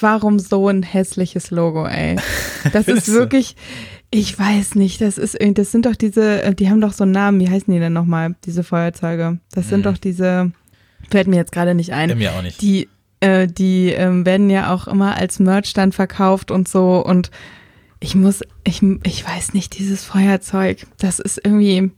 warum 0.00 0.38
so 0.38 0.68
ein 0.68 0.82
hässliches 0.82 1.50
Logo, 1.50 1.86
ey? 1.86 2.16
Das 2.72 2.88
ist 2.88 3.08
wirklich, 3.08 3.54
ich 4.10 4.36
weiß 4.38 4.74
nicht, 4.74 5.00
das 5.00 5.16
ist 5.16 5.34
irgendwie, 5.34 5.54
das 5.54 5.70
sind 5.70 5.86
doch 5.86 5.94
diese, 5.94 6.42
äh, 6.42 6.54
die 6.54 6.68
haben 6.68 6.80
doch 6.80 6.92
so 6.92 7.04
einen 7.04 7.12
Namen, 7.12 7.40
wie 7.40 7.48
heißen 7.48 7.72
die 7.72 7.78
denn 7.78 7.92
nochmal, 7.92 8.34
diese 8.44 8.64
Feuerzeuge? 8.64 9.38
Das 9.52 9.64
hm. 9.64 9.70
sind 9.70 9.86
doch 9.86 9.96
diese, 9.96 10.52
fällt 11.08 11.28
mir 11.28 11.36
jetzt 11.36 11.52
gerade 11.52 11.74
nicht 11.74 11.92
ein. 11.92 12.16
Mir 12.18 12.32
auch 12.32 12.42
nicht. 12.42 12.60
Die, 12.60 12.88
äh, 13.20 13.46
die 13.46 13.92
äh, 13.92 14.24
werden 14.24 14.50
ja 14.50 14.74
auch 14.74 14.88
immer 14.88 15.16
als 15.16 15.38
Merch 15.38 15.72
dann 15.72 15.92
verkauft 15.92 16.50
und 16.50 16.68
so 16.68 17.04
und 17.04 17.30
ich 18.00 18.14
muss, 18.14 18.42
ich, 18.64 18.82
ich 19.04 19.26
weiß 19.26 19.54
nicht, 19.54 19.78
dieses 19.78 20.04
Feuerzeug, 20.04 20.86
das 20.98 21.18
ist 21.18 21.40
irgendwie, 21.42 21.90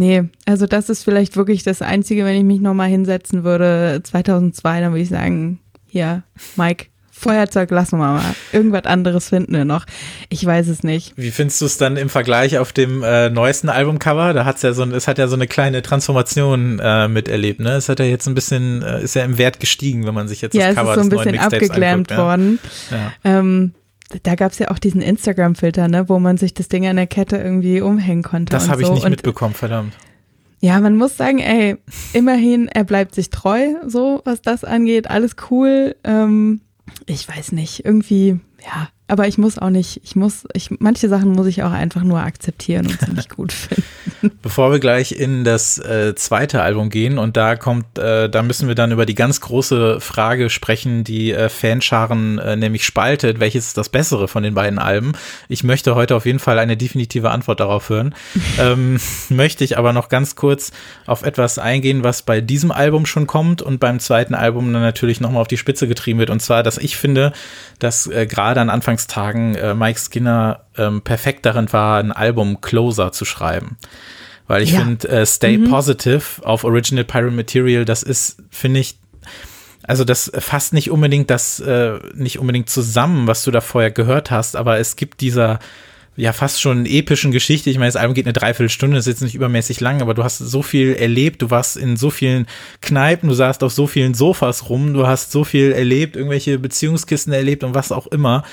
Nee, 0.00 0.22
also 0.46 0.66
das 0.66 0.88
ist 0.88 1.04
vielleicht 1.04 1.36
wirklich 1.36 1.62
das 1.62 1.82
Einzige, 1.82 2.24
wenn 2.24 2.34
ich 2.34 2.42
mich 2.42 2.62
nochmal 2.62 2.88
hinsetzen 2.88 3.44
würde, 3.44 4.00
2002, 4.02 4.80
dann 4.80 4.92
würde 4.92 5.02
ich 5.02 5.10
sagen, 5.10 5.60
hier, 5.86 6.22
Mike, 6.56 6.86
Feuerzeug 7.10 7.70
lassen 7.70 7.98
wir 7.98 8.14
mal. 8.14 8.34
Irgendwas 8.50 8.86
anderes 8.86 9.28
finden 9.28 9.52
wir 9.52 9.66
noch. 9.66 9.84
Ich 10.30 10.42
weiß 10.42 10.68
es 10.68 10.84
nicht. 10.84 11.12
Wie 11.16 11.30
findest 11.30 11.60
du 11.60 11.66
es 11.66 11.76
dann 11.76 11.98
im 11.98 12.08
Vergleich 12.08 12.56
auf 12.56 12.72
dem 12.72 13.02
äh, 13.02 13.28
neuesten 13.28 13.68
Albumcover? 13.68 14.32
Da 14.32 14.46
hat's 14.46 14.62
ja 14.62 14.72
so, 14.72 14.84
es 14.84 15.06
hat 15.06 15.18
ja 15.18 15.28
so 15.28 15.36
eine 15.36 15.46
kleine 15.46 15.82
Transformation 15.82 16.78
äh, 16.78 17.06
miterlebt, 17.06 17.60
ne? 17.60 17.72
Es 17.72 17.90
hat 17.90 17.98
ja 17.98 18.06
jetzt 18.06 18.26
ein 18.26 18.34
bisschen, 18.34 18.80
äh, 18.80 19.02
ist 19.02 19.16
ja 19.16 19.24
im 19.24 19.36
Wert 19.36 19.60
gestiegen, 19.60 20.06
wenn 20.06 20.14
man 20.14 20.28
sich 20.28 20.40
jetzt 20.40 20.54
ja, 20.54 20.68
das 20.68 20.76
Cover 20.76 20.96
des 20.96 21.08
neuen 21.08 21.30
Mixtapes 21.32 21.70
anguckt. 21.70 21.80
Ja, 21.82 21.96
es 21.98 22.00
ist 22.00 22.08
so 22.08 22.08
ein 22.08 22.08
bisschen 22.08 22.08
abgeglammt 22.08 22.16
worden. 22.16 22.58
Ja. 22.90 23.38
Ähm, 23.38 23.74
da 24.22 24.34
gab 24.34 24.52
es 24.52 24.58
ja 24.58 24.70
auch 24.70 24.78
diesen 24.78 25.02
Instagram-Filter, 25.02 25.88
ne, 25.88 26.08
wo 26.08 26.18
man 26.18 26.36
sich 26.36 26.54
das 26.54 26.68
Ding 26.68 26.86
an 26.86 26.96
der 26.96 27.06
Kette 27.06 27.36
irgendwie 27.36 27.80
umhängen 27.80 28.22
konnte. 28.22 28.50
Das 28.50 28.68
habe 28.68 28.82
so. 28.82 28.88
ich 28.88 28.94
nicht 28.94 29.04
und, 29.04 29.10
mitbekommen, 29.10 29.54
verdammt. 29.54 29.94
Ja, 30.60 30.78
man 30.80 30.96
muss 30.96 31.16
sagen, 31.16 31.38
ey, 31.38 31.76
immerhin, 32.12 32.68
er 32.68 32.84
bleibt 32.84 33.14
sich 33.14 33.30
treu, 33.30 33.74
so 33.86 34.20
was 34.24 34.42
das 34.42 34.62
angeht, 34.62 35.08
alles 35.08 35.36
cool. 35.50 35.96
Ähm, 36.04 36.60
ich 37.06 37.26
weiß 37.26 37.52
nicht, 37.52 37.84
irgendwie, 37.84 38.40
ja, 38.62 38.88
aber 39.10 39.26
ich 39.26 39.38
muss 39.38 39.58
auch 39.58 39.70
nicht, 39.70 40.00
ich 40.04 40.14
muss, 40.14 40.46
ich, 40.54 40.70
manche 40.78 41.08
Sachen 41.08 41.32
muss 41.32 41.46
ich 41.48 41.64
auch 41.64 41.72
einfach 41.72 42.04
nur 42.04 42.20
akzeptieren 42.20 42.86
und 42.86 43.00
ziemlich 43.00 43.28
gut 43.28 43.52
finden. 43.52 43.82
Bevor 44.40 44.70
wir 44.70 44.78
gleich 44.78 45.12
in 45.12 45.42
das 45.42 45.78
äh, 45.78 46.14
zweite 46.14 46.62
Album 46.62 46.90
gehen 46.90 47.18
und 47.18 47.36
da 47.36 47.56
kommt, 47.56 47.98
äh, 47.98 48.28
da 48.30 48.42
müssen 48.42 48.68
wir 48.68 48.76
dann 48.76 48.92
über 48.92 49.06
die 49.06 49.16
ganz 49.16 49.40
große 49.40 50.00
Frage 50.00 50.48
sprechen, 50.48 51.02
die 51.02 51.32
äh, 51.32 51.48
Fanscharen 51.48 52.38
äh, 52.38 52.54
nämlich 52.54 52.84
spaltet, 52.84 53.40
welches 53.40 53.66
ist 53.66 53.78
das 53.78 53.88
Bessere 53.88 54.28
von 54.28 54.44
den 54.44 54.54
beiden 54.54 54.78
Alben. 54.78 55.12
Ich 55.48 55.64
möchte 55.64 55.96
heute 55.96 56.14
auf 56.14 56.24
jeden 56.24 56.38
Fall 56.38 56.60
eine 56.60 56.76
definitive 56.76 57.30
Antwort 57.30 57.58
darauf 57.58 57.88
hören. 57.88 58.14
ähm, 58.60 59.00
möchte 59.28 59.64
ich 59.64 59.76
aber 59.76 59.92
noch 59.92 60.08
ganz 60.08 60.36
kurz 60.36 60.70
auf 61.06 61.22
etwas 61.22 61.58
eingehen, 61.58 62.04
was 62.04 62.22
bei 62.22 62.40
diesem 62.40 62.70
Album 62.70 63.06
schon 63.06 63.26
kommt 63.26 63.60
und 63.60 63.80
beim 63.80 63.98
zweiten 63.98 64.34
Album 64.34 64.72
dann 64.72 64.82
natürlich 64.82 65.20
nochmal 65.20 65.42
auf 65.42 65.48
die 65.48 65.56
Spitze 65.56 65.88
getrieben 65.88 66.20
wird. 66.20 66.30
Und 66.30 66.40
zwar, 66.40 66.62
dass 66.62 66.78
ich 66.78 66.96
finde, 66.96 67.32
dass 67.80 68.06
äh, 68.06 68.26
gerade 68.26 68.60
an 68.60 68.70
Anfang 68.70 68.99
Anfangstagen 69.00 69.54
äh, 69.54 69.74
Mike 69.74 69.98
Skinner 69.98 70.64
ähm, 70.76 71.02
perfekt 71.02 71.46
darin 71.46 71.72
war, 71.72 71.98
ein 71.98 72.12
Album 72.12 72.60
Closer 72.60 73.12
zu 73.12 73.24
schreiben. 73.24 73.76
Weil 74.46 74.62
ich 74.62 74.72
ja. 74.72 74.80
finde, 74.80 75.08
äh, 75.08 75.26
Stay 75.26 75.58
mhm. 75.58 75.70
Positive 75.70 76.22
auf 76.42 76.64
Original 76.64 77.04
Pirate 77.04 77.34
Material, 77.34 77.84
das 77.84 78.02
ist, 78.02 78.42
finde 78.50 78.80
ich, 78.80 78.98
also 79.84 80.04
das 80.04 80.30
fasst 80.38 80.72
nicht 80.72 80.90
unbedingt 80.90 81.30
das, 81.30 81.60
äh, 81.60 81.98
nicht 82.14 82.38
unbedingt 82.38 82.68
zusammen, 82.68 83.26
was 83.26 83.44
du 83.44 83.50
da 83.50 83.60
vorher 83.60 83.90
gehört 83.90 84.30
hast, 84.30 84.56
aber 84.56 84.78
es 84.78 84.96
gibt 84.96 85.20
dieser, 85.20 85.58
ja 86.16 86.32
fast 86.32 86.60
schon 86.60 86.84
epischen 86.84 87.32
Geschichte. 87.32 87.70
Ich 87.70 87.78
meine, 87.78 87.88
das 87.88 87.96
Album 87.96 88.14
geht 88.14 88.26
eine 88.26 88.32
Dreiviertelstunde, 88.32 88.96
das 88.96 89.06
ist 89.06 89.14
jetzt 89.14 89.22
nicht 89.22 89.34
übermäßig 89.34 89.80
lang, 89.80 90.02
aber 90.02 90.14
du 90.14 90.24
hast 90.24 90.38
so 90.38 90.62
viel 90.62 90.94
erlebt, 90.94 91.40
du 91.42 91.50
warst 91.50 91.76
in 91.76 91.96
so 91.96 92.10
vielen 92.10 92.46
Kneipen, 92.82 93.28
du 93.28 93.34
saßt 93.34 93.62
auf 93.62 93.72
so 93.72 93.86
vielen 93.86 94.14
Sofas 94.14 94.68
rum, 94.68 94.92
du 94.92 95.06
hast 95.06 95.32
so 95.32 95.44
viel 95.44 95.72
erlebt, 95.72 96.16
irgendwelche 96.16 96.58
Beziehungskisten 96.58 97.32
erlebt 97.32 97.64
und 97.64 97.74
was 97.74 97.92
auch 97.92 98.08
immer. 98.08 98.44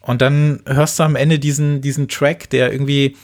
Und 0.00 0.22
dann 0.22 0.60
hörst 0.66 0.98
du 0.98 1.02
am 1.02 1.16
Ende 1.16 1.38
diesen, 1.38 1.80
diesen 1.80 2.08
Track, 2.08 2.50
der 2.50 2.72
irgendwie, 2.72 3.16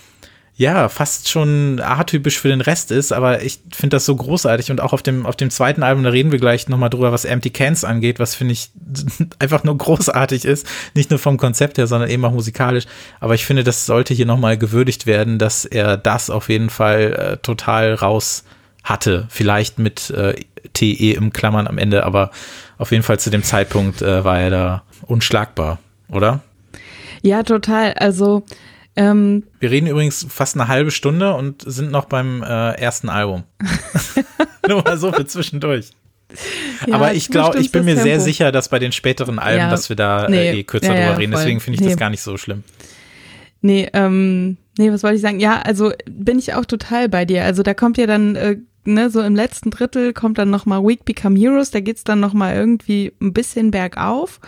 ja, 0.59 0.89
fast 0.89 1.29
schon 1.29 1.81
atypisch 1.81 2.39
für 2.39 2.49
den 2.49 2.63
Rest 2.63 2.91
ist, 2.91 3.13
aber 3.13 3.43
ich 3.43 3.61
finde 3.73 3.97
das 3.97 4.07
so 4.07 4.17
großartig. 4.17 4.71
Und 4.71 4.81
auch 4.81 4.93
auf 4.93 5.03
dem, 5.03 5.27
auf 5.27 5.37
dem 5.37 5.51
zweiten 5.51 5.83
Album, 5.83 6.03
da 6.05 6.11
reden 6.11 6.33
wir 6.33 6.39
gleich 6.39 6.69
nochmal 6.69 6.89
drüber, 6.89 7.13
was 7.13 7.27
Empty 7.27 7.51
Cans 7.51 7.85
angeht, 7.85 8.19
was 8.19 8.35
finde 8.35 8.53
ich 8.53 8.71
einfach 9.39 9.65
nur 9.65 9.77
großartig 9.77 10.45
ist, 10.45 10.67
nicht 10.95 11.11
nur 11.11 11.19
vom 11.19 11.37
Konzept 11.37 11.77
her, 11.77 11.87
sondern 11.87 12.09
eben 12.09 12.25
auch 12.25 12.33
musikalisch, 12.33 12.85
aber 13.21 13.35
ich 13.35 13.45
finde, 13.45 13.65
das 13.65 13.85
sollte 13.85 14.15
hier 14.15 14.27
nochmal 14.27 14.57
gewürdigt 14.57 15.07
werden, 15.07 15.39
dass 15.39 15.67
er 15.67 15.99
das 15.99 16.31
auf 16.31 16.49
jeden 16.49 16.71
Fall 16.71 17.13
äh, 17.13 17.37
total 17.39 17.95
raus 17.95 18.45
hatte, 18.83 19.27
vielleicht 19.29 19.79
mit 19.79 20.11
äh, 20.11 20.35
TE 20.73 21.13
im 21.13 21.33
Klammern 21.33 21.67
am 21.67 21.77
Ende, 21.77 22.05
aber 22.05 22.31
auf 22.79 22.93
jeden 22.93 23.03
Fall 23.03 23.19
zu 23.19 23.31
dem 23.31 23.43
Zeitpunkt 23.43 24.01
äh, 24.01 24.25
war 24.25 24.41
er 24.41 24.51
da 24.51 24.83
unschlagbar, 25.07 25.79
oder? 26.09 26.41
Ja, 27.27 27.43
total. 27.43 27.93
Also 27.95 28.45
ähm, 28.95 29.43
wir 29.59 29.71
reden 29.73 29.89
übrigens 29.89 30.25
fast 30.29 30.55
eine 30.55 30.69
halbe 30.69 30.93
Stunde 30.93 31.35
und 31.35 31.63
sind 31.67 31.91
noch 31.91 32.05
beim 32.05 32.45
äh, 32.45 32.73
ersten 32.81 33.09
Album. 33.09 33.43
Nur 34.69 34.85
mal 34.85 34.97
so 34.97 35.13
für 35.13 35.27
zwischendurch. 35.27 35.91
Ja, 36.87 36.95
Aber 36.95 37.15
ich 37.15 37.29
glaube, 37.29 37.59
ich 37.59 37.73
bin 37.73 37.85
mir 37.85 37.95
Tempo. 37.95 38.05
sehr 38.05 38.21
sicher, 38.21 38.53
dass 38.53 38.69
bei 38.69 38.79
den 38.79 38.93
späteren 38.93 39.41
Alben, 39.41 39.59
ja, 39.59 39.71
dass 39.71 39.89
wir 39.89 39.97
da 39.97 40.29
nee, 40.29 40.51
äh, 40.51 40.59
eh 40.61 40.65
kürzer 40.65 40.95
ja, 40.95 41.07
drüber 41.09 41.19
reden. 41.19 41.33
Deswegen 41.33 41.61
finde 41.61 41.75
ich 41.77 41.81
nee. 41.81 41.89
das 41.89 41.97
gar 41.97 42.11
nicht 42.11 42.23
so 42.23 42.37
schlimm. 42.37 42.63
Nee, 43.61 43.89
ähm, 43.93 44.57
nee, 44.79 44.93
was 44.93 45.03
wollte 45.03 45.17
ich 45.17 45.23
sagen? 45.23 45.41
Ja, 45.41 45.61
also 45.63 45.93
bin 46.09 46.39
ich 46.39 46.55
auch 46.55 46.65
total 46.65 47.09
bei 47.09 47.25
dir. 47.25 47.45
Also 47.45 47.65
da 47.65 47.75
kommt 47.75 47.99
ja 47.99 48.07
dann, 48.07 48.37
äh, 48.37 48.57
ne, 48.85 49.11
so 49.11 49.21
im 49.21 49.35
letzten 49.35 49.71
Drittel 49.71 50.13
kommt 50.13 50.39
dann 50.39 50.51
nochmal 50.51 50.85
Week 50.85 51.05
Become 51.05 51.39
Heroes, 51.39 51.73
da 51.73 51.81
geht's 51.81 52.05
dann 52.05 52.21
nochmal 52.21 52.55
irgendwie 52.55 53.13
ein 53.21 53.33
bisschen 53.33 53.73
bergauf 53.73 54.41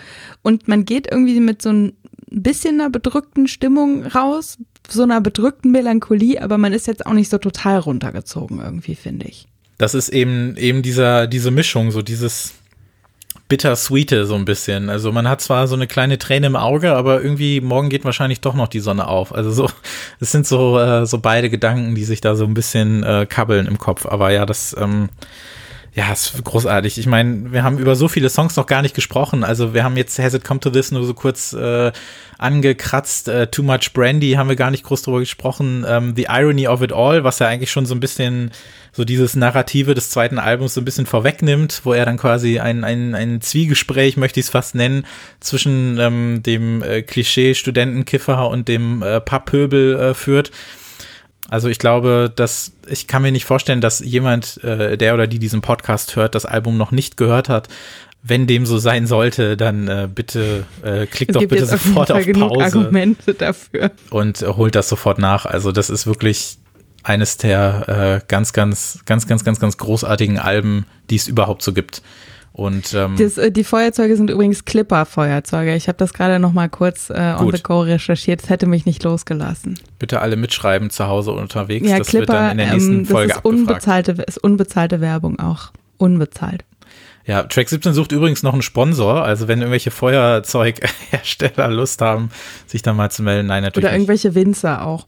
und 0.43 0.69
man 0.69 0.85
geht 0.85 1.11
irgendwie 1.11 1.41
mit 1.41 1.61
so 1.61 1.71
einem 1.71 1.93
ein 2.31 2.43
bisschen 2.43 2.81
einer 2.81 2.91
bedrückten 2.91 3.49
Stimmung 3.49 4.07
raus, 4.07 4.59
so 4.89 5.03
einer 5.03 5.21
bedrückten 5.21 5.71
Melancholie, 5.71 6.41
aber 6.43 6.59
man 6.59 6.73
ist 6.73 6.87
jetzt 6.87 7.07
auch 7.07 7.13
nicht 7.13 7.31
so 7.31 7.39
total 7.39 7.79
runtergezogen 7.79 8.61
irgendwie, 8.61 8.95
finde 8.95 9.27
ich. 9.27 9.47
Das 9.79 9.95
ist 9.95 10.09
eben, 10.09 10.57
eben 10.57 10.83
dieser, 10.83 11.27
diese 11.27 11.51
Mischung, 11.51 11.91
so 11.91 12.03
dieses 12.03 12.55
bittersweete 13.49 14.27
so 14.27 14.35
ein 14.35 14.45
bisschen. 14.45 14.91
Also 14.91 15.11
man 15.11 15.29
hat 15.29 15.41
zwar 15.41 15.67
so 15.67 15.75
eine 15.75 15.87
kleine 15.87 16.19
Träne 16.19 16.49
im 16.49 16.57
Auge, 16.57 16.95
aber 16.95 17.23
irgendwie 17.23 17.61
morgen 17.61 17.89
geht 17.89 18.05
wahrscheinlich 18.05 18.41
doch 18.41 18.55
noch 18.55 18.69
die 18.69 18.81
Sonne 18.81 19.09
auf. 19.09 19.35
Also 19.35 19.51
so, 19.51 19.71
es 20.21 20.33
sind 20.33 20.47
so, 20.47 20.79
äh, 20.79 21.07
so 21.07 21.19
beide 21.19 21.49
Gedanken, 21.49 21.95
die 21.95 22.05
sich 22.05 22.21
da 22.21 22.37
so 22.37 22.45
ein 22.45 22.55
bisschen 22.55 23.03
äh, 23.03 23.27
kabbeln 23.29 23.67
im 23.67 23.79
Kopf. 23.79 24.05
Aber 24.05 24.31
ja, 24.31 24.45
das, 24.45 24.77
ähm, 24.79 25.09
ja, 25.99 26.13
ist 26.13 26.45
großartig. 26.45 26.97
Ich 26.97 27.07
meine, 27.07 27.51
wir 27.51 27.65
haben 27.65 27.77
über 27.77 27.97
so 27.97 28.07
viele 28.07 28.31
Songs 28.31 28.55
noch 28.55 28.67
gar 28.67 28.83
nicht 28.83 28.95
gesprochen. 28.95 29.43
Also 29.43 29.75
wir 29.75 29.83
haben 29.83 29.97
jetzt 29.97 30.17
Has 30.21 30.33
It 30.33 30.45
Come 30.45 30.61
to 30.61 30.71
This 30.71 30.93
nur 30.93 31.05
so 31.05 31.13
kurz 31.13 31.53
äh, 31.55 31.91
angekratzt. 32.39 33.27
Äh, 33.27 33.49
Too 33.49 33.65
Much 33.65 33.93
Brandy 33.95 34.35
haben 34.35 34.49
wir 34.49 34.55
gar 34.55 34.71
nicht 34.71 34.85
groß 34.85 35.03
drüber 35.03 35.19
gesprochen. 35.19 35.85
Ähm, 35.89 36.15
The 36.15 36.27
Irony 36.31 36.69
of 36.69 36.83
It 36.83 36.93
All, 36.93 37.25
was 37.25 37.41
ja 37.41 37.49
eigentlich 37.49 37.73
schon 37.73 37.85
so 37.85 37.97
ein 37.97 38.01
bisschen 38.01 38.53
so 38.93 39.05
dieses 39.05 39.35
Narrative 39.35 39.95
des 39.95 40.11
zweiten 40.11 40.39
Albums 40.39 40.75
so 40.75 40.81
ein 40.81 40.85
bisschen 40.85 41.07
vorwegnimmt, 41.07 41.81
wo 41.83 41.93
er 41.93 42.05
dann 42.05 42.17
quasi 42.17 42.61
ein, 42.61 42.85
ein, 42.85 43.17
ein 43.17 43.41
Zwiegespräch, 43.41 44.17
möchte 44.17 44.39
ich 44.39 44.47
es 44.47 44.51
fast 44.51 44.77
nennen, 44.77 45.05
zwischen 45.41 45.99
ähm, 45.99 46.45
dem 46.45 46.81
äh, 46.85 47.03
Klischee-Studentenkiffer 47.03 48.49
und 48.49 48.69
dem 48.69 49.03
äh, 49.03 49.21
Papppöbel 49.21 49.99
äh, 49.99 50.15
führt. 50.15 50.53
Also 51.49 51.69
ich 51.69 51.79
glaube, 51.79 52.31
dass 52.35 52.73
ich 52.87 53.07
kann 53.07 53.23
mir 53.23 53.33
nicht 53.33 53.47
vorstellen, 53.47 53.81
dass 53.81 54.01
jemand, 54.01 54.63
äh, 54.63 54.97
der 54.97 55.15
oder 55.15 55.27
die 55.27 55.39
diesen 55.39 55.63
Podcast 55.63 56.15
hört, 56.15 56.35
das 56.35 56.45
Album 56.45 56.77
noch 56.77 56.93
nicht 56.93 57.17
gehört 57.17 57.49
hat. 57.49 57.69
Wenn 58.23 58.47
dem 58.47 58.67
so 58.67 58.79
sein 58.79 59.07
sollte, 59.07 59.57
dann 59.57 59.89
äh, 59.89 60.09
bitte 60.13 60.65
äh, 60.83 61.07
klickt 61.07 61.37
doch 61.37 61.41
bitte 61.47 61.65
sofort 61.67 62.11
auf, 62.11 62.27
auf 62.27 62.33
Pause 62.33 62.65
Argumente 62.65 63.33
dafür 63.33 63.93
und 64.11 64.43
holt 64.43 64.75
das 64.75 64.89
sofort 64.89 65.19
nach. 65.19 65.47
Also 65.47 65.73
das 65.73 65.89
ist 65.89 66.07
wirklich 66.07 66.59
eines 67.03 67.39
der 67.39 68.21
äh, 68.21 68.27
ganz, 68.29 68.53
ganz, 68.53 69.01
ganz, 69.07 69.27
ganz, 69.27 69.45
ganz, 69.45 69.61
ganz 69.61 69.79
großartigen 69.79 70.39
Alben, 70.39 70.85
die 71.11 71.17
es 71.17 71.29
überhaupt 71.29 71.63
so 71.63 71.73
gibt. 71.73 72.03
Und 72.59 72.93
ähm, 72.93 73.15
das, 73.17 73.39
äh, 73.39 73.53
die 73.53 73.63
Feuerzeuge 73.63 74.17
sind 74.17 74.31
übrigens 74.31 74.65
Clipper-Feuerzeuge. 74.65 75.77
Ich 75.77 75.87
habe 75.87 75.97
das 75.97 76.13
gerade 76.13 76.41
noch 76.41 76.53
mal 76.53 76.69
kurz 76.69 77.09
äh, 77.09 77.37
on 77.39 77.53
the 77.55 77.63
go 77.63 77.83
recherchiert. 77.83 78.43
Das 78.43 78.51
hätte 78.51 78.67
mich 78.67 78.85
nicht 78.85 79.05
losgelassen. 79.05 79.79
Bitte 80.01 80.21
alle 80.21 80.35
mitschreiben 80.35 80.91
zu 80.91 81.07
Hause 81.07 81.31
unterwegs. 81.31 81.89
Ja, 81.89 81.99
das 81.99 82.09
Clipper, 82.09 82.33
wird 82.33 82.41
dann 82.41 82.51
in 82.51 82.59
der 82.59 82.73
nächsten 82.73 82.93
ähm, 82.93 83.03
das 83.05 83.13
Folge 83.13 83.33
ist 83.35 83.45
unbezahlte, 83.45 84.25
ist 84.27 84.43
unbezahlte 84.43 85.01
Werbung 85.01 85.39
auch. 85.39 85.71
Unbezahlt. 85.99 86.65
Ja, 87.27 87.45
Track 87.45 87.69
17 87.69 87.93
sucht 87.93 88.11
übrigens 88.11 88.43
noch 88.43 88.55
einen 88.55 88.63
Sponsor. 88.63 89.23
Also 89.23 89.47
wenn 89.47 89.61
irgendwelche 89.61 89.93
Feuerzeughersteller 89.93 91.69
Lust 91.69 92.01
haben, 92.01 92.31
sich 92.67 92.83
da 92.83 92.93
mal 92.93 93.09
zu 93.09 93.23
melden. 93.23 93.47
Nein, 93.47 93.63
natürlich. 93.63 93.87
Oder 93.87 93.95
irgendwelche 93.95 94.35
Winzer 94.35 94.85
auch. 94.85 95.07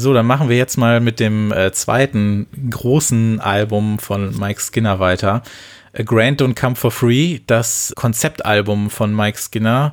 So, 0.00 0.14
dann 0.14 0.24
machen 0.24 0.48
wir 0.48 0.56
jetzt 0.56 0.78
mal 0.78 0.98
mit 0.98 1.20
dem 1.20 1.52
äh, 1.52 1.72
zweiten 1.72 2.46
großen 2.70 3.38
Album 3.38 3.98
von 3.98 4.34
Mike 4.38 4.58
Skinner 4.58 4.98
weiter. 4.98 5.42
A 5.92 6.02
Grant 6.02 6.40
Don't 6.40 6.58
Come 6.58 6.74
for 6.74 6.90
Free, 6.90 7.40
das 7.46 7.92
Konzeptalbum 7.96 8.88
von 8.88 9.14
Mike 9.14 9.38
Skinner. 9.38 9.92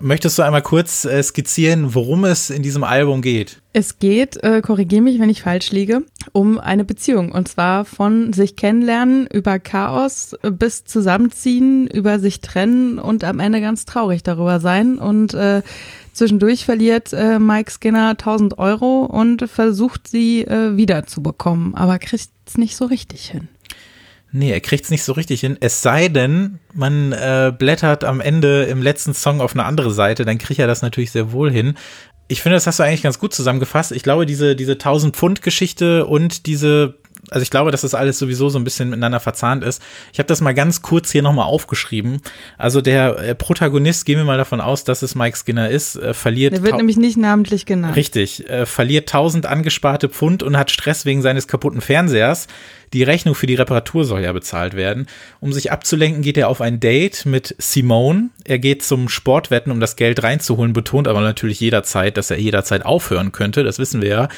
Möchtest 0.00 0.38
du 0.38 0.42
einmal 0.42 0.62
kurz 0.62 1.04
äh, 1.04 1.20
skizzieren, 1.20 1.96
worum 1.96 2.24
es 2.24 2.48
in 2.48 2.62
diesem 2.62 2.84
Album 2.84 3.22
geht? 3.22 3.60
Es 3.72 3.98
geht, 3.98 4.40
äh, 4.44 4.60
korrigiere 4.60 5.02
mich, 5.02 5.18
wenn 5.18 5.30
ich 5.30 5.42
falsch 5.42 5.72
liege, 5.72 6.02
um 6.30 6.60
eine 6.60 6.84
Beziehung. 6.84 7.32
Und 7.32 7.48
zwar 7.48 7.84
von 7.84 8.32
sich 8.32 8.54
kennenlernen 8.54 9.26
über 9.26 9.58
Chaos 9.58 10.36
bis 10.48 10.84
zusammenziehen, 10.84 11.88
über 11.88 12.20
sich 12.20 12.40
trennen 12.40 13.00
und 13.00 13.24
am 13.24 13.40
Ende 13.40 13.60
ganz 13.60 13.84
traurig 13.84 14.22
darüber 14.22 14.60
sein. 14.60 14.98
Und 14.98 15.34
äh, 15.34 15.62
Zwischendurch 16.14 16.64
verliert 16.64 17.12
äh, 17.12 17.38
Mike 17.38 17.70
Skinner 17.70 18.10
1000 18.10 18.58
Euro 18.58 19.04
und 19.04 19.48
versucht 19.50 20.08
sie 20.08 20.42
äh, 20.42 20.76
wiederzubekommen, 20.76 21.74
aber 21.74 21.98
kriegt 21.98 22.28
es 22.46 22.56
nicht 22.56 22.76
so 22.76 22.86
richtig 22.86 23.26
hin. 23.26 23.48
Nee, 24.30 24.50
er 24.50 24.60
kriegt 24.60 24.84
es 24.84 24.90
nicht 24.90 25.04
so 25.04 25.12
richtig 25.12 25.40
hin. 25.40 25.56
Es 25.60 25.82
sei 25.82 26.08
denn, 26.08 26.58
man 26.72 27.12
äh, 27.12 27.52
blättert 27.56 28.04
am 28.04 28.20
Ende 28.20 28.64
im 28.64 28.80
letzten 28.80 29.12
Song 29.12 29.40
auf 29.40 29.54
eine 29.54 29.64
andere 29.64 29.92
Seite, 29.92 30.24
dann 30.24 30.38
kriegt 30.38 30.58
er 30.58 30.66
das 30.66 30.82
natürlich 30.82 31.10
sehr 31.10 31.32
wohl 31.32 31.50
hin. 31.50 31.74
Ich 32.26 32.42
finde, 32.42 32.56
das 32.56 32.66
hast 32.66 32.78
du 32.78 32.84
eigentlich 32.84 33.02
ganz 33.02 33.18
gut 33.18 33.34
zusammengefasst. 33.34 33.92
Ich 33.92 34.02
glaube, 34.02 34.24
diese, 34.24 34.56
diese 34.56 34.72
1000 34.72 35.14
Pfund 35.14 35.42
Geschichte 35.42 36.06
und 36.06 36.46
diese 36.46 36.98
also 37.30 37.42
ich 37.42 37.50
glaube, 37.50 37.70
dass 37.70 37.82
das 37.82 37.94
alles 37.94 38.18
sowieso 38.18 38.48
so 38.48 38.58
ein 38.58 38.64
bisschen 38.64 38.90
miteinander 38.90 39.20
verzahnt 39.20 39.64
ist. 39.64 39.82
Ich 40.12 40.18
habe 40.18 40.26
das 40.26 40.40
mal 40.40 40.54
ganz 40.54 40.82
kurz 40.82 41.10
hier 41.10 41.22
nochmal 41.22 41.46
aufgeschrieben. 41.46 42.20
Also 42.58 42.80
der 42.80 43.18
äh, 43.18 43.34
Protagonist, 43.34 44.06
gehen 44.06 44.18
wir 44.18 44.24
mal 44.24 44.38
davon 44.38 44.60
aus, 44.60 44.84
dass 44.84 45.02
es 45.02 45.14
Mike 45.14 45.36
Skinner 45.36 45.70
ist, 45.70 45.96
äh, 45.96 46.14
verliert. 46.14 46.52
Der 46.52 46.62
wird 46.62 46.76
nämlich 46.76 46.96
nicht 46.96 47.16
namentlich 47.16 47.66
genannt. 47.66 47.96
Richtig, 47.96 48.48
äh, 48.48 48.66
verliert 48.66 49.08
1000 49.08 49.46
angesparte 49.46 50.08
Pfund 50.08 50.42
und 50.42 50.56
hat 50.56 50.70
Stress 50.70 51.04
wegen 51.04 51.22
seines 51.22 51.48
kaputten 51.48 51.80
Fernsehers. 51.80 52.46
Die 52.94 53.02
Rechnung 53.02 53.34
für 53.34 53.48
die 53.48 53.56
Reparatur 53.56 54.04
soll 54.04 54.20
ja 54.20 54.32
bezahlt 54.32 54.74
werden. 54.74 55.08
Um 55.40 55.52
sich 55.52 55.72
abzulenken, 55.72 56.22
geht 56.22 56.36
er 56.36 56.48
auf 56.48 56.60
ein 56.60 56.78
Date 56.78 57.26
mit 57.26 57.56
Simone. 57.58 58.30
Er 58.44 58.60
geht 58.60 58.84
zum 58.84 59.08
Sportwetten, 59.08 59.72
um 59.72 59.80
das 59.80 59.96
Geld 59.96 60.22
reinzuholen, 60.22 60.72
betont 60.72 61.08
aber 61.08 61.20
natürlich 61.20 61.58
jederzeit, 61.58 62.16
dass 62.16 62.30
er 62.30 62.38
jederzeit 62.38 62.86
aufhören 62.86 63.32
könnte. 63.32 63.64
Das 63.64 63.80
wissen 63.80 64.00
wir 64.00 64.08
ja. 64.08 64.28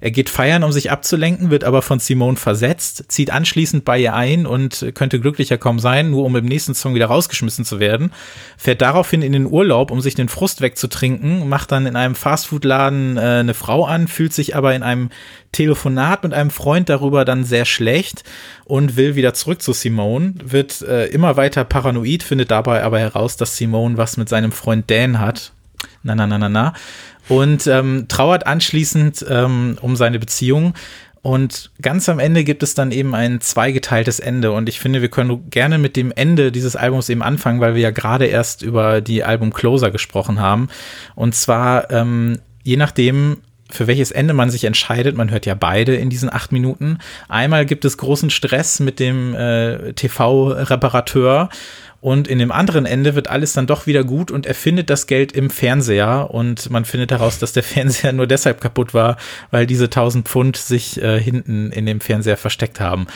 Er 0.00 0.12
geht 0.12 0.30
feiern, 0.30 0.64
um 0.64 0.72
sich 0.72 0.90
abzulenken, 0.90 1.50
wird 1.50 1.62
aber 1.64 1.82
von 1.82 1.98
Simone 1.98 2.38
versetzt, 2.38 3.04
zieht 3.08 3.30
anschließend 3.30 3.84
bei 3.84 3.98
ihr 3.98 4.14
ein 4.14 4.46
und 4.46 4.92
könnte 4.94 5.20
glücklicher 5.20 5.58
kaum 5.58 5.78
sein, 5.78 6.10
nur 6.10 6.24
um 6.24 6.34
im 6.36 6.46
nächsten 6.46 6.74
Song 6.74 6.94
wieder 6.94 7.06
rausgeschmissen 7.06 7.66
zu 7.66 7.80
werden. 7.80 8.14
Fährt 8.56 8.80
daraufhin 8.80 9.20
in 9.20 9.32
den 9.32 9.44
Urlaub, 9.44 9.90
um 9.90 10.00
sich 10.00 10.14
den 10.14 10.30
Frust 10.30 10.62
wegzutrinken, 10.62 11.50
macht 11.50 11.70
dann 11.70 11.84
in 11.84 11.96
einem 11.96 12.14
Fastfood-Laden 12.14 13.18
äh, 13.18 13.20
eine 13.20 13.52
Frau 13.52 13.84
an, 13.84 14.08
fühlt 14.08 14.32
sich 14.32 14.56
aber 14.56 14.74
in 14.74 14.82
einem 14.82 15.10
Telefonat 15.52 16.22
mit 16.22 16.34
einem 16.34 16.50
Freund 16.50 16.88
darüber 16.88 17.24
dann 17.24 17.44
sehr 17.44 17.64
schlecht 17.64 18.05
und 18.64 18.96
will 18.96 19.14
wieder 19.14 19.34
zurück 19.34 19.62
zu 19.62 19.72
Simone, 19.72 20.34
wird 20.42 20.82
äh, 20.82 21.06
immer 21.06 21.36
weiter 21.36 21.64
paranoid, 21.64 22.22
findet 22.22 22.50
dabei 22.50 22.82
aber 22.82 22.98
heraus, 22.98 23.36
dass 23.36 23.56
Simone 23.56 23.96
was 23.96 24.16
mit 24.16 24.28
seinem 24.28 24.52
Freund 24.52 24.90
Dan 24.90 25.20
hat. 25.20 25.52
Na, 26.02 26.14
na, 26.14 26.26
na, 26.26 26.38
na, 26.38 26.48
na. 26.48 26.72
Und 27.28 27.66
ähm, 27.66 28.06
trauert 28.08 28.46
anschließend 28.46 29.26
ähm, 29.28 29.78
um 29.80 29.96
seine 29.96 30.18
Beziehung. 30.18 30.74
Und 31.26 31.72
ganz 31.82 32.08
am 32.08 32.20
Ende 32.20 32.44
gibt 32.44 32.62
es 32.62 32.74
dann 32.74 32.92
eben 32.92 33.12
ein 33.12 33.40
zweigeteiltes 33.40 34.20
Ende. 34.20 34.52
Und 34.52 34.68
ich 34.68 34.78
finde, 34.78 35.02
wir 35.02 35.08
können 35.08 35.50
gerne 35.50 35.76
mit 35.76 35.96
dem 35.96 36.12
Ende 36.12 36.52
dieses 36.52 36.76
Albums 36.76 37.08
eben 37.08 37.20
anfangen, 37.20 37.58
weil 37.58 37.74
wir 37.74 37.82
ja 37.82 37.90
gerade 37.90 38.26
erst 38.26 38.62
über 38.62 39.00
die 39.00 39.24
Album 39.24 39.52
Closer 39.52 39.90
gesprochen 39.90 40.38
haben. 40.38 40.68
Und 41.16 41.34
zwar, 41.34 41.90
ähm, 41.90 42.38
je 42.62 42.76
nachdem, 42.76 43.38
für 43.70 43.86
welches 43.86 44.10
Ende 44.10 44.34
man 44.34 44.50
sich 44.50 44.64
entscheidet. 44.64 45.16
Man 45.16 45.30
hört 45.30 45.46
ja 45.46 45.54
beide 45.54 45.94
in 45.96 46.10
diesen 46.10 46.32
acht 46.32 46.52
Minuten. 46.52 46.98
Einmal 47.28 47.66
gibt 47.66 47.84
es 47.84 47.98
großen 47.98 48.30
Stress 48.30 48.80
mit 48.80 49.00
dem 49.00 49.34
äh, 49.34 49.92
TV-Reparateur 49.92 51.48
und 52.00 52.28
in 52.28 52.38
dem 52.38 52.52
anderen 52.52 52.86
Ende 52.86 53.14
wird 53.14 53.28
alles 53.28 53.54
dann 53.54 53.66
doch 53.66 53.86
wieder 53.86 54.04
gut 54.04 54.30
und 54.30 54.46
er 54.46 54.54
findet 54.54 54.90
das 54.90 55.06
Geld 55.08 55.32
im 55.32 55.50
Fernseher 55.50 56.30
und 56.30 56.70
man 56.70 56.84
findet 56.84 57.10
heraus, 57.10 57.38
dass 57.40 57.52
der 57.52 57.62
Fernseher 57.64 58.12
nur 58.12 58.26
deshalb 58.26 58.60
kaputt 58.60 58.94
war, 58.94 59.16
weil 59.50 59.66
diese 59.66 59.86
1000 59.86 60.28
Pfund 60.28 60.56
sich 60.56 61.02
äh, 61.02 61.20
hinten 61.20 61.72
in 61.72 61.86
dem 61.86 62.00
Fernseher 62.00 62.36
versteckt 62.36 62.80
haben. 62.80 63.06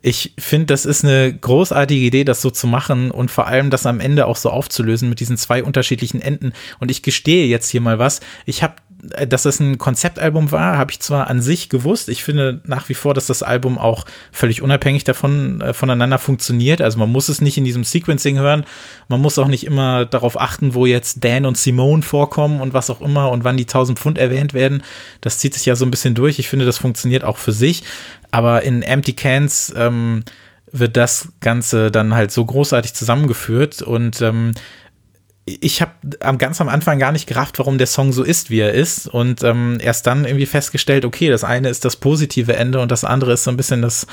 Ich 0.00 0.32
finde, 0.38 0.66
das 0.66 0.86
ist 0.86 1.04
eine 1.04 1.34
großartige 1.34 2.06
Idee, 2.06 2.24
das 2.24 2.40
so 2.40 2.50
zu 2.50 2.66
machen 2.68 3.10
und 3.10 3.30
vor 3.30 3.48
allem 3.48 3.68
das 3.68 3.84
am 3.84 4.00
Ende 4.00 4.26
auch 4.26 4.36
so 4.36 4.48
aufzulösen 4.48 5.08
mit 5.08 5.18
diesen 5.18 5.36
zwei 5.36 5.64
unterschiedlichen 5.64 6.22
Enden. 6.22 6.52
Und 6.78 6.90
ich 6.90 7.02
gestehe 7.02 7.46
jetzt 7.48 7.68
hier 7.68 7.80
mal 7.80 7.98
was. 7.98 8.20
Ich 8.46 8.62
habe 8.62 8.76
dass 9.00 9.44
das 9.44 9.60
ein 9.60 9.78
Konzeptalbum 9.78 10.50
war, 10.50 10.76
habe 10.76 10.90
ich 10.90 10.98
zwar 10.98 11.28
an 11.28 11.40
sich 11.40 11.68
gewusst. 11.68 12.08
Ich 12.08 12.24
finde 12.24 12.60
nach 12.64 12.88
wie 12.88 12.94
vor, 12.94 13.14
dass 13.14 13.26
das 13.26 13.44
Album 13.44 13.78
auch 13.78 14.04
völlig 14.32 14.60
unabhängig 14.60 15.04
davon 15.04 15.60
äh, 15.60 15.72
voneinander 15.72 16.18
funktioniert. 16.18 16.82
Also 16.82 16.98
man 16.98 17.10
muss 17.10 17.28
es 17.28 17.40
nicht 17.40 17.56
in 17.56 17.64
diesem 17.64 17.84
Sequencing 17.84 18.38
hören. 18.38 18.64
Man 19.06 19.20
muss 19.20 19.38
auch 19.38 19.46
nicht 19.46 19.64
immer 19.64 20.04
darauf 20.04 20.40
achten, 20.40 20.74
wo 20.74 20.84
jetzt 20.84 21.24
Dan 21.24 21.46
und 21.46 21.56
Simone 21.56 22.02
vorkommen 22.02 22.60
und 22.60 22.74
was 22.74 22.90
auch 22.90 23.00
immer 23.00 23.30
und 23.30 23.44
wann 23.44 23.56
die 23.56 23.64
1000 23.64 23.98
Pfund 23.98 24.18
erwähnt 24.18 24.52
werden. 24.52 24.82
Das 25.20 25.38
zieht 25.38 25.54
sich 25.54 25.64
ja 25.64 25.76
so 25.76 25.84
ein 25.84 25.92
bisschen 25.92 26.14
durch. 26.14 26.40
Ich 26.40 26.48
finde, 26.48 26.66
das 26.66 26.78
funktioniert 26.78 27.22
auch 27.22 27.38
für 27.38 27.52
sich. 27.52 27.84
Aber 28.32 28.62
in 28.62 28.82
Empty 28.82 29.12
Cans 29.12 29.72
ähm, 29.76 30.24
wird 30.72 30.96
das 30.96 31.28
Ganze 31.40 31.92
dann 31.92 32.14
halt 32.14 32.32
so 32.32 32.44
großartig 32.44 32.94
zusammengeführt 32.94 33.80
und 33.80 34.20
ähm, 34.22 34.52
ich 35.60 35.82
habe 35.82 35.92
ganz 36.38 36.60
am 36.60 36.68
Anfang 36.68 36.98
gar 36.98 37.12
nicht 37.12 37.26
gerafft, 37.26 37.58
warum 37.58 37.78
der 37.78 37.86
Song 37.86 38.12
so 38.12 38.22
ist, 38.22 38.50
wie 38.50 38.60
er 38.60 38.72
ist. 38.72 39.06
Und 39.06 39.42
ähm, 39.42 39.78
erst 39.80 40.06
dann 40.06 40.24
irgendwie 40.24 40.46
festgestellt, 40.46 41.04
okay, 41.04 41.28
das 41.28 41.44
eine 41.44 41.68
ist 41.68 41.84
das 41.84 41.96
positive 41.96 42.54
Ende 42.54 42.80
und 42.80 42.90
das 42.90 43.04
andere 43.04 43.32
ist 43.32 43.44
so 43.44 43.50
ein 43.50 43.56
bisschen 43.56 43.82
das, 43.82 44.06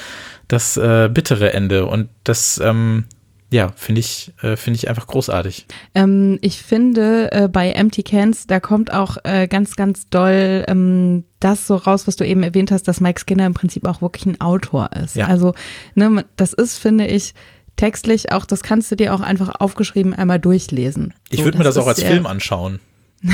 das 0.48 0.78
äh, 0.78 1.10
bittere 1.12 1.54
Ende. 1.54 1.86
Und 1.86 2.10
das, 2.24 2.60
ähm, 2.64 3.06
ja, 3.52 3.72
finde 3.76 4.00
ich, 4.00 4.34
äh, 4.42 4.56
finde 4.56 4.78
ich 4.78 4.90
einfach 4.90 5.08
großartig. 5.08 5.68
Ähm, 5.94 6.40
ich 6.42 6.62
finde, 6.62 7.32
äh, 7.32 7.48
bei 7.48 7.72
Empty 7.72 8.04
Cans, 8.04 8.48
da 8.48 8.60
kommt 8.60 8.92
auch 8.92 9.18
äh, 9.24 9.48
ganz, 9.48 9.76
ganz 9.76 10.10
doll 10.10 10.66
ähm, 10.68 11.24
das 11.40 11.68
so 11.68 11.76
raus, 11.76 12.08
was 12.08 12.16
du 12.16 12.26
eben 12.26 12.44
erwähnt 12.44 12.72
hast, 12.72 12.88
dass 12.88 13.02
Mike 13.02 13.22
Skinner 13.22 13.46
im 13.46 13.54
Prinzip 13.54 13.86
auch 13.86 14.02
wirklich 14.02 14.26
ein 14.26 14.42
Autor 14.42 14.90
ist. 14.94 15.16
Ja. 15.16 15.28
Also, 15.28 15.54
ne, 15.94 16.26
das 16.36 16.54
ist, 16.54 16.78
finde 16.80 17.06
ich, 17.08 17.34
textlich 17.76 18.32
auch, 18.32 18.46
das 18.46 18.64
kannst 18.64 18.92
du 18.92 18.96
dir 18.96 19.14
auch 19.14 19.22
einfach 19.22 19.60
aufgeschrieben 19.60 20.14
einmal 20.14 20.40
durchlesen. 20.40 21.14
Ich 21.30 21.44
würde 21.44 21.58
mir 21.58 21.64
das, 21.64 21.76
das 21.76 21.84
auch 21.84 21.88
als 21.88 22.04
Film 22.04 22.26
anschauen. 22.26 22.80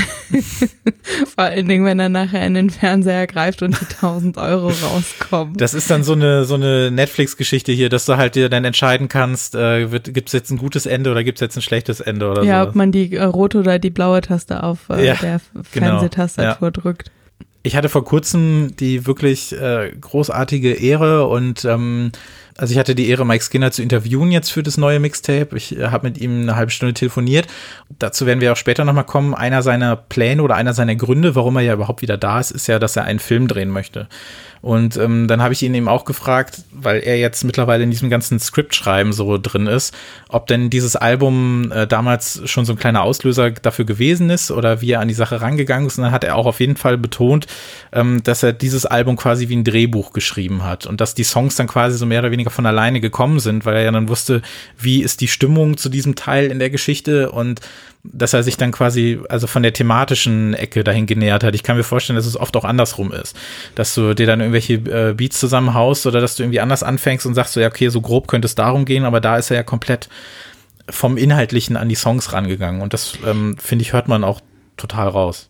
Vor 1.34 1.44
allen 1.44 1.68
Dingen, 1.68 1.84
wenn 1.84 1.98
er 1.98 2.08
nachher 2.08 2.46
in 2.46 2.54
den 2.54 2.70
Fernseher 2.70 3.26
greift 3.26 3.62
und 3.62 3.78
die 3.78 3.84
1000 3.84 4.38
Euro 4.38 4.68
rauskommen. 4.68 5.56
Das 5.56 5.74
ist 5.74 5.90
dann 5.90 6.02
so 6.02 6.12
eine, 6.12 6.44
so 6.44 6.54
eine 6.54 6.90
Netflix-Geschichte 6.90 7.72
hier, 7.72 7.88
dass 7.88 8.06
du 8.06 8.16
halt 8.16 8.34
dir 8.34 8.48
dann 8.48 8.64
entscheiden 8.64 9.08
kannst, 9.08 9.54
äh, 9.54 9.86
gibt 9.86 10.28
es 10.28 10.32
jetzt 10.32 10.50
ein 10.50 10.56
gutes 10.56 10.86
Ende 10.86 11.10
oder 11.10 11.24
gibt 11.24 11.38
es 11.38 11.40
jetzt 11.40 11.56
ein 11.56 11.62
schlechtes 11.62 12.00
Ende 12.00 12.30
oder 12.30 12.42
so. 12.42 12.48
Ja, 12.48 12.62
ob 12.62 12.74
man 12.74 12.92
die 12.92 13.14
äh, 13.14 13.22
rote 13.22 13.58
oder 13.58 13.78
die 13.78 13.90
blaue 13.90 14.20
Taste 14.20 14.62
auf 14.62 14.88
äh, 14.88 15.06
Ja, 15.06 15.14
der 15.14 15.40
genau. 15.72 15.86
Fernsehtastatur 15.86 16.70
drückt. 16.70 17.10
Ich 17.62 17.76
hatte 17.76 17.88
vor 17.88 18.04
kurzem 18.04 18.74
die 18.78 19.06
wirklich 19.06 19.52
äh, 19.52 19.92
großartige 20.00 20.72
Ehre 20.72 21.28
und 21.28 21.64
ähm, 21.64 22.10
also 22.56 22.72
ich 22.72 22.78
hatte 22.78 22.94
die 22.94 23.08
Ehre, 23.08 23.24
Mike 23.24 23.44
Skinner 23.44 23.70
zu 23.70 23.82
interviewen 23.82 24.30
jetzt 24.30 24.50
für 24.50 24.62
das 24.62 24.76
neue 24.76 25.00
Mixtape. 25.00 25.56
Ich 25.56 25.78
äh, 25.78 25.88
habe 25.88 26.08
mit 26.08 26.18
ihm 26.18 26.42
eine 26.42 26.56
halbe 26.56 26.70
Stunde 26.70 26.94
telefoniert. 26.94 27.46
Dazu 27.98 28.26
werden 28.26 28.40
wir 28.40 28.52
auch 28.52 28.56
später 28.56 28.84
nochmal 28.84 29.04
kommen. 29.04 29.34
Einer 29.34 29.62
seiner 29.62 29.96
Pläne 29.96 30.42
oder 30.42 30.56
einer 30.56 30.74
seiner 30.74 30.96
Gründe, 30.96 31.34
warum 31.34 31.56
er 31.56 31.62
ja 31.62 31.74
überhaupt 31.74 32.02
wieder 32.02 32.16
da 32.16 32.40
ist, 32.40 32.50
ist 32.50 32.66
ja, 32.66 32.78
dass 32.78 32.96
er 32.96 33.04
einen 33.04 33.18
Film 33.18 33.48
drehen 33.48 33.70
möchte. 33.70 34.08
Und 34.62 34.96
ähm, 34.96 35.26
dann 35.26 35.42
habe 35.42 35.52
ich 35.52 35.62
ihn 35.64 35.74
eben 35.74 35.88
auch 35.88 36.04
gefragt, 36.04 36.62
weil 36.70 37.00
er 37.00 37.18
jetzt 37.18 37.42
mittlerweile 37.42 37.82
in 37.82 37.90
diesem 37.90 38.10
ganzen 38.10 38.38
Skriptschreiben 38.38 39.12
so 39.12 39.36
drin 39.36 39.66
ist, 39.66 39.92
ob 40.28 40.46
denn 40.46 40.70
dieses 40.70 40.94
Album 40.94 41.72
äh, 41.72 41.88
damals 41.88 42.40
schon 42.48 42.64
so 42.64 42.72
ein 42.72 42.78
kleiner 42.78 43.02
Auslöser 43.02 43.50
dafür 43.50 43.84
gewesen 43.84 44.30
ist 44.30 44.52
oder 44.52 44.80
wie 44.80 44.92
er 44.92 45.00
an 45.00 45.08
die 45.08 45.14
Sache 45.14 45.40
rangegangen 45.40 45.88
ist. 45.88 45.98
Und 45.98 46.04
dann 46.04 46.12
hat 46.12 46.22
er 46.22 46.36
auch 46.36 46.46
auf 46.46 46.60
jeden 46.60 46.76
Fall 46.76 46.96
betont, 46.96 47.48
ähm, 47.92 48.22
dass 48.22 48.44
er 48.44 48.52
dieses 48.52 48.86
Album 48.86 49.16
quasi 49.16 49.48
wie 49.48 49.56
ein 49.56 49.64
Drehbuch 49.64 50.12
geschrieben 50.12 50.62
hat 50.62 50.86
und 50.86 51.00
dass 51.00 51.14
die 51.14 51.24
Songs 51.24 51.56
dann 51.56 51.66
quasi 51.66 51.98
so 51.98 52.06
mehr 52.06 52.20
oder 52.20 52.30
weniger 52.30 52.50
von 52.50 52.64
alleine 52.64 53.00
gekommen 53.00 53.40
sind, 53.40 53.66
weil 53.66 53.74
er 53.74 53.82
ja 53.82 53.90
dann 53.90 54.08
wusste, 54.08 54.42
wie 54.78 55.02
ist 55.02 55.22
die 55.22 55.28
Stimmung 55.28 55.76
zu 55.76 55.88
diesem 55.88 56.14
Teil 56.14 56.52
in 56.52 56.60
der 56.60 56.70
Geschichte 56.70 57.32
und 57.32 57.60
dass 58.04 58.32
er 58.32 58.42
sich 58.42 58.56
dann 58.56 58.72
quasi 58.72 59.20
also 59.28 59.46
von 59.46 59.62
der 59.62 59.72
thematischen 59.72 60.54
Ecke 60.54 60.82
dahin 60.82 61.06
genähert 61.06 61.44
hat. 61.44 61.54
Ich 61.54 61.62
kann 61.62 61.76
mir 61.76 61.84
vorstellen, 61.84 62.16
dass 62.16 62.26
es 62.26 62.36
oft 62.36 62.56
auch 62.56 62.64
andersrum 62.64 63.12
ist, 63.12 63.36
dass 63.74 63.94
du 63.94 64.14
dir 64.14 64.26
dann 64.26 64.40
irgendwelche 64.40 64.74
äh, 64.74 65.14
Beats 65.14 65.38
zusammenhaust 65.38 66.06
oder 66.06 66.20
dass 66.20 66.34
du 66.34 66.42
irgendwie 66.42 66.60
anders 66.60 66.82
anfängst 66.82 67.26
und 67.26 67.34
sagst 67.34 67.52
so, 67.52 67.60
ja, 67.60 67.68
okay, 67.68 67.88
so 67.88 68.00
grob 68.00 68.26
könnte 68.26 68.46
es 68.46 68.54
darum 68.54 68.84
gehen, 68.84 69.04
aber 69.04 69.20
da 69.20 69.36
ist 69.36 69.50
er 69.50 69.56
ja 69.56 69.62
komplett 69.62 70.08
vom 70.88 71.16
Inhaltlichen 71.16 71.76
an 71.76 71.88
die 71.88 71.94
Songs 71.94 72.32
rangegangen 72.32 72.80
und 72.80 72.92
das 72.92 73.18
ähm, 73.24 73.56
finde 73.58 73.82
ich 73.82 73.92
hört 73.92 74.08
man 74.08 74.24
auch 74.24 74.40
total 74.76 75.08
raus. 75.08 75.48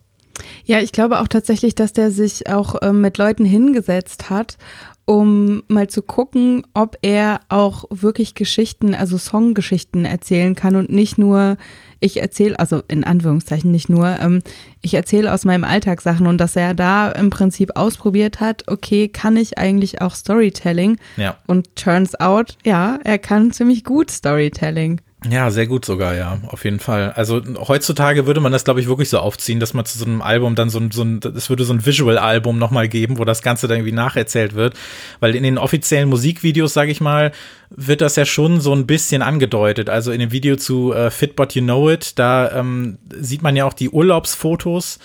Ja, 0.64 0.80
ich 0.80 0.92
glaube 0.92 1.20
auch 1.20 1.28
tatsächlich, 1.28 1.74
dass 1.74 1.92
der 1.92 2.10
sich 2.10 2.48
auch 2.48 2.76
ähm, 2.82 3.00
mit 3.00 3.18
Leuten 3.18 3.44
hingesetzt 3.44 4.30
hat, 4.30 4.56
um 5.04 5.62
mal 5.68 5.88
zu 5.88 6.02
gucken, 6.02 6.64
ob 6.74 6.96
er 7.02 7.40
auch 7.48 7.84
wirklich 7.90 8.34
Geschichten, 8.34 8.94
also 8.94 9.18
Songgeschichten 9.18 10.04
erzählen 10.04 10.54
kann 10.54 10.76
und 10.76 10.90
nicht 10.90 11.18
nur 11.18 11.56
ich 12.02 12.20
erzähle, 12.20 12.58
also 12.58 12.82
in 12.88 13.04
Anführungszeichen 13.04 13.70
nicht 13.70 13.88
nur, 13.88 14.18
ähm, 14.20 14.42
ich 14.80 14.94
erzähle 14.94 15.32
aus 15.32 15.44
meinem 15.44 15.64
Alltag 15.64 16.00
Sachen 16.00 16.26
und 16.26 16.38
dass 16.38 16.56
er 16.56 16.74
da 16.74 17.10
im 17.10 17.30
Prinzip 17.30 17.76
ausprobiert 17.76 18.40
hat, 18.40 18.64
okay, 18.66 19.08
kann 19.08 19.36
ich 19.36 19.56
eigentlich 19.58 20.00
auch 20.00 20.14
Storytelling? 20.14 20.98
Ja. 21.16 21.36
Und 21.46 21.76
turns 21.76 22.18
out, 22.18 22.58
ja, 22.64 22.98
er 23.04 23.18
kann 23.18 23.52
ziemlich 23.52 23.84
gut 23.84 24.10
Storytelling. 24.10 25.00
Ja, 25.30 25.50
sehr 25.50 25.66
gut 25.66 25.84
sogar, 25.84 26.14
ja, 26.16 26.38
auf 26.48 26.64
jeden 26.64 26.80
Fall. 26.80 27.12
Also 27.12 27.40
heutzutage 27.68 28.26
würde 28.26 28.40
man 28.40 28.50
das, 28.50 28.64
glaube 28.64 28.80
ich, 28.80 28.88
wirklich 28.88 29.08
so 29.08 29.18
aufziehen, 29.18 29.60
dass 29.60 29.72
man 29.72 29.84
zu 29.84 29.98
so 29.98 30.04
einem 30.04 30.20
Album 30.20 30.54
dann 30.54 30.68
so 30.68 30.80
ein, 30.80 30.90
so 30.90 31.02
ein 31.02 31.20
es 31.36 31.48
würde 31.48 31.64
so 31.64 31.72
ein 31.72 31.86
Visual-Album 31.86 32.58
nochmal 32.58 32.88
geben, 32.88 33.18
wo 33.18 33.24
das 33.24 33.42
Ganze 33.42 33.68
dann 33.68 33.78
irgendwie 33.78 33.92
nacherzählt 33.92 34.54
wird. 34.54 34.74
Weil 35.20 35.36
in 35.36 35.44
den 35.44 35.58
offiziellen 35.58 36.08
Musikvideos, 36.08 36.72
sage 36.72 36.90
ich 36.90 37.00
mal, 37.00 37.32
wird 37.70 38.00
das 38.00 38.16
ja 38.16 38.24
schon 38.24 38.60
so 38.60 38.74
ein 38.74 38.86
bisschen 38.86 39.22
angedeutet. 39.22 39.88
Also 39.88 40.10
in 40.10 40.20
dem 40.20 40.32
Video 40.32 40.56
zu 40.56 40.92
äh, 40.92 41.10
Fit 41.10 41.36
But 41.36 41.54
You 41.54 41.62
Know 41.62 41.90
It, 41.90 42.18
da 42.18 42.50
ähm, 42.58 42.98
sieht 43.10 43.42
man 43.42 43.54
ja 43.54 43.64
auch 43.64 43.74
die 43.74 43.90
Urlaubsfotos 43.90 44.98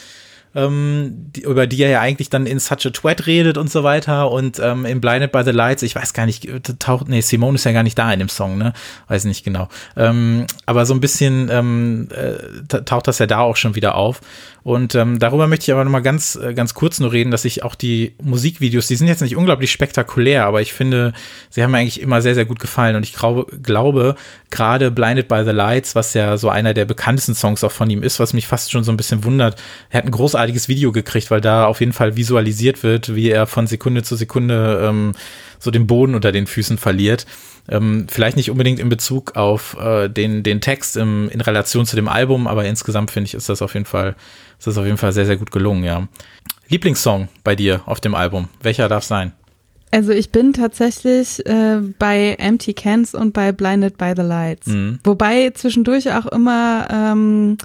ähm, 0.55 1.31
die, 1.35 1.41
über 1.41 1.67
die 1.67 1.81
er 1.81 1.89
ja 1.89 2.01
eigentlich 2.01 2.29
dann 2.29 2.45
in 2.45 2.59
Such 2.59 2.85
a 2.85 2.89
Twat 2.89 3.27
redet 3.27 3.57
und 3.57 3.69
so 3.69 3.83
weiter 3.83 4.31
und 4.31 4.59
ähm, 4.59 4.85
in 4.85 5.01
Blinded 5.01 5.31
by 5.31 5.43
the 5.43 5.51
Lights, 5.51 5.83
ich 5.83 5.95
weiß 5.95 6.13
gar 6.13 6.25
nicht, 6.25 6.47
taucht, 6.79 7.07
nee, 7.07 7.21
Simone 7.21 7.55
ist 7.55 7.63
ja 7.63 7.71
gar 7.71 7.83
nicht 7.83 7.97
da 7.97 8.11
in 8.11 8.19
dem 8.19 8.29
Song, 8.29 8.57
ne? 8.57 8.73
Weiß 9.07 9.25
nicht 9.25 9.43
genau. 9.43 9.69
Ähm, 9.95 10.45
aber 10.65 10.85
so 10.85 10.93
ein 10.93 11.01
bisschen 11.01 11.49
ähm, 11.51 12.07
äh, 12.11 12.83
taucht 12.83 13.07
das 13.07 13.19
ja 13.19 13.27
da 13.27 13.39
auch 13.39 13.55
schon 13.55 13.75
wieder 13.75 13.95
auf. 13.95 14.21
Und 14.67 14.95
ähm, 14.95 15.17
darüber 15.17 15.47
möchte 15.47 15.63
ich 15.63 15.71
aber 15.71 15.85
nochmal 15.85 16.01
ganz, 16.01 16.35
äh, 16.35 16.53
ganz 16.53 16.73
kurz 16.73 16.99
nur 16.99 17.13
reden, 17.13 17.31
dass 17.31 17.45
ich 17.45 17.63
auch 17.63 17.73
die 17.73 18.15
Musikvideos, 18.21 18.87
die 18.87 18.97
sind 18.97 19.07
jetzt 19.07 19.21
nicht 19.21 19.37
unglaublich 19.37 19.71
spektakulär, 19.71 20.45
aber 20.45 20.61
ich 20.61 20.73
finde, 20.73 21.13
sie 21.49 21.63
haben 21.63 21.71
mir 21.71 21.77
eigentlich 21.77 22.01
immer 22.01 22.21
sehr, 22.21 22.35
sehr 22.35 22.43
gut 22.43 22.59
gefallen. 22.59 22.97
Und 22.97 23.03
ich 23.03 23.13
glaube, 23.13 23.45
glaube 23.63 24.15
gerade 24.49 24.91
Blinded 24.91 25.29
by 25.29 25.43
the 25.45 25.51
Lights, 25.51 25.95
was 25.95 26.13
ja 26.13 26.35
so 26.35 26.49
einer 26.49 26.73
der 26.73 26.83
bekanntesten 26.83 27.33
Songs 27.33 27.63
auch 27.63 27.71
von 27.71 27.89
ihm 27.89 28.03
ist, 28.03 28.19
was 28.19 28.33
mich 28.33 28.45
fast 28.45 28.69
schon 28.69 28.83
so 28.83 28.91
ein 28.91 28.97
bisschen 28.97 29.23
wundert, 29.23 29.57
er 29.89 29.99
hat 29.99 30.05
ein 30.05 30.11
großartiges 30.37 30.67
Video 30.67 30.91
gekriegt, 30.91 31.31
weil 31.31 31.41
da 31.41 31.65
auf 31.65 31.79
jeden 31.79 31.93
Fall 31.93 32.15
visualisiert 32.15 32.83
wird, 32.83 33.15
wie 33.15 33.29
er 33.29 33.47
von 33.47 33.65
Sekunde 33.65 34.03
zu 34.03 34.15
Sekunde 34.15 34.87
ähm, 34.87 35.13
so 35.59 35.71
den 35.71 35.87
Boden 35.87 36.13
unter 36.13 36.31
den 36.31 36.45
Füßen 36.45 36.77
verliert. 36.77 37.25
Ähm, 37.69 38.05
vielleicht 38.09 38.37
nicht 38.37 38.51
unbedingt 38.51 38.79
in 38.79 38.87
Bezug 38.87 39.35
auf 39.35 39.75
äh, 39.79 40.07
den, 40.09 40.43
den 40.43 40.61
Text 40.61 40.95
im, 40.95 41.27
in 41.29 41.41
Relation 41.41 41.85
zu 41.85 41.95
dem 41.95 42.07
Album, 42.07 42.47
aber 42.47 42.65
insgesamt 42.65 43.09
finde 43.11 43.27
ich, 43.27 43.33
ist 43.33 43.49
das 43.49 43.61
auf 43.61 43.73
jeden 43.73 43.85
Fall, 43.85 44.15
ist 44.59 44.67
das 44.67 44.77
auf 44.77 44.85
jeden 44.85 44.97
Fall 44.97 45.11
sehr, 45.11 45.25
sehr 45.25 45.37
gut 45.37 45.51
gelungen, 45.51 45.83
ja. 45.83 46.07
Lieblingssong 46.69 47.29
bei 47.43 47.55
dir 47.55 47.81
auf 47.85 47.99
dem 47.99 48.13
Album? 48.13 48.47
Welcher 48.61 48.87
darf 48.87 49.03
sein? 49.03 49.33
Also 49.89 50.11
ich 50.11 50.31
bin 50.31 50.53
tatsächlich 50.53 51.45
äh, 51.45 51.79
bei 51.97 52.35
Empty 52.37 52.73
Cans 52.73 53.15
und 53.15 53.33
bei 53.33 53.51
Blinded 53.51 53.97
by 53.97 54.13
the 54.15 54.21
Lights. 54.21 54.67
Mhm. 54.67 54.99
Wobei 55.03 55.49
zwischendurch 55.51 56.11
auch 56.11 56.25
immer 56.27 56.87
ähm, 56.91 57.57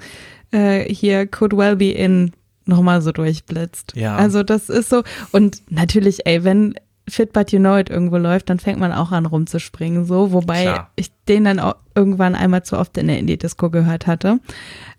äh, 0.51 0.91
hier 0.91 1.27
Could 1.27 1.55
Well 1.55 1.75
Be 1.75 1.91
In 1.91 2.31
nochmal 2.65 3.01
so 3.01 3.11
durchblitzt. 3.11 3.93
Ja. 3.95 4.15
Also 4.15 4.43
das 4.43 4.69
ist 4.69 4.89
so. 4.89 5.03
Und 5.31 5.61
natürlich, 5.69 6.25
ey, 6.25 6.43
wenn 6.43 6.75
Fit 7.07 7.33
But 7.33 7.51
You 7.51 7.59
Know 7.59 7.77
It 7.77 7.89
irgendwo 7.89 8.17
läuft, 8.17 8.49
dann 8.49 8.59
fängt 8.59 8.79
man 8.79 8.93
auch 8.93 9.11
an 9.11 9.25
rumzuspringen, 9.25 10.05
so. 10.05 10.31
Wobei 10.31 10.63
Klar. 10.63 10.91
ich 10.95 11.11
den 11.27 11.43
dann 11.43 11.59
auch 11.59 11.75
irgendwann 11.95 12.35
einmal 12.35 12.63
zu 12.63 12.77
oft 12.77 12.97
in 12.97 13.07
der 13.07 13.19
Indie-Disco 13.19 13.69
gehört 13.69 14.07
hatte. 14.07 14.39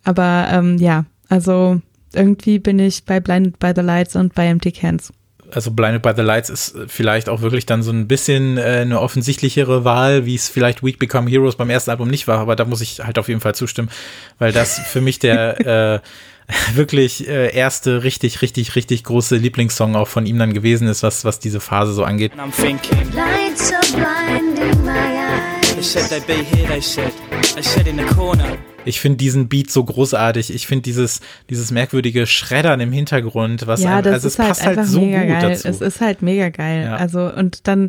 Aber 0.05 0.49
ähm, 0.51 0.77
ja, 0.79 1.07
also 1.29 1.81
irgendwie 2.12 2.59
bin 2.59 2.79
ich 2.79 3.05
bei 3.05 3.21
Blinded 3.21 3.59
by 3.59 3.73
the 3.75 3.81
Lights 3.81 4.17
und 4.17 4.35
bei 4.35 4.47
Empty 4.47 4.73
Cans. 4.73 5.12
also 5.51 5.71
Blinded 5.71 6.03
by 6.03 6.12
the 6.15 6.23
Lights 6.23 6.51
ist 6.51 6.77
vielleicht 6.89 7.29
auch 7.29 7.41
wirklich 7.41 7.67
dann 7.67 7.83
so 7.83 7.91
ein 7.91 8.07
bisschen 8.07 8.59
äh, 8.59 8.81
eine 8.83 9.01
offensichtlichere 9.01 9.85
Wahl, 9.85 10.27
wie 10.27 10.35
es 10.35 10.49
vielleicht 10.49 10.85
Week 10.85 10.99
Become 10.99 11.31
Heroes 11.31 11.57
beim 11.57 11.71
ersten 11.71 11.91
Album 11.91 12.09
nicht 12.09 12.29
war, 12.29 12.39
aber 12.39 12.55
da 12.55 12.65
muss 12.65 12.81
ich 12.81 13.01
halt 13.01 13.19
auf 13.19 13.29
jeden 13.29 13.41
Fall 13.41 13.55
zustimmen, 13.55 13.89
weil 14.39 14.53
das 14.53 14.79
für 14.79 15.01
mich 15.01 15.19
der 15.19 15.61
äh, 15.95 16.01
wirklich 16.75 17.27
äh, 17.29 17.55
erste 17.55 18.05
richtig, 18.05 18.43
richtig, 18.43 18.77
richtig 18.77 19.05
große 19.05 19.37
Lieblingssong 19.37 19.97
auch 19.97 20.09
von 20.09 20.27
ihm 20.27 20.39
dann 20.39 20.53
gewesen 20.53 20.89
ist, 20.89 21.03
was, 21.03 21.25
was 21.25 21.39
diese 21.39 21.61
Phase 21.61 21.93
so 21.93 22.05
angeht. 22.05 22.33
Ich 28.85 29.01
finde 29.01 29.17
diesen 29.17 29.49
Beat 29.49 29.71
so 29.71 29.83
großartig. 29.83 30.55
Ich 30.55 30.67
finde 30.67 30.83
dieses, 30.83 31.21
dieses 31.49 31.71
merkwürdige 31.71 32.27
Schreddern 32.27 32.81
im 32.81 32.93
Hintergrund, 32.93 33.67
was 33.67 33.83
ja, 33.83 33.95
einem, 33.95 34.05
das 34.05 34.15
also 34.15 34.29
ist 34.29 34.35
es 34.35 34.39
halt 34.39 34.49
passt 34.49 34.61
einfach 34.63 34.83
halt 34.83 34.89
so 34.89 35.01
mega 35.01 35.21
gut 35.21 35.29
geil. 35.29 35.51
dazu. 35.51 35.69
Es 35.69 35.81
ist 35.81 36.01
halt 36.01 36.23
mega 36.23 36.49
geil. 36.51 36.85
Ja. 36.85 36.97
Also 36.97 37.33
und 37.33 37.67
dann 37.67 37.89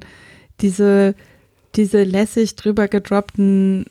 diese 0.62 1.16
diese 1.76 2.04
lässig 2.04 2.56
drüber 2.56 2.88
gedroppten 2.88 3.86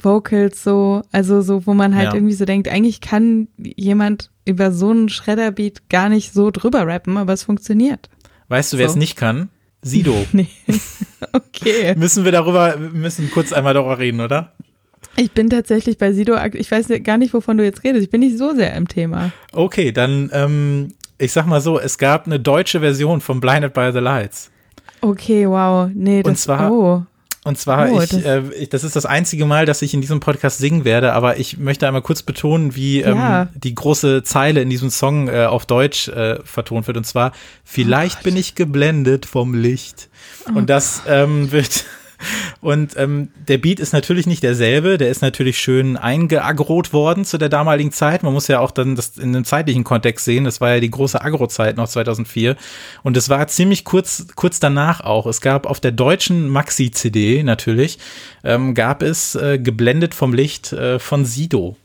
Vocals 0.00 0.62
so, 0.64 1.02
also 1.12 1.40
so, 1.40 1.66
wo 1.66 1.74
man 1.74 1.94
halt 1.94 2.08
Ja. 2.08 2.14
irgendwie 2.14 2.34
so 2.34 2.44
denkt, 2.44 2.68
eigentlich 2.68 3.00
kann 3.00 3.48
jemand 3.58 4.30
über 4.44 4.72
so 4.72 4.90
einen 4.90 5.08
Schredderbeat 5.08 5.88
gar 5.88 6.08
nicht 6.08 6.32
so 6.32 6.50
drüber 6.50 6.86
rappen, 6.86 7.16
aber 7.16 7.32
es 7.32 7.44
funktioniert. 7.44 8.08
weißt 8.48 8.72
du, 8.72 8.78
wer 8.78 8.88
so. 8.88 8.92
es 8.94 8.96
nicht 8.98 9.16
kann? 9.16 9.48
Sido. 9.82 10.14
Nee. 10.32 10.48
okay. 11.32 11.94
müssen 11.96 12.24
wir 12.24 12.32
darüber, 12.32 12.80
wir 12.80 12.90
müssen 12.90 13.30
kurz 13.30 13.52
einmal 13.52 13.74
darüber 13.74 13.98
reden, 13.98 14.20
oder? 14.20 14.52
Ich 15.16 15.30
bin 15.32 15.48
tatsächlich 15.48 15.96
bei 15.98 16.12
Sido, 16.12 16.36
ich 16.54 16.70
weiß 16.70 16.88
gar 17.04 17.18
nicht, 17.18 17.32
wovon 17.34 17.56
du 17.56 17.64
jetzt 17.64 17.84
redest. 17.84 18.02
Ich 18.04 18.10
bin 18.10 18.20
nicht 18.20 18.36
so 18.36 18.52
sehr 18.54 18.74
im 18.74 18.88
Thema. 18.88 19.30
Okay, 19.52 19.92
dann, 19.92 20.28
ähm, 20.32 20.88
ich 21.18 21.30
sag 21.32 21.46
mal 21.46 21.60
so, 21.60 21.78
es 21.78 21.98
gab 21.98 22.26
eine 22.26 22.40
deutsche 22.40 22.80
Version 22.80 23.20
von 23.20 23.38
Blinded 23.40 23.72
by 23.74 23.90
the 23.92 24.00
Lights. 24.00 24.50
Okay, 25.00 25.46
wow. 25.48 25.88
Nee, 25.94 26.18
Und 26.18 26.26
das 26.28 26.42
zwar- 26.42 26.72
oh. 26.72 27.02
Und 27.44 27.58
zwar, 27.58 27.90
Oh, 27.92 28.00
ich, 28.00 28.08
das- 28.08 28.22
äh, 28.22 28.42
ich, 28.58 28.68
das 28.70 28.84
ist 28.84 28.96
das 28.96 29.04
einzige 29.04 29.44
Mal, 29.44 29.66
dass 29.66 29.82
ich 29.82 29.92
in 29.92 30.00
diesem 30.00 30.18
Podcast 30.18 30.58
singen 30.58 30.84
werde, 30.86 31.12
aber 31.12 31.38
ich 31.38 31.58
möchte 31.58 31.86
einmal 31.86 32.00
kurz 32.02 32.22
betonen, 32.22 32.74
wie 32.74 33.02
ähm, 33.02 33.18
Ja. 33.18 33.48
die 33.54 33.74
große 33.74 34.22
Zeile 34.22 34.62
in 34.62 34.70
diesem 34.70 34.88
Song 34.88 35.28
äh, 35.28 35.44
auf 35.44 35.66
Deutsch 35.66 36.08
äh, 36.08 36.38
vertont 36.44 36.86
wird. 36.86 36.96
Und 36.96 37.04
zwar, 37.04 37.32
vielleicht 37.62 38.22
bin 38.22 38.36
ich 38.36 38.54
geblendet 38.54 39.26
vom 39.26 39.52
Licht. 39.54 40.08
Und 40.54 40.70
das 40.70 41.02
ähm, 41.06 41.52
wird. 41.52 41.84
Und 42.60 42.96
ähm, 42.96 43.28
der 43.48 43.58
Beat 43.58 43.80
ist 43.80 43.92
natürlich 43.92 44.26
nicht 44.26 44.42
derselbe, 44.42 44.98
der 44.98 45.10
ist 45.10 45.22
natürlich 45.22 45.58
schön 45.58 45.96
eingeagrot 45.96 46.92
worden 46.92 47.24
zu 47.24 47.38
der 47.38 47.48
damaligen 47.48 47.92
Zeit. 47.92 48.22
Man 48.22 48.32
muss 48.32 48.48
ja 48.48 48.60
auch 48.60 48.70
dann 48.70 48.96
das 48.96 49.18
in 49.18 49.34
einem 49.34 49.44
zeitlichen 49.44 49.84
Kontext 49.84 50.24
sehen. 50.24 50.44
Das 50.44 50.60
war 50.60 50.74
ja 50.74 50.80
die 50.80 50.90
große 50.90 51.20
Agro-Zeit 51.20 51.76
noch 51.76 51.88
2004. 51.88 52.56
Und 53.02 53.16
es 53.16 53.28
war 53.28 53.46
ziemlich 53.48 53.84
kurz, 53.84 54.26
kurz 54.34 54.60
danach 54.60 55.00
auch. 55.00 55.26
Es 55.26 55.40
gab 55.40 55.66
auf 55.66 55.80
der 55.80 55.92
deutschen 55.92 56.48
Maxi-CD 56.48 57.42
natürlich, 57.42 57.98
ähm, 58.44 58.74
gab 58.74 59.02
es 59.02 59.34
äh, 59.34 59.58
geblendet 59.58 60.14
vom 60.14 60.32
Licht 60.32 60.72
äh, 60.72 60.98
von 60.98 61.24
Sido. 61.24 61.76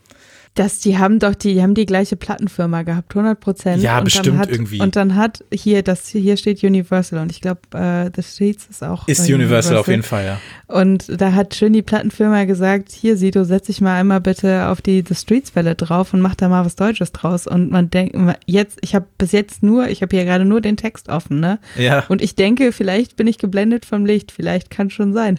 Dass 0.54 0.80
die 0.80 0.98
haben 0.98 1.20
doch 1.20 1.34
die, 1.34 1.54
die 1.54 1.62
haben 1.62 1.74
die 1.74 1.86
gleiche 1.86 2.16
Plattenfirma 2.16 2.82
gehabt, 2.82 3.14
100 3.14 3.38
Prozent. 3.38 3.82
Ja, 3.82 3.98
und 3.98 4.04
bestimmt 4.04 4.38
hat, 4.38 4.50
irgendwie. 4.50 4.80
Und 4.80 4.96
dann 4.96 5.14
hat 5.14 5.44
hier, 5.52 5.82
das 5.82 6.08
hier 6.08 6.36
steht 6.36 6.62
Universal 6.64 7.20
und 7.20 7.30
ich 7.30 7.40
glaube, 7.40 7.60
äh, 7.72 8.10
The 8.14 8.22
Streets 8.22 8.66
ist 8.68 8.82
auch. 8.82 9.06
Ist 9.06 9.28
äh, 9.28 9.34
Universal 9.34 9.76
auf 9.76 9.86
jeden 9.86 10.02
Fall, 10.02 10.24
ja. 10.24 10.40
Und 10.66 11.20
da 11.20 11.32
hat 11.32 11.54
schön 11.54 11.72
die 11.72 11.82
Plattenfirma 11.82 12.44
gesagt, 12.44 12.90
hier 12.92 13.16
Sido, 13.16 13.44
setz 13.44 13.66
dich 13.66 13.80
mal 13.80 13.98
einmal 13.98 14.20
bitte 14.20 14.68
auf 14.68 14.82
die 14.82 15.04
The 15.06 15.14
Streets 15.14 15.54
Welle 15.54 15.74
drauf 15.74 16.14
und 16.14 16.20
mach 16.20 16.34
da 16.34 16.48
mal 16.48 16.64
was 16.64 16.76
Deutsches 16.76 17.12
draus. 17.12 17.46
Und 17.46 17.70
man 17.70 17.90
denkt, 17.90 18.16
jetzt, 18.46 18.78
ich 18.82 18.94
habe 18.94 19.06
bis 19.18 19.32
jetzt 19.32 19.62
nur, 19.62 19.88
ich 19.88 20.02
habe 20.02 20.16
hier 20.16 20.24
gerade 20.24 20.44
nur 20.44 20.60
den 20.60 20.76
Text 20.76 21.08
offen, 21.08 21.40
ne? 21.40 21.58
Ja. 21.76 22.04
Und 22.08 22.22
ich 22.22 22.34
denke, 22.34 22.72
vielleicht 22.72 23.16
bin 23.16 23.26
ich 23.26 23.38
geblendet 23.38 23.84
vom 23.84 24.04
Licht, 24.04 24.32
vielleicht 24.32 24.70
kann 24.70 24.90
schon 24.90 25.12
sein. 25.12 25.38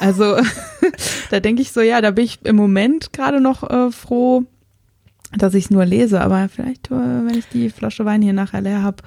Also 0.00 0.36
da 1.30 1.40
denke 1.40 1.62
ich 1.62 1.72
so, 1.72 1.80
ja, 1.80 2.00
da 2.00 2.12
bin 2.12 2.24
ich 2.24 2.38
im 2.44 2.56
Moment 2.56 3.12
gerade 3.12 3.40
noch 3.40 3.68
äh, 3.68 3.90
froh, 4.08 4.44
dass 5.36 5.54
ich 5.54 5.66
es 5.66 5.70
nur 5.70 5.84
lese, 5.84 6.20
aber 6.20 6.48
vielleicht, 6.48 6.90
äh, 6.90 6.94
wenn 6.94 7.36
ich 7.38 7.48
die 7.48 7.70
Flasche 7.70 8.04
Wein 8.04 8.22
hier 8.22 8.32
nachher 8.32 8.62
leer 8.62 8.82
habe, 8.82 9.02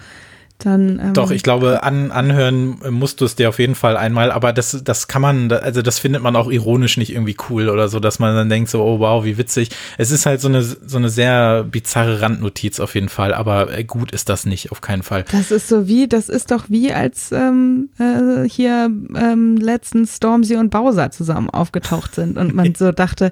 dann. 0.66 1.00
Ähm, 1.00 1.14
Doch, 1.14 1.32
ich 1.32 1.42
glaube, 1.42 1.82
an, 1.82 2.12
anhören 2.12 2.78
musst 2.92 3.20
du 3.20 3.26
es 3.26 3.36
dir 3.36 3.50
auf 3.50 3.58
jeden 3.58 3.74
Fall 3.74 3.98
einmal, 3.98 4.32
aber 4.32 4.54
das, 4.54 4.84
das 4.84 5.08
kann 5.08 5.22
man, 5.22 5.52
also 5.52 5.82
das 5.82 5.98
findet 5.98 6.22
man 6.22 6.36
auch 6.36 6.52
ironisch 6.52 6.98
nicht 6.98 7.12
irgendwie 7.12 7.36
cool 7.50 7.70
oder 7.70 7.90
so, 7.90 8.00
dass 8.00 8.20
man 8.20 8.36
dann 8.36 8.50
denkt 8.50 8.70
so, 8.70 8.84
oh 8.84 9.00
wow, 9.00 9.24
wie 9.26 9.40
witzig. 9.40 9.70
Es 9.98 10.12
ist 10.12 10.28
halt 10.28 10.42
so 10.42 10.48
eine, 10.48 10.62
so 10.62 10.98
eine 10.98 11.10
sehr 11.10 11.64
bizarre 11.64 12.22
Randnotiz 12.22 12.80
auf 12.80 12.94
jeden 12.94 13.10
Fall, 13.10 13.34
aber 13.34 13.76
äh, 13.76 13.84
gut 13.84 14.12
ist 14.12 14.30
das 14.30 14.46
nicht, 14.46 14.72
auf 14.72 14.82
keinen 14.82 15.02
Fall. 15.02 15.26
Das 15.32 15.50
ist 15.50 15.68
so 15.68 15.88
wie, 15.88 16.08
das 16.08 16.30
ist 16.30 16.52
doch 16.52 16.66
wie 16.70 16.94
als 16.94 17.32
ähm, 17.32 17.90
äh, 17.98 18.48
hier 18.48 18.92
ähm, 19.16 19.58
letztens 19.58 20.18
Stormzy 20.18 20.58
und 20.58 20.70
Bowser 20.70 21.10
zusammen 21.10 21.50
aufgetaucht 21.50 22.14
sind 22.14 22.38
und 22.38 22.54
man 22.54 22.76
so 22.78 22.92
dachte, 22.92 23.32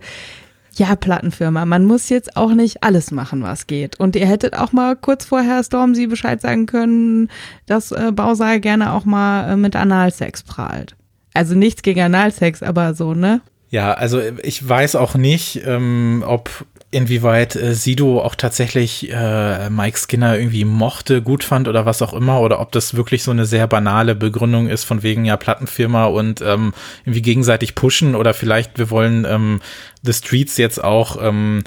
ja, 0.79 0.95
Plattenfirma, 0.95 1.65
man 1.65 1.85
muss 1.85 2.09
jetzt 2.09 2.37
auch 2.37 2.53
nicht 2.53 2.83
alles 2.83 3.11
machen, 3.11 3.43
was 3.43 3.67
geht. 3.67 3.99
Und 3.99 4.15
ihr 4.15 4.25
hättet 4.25 4.55
auch 4.55 4.71
mal 4.71 4.95
kurz 4.95 5.25
vorher 5.25 5.63
Stormzy 5.63 6.07
Bescheid 6.07 6.41
sagen 6.41 6.65
können, 6.65 7.29
dass 7.65 7.91
äh, 7.91 8.11
Bowser 8.13 8.59
gerne 8.59 8.93
auch 8.93 9.05
mal 9.05 9.51
äh, 9.51 9.55
mit 9.57 9.75
Analsex 9.75 10.43
prahlt. 10.43 10.95
Also 11.33 11.53
nichts 11.53 11.81
gegen 11.81 12.01
Analsex, 12.01 12.63
aber 12.63 12.93
so, 12.93 13.13
ne? 13.13 13.41
Ja, 13.69 13.93
also 13.93 14.19
ich 14.41 14.67
weiß 14.67 14.95
auch 14.95 15.13
nicht, 15.13 15.61
ähm, 15.65 16.23
ob 16.25 16.65
inwieweit 16.91 17.55
äh, 17.55 17.75
Sido 17.75 18.21
auch 18.21 18.35
tatsächlich 18.35 19.11
äh, 19.11 19.69
Mike 19.69 19.97
Skinner 19.97 20.37
irgendwie 20.37 20.65
mochte, 20.65 21.21
gut 21.21 21.43
fand 21.43 21.67
oder 21.67 21.85
was 21.85 22.01
auch 22.01 22.13
immer, 22.13 22.41
oder 22.41 22.59
ob 22.59 22.71
das 22.71 22.95
wirklich 22.95 23.23
so 23.23 23.31
eine 23.31 23.45
sehr 23.45 23.67
banale 23.67 24.15
Begründung 24.15 24.67
ist 24.67 24.85
von 24.85 25.03
wegen 25.03 25.25
ja 25.25 25.37
Plattenfirma 25.37 26.05
und 26.05 26.41
ähm, 26.41 26.73
irgendwie 27.05 27.21
gegenseitig 27.21 27.75
pushen 27.75 28.15
oder 28.15 28.33
vielleicht 28.33 28.77
wir 28.79 28.89
wollen 28.89 29.25
ähm, 29.25 29.61
The 30.03 30.13
Streets 30.13 30.57
jetzt 30.57 30.83
auch 30.83 31.21
ähm, 31.21 31.63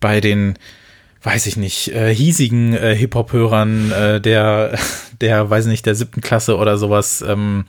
bei 0.00 0.20
den 0.20 0.58
weiß 1.20 1.46
ich 1.46 1.56
nicht, 1.56 1.88
äh, 1.88 2.14
hiesigen 2.14 2.74
äh, 2.74 2.94
Hip-Hop-Hörern 2.94 3.90
äh, 3.90 4.20
der, 4.20 4.78
der, 5.20 5.50
weiß 5.50 5.66
nicht, 5.66 5.84
der 5.84 5.94
siebten 5.94 6.20
Klasse 6.20 6.56
oder 6.56 6.78
sowas 6.78 7.24
ähm, 7.26 7.64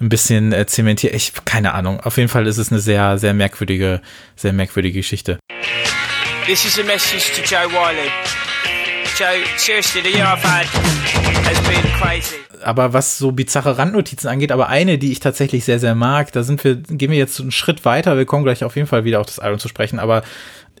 ein 0.00 0.08
bisschen 0.08 0.52
äh, 0.52 0.66
zementiert. 0.66 1.14
Ich, 1.14 1.32
keine 1.44 1.74
Ahnung. 1.74 2.00
Auf 2.00 2.16
jeden 2.16 2.30
Fall 2.30 2.46
ist 2.46 2.58
es 2.58 2.72
eine 2.72 2.80
sehr, 2.80 3.18
sehr 3.18 3.34
merkwürdige, 3.34 4.00
sehr 4.36 4.54
merkwürdige 4.54 5.00
Geschichte. 5.00 5.38
This 6.48 6.64
is 6.64 6.78
a 6.78 6.82
message 6.82 7.36
to 7.36 7.42
Joe 7.42 7.68
Wiley. 7.68 8.08
Joe, 9.18 9.44
seriously, 9.58 10.00
the 10.00 10.08
year 10.08 10.24
I've 10.24 10.38
had 10.38 10.64
has 11.44 11.60
been 11.68 11.92
crazy. 12.00 12.36
aber 12.62 12.92
was 12.94 13.18
so 13.18 13.32
bizarre 13.32 13.76
Randnotizen 13.76 14.28
angeht, 14.28 14.50
aber 14.50 14.68
eine, 14.68 14.98
die 14.98 15.12
ich 15.12 15.20
tatsächlich 15.20 15.64
sehr, 15.64 15.78
sehr 15.78 15.94
mag, 15.94 16.32
da 16.32 16.42
sind 16.42 16.64
wir, 16.64 16.76
gehen 16.76 17.10
wir 17.10 17.18
jetzt 17.18 17.38
einen 17.40 17.50
Schritt 17.50 17.84
weiter. 17.84 18.16
Wir 18.16 18.24
kommen 18.24 18.44
gleich 18.44 18.64
auf 18.64 18.76
jeden 18.76 18.88
Fall 18.88 19.04
wieder 19.04 19.20
auf 19.20 19.26
das 19.26 19.38
Album 19.38 19.58
zu 19.58 19.68
sprechen, 19.68 19.98
aber 19.98 20.22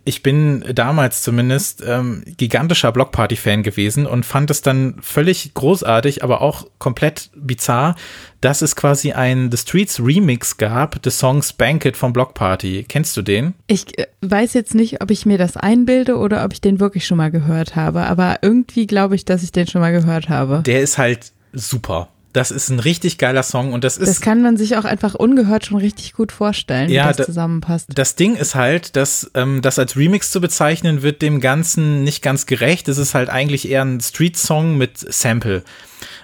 ich 0.08 0.22
bin 0.22 0.64
damals 0.74 1.20
zumindest 1.20 1.84
ähm, 1.86 2.22
gigantischer 2.38 2.92
Blockparty-Fan 2.92 3.62
gewesen 3.62 4.06
und 4.06 4.24
fand 4.24 4.50
es 4.50 4.62
dann 4.62 4.94
völlig 5.02 5.52
großartig, 5.52 6.24
aber 6.24 6.40
auch 6.40 6.66
komplett 6.78 7.30
bizarr, 7.36 7.94
dass 8.40 8.62
es 8.62 8.74
quasi 8.74 9.12
ein 9.12 9.50
The 9.50 9.58
Streets 9.58 10.00
Remix 10.00 10.56
gab 10.56 11.02
des 11.02 11.18
Songs 11.18 11.52
Banquet 11.52 11.92
von 11.92 12.14
Blockparty. 12.14 12.86
Kennst 12.88 13.18
du 13.18 13.22
den? 13.22 13.52
Ich 13.66 13.98
äh, 13.98 14.06
weiß 14.22 14.54
jetzt 14.54 14.74
nicht, 14.74 15.02
ob 15.02 15.10
ich 15.10 15.26
mir 15.26 15.36
das 15.36 15.58
einbilde 15.58 16.16
oder 16.16 16.42
ob 16.42 16.54
ich 16.54 16.62
den 16.62 16.80
wirklich 16.80 17.06
schon 17.06 17.18
mal 17.18 17.30
gehört 17.30 17.76
habe, 17.76 18.04
aber 18.04 18.38
irgendwie 18.40 18.86
glaube 18.86 19.14
ich, 19.14 19.26
dass 19.26 19.42
ich 19.42 19.52
den 19.52 19.66
schon 19.66 19.82
mal 19.82 19.92
gehört 19.92 20.30
habe. 20.30 20.62
Der 20.64 20.80
ist 20.80 20.96
halt 20.96 21.32
super. 21.52 22.08
Das 22.38 22.50
ist 22.52 22.68
ein 22.70 22.78
richtig 22.78 23.18
geiler 23.18 23.42
Song 23.42 23.72
und 23.72 23.82
das 23.82 23.96
ist. 23.98 24.08
Das 24.08 24.20
kann 24.20 24.40
man 24.42 24.56
sich 24.56 24.76
auch 24.76 24.84
einfach 24.84 25.14
ungehört 25.14 25.66
schon 25.66 25.78
richtig 25.78 26.12
gut 26.12 26.30
vorstellen, 26.30 26.88
Ja, 26.88 27.04
wie 27.04 27.08
das 27.08 27.16
da- 27.18 27.24
zusammenpasst. 27.24 27.88
Das 27.94 28.14
Ding 28.14 28.36
ist 28.36 28.54
halt, 28.54 28.94
dass 28.94 29.30
ähm, 29.34 29.60
das 29.60 29.78
als 29.78 29.96
Remix 29.96 30.30
zu 30.30 30.40
bezeichnen, 30.40 31.02
wird 31.02 31.20
dem 31.20 31.40
Ganzen 31.40 32.04
nicht 32.04 32.22
ganz 32.22 32.46
gerecht. 32.46 32.88
Es 32.88 32.98
ist 32.98 33.14
halt 33.14 33.28
eigentlich 33.28 33.68
eher 33.68 33.82
ein 33.84 34.00
Street-Song 34.00 34.78
mit 34.78 34.98
Sample. 34.98 35.64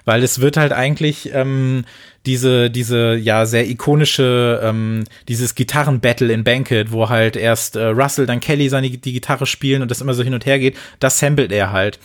Weil 0.04 0.22
es 0.22 0.40
wird 0.40 0.56
halt 0.56 0.72
eigentlich 0.72 1.30
ähm, 1.32 1.84
diese, 2.26 2.70
diese 2.70 3.14
ja 3.16 3.44
sehr 3.46 3.68
ikonische, 3.68 4.60
ähm, 4.62 5.04
dieses 5.28 5.54
Gitarren-Battle 5.54 6.32
in 6.32 6.44
Banquet, 6.44 6.92
wo 6.92 7.08
halt 7.08 7.36
erst 7.36 7.76
äh, 7.76 7.86
Russell, 7.86 8.26
dann 8.26 8.40
Kelly 8.40 8.68
seine 8.68 8.90
die 8.90 9.12
Gitarre 9.12 9.46
spielen 9.46 9.82
und 9.82 9.90
das 9.90 10.00
immer 10.00 10.14
so 10.14 10.22
hin 10.22 10.34
und 10.34 10.46
her 10.46 10.58
geht, 10.58 10.76
das 11.00 11.18
samplet 11.18 11.52
er 11.52 11.72
halt. 11.72 11.98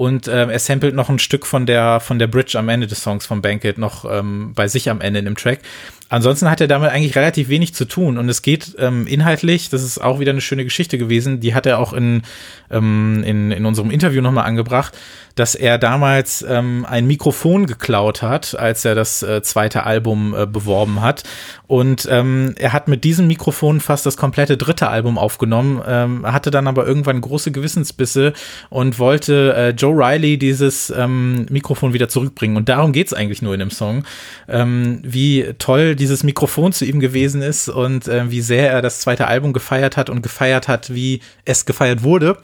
Und 0.00 0.28
ähm, 0.28 0.48
er 0.48 0.58
samplet 0.58 0.94
noch 0.94 1.10
ein 1.10 1.18
Stück 1.18 1.44
von 1.44 1.66
der, 1.66 2.00
von 2.00 2.18
der 2.18 2.26
Bridge 2.26 2.58
am 2.58 2.70
Ende 2.70 2.86
des 2.86 3.02
Songs 3.02 3.26
von 3.26 3.42
Banquet 3.42 3.76
noch 3.76 4.06
ähm, 4.10 4.54
bei 4.54 4.66
sich 4.66 4.88
am 4.88 5.02
Ende 5.02 5.18
in 5.18 5.26
dem 5.26 5.36
Track. 5.36 5.60
Ansonsten 6.08 6.50
hat 6.50 6.60
er 6.60 6.66
damit 6.66 6.90
eigentlich 6.90 7.14
relativ 7.14 7.50
wenig 7.50 7.72
zu 7.72 7.84
tun 7.84 8.18
und 8.18 8.28
es 8.28 8.42
geht 8.42 8.74
ähm, 8.78 9.06
inhaltlich, 9.06 9.68
das 9.68 9.84
ist 9.84 9.98
auch 10.02 10.18
wieder 10.18 10.32
eine 10.32 10.40
schöne 10.40 10.64
Geschichte 10.64 10.98
gewesen, 10.98 11.38
die 11.38 11.54
hat 11.54 11.66
er 11.66 11.78
auch 11.78 11.92
in, 11.92 12.22
ähm, 12.70 13.22
in, 13.24 13.52
in 13.52 13.64
unserem 13.64 13.92
Interview 13.92 14.20
nochmal 14.20 14.46
angebracht, 14.46 14.98
dass 15.36 15.54
er 15.54 15.78
damals 15.78 16.42
ähm, 16.42 16.84
ein 16.88 17.06
Mikrofon 17.06 17.66
geklaut 17.66 18.22
hat, 18.22 18.58
als 18.58 18.84
er 18.84 18.96
das 18.96 19.22
äh, 19.22 19.42
zweite 19.42 19.84
Album 19.84 20.34
äh, 20.36 20.46
beworben 20.46 21.00
hat. 21.00 21.22
Und 21.68 22.08
ähm, 22.10 22.54
er 22.58 22.72
hat 22.72 22.88
mit 22.88 23.04
diesem 23.04 23.28
Mikrofon 23.28 23.80
fast 23.80 24.04
das 24.04 24.16
komplette 24.16 24.56
dritte 24.56 24.88
Album 24.88 25.16
aufgenommen, 25.16 25.80
ähm, 25.86 26.26
hatte 26.26 26.50
dann 26.50 26.66
aber 26.66 26.84
irgendwann 26.86 27.20
große 27.20 27.52
Gewissensbisse 27.52 28.32
und 28.68 28.98
wollte 28.98 29.54
äh, 29.54 29.70
Joe 29.70 29.89
Riley 29.90 30.38
dieses 30.38 30.90
ähm, 30.90 31.46
Mikrofon 31.50 31.92
wieder 31.92 32.08
zurückbringen. 32.08 32.56
Und 32.56 32.68
darum 32.68 32.92
geht's 32.92 33.12
eigentlich 33.12 33.42
nur 33.42 33.54
in 33.54 33.60
dem 33.60 33.70
Song, 33.70 34.04
ähm, 34.48 35.00
wie 35.02 35.54
toll 35.58 35.96
dieses 35.96 36.22
Mikrofon 36.22 36.72
zu 36.72 36.84
ihm 36.84 37.00
gewesen 37.00 37.42
ist 37.42 37.68
und 37.68 38.08
äh, 38.08 38.30
wie 38.30 38.40
sehr 38.40 38.70
er 38.70 38.82
das 38.82 39.00
zweite 39.00 39.26
Album 39.26 39.52
gefeiert 39.52 39.96
hat 39.96 40.10
und 40.10 40.22
gefeiert 40.22 40.68
hat, 40.68 40.94
wie 40.94 41.20
es 41.44 41.66
gefeiert 41.66 42.02
wurde 42.02 42.36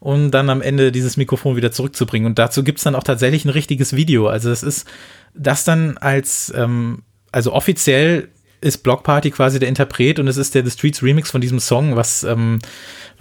und 0.00 0.32
dann 0.32 0.50
am 0.50 0.62
Ende 0.62 0.92
dieses 0.92 1.16
Mikrofon 1.16 1.56
wieder 1.56 1.72
zurückzubringen. 1.72 2.26
Und 2.26 2.38
dazu 2.38 2.64
gibt's 2.64 2.82
dann 2.82 2.94
auch 2.94 3.04
tatsächlich 3.04 3.44
ein 3.44 3.50
richtiges 3.50 3.94
Video. 3.94 4.26
Also 4.28 4.50
es 4.50 4.62
ist 4.62 4.86
das 5.34 5.64
dann 5.64 5.96
als, 5.98 6.52
ähm, 6.56 7.02
also 7.30 7.52
offiziell 7.52 8.28
ist 8.60 8.78
Block 8.78 9.02
Party 9.02 9.30
quasi 9.30 9.58
der 9.58 9.68
Interpret 9.68 10.18
und 10.18 10.28
es 10.28 10.36
ist 10.36 10.54
der 10.54 10.64
The 10.64 10.70
Streets 10.70 11.02
Remix 11.02 11.30
von 11.30 11.40
diesem 11.40 11.58
Song, 11.58 11.96
was, 11.96 12.22
ähm, 12.24 12.60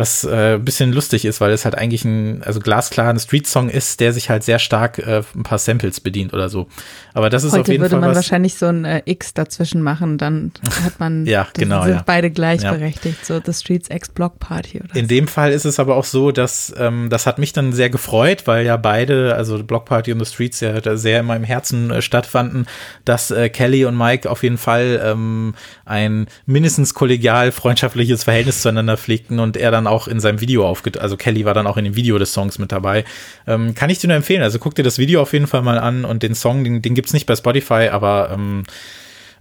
was 0.02 0.24
äh, 0.24 0.56
ein 0.56 0.66
bisschen 0.66 0.92
lustig 0.92 1.26
ist, 1.26 1.40
weil 1.42 1.52
es 1.52 1.64
halt 1.64 1.76
eigentlich 1.76 2.04
ein, 2.04 2.42
also 2.44 2.60
glasklar 2.60 3.10
ein 3.10 3.20
Street-Song 3.20 3.70
ist, 3.70 4.00
der 4.00 4.14
sich 4.14 4.30
halt 4.30 4.44
sehr 4.44 4.58
stark 4.58 4.98
äh, 4.98 5.22
ein 5.36 5.44
paar 5.44 5.60
Samples 5.60 6.00
bedient 6.00 6.34
oder 6.34 6.50
so. 6.50 6.68
Aber 7.14 7.30
das 7.30 7.44
ist 7.44 7.54
auf 7.54 7.60
Heute 7.60 7.74
jeden 7.74 7.84
würde 7.84 7.92
Fall 7.94 8.02
man 8.02 8.10
was. 8.10 8.16
wahrscheinlich 8.18 8.56
so 8.56 8.66
ein 8.66 8.84
äh, 8.84 9.04
X 9.06 9.34
dazwischen 9.34 9.82
machen, 9.82 10.18
dann 10.18 10.52
hat 10.84 11.00
man, 11.00 11.26
Ja, 11.32 11.48
genau, 11.54 11.84
sind 11.84 11.96
ja. 11.96 12.04
beide 12.06 12.32
gleichberechtigt, 12.32 13.26
so 13.26 13.40
The 13.44 13.54
Streets 13.54 13.90
X 13.90 14.10
Block 14.10 14.40
Party 14.40 14.82
oder 14.82 14.96
In 14.96 15.08
dem 15.08 15.28
Fall 15.28 15.52
ist 15.52 15.66
es 15.66 15.80
aber 15.80 15.96
auch 15.96 16.06
so, 16.06 16.32
dass 16.32 16.74
ähm, 16.78 17.10
das 17.10 17.28
hat 17.28 17.38
mich 17.38 17.54
dann 17.54 17.72
sehr 17.72 17.90
gefreut, 17.92 18.48
weil 18.48 18.66
ja 18.66 18.78
beide, 18.78 19.36
also 19.36 19.64
Block 19.64 19.86
Party 19.86 20.12
und 20.12 20.20
The 20.20 20.26
Streets 20.26 20.62
ja 20.62 20.82
da 20.82 20.98
sehr 20.98 21.20
in 21.20 21.28
meinem 21.28 21.44
Herzen 21.44 21.92
äh, 21.92 22.02
stattfanden, 22.02 22.66
dass 23.06 23.30
äh, 23.30 23.50
Kelly 23.50 23.86
und 23.86 23.96
Mike 23.96 24.30
auf 24.30 24.42
jeden 24.42 24.58
Fall 24.58 25.00
ähm, 25.04 25.54
ein 25.86 26.26
mindestens 26.48 26.96
kollegial 26.96 27.52
freundschaftliches 27.52 28.24
Verhältnis 28.24 28.62
zueinander 28.62 28.98
pflegten 28.98 29.40
und 29.40 29.58
er 29.58 29.70
dann 29.72 29.88
auch 29.92 30.08
in 30.08 30.20
seinem 30.20 30.42
Video 30.42 30.68
aufget, 30.68 30.98
also 30.98 31.18
Kelly 31.18 31.46
war 31.46 31.54
dann 31.54 31.68
auch 31.68 31.78
in 31.78 31.86
dem 31.86 31.96
Video 31.96 32.18
des 32.18 32.34
Songs 32.34 32.58
mit 32.58 32.72
dabei. 32.72 33.04
Ähm, 33.46 33.76
kann 33.76 33.90
ich 33.90 34.00
dir 34.00 34.08
nur 34.08 34.18
empfehlen. 34.18 34.42
Also 34.42 34.58
guck 34.58 34.74
dir 34.76 34.84
das 34.84 34.98
Video 34.98 35.22
auf 35.22 35.34
jeden 35.34 35.48
Fall 35.48 35.62
mal 35.62 35.78
an 35.78 36.06
und 36.06 36.24
den 36.24 36.34
Song, 36.34 36.64
den, 36.64 36.82
den 36.82 36.96
gibt's 36.96 37.14
nicht 37.14 37.26
bei 37.26 37.36
Spotify, 37.36 37.90
aber 37.92 38.32
ähm, 38.34 38.64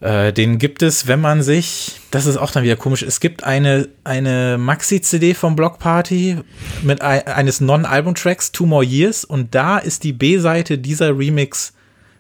äh, 0.01 0.33
den 0.33 0.59
gibt 0.59 0.83
es, 0.83 1.07
wenn 1.07 1.21
man 1.21 1.43
sich, 1.43 2.01
das 2.11 2.25
ist 2.25 2.39
auch 2.39 2.51
dann 2.51 2.65
wieder 2.65 2.77
komisch, 2.77 3.03
es 3.03 3.21
gibt 3.21 3.45
eine, 3.45 3.89
eine 4.03 4.57
Maxi-CD 4.59 5.35
vom 5.35 5.57
Block 5.57 5.79
Party 5.79 6.39
mit 6.83 7.03
ein, 7.03 7.27
eines 7.27 7.61
Non-Album-Tracks, 7.61 8.53
Two 8.53 8.65
More 8.65 8.85
Years, 8.85 9.25
und 9.25 9.55
da 9.55 9.79
ist 9.79 10.05
die 10.05 10.15
B-Seite 10.15 10.79
dieser 10.79 11.17
Remix, 11.19 11.75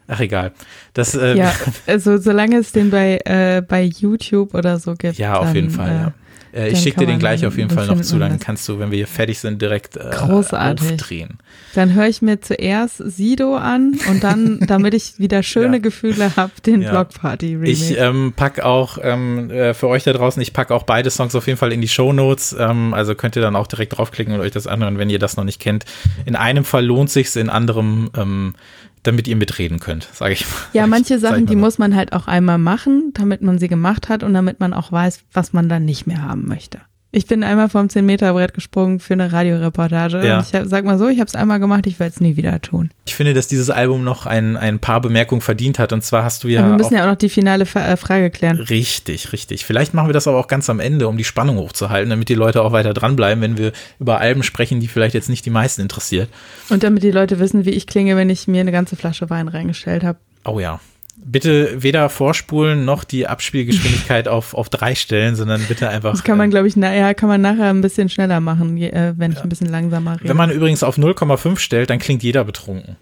ach 0.09 0.21
egal, 0.21 0.53
das, 0.93 1.15
äh, 1.15 1.35
Ja, 1.37 1.55
also 1.87 2.19
solange 2.19 2.59
es 2.59 2.73
den 2.73 2.91
bei, 2.91 3.19
äh, 3.25 3.63
bei 3.67 3.85
YouTube 3.85 4.55
oder 4.55 4.79
so 4.79 4.95
gibt. 4.95 5.17
Ja, 5.17 5.39
auf 5.39 5.47
dann, 5.47 5.55
jeden 5.55 5.71
Fall, 5.71 5.91
äh, 5.91 5.95
ja. 5.95 6.13
Äh, 6.53 6.71
ich 6.71 6.81
schicke 6.81 7.01
dir 7.01 7.07
den 7.07 7.19
gleich 7.19 7.47
auf 7.47 7.57
jeden 7.57 7.69
den 7.69 7.77
Fall 7.79 7.87
noch 7.87 8.01
zu, 8.01 8.19
dann 8.19 8.39
kannst 8.39 8.69
du, 8.69 8.79
wenn 8.79 8.91
wir 8.91 8.97
hier 8.97 9.07
fertig 9.07 9.39
sind, 9.39 9.61
direkt 9.63 9.97
äh, 9.97 10.11
Großartig. 10.11 10.91
aufdrehen. 10.93 11.39
Dann 11.75 11.95
höre 11.95 12.09
ich 12.09 12.23
mir 12.23 12.41
zuerst 12.41 12.99
Sido 12.99 13.57
an 13.57 13.97
und 14.09 14.25
dann, 14.25 14.61
damit 14.67 14.95
ich 14.95 15.19
wieder 15.19 15.43
schöne 15.43 15.77
Ja. 15.77 15.83
Gefühle 15.83 16.37
habe, 16.37 16.53
den 16.67 16.83
Ja. 16.83 16.91
Blockparty 16.91 17.55
Remix. 17.55 17.81
Ich 17.91 17.99
ähm, 17.99 18.33
pack 18.35 18.61
auch 18.61 18.99
ähm, 19.03 19.51
äh, 19.51 19.75
für 19.75 19.89
euch 19.89 20.05
da 20.05 20.13
draußen, 20.13 20.41
ich 20.43 20.53
pack 20.53 20.71
auch 20.71 20.83
beide 20.83 21.11
Songs 21.11 21.35
auf 21.35 21.47
jeden 21.47 21.59
Fall 21.59 21.73
in 21.73 21.81
die 21.81 21.89
Show 21.89 22.13
Notes. 22.13 22.55
Ähm, 22.59 22.95
also 22.95 23.15
könnt 23.15 23.37
ihr 23.37 23.43
dann 23.43 23.57
auch 23.57 23.67
direkt 23.67 23.97
draufklicken 23.97 24.35
und 24.35 24.41
euch 24.41 24.53
das 24.53 24.67
anhören, 24.67 24.99
wenn 24.99 25.11
ihr 25.11 25.19
das 25.19 25.37
noch 25.37 25.45
nicht 25.45 25.61
kennt. 25.61 25.85
In 26.25 26.37
einem 26.37 26.65
Fall 26.65 26.85
lohnt 26.85 27.11
sich's, 27.11 27.37
in 27.37 27.51
anderem, 27.51 28.11
ähm, 28.17 28.55
damit 29.03 29.27
ihr 29.29 29.37
mitreden 29.37 29.79
könnt, 29.81 30.09
sage 30.13 30.35
ich 30.35 30.47
mal. 30.47 30.57
ja, 30.73 30.87
manche 30.89 31.15
ich- 31.15 31.21
Sachen, 31.21 31.47
die 31.47 31.57
mal 31.57 31.63
muss 31.63 31.79
man 31.79 31.95
halt 31.95 32.13
auch 32.13 32.27
einmal 32.27 32.59
machen, 32.59 33.13
damit 33.15 33.43
man 33.43 33.59
sie 33.59 33.69
gemacht 33.69 34.09
hat 34.09 34.23
und 34.23 34.35
damit 34.35 34.61
man 34.61 34.73
auch 34.75 34.93
weiß, 34.93 35.21
was 35.33 35.53
man 35.53 35.69
dann 35.69 35.85
nicht 35.85 36.07
mehr 36.07 36.23
haben 36.23 36.47
möchte. 36.47 36.81
Ich 37.13 37.27
bin 37.27 37.43
einmal 37.43 37.69
vom 37.69 37.89
10-Meter-Brett 37.89 38.55
gesprungen 38.55 39.01
für 39.01 39.15
eine 39.15 39.33
Radioreportage. 39.33 40.25
Ja. 40.25 40.39
Und 40.39 40.47
ich 40.47 40.55
hab, 40.55 40.67
sag 40.67 40.85
mal 40.85 40.97
so, 40.97 41.09
ich 41.09 41.19
habe 41.19 41.27
es 41.27 41.35
einmal 41.35 41.59
gemacht, 41.59 41.89
ich 41.89 41.99
werde 41.99 42.13
es 42.15 42.21
nie 42.21 42.37
wieder 42.37 42.61
tun. 42.61 42.91
Ich 43.05 43.17
finde, 43.17 43.35
dass 43.35 43.49
dieses 43.49 43.69
Album 43.69 44.05
noch 44.05 44.27
ein, 44.27 44.57
ein 44.57 44.79
paar 44.79 45.01
Bemerkungen 45.01 45.41
verdient 45.41 45.81
hat. 45.81 45.93
Und 45.93 46.05
zwar 46.05 46.23
hast 46.23 46.45
du 46.45 46.49
ja. 46.49 46.61
Aber 46.61 46.71
wir 46.71 46.77
müssen 46.77 46.95
ja 46.95 47.03
auch 47.03 47.09
noch 47.11 47.17
die 47.17 47.29
finale 47.29 47.65
äh, 47.65 47.97
Frage 47.97 48.31
klären. 48.31 48.59
Richtig, 48.59 49.33
richtig. 49.33 49.65
Vielleicht 49.65 49.93
machen 49.93 50.09
wir 50.09 50.13
das 50.13 50.29
aber 50.29 50.39
auch 50.39 50.47
ganz 50.47 50.71
am 50.71 50.79
Ende, 50.79 51.09
um 51.09 51.17
die 51.17 51.25
Spannung 51.25 51.57
hochzuhalten, 51.57 52.11
damit 52.11 52.29
die 52.29 52.35
Leute 52.35 52.63
auch 52.63 52.71
weiter 52.71 52.95
dranbleiben, 52.95 53.43
wenn 53.43 53.59
wir 53.59 53.73
über 53.99 54.21
Alben 54.21 54.45
sprechen, 54.45 54.79
die 54.79 54.87
vielleicht 54.87 55.15
jetzt 55.15 55.29
nicht 55.29 55.45
die 55.45 55.51
meisten 55.51 55.83
interessiert. 55.83 56.29
Und 56.69 56.85
damit 56.85 57.03
die 57.03 57.11
Leute 57.11 57.41
wissen, 57.41 57.65
wie 57.65 57.71
ich 57.71 57.89
klinge, 57.89 58.15
wenn 58.17 58.31
ich 58.31 58.47
mir 58.47 58.61
eine 58.61 58.73
ganze 58.73 58.95
Flasche 58.95 59.29
Wein 59.31 59.49
reingestellt 59.49 60.05
habe. 60.05 60.19
Oh 60.45 60.61
ja. 60.61 60.79
Bitte 61.25 61.83
weder 61.83 62.09
vorspulen 62.09 62.85
noch 62.85 63.05
die 63.05 63.27
Abspielgeschwindigkeit 63.27 64.27
auf, 64.29 64.55
auf 64.55 64.69
drei 64.69 64.95
stellen, 64.95 65.37
sondern 65.37 65.63
bitte 65.63 65.89
einfach. 65.89 66.13
Das 66.13 66.25
kann 66.25 66.39
man, 66.39 66.47
ähm, 66.47 66.51
glaube 66.51 66.67
ich, 66.69 66.77
naja, 66.77 67.15
kann 67.15 67.29
man 67.29 67.41
nachher 67.41 67.71
ein 67.71 67.81
bisschen 67.83 68.09
schneller 68.09 68.41
machen, 68.41 68.77
je, 68.77 68.89
äh, 68.89 69.15
wenn 69.17 69.33
ich 69.33 69.39
ein 69.43 69.49
bisschen 69.49 69.69
langsamer 69.69 70.15
rede. 70.19 70.29
Wenn 70.29 70.37
man 70.37 70.51
übrigens 70.51 70.83
auf 70.83 70.97
0,5 70.99 71.59
stellt, 71.59 71.91
dann 71.91 71.99
klingt 71.99 72.23
jeder 72.23 72.45
betrunken. 72.45 72.97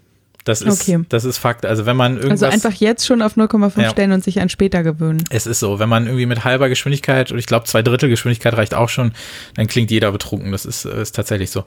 Das 0.45 0.61
ist, 0.61 0.81
Okay. 0.89 1.03
das 1.09 1.25
ist 1.25 1.37
Fakt. 1.37 1.65
Also 1.65 1.85
wenn 1.85 1.97
man 1.97 2.15
irgendwas. 2.15 2.43
also 2.43 2.53
einfach 2.67 2.73
jetzt 2.79 3.05
schon 3.05 3.21
auf 3.21 3.35
0,5 3.35 3.81
Ja. 3.83 3.89
stellen 3.89 4.11
und 4.13 4.23
sich 4.23 4.39
an 4.41 4.49
später 4.49 4.83
gewöhnen. 4.83 5.23
Es 5.29 5.45
ist 5.45 5.59
so, 5.59 5.79
wenn 5.79 5.89
man 5.89 6.05
irgendwie 6.05 6.25
mit 6.25 6.43
halber 6.43 6.69
Geschwindigkeit, 6.69 7.31
und 7.31 7.39
ich 7.39 7.45
glaube 7.45 7.65
zwei 7.65 7.81
Drittel 7.83 8.09
Geschwindigkeit 8.09 8.53
reicht 8.55 8.73
auch 8.73 8.89
schon, 8.89 9.11
dann 9.55 9.67
klingt 9.67 9.91
jeder 9.91 10.11
betrunken. 10.11 10.51
Das 10.51 10.65
ist, 10.65 10.85
äh, 10.85 11.01
ist 11.01 11.15
tatsächlich 11.15 11.51
so. 11.51 11.65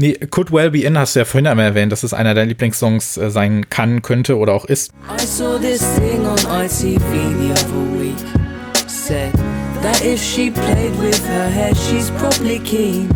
Nee, 0.00 0.14
Could 0.30 0.52
Well 0.52 0.70
Be 0.70 0.84
In 0.84 0.96
hast 0.96 1.16
du 1.16 1.18
ja 1.18 1.24
vorhin 1.24 1.48
einmal 1.48 1.64
erwähnt, 1.64 1.90
dass 1.90 2.04
es 2.04 2.14
einer 2.14 2.32
deiner 2.32 2.46
Lieblingssongs 2.46 3.16
äh, 3.16 3.30
sein 3.32 3.68
kann, 3.68 4.00
könnte 4.00 4.36
oder 4.36 4.52
auch 4.52 4.64
ist. 4.64 4.92
I 5.12 5.26
saw 5.26 5.58
this 5.58 5.80
thing 5.96 6.24
on 6.24 6.38
ITV 6.38 7.00
the 7.00 7.50
other 7.50 8.00
week. 8.00 8.14
Said 8.86 9.32
that 9.82 10.00
if 10.04 10.22
she 10.22 10.52
played 10.52 10.96
with 11.00 11.20
her 11.26 11.50
hair, 11.50 11.74
she's 11.74 12.12
probably 12.12 12.60
keen. 12.60 13.08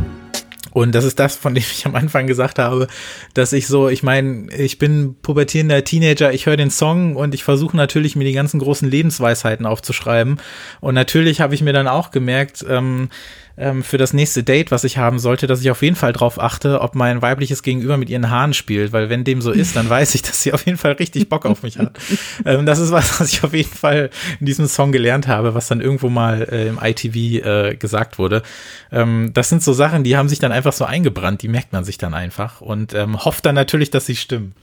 Und 0.73 0.95
das 0.95 1.05
ist 1.05 1.21
das, 1.21 1.37
von 1.37 1.55
dem 1.55 1.63
ich 1.63 1.87
am 1.87 1.95
Anfang 1.95 2.27
gesagt 2.27 2.59
habe, 2.59 2.89
dass 3.35 3.53
ich 3.53 3.69
so, 3.69 3.89
ich 3.89 4.03
meine, 4.03 4.53
ich 4.53 4.79
bin 4.79 5.15
pubertierender 5.23 5.85
Teenager, 5.85 6.33
ich 6.33 6.47
höre 6.47 6.57
den 6.57 6.71
Song 6.71 7.15
und 7.15 7.35
ich 7.35 7.45
versuche 7.45 7.77
natürlich, 7.77 8.17
mir 8.17 8.25
die 8.25 8.33
ganzen 8.33 8.59
großen 8.59 8.91
Lebensweisheiten 8.91 9.67
aufzuschreiben. 9.67 10.41
Und 10.81 10.95
natürlich 10.95 11.41
habe 11.41 11.55
ich 11.55 11.63
mir 11.63 11.75
dann 11.75 11.87
auch 11.87 12.11
gemerkt, 12.11 12.65
ähm, 12.69 13.11
ähm, 13.57 13.83
für 13.83 13.99
das 13.99 14.13
nächste 14.13 14.43
Date, 14.43 14.71
was 14.71 14.85
ich 14.85 14.99
haben 14.99 15.19
sollte, 15.19 15.47
dass 15.47 15.61
ich 15.61 15.71
auf 15.71 15.83
jeden 15.83 15.97
Fall 15.97 16.13
drauf 16.13 16.41
achte, 16.41 16.81
ob 16.81 16.95
mein 16.95 17.23
weibliches 17.23 17.63
Gegenüber 17.63 17.97
mit 17.97 18.11
ihren 18.11 18.31
Haaren 18.31 18.55
spielt, 18.55 18.93
weil 18.93 19.09
wenn 19.09 19.25
dem 19.25 19.43
so 19.43 19.51
ist, 19.53 19.77
dann 19.77 19.89
weiß 19.89 20.15
ich, 20.15 20.23
dass 20.23 20.43
sie 20.43 20.53
auf 20.53 20.67
jeden 20.67 20.79
Fall 20.79 20.93
richtig 20.93 21.29
Bock 21.29 21.47
auf 21.47 21.63
mich 21.63 21.79
hat. 21.79 21.99
ähm, 22.45 22.67
das 22.67 22.79
ist 22.79 22.91
was, 22.91 23.21
was 23.21 23.33
ich 23.33 23.45
auf 23.45 23.53
jeden 23.53 23.73
Fall 23.73 24.11
in 24.41 24.47
diesem 24.47 24.67
Song 24.67 24.93
gelernt 24.93 25.29
habe, 25.29 25.55
was 25.55 25.69
dann 25.69 25.81
irgendwo 25.81 26.09
mal 26.09 26.43
äh, 26.51 26.69
im 26.69 26.79
ITV 26.83 27.17
äh, 27.45 27.77
gesagt 27.77 28.19
wurde. 28.19 28.43
Ähm, 28.91 29.31
das 29.35 29.49
sind 29.49 29.63
so 29.63 29.73
Sachen, 29.73 30.05
die 30.05 30.17
haben 30.17 30.29
sich 30.29 30.39
dann 30.39 30.53
einfach 30.53 30.73
so 30.73 30.85
eingebrannt, 30.85 31.43
die 31.43 31.49
merkt 31.49 31.73
man 31.73 31.85
sich 31.85 31.99
dann 31.99 32.15
einfach 32.15 32.61
und 32.61 32.95
ähm, 32.95 33.25
hofft 33.25 33.47
dann 33.47 33.55
natürlich, 33.55 33.91
dass 33.91 34.07
sie 34.07 34.17
stimmen. 34.17 34.55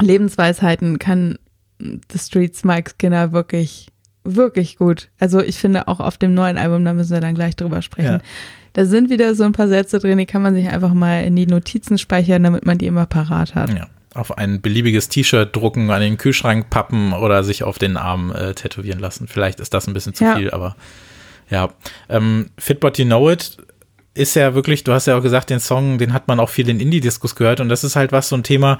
Lebensweisheiten 0.00 0.98
kann 0.98 1.38
The 1.78 2.18
Streets 2.18 2.64
Mike 2.64 2.92
Skinner 2.92 3.32
wirklich, 3.32 3.88
wirklich 4.24 4.76
gut. 4.76 5.08
Also 5.20 5.40
ich 5.40 5.56
finde 5.58 5.86
auch 5.88 6.00
auf 6.00 6.16
dem 6.18 6.34
neuen 6.34 6.58
Album, 6.58 6.84
da 6.84 6.92
müssen 6.92 7.12
wir 7.12 7.20
dann 7.20 7.34
gleich 7.34 7.56
drüber 7.56 7.82
sprechen. 7.82 8.14
Ja. 8.14 8.20
Da 8.72 8.86
sind 8.86 9.08
wieder 9.10 9.34
so 9.34 9.44
ein 9.44 9.52
paar 9.52 9.68
Sätze 9.68 9.98
drin, 10.00 10.18
die 10.18 10.26
kann 10.26 10.42
man 10.42 10.54
sich 10.54 10.68
einfach 10.68 10.92
mal 10.94 11.22
in 11.24 11.36
die 11.36 11.46
Notizen 11.46 11.96
speichern, 11.98 12.42
damit 12.42 12.66
man 12.66 12.78
die 12.78 12.86
immer 12.86 13.06
parat 13.06 13.54
hat. 13.54 13.70
Ja. 13.70 13.86
Auf 14.14 14.36
ein 14.38 14.60
beliebiges 14.60 15.08
T-Shirt 15.08 15.54
drucken, 15.54 15.90
an 15.90 16.00
den 16.00 16.16
Kühlschrank 16.16 16.70
pappen 16.70 17.12
oder 17.12 17.44
sich 17.44 17.62
auf 17.62 17.78
den 17.78 17.96
Arm 17.96 18.32
äh, 18.32 18.54
tätowieren 18.54 18.98
lassen. 19.00 19.28
Vielleicht 19.28 19.60
ist 19.60 19.74
das 19.74 19.86
ein 19.86 19.92
bisschen 19.94 20.14
zu 20.14 20.24
Ja. 20.24 20.36
viel, 20.36 20.50
aber 20.50 20.76
ja. 21.50 21.68
Ähm, 22.08 22.50
Fit 22.58 22.80
But 22.80 22.98
You 22.98 23.04
Know 23.04 23.30
It 23.30 23.58
ist 24.14 24.34
ja 24.36 24.54
wirklich, 24.54 24.84
du 24.84 24.92
hast 24.92 25.06
ja 25.06 25.18
auch 25.18 25.22
gesagt, 25.22 25.50
den 25.50 25.60
Song, 25.60 25.98
den 25.98 26.12
hat 26.12 26.28
man 26.28 26.38
auch 26.40 26.48
viel 26.48 26.68
in 26.68 26.78
Indie-Diskus 26.80 27.34
gehört 27.34 27.60
und 27.60 27.68
das 27.68 27.82
ist 27.84 27.96
halt 27.96 28.12
was, 28.12 28.28
so 28.28 28.36
ein 28.36 28.44
Thema, 28.44 28.78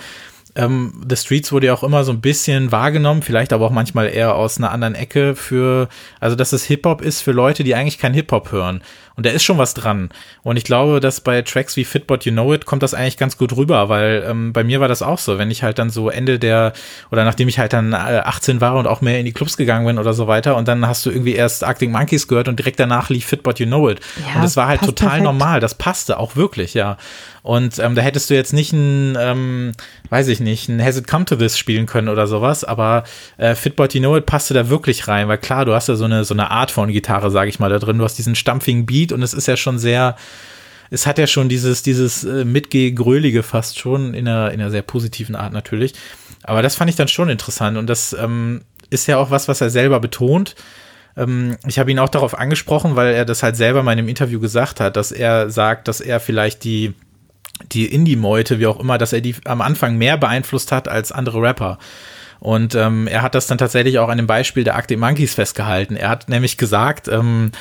ähm, 0.56 1.04
The 1.08 1.16
Streets 1.16 1.52
wurde 1.52 1.66
ja 1.66 1.74
auch 1.74 1.82
immer 1.82 2.04
so 2.04 2.12
ein 2.12 2.20
bisschen 2.20 2.70
wahrgenommen, 2.70 3.22
vielleicht 3.22 3.52
aber 3.52 3.66
auch 3.66 3.70
manchmal 3.70 4.08
eher 4.08 4.34
aus 4.34 4.58
einer 4.58 4.70
anderen 4.70 4.94
Ecke 4.94 5.34
für, 5.34 5.88
also 6.20 6.36
dass 6.36 6.52
es 6.52 6.64
Hip-Hop 6.64 7.02
ist 7.02 7.22
für 7.22 7.32
Leute, 7.32 7.64
die 7.64 7.74
eigentlich 7.74 7.98
kein 7.98 8.14
Hip-Hop 8.14 8.52
hören. 8.52 8.82
Und 9.16 9.26
da 9.26 9.30
ist 9.30 9.44
schon 9.44 9.58
was 9.58 9.74
dran. 9.74 10.08
Und 10.42 10.56
ich 10.56 10.64
glaube, 10.64 10.98
dass 10.98 11.20
bei 11.20 11.40
Tracks 11.42 11.76
wie 11.76 11.84
Fit 11.84 12.06
But 12.06 12.24
You 12.24 12.32
Know 12.32 12.52
It 12.52 12.66
kommt 12.66 12.82
das 12.82 12.94
eigentlich 12.94 13.16
ganz 13.16 13.38
gut 13.38 13.56
rüber, 13.56 13.88
weil 13.88 14.24
ähm, 14.28 14.52
bei 14.52 14.64
mir 14.64 14.80
war 14.80 14.88
das 14.88 15.02
auch 15.02 15.18
so, 15.18 15.38
wenn 15.38 15.50
ich 15.52 15.62
halt 15.62 15.78
dann 15.78 15.90
so 15.90 16.10
Ende 16.10 16.38
der, 16.40 16.72
oder 17.12 17.24
nachdem 17.24 17.48
ich 17.48 17.58
halt 17.60 17.72
dann 17.72 17.92
äh, 17.92 17.96
18 17.96 18.60
war 18.60 18.74
und 18.74 18.88
auch 18.88 19.02
mehr 19.02 19.20
in 19.20 19.24
die 19.24 19.32
Clubs 19.32 19.56
gegangen 19.56 19.86
bin 19.86 19.98
oder 19.98 20.14
so 20.14 20.26
weiter 20.26 20.56
und 20.56 20.66
dann 20.66 20.86
hast 20.86 21.06
du 21.06 21.10
irgendwie 21.10 21.34
erst 21.34 21.62
Arctic 21.62 21.90
Monkeys 21.90 22.26
gehört 22.26 22.48
und 22.48 22.58
direkt 22.58 22.80
danach 22.80 23.08
lief 23.08 23.26
Fit 23.26 23.44
But 23.44 23.60
You 23.60 23.66
Know 23.66 23.88
It. 23.88 24.00
Ja, 24.26 24.36
und 24.36 24.42
das 24.42 24.56
war 24.56 24.66
halt 24.66 24.80
total 24.80 25.08
perfekt. 25.08 25.24
normal, 25.24 25.60
das 25.60 25.74
passte 25.74 26.18
auch 26.18 26.34
wirklich, 26.34 26.74
ja. 26.74 26.96
Und 27.42 27.78
ähm, 27.78 27.94
da 27.94 28.00
hättest 28.00 28.30
du 28.30 28.34
jetzt 28.34 28.54
nicht 28.54 28.72
ein, 28.72 29.18
ähm, 29.20 29.72
weiß 30.08 30.28
ich 30.28 30.40
nicht, 30.40 30.70
ein 30.70 30.82
Has 30.82 30.96
It 30.96 31.06
Come 31.06 31.26
to 31.26 31.36
This 31.36 31.58
spielen 31.58 31.84
können 31.84 32.08
oder 32.08 32.26
sowas, 32.26 32.64
aber 32.64 33.04
äh, 33.36 33.54
Fit 33.54 33.76
But 33.76 33.92
You 33.92 34.00
Know 34.00 34.16
It 34.16 34.24
passte 34.24 34.54
da 34.54 34.70
wirklich 34.70 35.08
rein, 35.08 35.28
weil 35.28 35.36
klar, 35.36 35.66
du 35.66 35.74
hast 35.74 35.88
ja 35.88 35.94
so 35.94 36.06
eine, 36.06 36.24
so 36.24 36.32
eine 36.32 36.50
Art 36.50 36.70
von 36.70 36.90
Gitarre, 36.90 37.30
sage 37.30 37.50
ich 37.50 37.60
mal, 37.60 37.68
da 37.68 37.78
drin. 37.78 37.98
Du 37.98 38.04
hast 38.04 38.16
diesen 38.16 38.34
stampfigen 38.34 38.86
Beat 38.86 39.03
und 39.12 39.22
es 39.22 39.34
ist 39.34 39.48
ja 39.48 39.56
schon 39.56 39.78
sehr, 39.78 40.16
es 40.90 41.06
hat 41.06 41.18
ja 41.18 41.26
schon 41.26 41.48
dieses, 41.48 41.82
dieses 41.82 42.24
äh, 42.24 42.44
Mitgeh-Grölige 42.44 43.42
fast 43.42 43.78
schon 43.78 44.14
in 44.14 44.28
einer, 44.28 44.52
in 44.52 44.60
einer 44.60 44.70
sehr 44.70 44.82
positiven 44.82 45.36
Art 45.36 45.52
natürlich. 45.52 45.94
Aber 46.42 46.62
das 46.62 46.76
fand 46.76 46.90
ich 46.90 46.96
dann 46.96 47.08
schon 47.08 47.30
interessant 47.30 47.78
und 47.78 47.88
das 47.88 48.12
ähm, 48.12 48.62
ist 48.90 49.06
ja 49.06 49.18
auch 49.18 49.30
was, 49.30 49.48
was 49.48 49.60
er 49.60 49.70
selber 49.70 50.00
betont. 50.00 50.54
Ähm, 51.16 51.56
ich 51.66 51.78
habe 51.78 51.90
ihn 51.90 51.98
auch 51.98 52.08
darauf 52.08 52.38
angesprochen, 52.38 52.96
weil 52.96 53.14
er 53.14 53.24
das 53.24 53.42
halt 53.42 53.56
selber 53.56 53.82
mal 53.82 53.92
in 53.92 54.00
einem 54.00 54.08
Interview 54.08 54.40
gesagt 54.40 54.80
hat, 54.80 54.96
dass 54.96 55.12
er 55.12 55.50
sagt, 55.50 55.88
dass 55.88 56.00
er 56.00 56.20
vielleicht 56.20 56.64
die 56.64 56.94
die 57.72 57.86
Indie-Meute, 57.86 58.58
wie 58.58 58.66
auch 58.66 58.80
immer, 58.80 58.98
dass 58.98 59.12
er 59.12 59.20
die 59.20 59.36
am 59.44 59.60
Anfang 59.60 59.96
mehr 59.96 60.16
beeinflusst 60.16 60.72
hat 60.72 60.88
als 60.88 61.12
andere 61.12 61.40
Rapper. 61.40 61.78
Und 62.44 62.74
ähm, 62.74 63.06
er 63.06 63.22
hat 63.22 63.34
das 63.34 63.46
dann 63.46 63.56
tatsächlich 63.56 63.98
auch 63.98 64.10
an 64.10 64.18
dem 64.18 64.26
Beispiel 64.26 64.64
der 64.64 64.74
Arctic 64.74 64.98
Monkeys 64.98 65.32
festgehalten. 65.32 65.96
Er 65.96 66.10
hat 66.10 66.28
nämlich 66.28 66.58
gesagt, 66.58 67.08
ähm, 67.08 67.52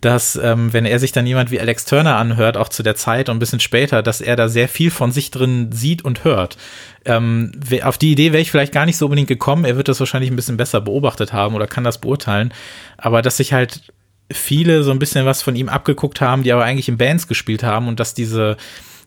dass 0.00 0.34
ähm, 0.34 0.72
wenn 0.72 0.84
er 0.84 0.98
sich 0.98 1.12
dann 1.12 1.28
jemand 1.28 1.52
wie 1.52 1.60
Alex 1.60 1.84
Turner 1.84 2.16
anhört, 2.16 2.56
auch 2.56 2.68
zu 2.68 2.82
der 2.82 2.96
Zeit 2.96 3.28
und 3.28 3.36
ein 3.36 3.38
bisschen 3.38 3.60
später, 3.60 4.02
dass 4.02 4.20
er 4.20 4.34
da 4.34 4.48
sehr 4.48 4.66
viel 4.66 4.90
von 4.90 5.12
sich 5.12 5.30
drin 5.30 5.70
sieht 5.70 6.04
und 6.04 6.24
hört. 6.24 6.56
Ähm, 7.04 7.52
auf 7.84 7.98
die 7.98 8.10
Idee 8.10 8.32
wäre 8.32 8.42
ich 8.42 8.50
vielleicht 8.50 8.72
gar 8.72 8.84
nicht 8.84 8.96
so 8.96 9.06
unbedingt 9.06 9.28
gekommen. 9.28 9.64
Er 9.64 9.76
wird 9.76 9.86
das 9.86 10.00
wahrscheinlich 10.00 10.32
ein 10.32 10.36
bisschen 10.36 10.56
besser 10.56 10.80
beobachtet 10.80 11.32
haben 11.32 11.54
oder 11.54 11.68
kann 11.68 11.84
das 11.84 11.98
beurteilen. 11.98 12.52
Aber 12.96 13.22
dass 13.22 13.36
sich 13.36 13.52
halt 13.52 13.92
viele 14.28 14.82
so 14.82 14.90
ein 14.90 14.98
bisschen 14.98 15.24
was 15.24 15.40
von 15.40 15.54
ihm 15.54 15.68
abgeguckt 15.68 16.20
haben, 16.20 16.42
die 16.42 16.52
aber 16.52 16.64
eigentlich 16.64 16.88
in 16.88 16.98
Bands 16.98 17.28
gespielt 17.28 17.62
haben 17.62 17.86
und 17.86 18.00
dass 18.00 18.12
diese 18.12 18.56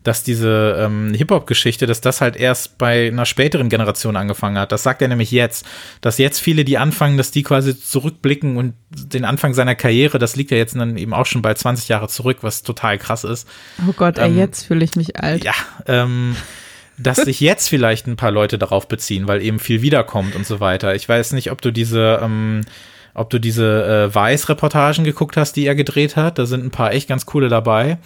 dass 0.05 0.23
diese 0.23 0.77
ähm, 0.79 1.13
Hip-Hop-Geschichte, 1.13 1.87
dass 1.87 1.99
das 1.99 2.21
halt 2.21 2.35
erst 2.35 2.77
bei 2.77 3.07
einer 3.07 3.25
späteren 3.25 3.69
Generation 3.69 4.15
angefangen 4.15 4.57
hat. 4.57 4.71
Das 4.71 4.83
sagt 4.83 5.01
er 5.01 5.07
nämlich 5.07 5.31
jetzt, 5.31 5.65
dass 5.99 6.19
jetzt 6.19 6.39
viele, 6.39 6.63
die 6.63 6.77
anfangen, 6.77 7.17
dass 7.17 7.31
die 7.31 7.41
quasi 7.41 7.77
zurückblicken 7.77 8.55
und 8.55 8.75
den 8.89 9.25
Anfang 9.25 9.55
seiner 9.55 9.73
Karriere, 9.73 10.19
das 10.19 10.35
liegt 10.35 10.51
ja 10.51 10.57
jetzt 10.57 10.75
dann 10.75 10.95
eben 10.95 11.13
auch 11.13 11.25
schon 11.25 11.41
bei 11.41 11.55
20 11.55 11.89
Jahre 11.89 12.07
zurück, 12.07 12.37
was 12.41 12.61
total 12.61 12.99
krass 12.99 13.23
ist. 13.23 13.47
Oh 13.87 13.93
Gott, 13.93 14.19
ey, 14.19 14.27
Ähm, 14.27 14.37
jetzt 14.37 14.67
fühle 14.67 14.85
ich 14.85 14.95
mich 14.95 15.19
alt. 15.19 15.43
Ja, 15.43 15.53
ähm, 15.87 16.35
dass 16.99 17.17
sich 17.17 17.39
jetzt 17.39 17.67
vielleicht 17.67 18.05
ein 18.05 18.15
paar 18.15 18.31
Leute 18.31 18.59
darauf 18.59 18.87
beziehen, 18.87 19.27
weil 19.27 19.41
eben 19.41 19.57
viel 19.57 19.81
wiederkommt 19.81 20.35
und 20.35 20.45
so 20.45 20.59
weiter. 20.59 20.93
Ich 20.93 21.09
weiß 21.09 21.33
nicht, 21.33 21.51
ob 21.51 21.61
du 21.61 21.71
diese, 21.71 22.19
ähm, 22.21 22.61
ob 23.15 23.29
du 23.29 23.39
diese 23.39 24.09
äh, 24.11 24.13
Weiß-Reportagen 24.13 25.05
geguckt 25.05 25.37
hast, 25.37 25.55
die 25.55 25.65
er 25.65 25.73
gedreht 25.73 26.15
hat. 26.17 26.37
Da 26.37 26.45
sind 26.45 26.63
ein 26.63 26.69
paar 26.69 26.93
echt 26.93 27.07
ganz 27.07 27.25
coole 27.25 27.47
dabei. 27.47 27.97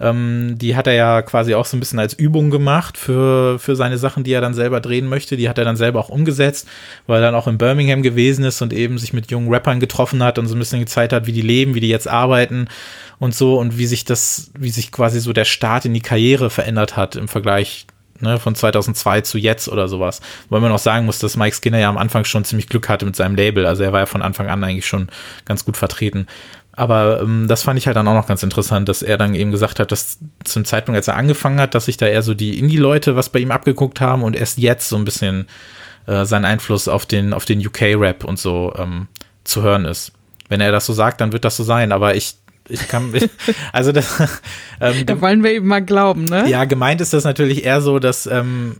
Ähm, 0.00 0.54
die 0.56 0.76
hat 0.76 0.86
er 0.86 0.94
ja 0.94 1.22
quasi 1.22 1.54
auch 1.54 1.66
so 1.66 1.76
ein 1.76 1.80
bisschen 1.80 1.98
als 1.98 2.14
Übung 2.14 2.50
gemacht 2.50 2.96
für, 2.96 3.58
für 3.58 3.74
seine 3.74 3.98
Sachen, 3.98 4.22
die 4.22 4.32
er 4.32 4.40
dann 4.40 4.54
selber 4.54 4.80
drehen 4.80 5.08
möchte. 5.08 5.36
Die 5.36 5.48
hat 5.48 5.58
er 5.58 5.64
dann 5.64 5.76
selber 5.76 5.98
auch 5.98 6.08
umgesetzt, 6.08 6.68
weil 7.08 7.20
er 7.20 7.26
dann 7.26 7.34
auch 7.34 7.48
in 7.48 7.58
Birmingham 7.58 8.02
gewesen 8.02 8.44
ist 8.44 8.62
und 8.62 8.72
eben 8.72 8.98
sich 8.98 9.12
mit 9.12 9.30
jungen 9.32 9.52
Rappern 9.52 9.80
getroffen 9.80 10.22
hat 10.22 10.38
und 10.38 10.46
so 10.46 10.54
ein 10.54 10.60
bisschen 10.60 10.80
gezeigt 10.80 11.12
hat, 11.12 11.26
wie 11.26 11.32
die 11.32 11.42
leben, 11.42 11.74
wie 11.74 11.80
die 11.80 11.88
jetzt 11.88 12.08
arbeiten 12.08 12.68
und 13.18 13.34
so 13.34 13.58
und 13.58 13.78
wie 13.78 13.86
sich 13.86 14.04
das, 14.04 14.52
wie 14.56 14.70
sich 14.70 14.92
quasi 14.92 15.20
so 15.20 15.32
der 15.32 15.44
Start 15.44 15.84
in 15.84 15.94
die 15.94 16.00
Karriere 16.00 16.50
verändert 16.50 16.96
hat 16.96 17.16
im 17.16 17.26
Vergleich 17.26 17.86
ne, 18.22 18.38
von 18.38 18.54
2002 18.54 19.20
zu 19.22 19.38
jetzt 19.38 19.68
oder 19.68 19.88
sowas. 19.88 20.20
Weil 20.48 20.60
man 20.60 20.72
auch 20.72 20.78
sagen 20.78 21.04
muss, 21.06 21.18
dass 21.18 21.36
Mike 21.36 21.56
Skinner 21.56 21.78
ja 21.78 21.88
am 21.88 21.98
Anfang 21.98 22.24
schon 22.24 22.44
ziemlich 22.44 22.68
Glück 22.68 22.88
hatte 22.88 23.04
mit 23.04 23.16
seinem 23.16 23.34
Label. 23.34 23.66
Also 23.66 23.82
er 23.82 23.92
war 23.92 24.00
ja 24.00 24.06
von 24.06 24.22
Anfang 24.22 24.48
an 24.48 24.64
eigentlich 24.64 24.86
schon 24.86 25.08
ganz 25.44 25.64
gut 25.64 25.76
vertreten. 25.76 26.26
Aber 26.74 27.20
ähm, 27.20 27.48
das 27.48 27.62
fand 27.62 27.78
ich 27.78 27.86
halt 27.86 27.96
dann 27.96 28.08
auch 28.08 28.14
noch 28.14 28.26
ganz 28.26 28.42
interessant, 28.42 28.88
dass 28.88 29.02
er 29.02 29.18
dann 29.18 29.34
eben 29.34 29.50
gesagt 29.50 29.78
hat, 29.78 29.92
dass 29.92 30.18
zum 30.44 30.64
Zeitpunkt, 30.64 30.96
als 30.96 31.08
er 31.08 31.16
angefangen 31.16 31.60
hat, 31.60 31.74
dass 31.74 31.84
sich 31.84 31.98
da 31.98 32.06
eher 32.06 32.22
so 32.22 32.32
die 32.32 32.58
Indie-Leute 32.58 33.14
was 33.14 33.28
bei 33.28 33.40
ihm 33.40 33.50
abgeguckt 33.50 34.00
haben 34.00 34.22
und 34.22 34.34
erst 34.34 34.56
jetzt 34.58 34.88
so 34.88 34.96
ein 34.96 35.04
bisschen 35.04 35.46
äh, 36.06 36.24
sein 36.24 36.44
Einfluss 36.44 36.88
auf 36.88 37.04
den, 37.04 37.34
auf 37.34 37.44
den 37.44 37.64
UK-Rap 37.64 38.24
und 38.24 38.38
so 38.38 38.72
ähm, 38.78 39.08
zu 39.44 39.62
hören 39.62 39.84
ist. 39.84 40.12
Wenn 40.48 40.60
er 40.60 40.72
das 40.72 40.86
so 40.86 40.92
sagt, 40.92 41.20
dann 41.20 41.32
wird 41.32 41.44
das 41.44 41.56
so 41.56 41.64
sein. 41.64 41.92
Aber 41.92 42.14
ich 42.14 42.36
ich 42.68 42.88
kann, 42.88 43.12
also 43.72 43.92
das. 43.92 44.22
Ähm, 44.80 45.06
da 45.06 45.20
wollen 45.20 45.44
wir 45.44 45.52
eben 45.52 45.68
mal 45.68 45.84
glauben, 45.84 46.24
ne? 46.24 46.48
Ja, 46.48 46.64
gemeint 46.64 47.00
ist 47.00 47.12
das 47.12 47.22
natürlich 47.22 47.64
eher 47.64 47.80
so, 47.80 48.00
dass 48.00 48.26
ähm, 48.26 48.78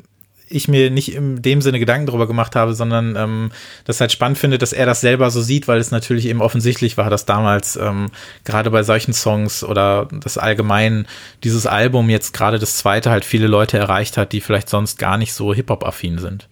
ich 0.49 0.69
mir 0.69 0.91
nicht 0.91 1.15
in 1.15 1.43
dem 1.43 1.61
Sinne 1.63 1.79
Gedanken 1.79 2.07
darüber 2.07 2.27
gemacht 2.27 2.57
habe, 2.57 2.75
sondern 2.75 3.17
ähm, 3.17 3.53
das 3.85 4.01
halt 4.01 4.13
spannend 4.13 4.39
finde, 4.39 4.59
dass 4.59 4.73
er 4.73 4.87
das 4.87 5.01
selber 5.01 5.31
so 5.31 5.41
sieht, 5.41 5.69
weil 5.69 5.79
es 5.79 5.91
natürlich 5.91 6.27
eben 6.27 6.43
offensichtlich 6.43 6.97
war, 6.97 7.11
dass 7.11 7.25
damals 7.25 7.77
ähm, 7.77 8.09
gerade 8.45 8.71
bei 8.71 8.83
solchen 8.83 9.13
Songs 9.13 9.65
oder 9.65 10.09
das 10.11 10.39
allgemein 10.39 11.07
dieses 11.45 11.67
Album 11.67 12.11
jetzt 12.11 12.33
gerade 12.35 12.59
das 12.59 12.77
zweite 12.77 13.11
halt 13.11 13.25
viele 13.25 13.47
Leute 13.47 13.79
erreicht 13.79 14.17
hat, 14.17 14.33
die 14.33 14.41
vielleicht 14.41 14.69
sonst 14.69 14.99
gar 14.99 15.17
nicht 15.17 15.33
so 15.33 15.55
Hip-Hop-affin 15.55 16.19
sind. 16.19 16.49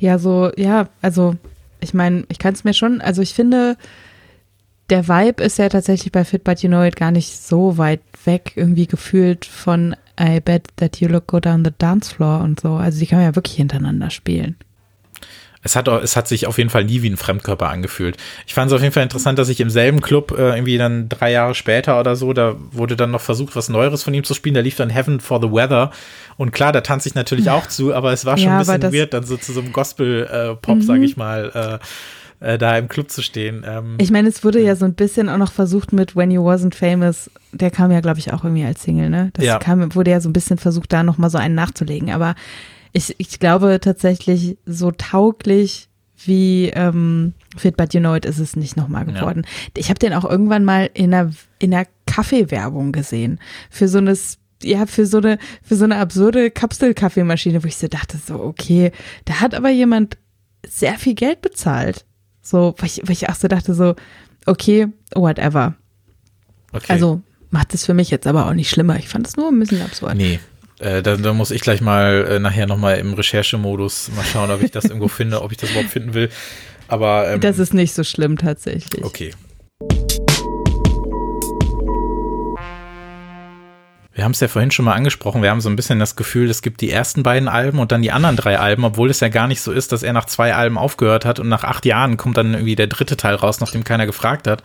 Ja, 0.00 0.18
so, 0.18 0.52
ja, 0.56 0.88
also 1.02 1.34
ich 1.80 1.94
meine, 1.94 2.24
ich 2.28 2.38
kann 2.38 2.54
es 2.54 2.64
mir 2.64 2.74
schon, 2.74 3.00
also 3.00 3.22
ich 3.22 3.34
finde, 3.34 3.76
der 4.90 5.08
Vibe 5.08 5.42
ist 5.42 5.58
ja 5.58 5.68
tatsächlich 5.68 6.12
bei 6.12 6.24
Fit 6.24 6.44
But 6.44 6.62
You 6.62 6.68
Know 6.68 6.82
It 6.82 6.96
gar 6.96 7.10
nicht 7.10 7.36
so 7.36 7.78
weit 7.78 8.00
weg, 8.24 8.52
irgendwie 8.56 8.86
gefühlt 8.86 9.44
von 9.44 9.94
I 10.18 10.40
bet 10.40 10.68
that 10.76 11.00
you 11.00 11.08
look 11.08 11.26
good 11.26 11.46
on 11.46 11.64
the 11.64 11.72
dance 11.76 12.14
floor 12.14 12.40
und 12.40 12.60
so. 12.60 12.74
Also 12.74 12.98
die 12.98 13.06
kann 13.06 13.18
man 13.18 13.28
ja 13.28 13.36
wirklich 13.36 13.56
hintereinander 13.56 14.10
spielen. 14.10 14.56
Es 15.62 15.74
hat, 15.74 15.88
es 15.88 16.16
hat 16.16 16.28
sich 16.28 16.46
auf 16.46 16.56
jeden 16.56 16.70
Fall 16.70 16.84
nie 16.84 17.02
wie 17.02 17.10
ein 17.10 17.16
Fremdkörper 17.16 17.68
angefühlt. 17.68 18.16
Ich 18.46 18.54
fand 18.54 18.70
es 18.70 18.74
auf 18.74 18.80
jeden 18.80 18.94
Fall 18.94 19.02
interessant, 19.02 19.38
dass 19.38 19.48
ich 19.48 19.60
im 19.60 19.70
selben 19.70 20.00
Club 20.00 20.30
äh, 20.30 20.54
irgendwie 20.54 20.78
dann 20.78 21.08
drei 21.08 21.32
Jahre 21.32 21.54
später 21.54 21.98
oder 21.98 22.14
so, 22.14 22.32
da 22.32 22.54
wurde 22.70 22.96
dann 22.96 23.10
noch 23.10 23.20
versucht, 23.20 23.56
was 23.56 23.68
Neueres 23.68 24.04
von 24.04 24.14
ihm 24.14 24.24
zu 24.24 24.34
spielen. 24.34 24.54
Da 24.54 24.60
lief 24.60 24.76
dann 24.76 24.88
Heaven 24.88 25.20
for 25.20 25.40
the 25.42 25.50
Weather. 25.50 25.90
Und 26.36 26.52
klar, 26.52 26.72
da 26.72 26.80
tanze 26.80 27.08
ich 27.08 27.16
natürlich 27.16 27.50
auch 27.50 27.66
zu, 27.66 27.92
aber 27.92 28.12
es 28.12 28.24
war 28.24 28.38
schon 28.38 28.46
ja, 28.46 28.58
ein 28.58 28.80
bisschen 28.80 28.92
weird, 28.92 29.12
dann 29.12 29.24
so 29.24 29.36
zu 29.36 29.52
so 29.52 29.60
einem 29.60 29.72
Gospel-Pop, 29.72 30.68
äh, 30.68 30.78
mhm. 30.78 30.82
sag 30.82 31.00
ich 31.02 31.16
mal, 31.16 31.80
äh, 31.80 31.84
äh, 32.40 32.58
da 32.58 32.76
im 32.78 32.88
Club 32.88 33.10
zu 33.10 33.22
stehen. 33.22 33.64
Ähm, 33.66 33.96
ich 33.98 34.10
meine, 34.10 34.28
es 34.28 34.44
wurde 34.44 34.60
ja 34.60 34.76
so 34.76 34.84
ein 34.84 34.94
bisschen 34.94 35.28
auch 35.28 35.38
noch 35.38 35.52
versucht 35.52 35.92
mit 35.92 36.16
When 36.16 36.30
You 36.30 36.46
Wasn't 36.48 36.74
Famous. 36.74 37.30
Der 37.52 37.70
kam 37.70 37.90
ja, 37.90 38.00
glaube 38.00 38.18
ich, 38.18 38.32
auch 38.32 38.44
irgendwie 38.44 38.64
als 38.64 38.82
Single, 38.82 39.10
ne? 39.10 39.30
Das 39.34 39.44
ja. 39.44 39.58
kam, 39.58 39.94
wurde 39.94 40.10
ja 40.10 40.20
so 40.20 40.28
ein 40.28 40.32
bisschen 40.32 40.58
versucht, 40.58 40.92
da 40.92 41.02
nochmal 41.02 41.30
so 41.30 41.38
einen 41.38 41.54
nachzulegen. 41.54 42.10
Aber 42.10 42.34
ich, 42.92 43.14
ich 43.18 43.38
glaube 43.38 43.80
tatsächlich, 43.80 44.56
so 44.66 44.90
tauglich 44.90 45.88
wie 46.24 46.70
ähm, 46.74 47.34
Fit 47.56 47.76
But 47.76 47.94
You 47.94 48.00
Know 48.00 48.14
It 48.14 48.24
ist 48.24 48.38
es 48.38 48.56
nicht 48.56 48.76
nochmal 48.76 49.04
geworden. 49.04 49.42
Ja. 49.44 49.70
Ich 49.76 49.88
habe 49.88 49.98
den 49.98 50.14
auch 50.14 50.24
irgendwann 50.24 50.64
mal 50.64 50.90
in 50.94 51.14
einer, 51.14 51.32
in 51.58 51.72
einer 51.72 51.86
Kaffeewerbung 52.06 52.92
gesehen. 52.92 53.38
Für 53.70 53.88
so 53.88 53.98
eine 53.98 54.16
ja, 54.62 54.86
für 54.86 55.06
so 55.06 55.18
eine, 55.18 55.38
für 55.62 55.76
so 55.76 55.84
eine 55.84 55.96
absurde 55.96 56.50
Kapselkaffeemaschine, 56.50 57.62
wo 57.62 57.68
ich 57.68 57.76
so 57.76 57.86
dachte, 57.86 58.18
so, 58.18 58.40
okay, 58.42 58.90
da 59.24 59.40
hat 59.40 59.54
aber 59.54 59.70
jemand 59.70 60.18
sehr 60.66 60.94
viel 60.94 61.14
Geld 61.14 61.42
bezahlt. 61.42 62.04
So, 62.42 62.74
weil 62.78 62.86
ich, 62.86 63.02
weil 63.04 63.12
ich 63.12 63.28
auch 63.28 63.34
so 63.34 63.48
dachte, 63.48 63.74
so, 63.74 63.94
okay, 64.46 64.88
whatever. 65.14 65.74
Okay. 66.72 66.92
Also 66.92 67.22
macht 67.50 67.74
es 67.74 67.86
für 67.86 67.94
mich 67.94 68.10
jetzt 68.10 68.26
aber 68.26 68.46
auch 68.46 68.54
nicht 68.54 68.70
schlimmer. 68.70 68.98
Ich 68.98 69.08
fand 69.08 69.26
es 69.26 69.36
nur 69.36 69.48
ein 69.48 69.58
bisschen 69.58 69.82
absurd. 69.82 70.16
Nee. 70.16 70.40
Äh, 70.78 71.02
da, 71.02 71.16
da 71.16 71.32
muss 71.32 71.50
ich 71.50 71.60
gleich 71.60 71.80
mal 71.80 72.26
äh, 72.30 72.38
nachher 72.38 72.66
nochmal 72.66 72.98
im 72.98 73.12
Recherchemodus 73.14 74.10
mal 74.14 74.24
schauen, 74.24 74.50
ob 74.50 74.62
ich 74.62 74.70
das 74.70 74.84
irgendwo 74.84 75.08
finde, 75.08 75.42
ob 75.42 75.50
ich 75.50 75.58
das 75.58 75.70
überhaupt 75.70 75.90
finden 75.90 76.14
will. 76.14 76.30
Aber 76.86 77.32
ähm, 77.32 77.40
das 77.40 77.58
ist 77.58 77.74
nicht 77.74 77.92
so 77.94 78.04
schlimm 78.04 78.38
tatsächlich. 78.38 79.04
Okay. 79.04 79.32
Wir 84.18 84.24
haben 84.24 84.32
es 84.32 84.40
ja 84.40 84.48
vorhin 84.48 84.72
schon 84.72 84.84
mal 84.84 84.94
angesprochen, 84.94 85.42
wir 85.42 85.50
haben 85.50 85.60
so 85.60 85.70
ein 85.70 85.76
bisschen 85.76 86.00
das 86.00 86.16
Gefühl, 86.16 86.50
es 86.50 86.60
gibt 86.60 86.80
die 86.80 86.90
ersten 86.90 87.22
beiden 87.22 87.46
Alben 87.46 87.78
und 87.78 87.92
dann 87.92 88.02
die 88.02 88.10
anderen 88.10 88.34
drei 88.34 88.58
Alben, 88.58 88.82
obwohl 88.82 89.10
es 89.10 89.20
ja 89.20 89.28
gar 89.28 89.46
nicht 89.46 89.60
so 89.60 89.70
ist, 89.70 89.92
dass 89.92 90.02
er 90.02 90.12
nach 90.12 90.24
zwei 90.24 90.56
Alben 90.56 90.76
aufgehört 90.76 91.24
hat 91.24 91.38
und 91.38 91.48
nach 91.48 91.62
acht 91.62 91.86
Jahren 91.86 92.16
kommt 92.16 92.36
dann 92.36 92.52
irgendwie 92.52 92.74
der 92.74 92.88
dritte 92.88 93.16
Teil 93.16 93.36
raus, 93.36 93.60
nachdem 93.60 93.84
keiner 93.84 94.06
gefragt 94.06 94.48
hat. 94.48 94.64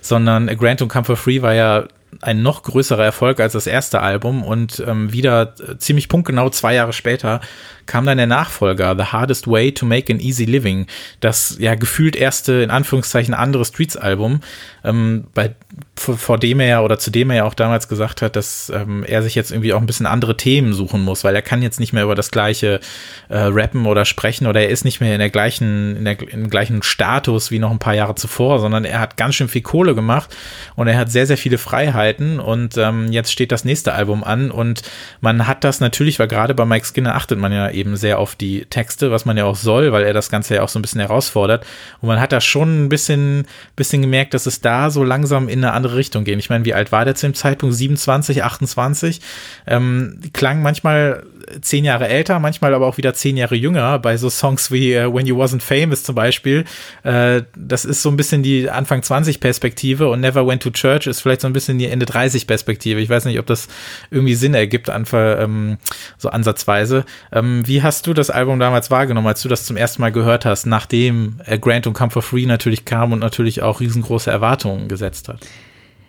Sondern 0.00 0.48
A 0.48 0.54
Grant 0.54 0.80
und 0.80 0.90
Come 0.90 1.06
for 1.06 1.16
Free 1.16 1.42
war 1.42 1.54
ja 1.54 1.88
ein 2.20 2.42
noch 2.42 2.62
größerer 2.62 3.04
Erfolg 3.04 3.40
als 3.40 3.54
das 3.54 3.66
erste 3.66 4.00
Album 4.00 4.44
und 4.44 4.80
ähm, 4.86 5.12
wieder 5.12 5.54
äh, 5.58 5.76
ziemlich 5.76 6.08
punktgenau 6.08 6.48
zwei 6.50 6.74
Jahre 6.74 6.92
später 6.92 7.40
kam 7.86 8.06
dann 8.06 8.18
der 8.18 8.26
Nachfolger, 8.26 8.94
The 8.96 9.04
Hardest 9.04 9.46
Way 9.46 9.72
to 9.72 9.86
Make 9.86 10.12
an 10.12 10.20
Easy 10.20 10.44
Living, 10.44 10.86
das 11.20 11.56
ja 11.58 11.74
gefühlt 11.74 12.16
erste, 12.16 12.54
in 12.54 12.70
Anführungszeichen, 12.70 13.34
andere 13.34 13.64
Streets-Album, 13.64 14.40
ähm, 14.84 15.24
bei, 15.34 15.54
vor 15.96 16.38
dem 16.38 16.60
er 16.60 16.66
ja 16.66 16.80
oder 16.82 16.98
zu 16.98 17.10
dem 17.10 17.30
er 17.30 17.36
ja 17.36 17.44
auch 17.44 17.54
damals 17.54 17.88
gesagt 17.88 18.22
hat, 18.22 18.36
dass 18.36 18.70
ähm, 18.74 19.04
er 19.04 19.22
sich 19.22 19.34
jetzt 19.34 19.50
irgendwie 19.50 19.72
auch 19.72 19.80
ein 19.80 19.86
bisschen 19.86 20.06
andere 20.06 20.36
Themen 20.36 20.72
suchen 20.72 21.02
muss, 21.02 21.24
weil 21.24 21.34
er 21.34 21.42
kann 21.42 21.62
jetzt 21.62 21.80
nicht 21.80 21.92
mehr 21.92 22.04
über 22.04 22.14
das 22.14 22.30
gleiche 22.30 22.80
äh, 23.28 23.38
rappen 23.38 23.86
oder 23.86 24.04
sprechen 24.04 24.46
oder 24.46 24.60
er 24.60 24.68
ist 24.68 24.84
nicht 24.84 25.00
mehr 25.00 25.14
in 25.14 25.20
der 25.20 25.30
gleichen, 25.30 25.96
in 25.96 26.04
der, 26.04 26.20
im 26.32 26.50
gleichen 26.50 26.82
Status 26.82 27.50
wie 27.50 27.58
noch 27.58 27.70
ein 27.70 27.78
paar 27.78 27.94
Jahre 27.94 28.14
zuvor, 28.14 28.58
sondern 28.58 28.84
er 28.84 29.00
hat 29.00 29.16
ganz 29.16 29.34
schön 29.34 29.48
viel 29.48 29.62
Kohle 29.62 29.94
gemacht 29.94 30.36
und 30.76 30.86
er 30.86 30.98
hat 30.98 31.10
sehr, 31.10 31.26
sehr 31.26 31.38
viele 31.38 31.58
Freiheiten 31.58 32.40
und 32.40 32.76
ähm, 32.76 33.10
jetzt 33.10 33.32
steht 33.32 33.52
das 33.52 33.64
nächste 33.64 33.94
Album 33.94 34.22
an 34.24 34.50
und 34.50 34.82
man 35.20 35.46
hat 35.46 35.64
das 35.64 35.80
natürlich, 35.80 36.18
weil 36.18 36.28
gerade 36.28 36.54
bei 36.54 36.64
Mike 36.64 36.86
Skinner 36.86 37.14
achtet 37.14 37.38
man 37.38 37.52
ja 37.52 37.70
eben 37.74 37.96
sehr 37.96 38.18
auf 38.18 38.34
die 38.34 38.64
Texte, 38.66 39.10
was 39.10 39.24
man 39.24 39.36
ja 39.36 39.44
auch 39.44 39.56
soll, 39.56 39.92
weil 39.92 40.04
er 40.04 40.12
das 40.12 40.30
Ganze 40.30 40.54
ja 40.54 40.62
auch 40.62 40.68
so 40.68 40.78
ein 40.78 40.82
bisschen 40.82 41.00
herausfordert. 41.00 41.66
Und 42.00 42.08
man 42.08 42.20
hat 42.20 42.32
da 42.32 42.40
schon 42.40 42.84
ein 42.84 42.88
bisschen, 42.88 43.46
bisschen 43.76 44.02
gemerkt, 44.02 44.34
dass 44.34 44.46
es 44.46 44.60
da 44.60 44.90
so 44.90 45.04
langsam 45.04 45.48
in 45.48 45.64
eine 45.64 45.72
andere 45.72 45.96
Richtung 45.96 46.24
geht. 46.24 46.38
Ich 46.38 46.50
meine, 46.50 46.64
wie 46.64 46.74
alt 46.74 46.92
war 46.92 47.04
der 47.04 47.14
zu 47.14 47.26
dem 47.26 47.34
Zeitpunkt? 47.34 47.74
27, 47.74 48.42
28? 48.42 49.20
Ähm, 49.66 50.20
klang 50.32 50.62
manchmal 50.62 51.24
zehn 51.60 51.84
Jahre 51.84 52.08
älter, 52.08 52.38
manchmal 52.38 52.74
aber 52.74 52.86
auch 52.86 52.96
wieder 52.96 53.14
zehn 53.14 53.36
Jahre 53.36 53.54
jünger, 53.54 53.98
bei 53.98 54.16
so 54.16 54.30
Songs 54.30 54.70
wie 54.70 54.96
uh, 54.96 55.12
When 55.14 55.26
You 55.26 55.40
Wasn't 55.40 55.60
Famous 55.60 56.02
zum 56.02 56.14
Beispiel. 56.14 56.64
Äh, 57.02 57.42
das 57.56 57.84
ist 57.84 58.02
so 58.02 58.10
ein 58.10 58.16
bisschen 58.16 58.42
die 58.42 58.70
Anfang 58.70 59.02
20 59.02 59.40
Perspektive 59.40 60.08
und 60.08 60.20
Never 60.20 60.46
Went 60.46 60.62
to 60.62 60.70
Church 60.70 61.06
ist 61.06 61.20
vielleicht 61.20 61.40
so 61.40 61.46
ein 61.46 61.52
bisschen 61.52 61.78
die 61.78 61.86
Ende 61.86 62.06
30 62.06 62.46
Perspektive. 62.46 63.00
Ich 63.00 63.08
weiß 63.08 63.24
nicht, 63.26 63.38
ob 63.38 63.46
das 63.46 63.68
irgendwie 64.10 64.34
Sinn 64.34 64.54
ergibt, 64.54 64.90
Anfang, 64.90 65.38
ähm, 65.38 65.78
so 66.18 66.28
ansatzweise. 66.28 67.04
Ähm, 67.32 67.66
wie 67.66 67.82
hast 67.82 68.06
du 68.06 68.14
das 68.14 68.30
Album 68.30 68.58
damals 68.58 68.90
wahrgenommen, 68.90 69.26
als 69.26 69.42
du 69.42 69.48
das 69.48 69.64
zum 69.64 69.76
ersten 69.76 70.02
Mal 70.02 70.12
gehört 70.12 70.44
hast, 70.44 70.66
nachdem 70.66 71.40
äh, 71.44 71.58
Grant 71.58 71.86
und 71.86 71.94
Come 71.94 72.10
for 72.10 72.22
Free 72.22 72.46
natürlich 72.46 72.84
kam 72.84 73.12
und 73.12 73.20
natürlich 73.20 73.62
auch 73.62 73.80
riesengroße 73.80 74.30
Erwartungen 74.30 74.88
gesetzt 74.88 75.28
hat? 75.28 75.40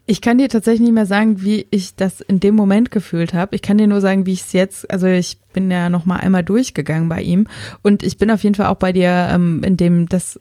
Ich 0.07 0.21
kann 0.21 0.37
dir 0.37 0.49
tatsächlich 0.49 0.81
nicht 0.81 0.93
mehr 0.93 1.07
sagen, 1.07 1.41
wie 1.41 1.65
ich 1.71 1.95
das 1.95 2.21
in 2.21 2.39
dem 2.39 2.55
Moment 2.55 2.91
gefühlt 2.91 3.33
habe. 3.33 3.55
Ich 3.55 3.63
kann 3.63 3.77
dir 3.77 3.87
nur 3.87 4.01
sagen, 4.01 4.25
wie 4.25 4.33
ich 4.33 4.41
es 4.41 4.53
jetzt, 4.53 4.89
also 4.91 5.07
ich 5.07 5.39
bin 5.53 5.71
ja 5.71 5.89
noch 5.89 6.05
mal 6.05 6.17
einmal 6.17 6.43
durchgegangen 6.43 7.09
bei 7.09 7.21
ihm 7.21 7.47
und 7.81 8.03
ich 8.03 8.17
bin 8.17 8.29
auf 8.29 8.43
jeden 8.43 8.55
Fall 8.55 8.67
auch 8.67 8.77
bei 8.77 8.91
dir, 8.93 9.29
ähm, 9.31 9.63
in 9.63 9.77
dem 9.77 10.07
das 10.07 10.39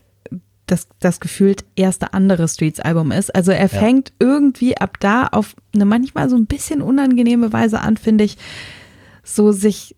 das, 0.67 0.89
das 0.99 1.21
gefühlt 1.21 1.65
erste 1.77 2.15
andere 2.15 2.49
Streets-Album 2.49 3.13
ist. 3.13 3.35
Also 3.35 3.53
er 3.53 3.69
fängt 3.69 4.11
ja. 4.21 4.27
irgendwie 4.27 4.77
ab 4.79 4.99
da 5.01 5.27
auf 5.27 5.55
eine 5.75 5.85
manchmal 5.85 6.31
so 6.31 6.37
ein 6.37 6.47
bisschen 6.47 6.81
unangenehme 6.81 7.53
Weise 7.53 7.81
an, 7.81 7.97
finde 7.97 8.25
ich, 8.25 8.39
so 9.23 9.53
sich 9.53 9.95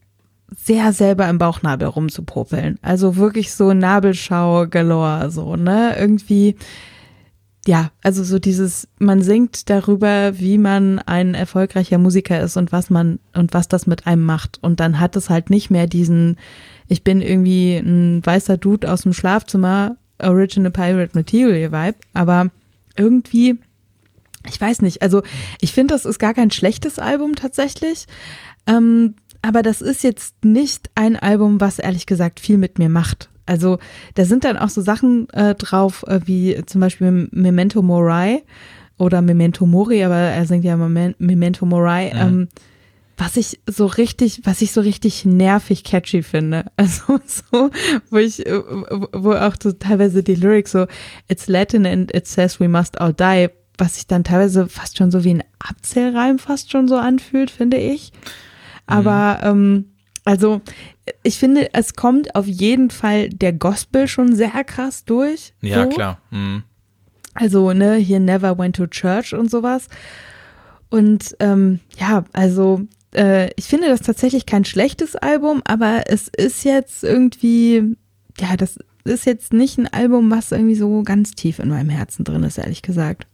sehr 0.56 0.92
selber 0.92 1.28
im 1.28 1.38
Bauchnabel 1.38 1.88
rumzupopeln. 1.88 2.78
Also 2.82 3.16
wirklich 3.16 3.52
so 3.52 3.72
Nabelschau 3.72 4.66
galore, 4.68 5.30
so, 5.30 5.56
ne? 5.56 5.96
Irgendwie, 5.98 6.56
ja, 7.66 7.90
also 8.02 8.22
so 8.22 8.38
dieses, 8.38 8.88
man 8.98 9.22
singt 9.22 9.68
darüber, 9.68 10.38
wie 10.38 10.56
man 10.56 11.00
ein 11.00 11.34
erfolgreicher 11.34 11.98
Musiker 11.98 12.40
ist 12.40 12.56
und 12.56 12.70
was 12.72 12.90
man 12.90 13.18
und 13.34 13.54
was 13.54 13.68
das 13.68 13.86
mit 13.86 14.06
einem 14.06 14.24
macht. 14.24 14.58
Und 14.62 14.78
dann 14.80 15.00
hat 15.00 15.16
es 15.16 15.30
halt 15.30 15.50
nicht 15.50 15.70
mehr 15.70 15.86
diesen, 15.86 16.36
ich 16.88 17.02
bin 17.02 17.20
irgendwie 17.20 17.76
ein 17.76 18.24
weißer 18.24 18.56
Dude 18.56 18.90
aus 18.90 19.02
dem 19.02 19.12
Schlafzimmer, 19.12 19.96
Original 20.18 20.70
Pirate 20.70 21.16
Material 21.16 21.72
Vibe, 21.72 21.98
aber 22.14 22.50
irgendwie, 22.96 23.58
ich 24.48 24.60
weiß 24.60 24.82
nicht, 24.82 25.02
also 25.02 25.22
ich 25.60 25.72
finde, 25.72 25.94
das 25.94 26.04
ist 26.04 26.18
gar 26.18 26.34
kein 26.34 26.52
schlechtes 26.52 26.98
Album 26.98 27.34
tatsächlich. 27.34 28.06
Ähm, 28.66 29.14
aber 29.42 29.62
das 29.62 29.80
ist 29.80 30.02
jetzt 30.02 30.44
nicht 30.44 30.90
ein 30.94 31.16
Album, 31.16 31.60
was 31.60 31.78
ehrlich 31.78 32.06
gesagt 32.06 32.40
viel 32.40 32.58
mit 32.58 32.78
mir 32.78 32.88
macht. 32.88 33.28
Also 33.46 33.78
da 34.14 34.24
sind 34.24 34.44
dann 34.44 34.56
auch 34.56 34.68
so 34.68 34.82
Sachen 34.82 35.28
äh, 35.30 35.54
drauf, 35.54 36.04
äh, 36.06 36.20
wie 36.24 36.60
zum 36.66 36.80
Beispiel 36.80 37.28
Memento 37.30 37.80
Mori 37.80 38.42
oder 38.98 39.22
Memento 39.22 39.66
Mori, 39.66 40.02
aber 40.04 40.16
er 40.16 40.46
singt 40.46 40.64
ja 40.64 40.76
Memento 40.76 41.66
Mori, 41.66 42.12
mhm. 42.12 42.20
ähm, 42.20 42.48
was 43.16 43.36
ich 43.36 43.60
so 43.66 43.86
richtig, 43.86 44.42
was 44.44 44.60
ich 44.60 44.72
so 44.72 44.82
richtig 44.82 45.24
nervig 45.24 45.84
catchy 45.84 46.22
finde. 46.22 46.66
Also 46.76 47.18
so, 47.26 47.70
wo 48.10 48.16
ich, 48.16 48.44
äh, 48.44 48.60
wo 49.12 49.32
auch 49.32 49.54
so 49.62 49.72
teilweise 49.72 50.22
die 50.22 50.34
Lyrics 50.34 50.72
so, 50.72 50.86
it's 51.28 51.46
Latin 51.46 51.86
and 51.86 52.14
it 52.14 52.26
says 52.26 52.60
we 52.60 52.68
must 52.68 53.00
all 53.00 53.14
die, 53.14 53.48
was 53.78 53.94
sich 53.94 54.06
dann 54.06 54.24
teilweise 54.24 54.68
fast 54.68 54.98
schon 54.98 55.10
so 55.10 55.24
wie 55.24 55.34
ein 55.34 55.44
Abzählreim 55.58 56.38
fast 56.38 56.70
schon 56.70 56.88
so 56.88 56.96
anfühlt, 56.96 57.50
finde 57.50 57.78
ich. 57.78 58.12
Aber 58.86 59.54
mhm. 59.54 59.60
ähm, 59.60 59.95
also 60.26 60.60
ich 61.22 61.38
finde, 61.38 61.72
es 61.72 61.94
kommt 61.94 62.34
auf 62.34 62.46
jeden 62.46 62.90
Fall 62.90 63.28
der 63.30 63.52
Gospel 63.52 64.08
schon 64.08 64.34
sehr 64.34 64.64
krass 64.64 65.04
durch. 65.04 65.54
Ja, 65.62 65.84
so. 65.84 65.88
klar. 65.88 66.20
Mhm. 66.30 66.64
Also, 67.34 67.72
ne, 67.72 67.94
hier 67.94 68.18
Never 68.18 68.58
Went 68.58 68.76
to 68.76 68.86
Church 68.86 69.34
und 69.34 69.50
sowas. 69.50 69.86
Und 70.90 71.36
ähm, 71.38 71.80
ja, 71.98 72.24
also 72.32 72.82
äh, 73.14 73.50
ich 73.56 73.66
finde 73.66 73.88
das 73.88 74.00
tatsächlich 74.00 74.46
kein 74.46 74.64
schlechtes 74.64 75.14
Album, 75.14 75.62
aber 75.64 76.04
es 76.06 76.28
ist 76.28 76.64
jetzt 76.64 77.04
irgendwie, 77.04 77.96
ja, 78.40 78.56
das 78.56 78.78
ist 79.04 79.26
jetzt 79.26 79.52
nicht 79.52 79.78
ein 79.78 79.86
Album, 79.86 80.30
was 80.30 80.50
irgendwie 80.50 80.74
so 80.74 81.02
ganz 81.02 81.32
tief 81.32 81.60
in 81.60 81.68
meinem 81.68 81.90
Herzen 81.90 82.24
drin 82.24 82.42
ist, 82.42 82.58
ehrlich 82.58 82.82
gesagt. 82.82 83.26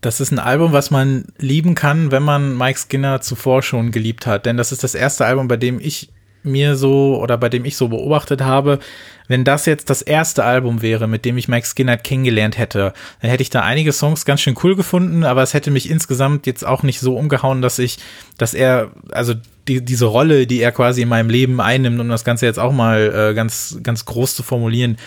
Das 0.00 0.20
ist 0.20 0.30
ein 0.32 0.38
Album, 0.38 0.72
was 0.72 0.90
man 0.90 1.24
lieben 1.38 1.74
kann, 1.74 2.10
wenn 2.10 2.22
man 2.22 2.58
Mike 2.58 2.78
Skinner 2.78 3.22
zuvor 3.22 3.62
schon 3.62 3.90
geliebt 3.90 4.26
hat. 4.26 4.44
Denn 4.44 4.58
das 4.58 4.72
ist 4.72 4.84
das 4.84 4.94
erste 4.94 5.24
Album, 5.24 5.48
bei 5.48 5.56
dem 5.56 5.80
ich 5.80 6.12
mir 6.44 6.76
so 6.76 7.18
oder 7.20 7.36
bei 7.36 7.48
dem 7.48 7.64
ich 7.64 7.76
so 7.76 7.88
beobachtet 7.88 8.42
habe, 8.42 8.78
wenn 9.26 9.44
das 9.44 9.66
jetzt 9.66 9.88
das 9.88 10.02
erste 10.02 10.44
Album 10.44 10.82
wäre, 10.82 11.08
mit 11.08 11.24
dem 11.24 11.38
ich 11.38 11.48
Mike 11.48 11.66
Skinner 11.66 11.96
kennengelernt 11.96 12.58
hätte, 12.58 12.92
dann 13.20 13.30
hätte 13.30 13.42
ich 13.42 13.50
da 13.50 13.62
einige 13.62 13.92
Songs 13.92 14.24
ganz 14.24 14.42
schön 14.42 14.54
cool 14.62 14.76
gefunden, 14.76 15.24
aber 15.24 15.42
es 15.42 15.54
hätte 15.54 15.70
mich 15.70 15.90
insgesamt 15.90 16.46
jetzt 16.46 16.64
auch 16.64 16.82
nicht 16.82 17.00
so 17.00 17.16
umgehauen, 17.16 17.62
dass 17.62 17.78
ich, 17.78 17.98
dass 18.36 18.54
er, 18.54 18.90
also 19.10 19.34
die, 19.66 19.82
diese 19.82 20.06
Rolle, 20.06 20.46
die 20.46 20.60
er 20.60 20.72
quasi 20.72 21.02
in 21.02 21.08
meinem 21.08 21.30
Leben 21.30 21.60
einnimmt, 21.60 21.98
um 22.00 22.08
das 22.08 22.24
Ganze 22.24 22.44
jetzt 22.46 22.58
auch 22.58 22.72
mal 22.72 23.30
äh, 23.30 23.34
ganz, 23.34 23.78
ganz 23.82 24.04
groß 24.04 24.36
zu 24.36 24.42
formulieren, 24.42 24.98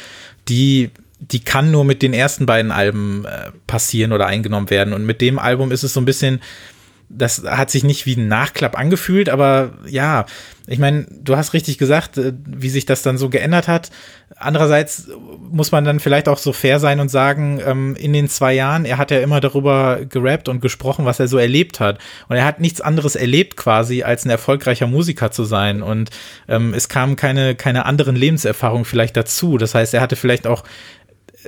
die 0.49 0.89
die 1.19 1.39
kann 1.39 1.71
nur 1.71 1.83
mit 1.83 2.03
den 2.03 2.13
ersten 2.13 2.45
beiden 2.45 2.71
Alben 2.71 3.25
äh, 3.25 3.51
passieren 3.65 4.13
oder 4.13 4.27
eingenommen 4.27 4.69
werden. 4.69 4.93
Und 4.93 5.05
mit 5.05 5.19
dem 5.21 5.39
Album 5.39 5.71
ist 5.71 5.83
es 5.83 5.93
so 5.93 5.99
ein 5.99 6.05
bisschen, 6.05 6.41
das 7.09 7.43
hat 7.45 7.71
sich 7.71 7.83
nicht 7.83 8.05
wie 8.05 8.15
ein 8.15 8.27
Nachklapp 8.27 8.77
angefühlt, 8.77 9.29
aber 9.29 9.71
ja, 9.87 10.25
ich 10.69 10.79
meine, 10.79 11.07
du 11.09 11.37
hast 11.37 11.53
richtig 11.53 11.77
gesagt, 11.77 12.17
äh, 12.17 12.33
wie 12.45 12.69
sich 12.69 12.85
das 12.85 13.01
dann 13.01 13.17
so 13.17 13.29
geändert 13.29 13.69
hat. 13.69 13.89
Andererseits 14.35 15.07
muss 15.49 15.71
man 15.71 15.85
dann 15.85 16.01
vielleicht 16.01 16.27
auch 16.27 16.37
so 16.37 16.51
fair 16.51 16.79
sein 16.79 16.99
und 16.99 17.09
sagen, 17.09 17.61
ähm, 17.65 17.95
in 17.95 18.11
den 18.11 18.27
zwei 18.27 18.53
Jahren, 18.53 18.83
er 18.83 18.97
hat 18.97 19.09
ja 19.09 19.19
immer 19.21 19.39
darüber 19.39 20.01
gerappt 20.03 20.49
und 20.49 20.59
gesprochen, 20.59 21.05
was 21.05 21.21
er 21.21 21.29
so 21.29 21.37
erlebt 21.37 21.79
hat. 21.79 21.99
Und 22.27 22.35
er 22.35 22.43
hat 22.43 22.59
nichts 22.59 22.81
anderes 22.81 23.15
erlebt 23.15 23.55
quasi, 23.55 24.03
als 24.03 24.25
ein 24.25 24.29
erfolgreicher 24.29 24.87
Musiker 24.87 25.31
zu 25.31 25.45
sein. 25.45 25.81
Und 25.81 26.09
ähm, 26.49 26.73
es 26.73 26.89
kam 26.89 27.15
keine, 27.15 27.55
keine 27.55 27.85
anderen 27.85 28.17
Lebenserfahrungen 28.17 28.83
vielleicht 28.83 29.15
dazu. 29.15 29.57
Das 29.57 29.73
heißt, 29.73 29.93
er 29.93 30.01
hatte 30.01 30.17
vielleicht 30.17 30.45
auch 30.45 30.65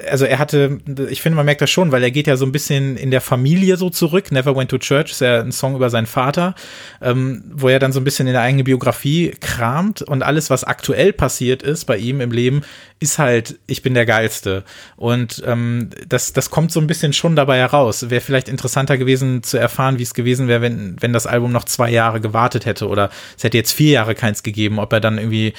also 0.09 0.25
er 0.25 0.37
hatte, 0.37 0.79
ich 1.09 1.21
finde, 1.21 1.35
man 1.35 1.45
merkt 1.45 1.61
das 1.61 1.69
schon, 1.69 1.91
weil 1.91 2.03
er 2.03 2.11
geht 2.11 2.27
ja 2.27 2.37
so 2.37 2.45
ein 2.45 2.51
bisschen 2.51 2.95
in 2.95 3.11
der 3.11 3.21
Familie 3.21 3.75
so 3.77 3.89
zurück. 3.89 4.31
Never 4.31 4.55
Went 4.55 4.69
to 4.69 4.77
Church 4.77 5.11
ist 5.11 5.21
ja 5.21 5.41
ein 5.41 5.51
Song 5.51 5.75
über 5.75 5.89
seinen 5.89 6.05
Vater, 6.05 6.53
ähm, 7.01 7.43
wo 7.51 7.69
er 7.69 7.79
dann 7.79 7.91
so 7.91 7.99
ein 7.99 8.03
bisschen 8.03 8.27
in 8.27 8.33
der 8.33 8.43
eigenen 8.43 8.65
Biografie 8.65 9.33
kramt 9.39 10.01
und 10.01 10.21
alles, 10.21 10.49
was 10.49 10.63
aktuell 10.63 11.11
passiert 11.11 11.63
ist 11.63 11.85
bei 11.85 11.97
ihm 11.97 12.21
im 12.21 12.31
Leben, 12.31 12.61
ist 12.99 13.17
halt, 13.17 13.59
ich 13.65 13.81
bin 13.81 13.93
der 13.93 14.05
Geilste. 14.05 14.63
Und 14.97 15.41
ähm, 15.45 15.89
das, 16.07 16.33
das 16.33 16.49
kommt 16.49 16.71
so 16.71 16.81
ein 16.81 16.87
bisschen 16.87 17.13
schon 17.13 17.35
dabei 17.35 17.57
heraus. 17.57 18.09
Wäre 18.09 18.21
vielleicht 18.21 18.49
interessanter 18.49 18.97
gewesen 18.97 19.41
zu 19.41 19.57
erfahren, 19.57 19.99
wie 19.99 20.03
es 20.03 20.13
gewesen 20.13 20.47
wäre, 20.47 20.61
wenn, 20.61 20.97
wenn 20.99 21.13
das 21.13 21.25
Album 21.25 21.51
noch 21.51 21.63
zwei 21.63 21.89
Jahre 21.89 22.19
gewartet 22.19 22.65
hätte 22.65 22.87
oder 22.87 23.09
es 23.37 23.43
hätte 23.43 23.57
jetzt 23.57 23.71
vier 23.71 23.91
Jahre 23.91 24.15
keins 24.15 24.43
gegeben, 24.43 24.79
ob 24.79 24.91
er 24.91 24.99
dann 24.99 25.17
irgendwie, 25.17 25.53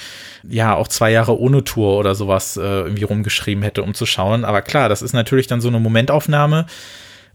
ja, 0.47 0.75
auch 0.75 0.87
zwei 0.87 1.11
Jahre 1.11 1.39
ohne 1.39 1.63
Tour 1.63 1.97
oder 1.97 2.13
sowas 2.13 2.57
äh, 2.57 2.61
irgendwie 2.61 3.05
rumgeschrieben 3.05 3.63
hätte, 3.63 3.81
um 3.81 3.95
zu 3.95 4.05
schauen. 4.05 4.45
Aber 4.45 4.61
klar, 4.61 4.87
das 4.87 5.01
ist 5.01 5.13
natürlich 5.13 5.47
dann 5.47 5.61
so 5.61 5.67
eine 5.67 5.79
Momentaufnahme 5.79 6.67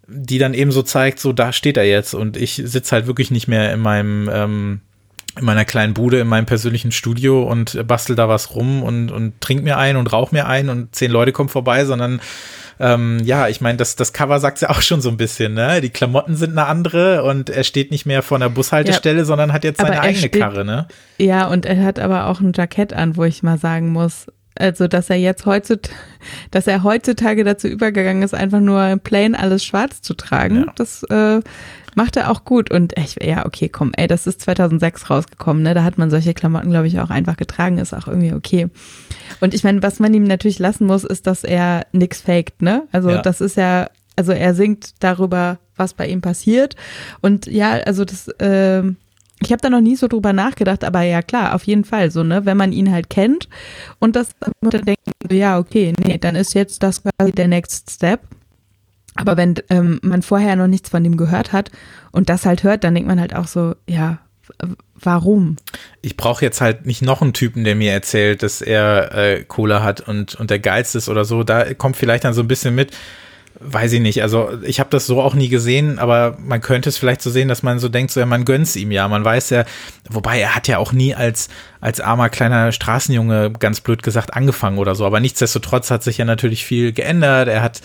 die 0.08 0.38
dann 0.38 0.54
eben 0.54 0.70
so 0.70 0.82
zeigt, 0.82 1.18
so 1.18 1.32
da 1.32 1.52
steht 1.52 1.76
er 1.76 1.84
jetzt 1.84 2.14
und 2.14 2.36
ich 2.36 2.62
sitze 2.64 2.94
halt 2.94 3.08
wirklich 3.08 3.32
nicht 3.32 3.48
mehr 3.48 3.72
in 3.72 3.80
meinem 3.80 4.30
ähm, 4.32 4.80
in 5.38 5.44
meiner 5.44 5.64
kleinen 5.64 5.94
Bude, 5.94 6.20
in 6.20 6.28
meinem 6.28 6.46
persönlichen 6.46 6.92
Studio 6.92 7.42
und 7.42 7.86
bastel 7.86 8.16
da 8.16 8.28
was 8.28 8.54
rum 8.54 8.82
und, 8.82 9.10
und 9.10 9.40
trink 9.40 9.62
mir 9.62 9.78
ein 9.78 9.96
und 9.96 10.12
rauch 10.12 10.32
mir 10.32 10.46
ein 10.46 10.68
und 10.68 10.94
zehn 10.94 11.10
Leute 11.10 11.32
kommen 11.32 11.48
vorbei, 11.48 11.84
sondern 11.84 12.20
ähm, 12.78 13.20
ja, 13.24 13.48
ich 13.48 13.60
meine, 13.60 13.78
das, 13.78 13.96
das 13.96 14.12
Cover 14.12 14.38
sagt 14.38 14.60
ja 14.60 14.70
auch 14.70 14.82
schon 14.82 15.00
so 15.00 15.08
ein 15.08 15.16
bisschen, 15.16 15.54
ne? 15.54 15.80
Die 15.80 15.88
Klamotten 15.88 16.36
sind 16.36 16.50
eine 16.50 16.66
andere 16.66 17.22
und 17.22 17.48
er 17.48 17.64
steht 17.64 17.90
nicht 17.90 18.04
mehr 18.04 18.22
vor 18.22 18.36
einer 18.36 18.50
Bushaltestelle, 18.50 19.20
ja, 19.20 19.24
sondern 19.24 19.52
hat 19.52 19.64
jetzt 19.64 19.80
seine 19.80 20.00
eigene 20.00 20.28
steht, 20.28 20.40
Karre, 20.40 20.64
ne? 20.64 20.86
Ja, 21.18 21.46
und 21.46 21.64
er 21.64 21.82
hat 21.82 21.98
aber 21.98 22.26
auch 22.26 22.40
ein 22.40 22.52
Jackett 22.54 22.92
an, 22.92 23.16
wo 23.16 23.24
ich 23.24 23.42
mal 23.42 23.58
sagen 23.58 23.92
muss, 23.92 24.26
also, 24.58 24.88
dass 24.88 25.10
er 25.10 25.16
jetzt 25.16 25.44
heutzutage, 25.46 25.94
dass 26.50 26.66
er 26.66 26.82
heutzutage 26.82 27.44
dazu 27.44 27.68
übergegangen 27.68 28.22
ist, 28.22 28.34
einfach 28.34 28.60
nur 28.60 28.98
plain 29.02 29.34
alles 29.34 29.64
schwarz 29.64 30.00
zu 30.00 30.14
tragen, 30.14 30.64
ja. 30.66 30.72
das 30.76 31.02
äh, 31.04 31.40
macht 31.96 32.16
er 32.16 32.30
auch 32.30 32.44
gut. 32.44 32.70
Und 32.70 32.92
ich, 32.96 33.16
ja, 33.22 33.46
okay, 33.46 33.68
komm, 33.68 33.92
ey, 33.96 34.06
das 34.06 34.26
ist 34.26 34.40
2006 34.42 35.10
rausgekommen, 35.10 35.62
ne? 35.62 35.74
Da 35.74 35.82
hat 35.82 35.98
man 35.98 36.10
solche 36.10 36.34
Klamotten, 36.34 36.70
glaube 36.70 36.86
ich, 36.86 37.00
auch 37.00 37.10
einfach 37.10 37.36
getragen, 37.36 37.78
ist 37.78 37.94
auch 37.94 38.06
irgendwie 38.06 38.34
okay. 38.34 38.68
Und 39.40 39.54
ich 39.54 39.64
meine, 39.64 39.82
was 39.82 39.98
man 39.98 40.14
ihm 40.14 40.24
natürlich 40.24 40.58
lassen 40.58 40.86
muss, 40.86 41.04
ist, 41.04 41.26
dass 41.26 41.42
er 41.42 41.86
nix 41.92 42.20
faked, 42.20 42.62
ne? 42.62 42.84
Also, 42.92 43.10
ja. 43.10 43.22
das 43.22 43.40
ist 43.40 43.56
ja, 43.56 43.88
also 44.14 44.32
er 44.32 44.54
singt 44.54 44.94
darüber, 45.00 45.58
was 45.76 45.94
bei 45.94 46.06
ihm 46.06 46.20
passiert. 46.20 46.76
Und 47.22 47.46
ja, 47.46 47.72
also 47.72 48.04
das, 48.04 48.28
äh, 48.28 48.82
ich 49.40 49.52
habe 49.52 49.62
da 49.62 49.70
noch 49.70 49.80
nie 49.80 49.96
so 49.96 50.06
drüber 50.06 50.32
nachgedacht, 50.32 50.84
aber 50.84 51.02
ja 51.02 51.22
klar, 51.22 51.54
auf 51.54 51.64
jeden 51.64 51.84
Fall 51.84 52.10
so, 52.10 52.22
ne, 52.22 52.46
wenn 52.46 52.56
man 52.56 52.72
ihn 52.72 52.90
halt 52.90 53.10
kennt 53.10 53.48
und 53.98 54.16
das 54.16 54.30
dann 54.60 54.82
denkt, 54.82 55.00
ja, 55.30 55.58
okay, 55.58 55.92
nee, 55.98 56.16
dann 56.18 56.36
ist 56.36 56.54
jetzt 56.54 56.82
das 56.82 57.02
quasi 57.02 57.32
der 57.32 57.48
Next 57.48 57.90
Step. 57.90 58.20
Aber 59.16 59.36
wenn 59.36 59.54
ähm, 59.70 59.98
man 60.02 60.22
vorher 60.22 60.56
noch 60.56 60.66
nichts 60.66 60.90
von 60.90 61.04
ihm 61.04 61.16
gehört 61.16 61.52
hat 61.52 61.70
und 62.12 62.28
das 62.28 62.46
halt 62.46 62.62
hört, 62.62 62.84
dann 62.84 62.94
denkt 62.94 63.08
man 63.08 63.20
halt 63.20 63.34
auch 63.34 63.46
so, 63.46 63.74
ja, 63.88 64.18
warum? 64.94 65.56
Ich 66.02 66.16
brauche 66.16 66.44
jetzt 66.44 66.60
halt 66.60 66.86
nicht 66.86 67.02
noch 67.02 67.22
einen 67.22 67.32
Typen, 67.32 67.64
der 67.64 67.74
mir 67.74 67.92
erzählt, 67.92 68.42
dass 68.42 68.62
er 68.62 69.14
äh, 69.14 69.44
Cola 69.44 69.82
hat 69.82 70.00
und, 70.00 70.34
und 70.36 70.50
der 70.50 70.58
geilste 70.58 70.98
ist 70.98 71.08
oder 71.08 71.24
so. 71.24 71.42
Da 71.42 71.74
kommt 71.74 71.96
vielleicht 71.96 72.24
dann 72.24 72.34
so 72.34 72.42
ein 72.42 72.48
bisschen 72.48 72.74
mit, 72.74 72.96
weiß 73.60 73.92
ich 73.92 74.00
nicht, 74.00 74.22
also 74.22 74.50
ich 74.62 74.80
habe 74.80 74.90
das 74.90 75.06
so 75.06 75.20
auch 75.20 75.34
nie 75.34 75.48
gesehen, 75.48 75.98
aber 75.98 76.36
man 76.44 76.60
könnte 76.60 76.88
es 76.88 76.98
vielleicht 76.98 77.22
so 77.22 77.30
sehen, 77.30 77.48
dass 77.48 77.62
man 77.62 77.78
so 77.78 77.88
denkt, 77.88 78.12
so 78.12 78.20
ja, 78.20 78.26
man 78.26 78.44
gönnt's 78.44 78.76
ihm 78.76 78.90
ja, 78.90 79.08
man 79.08 79.24
weiß 79.24 79.50
ja, 79.50 79.64
wobei 80.08 80.40
er 80.40 80.54
hat 80.54 80.68
ja 80.68 80.78
auch 80.78 80.92
nie 80.92 81.14
als 81.14 81.48
als 81.80 82.00
armer 82.00 82.28
kleiner 82.28 82.72
Straßenjunge 82.72 83.52
ganz 83.52 83.80
blöd 83.80 84.02
gesagt 84.02 84.34
angefangen 84.34 84.78
oder 84.78 84.94
so, 84.94 85.06
aber 85.06 85.20
nichtsdestotrotz 85.20 85.90
hat 85.90 86.02
sich 86.02 86.18
ja 86.18 86.24
natürlich 86.24 86.64
viel 86.64 86.92
geändert. 86.92 87.48
Er 87.48 87.62
hat 87.62 87.80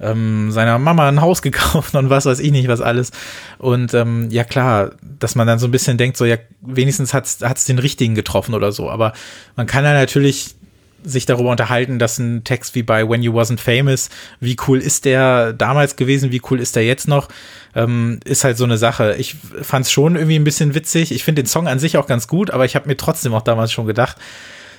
ähm, 0.00 0.50
seiner 0.50 0.78
Mama 0.78 1.08
ein 1.08 1.20
Haus 1.20 1.42
gekauft 1.42 1.94
und 1.94 2.10
was 2.10 2.26
weiß 2.26 2.40
ich 2.40 2.50
nicht, 2.50 2.68
was 2.68 2.80
alles. 2.80 3.12
Und 3.58 3.94
ähm, 3.94 4.28
ja 4.30 4.44
klar, 4.44 4.92
dass 5.02 5.34
man 5.34 5.46
dann 5.46 5.58
so 5.58 5.68
ein 5.68 5.72
bisschen 5.72 5.98
denkt, 5.98 6.16
so 6.16 6.24
ja, 6.24 6.36
wenigstens 6.60 7.14
hat's 7.14 7.38
hat's 7.42 7.64
den 7.64 7.78
richtigen 7.78 8.14
getroffen 8.14 8.54
oder 8.54 8.72
so, 8.72 8.90
aber 8.90 9.12
man 9.56 9.66
kann 9.66 9.84
ja 9.84 9.92
natürlich 9.92 10.56
sich 11.04 11.26
darüber 11.26 11.50
unterhalten, 11.50 11.98
dass 11.98 12.18
ein 12.18 12.44
Text 12.44 12.74
wie 12.74 12.82
bei 12.82 13.08
When 13.08 13.22
You 13.22 13.32
Wasn't 13.32 13.60
Famous, 13.60 14.10
wie 14.40 14.56
cool 14.66 14.78
ist 14.78 15.04
der 15.04 15.52
damals 15.52 15.96
gewesen, 15.96 16.32
wie 16.32 16.42
cool 16.50 16.60
ist 16.60 16.76
der 16.76 16.84
jetzt 16.84 17.08
noch, 17.08 17.28
ähm, 17.74 18.20
ist 18.24 18.44
halt 18.44 18.56
so 18.56 18.64
eine 18.64 18.78
Sache. 18.78 19.16
Ich 19.18 19.36
fand 19.62 19.86
es 19.86 19.92
schon 19.92 20.16
irgendwie 20.16 20.36
ein 20.36 20.44
bisschen 20.44 20.74
witzig. 20.74 21.12
Ich 21.12 21.24
finde 21.24 21.42
den 21.42 21.48
Song 21.48 21.68
an 21.68 21.78
sich 21.78 21.96
auch 21.96 22.06
ganz 22.06 22.28
gut, 22.28 22.50
aber 22.50 22.64
ich 22.64 22.76
habe 22.76 22.88
mir 22.88 22.96
trotzdem 22.96 23.34
auch 23.34 23.42
damals 23.42 23.72
schon 23.72 23.86
gedacht, 23.86 24.16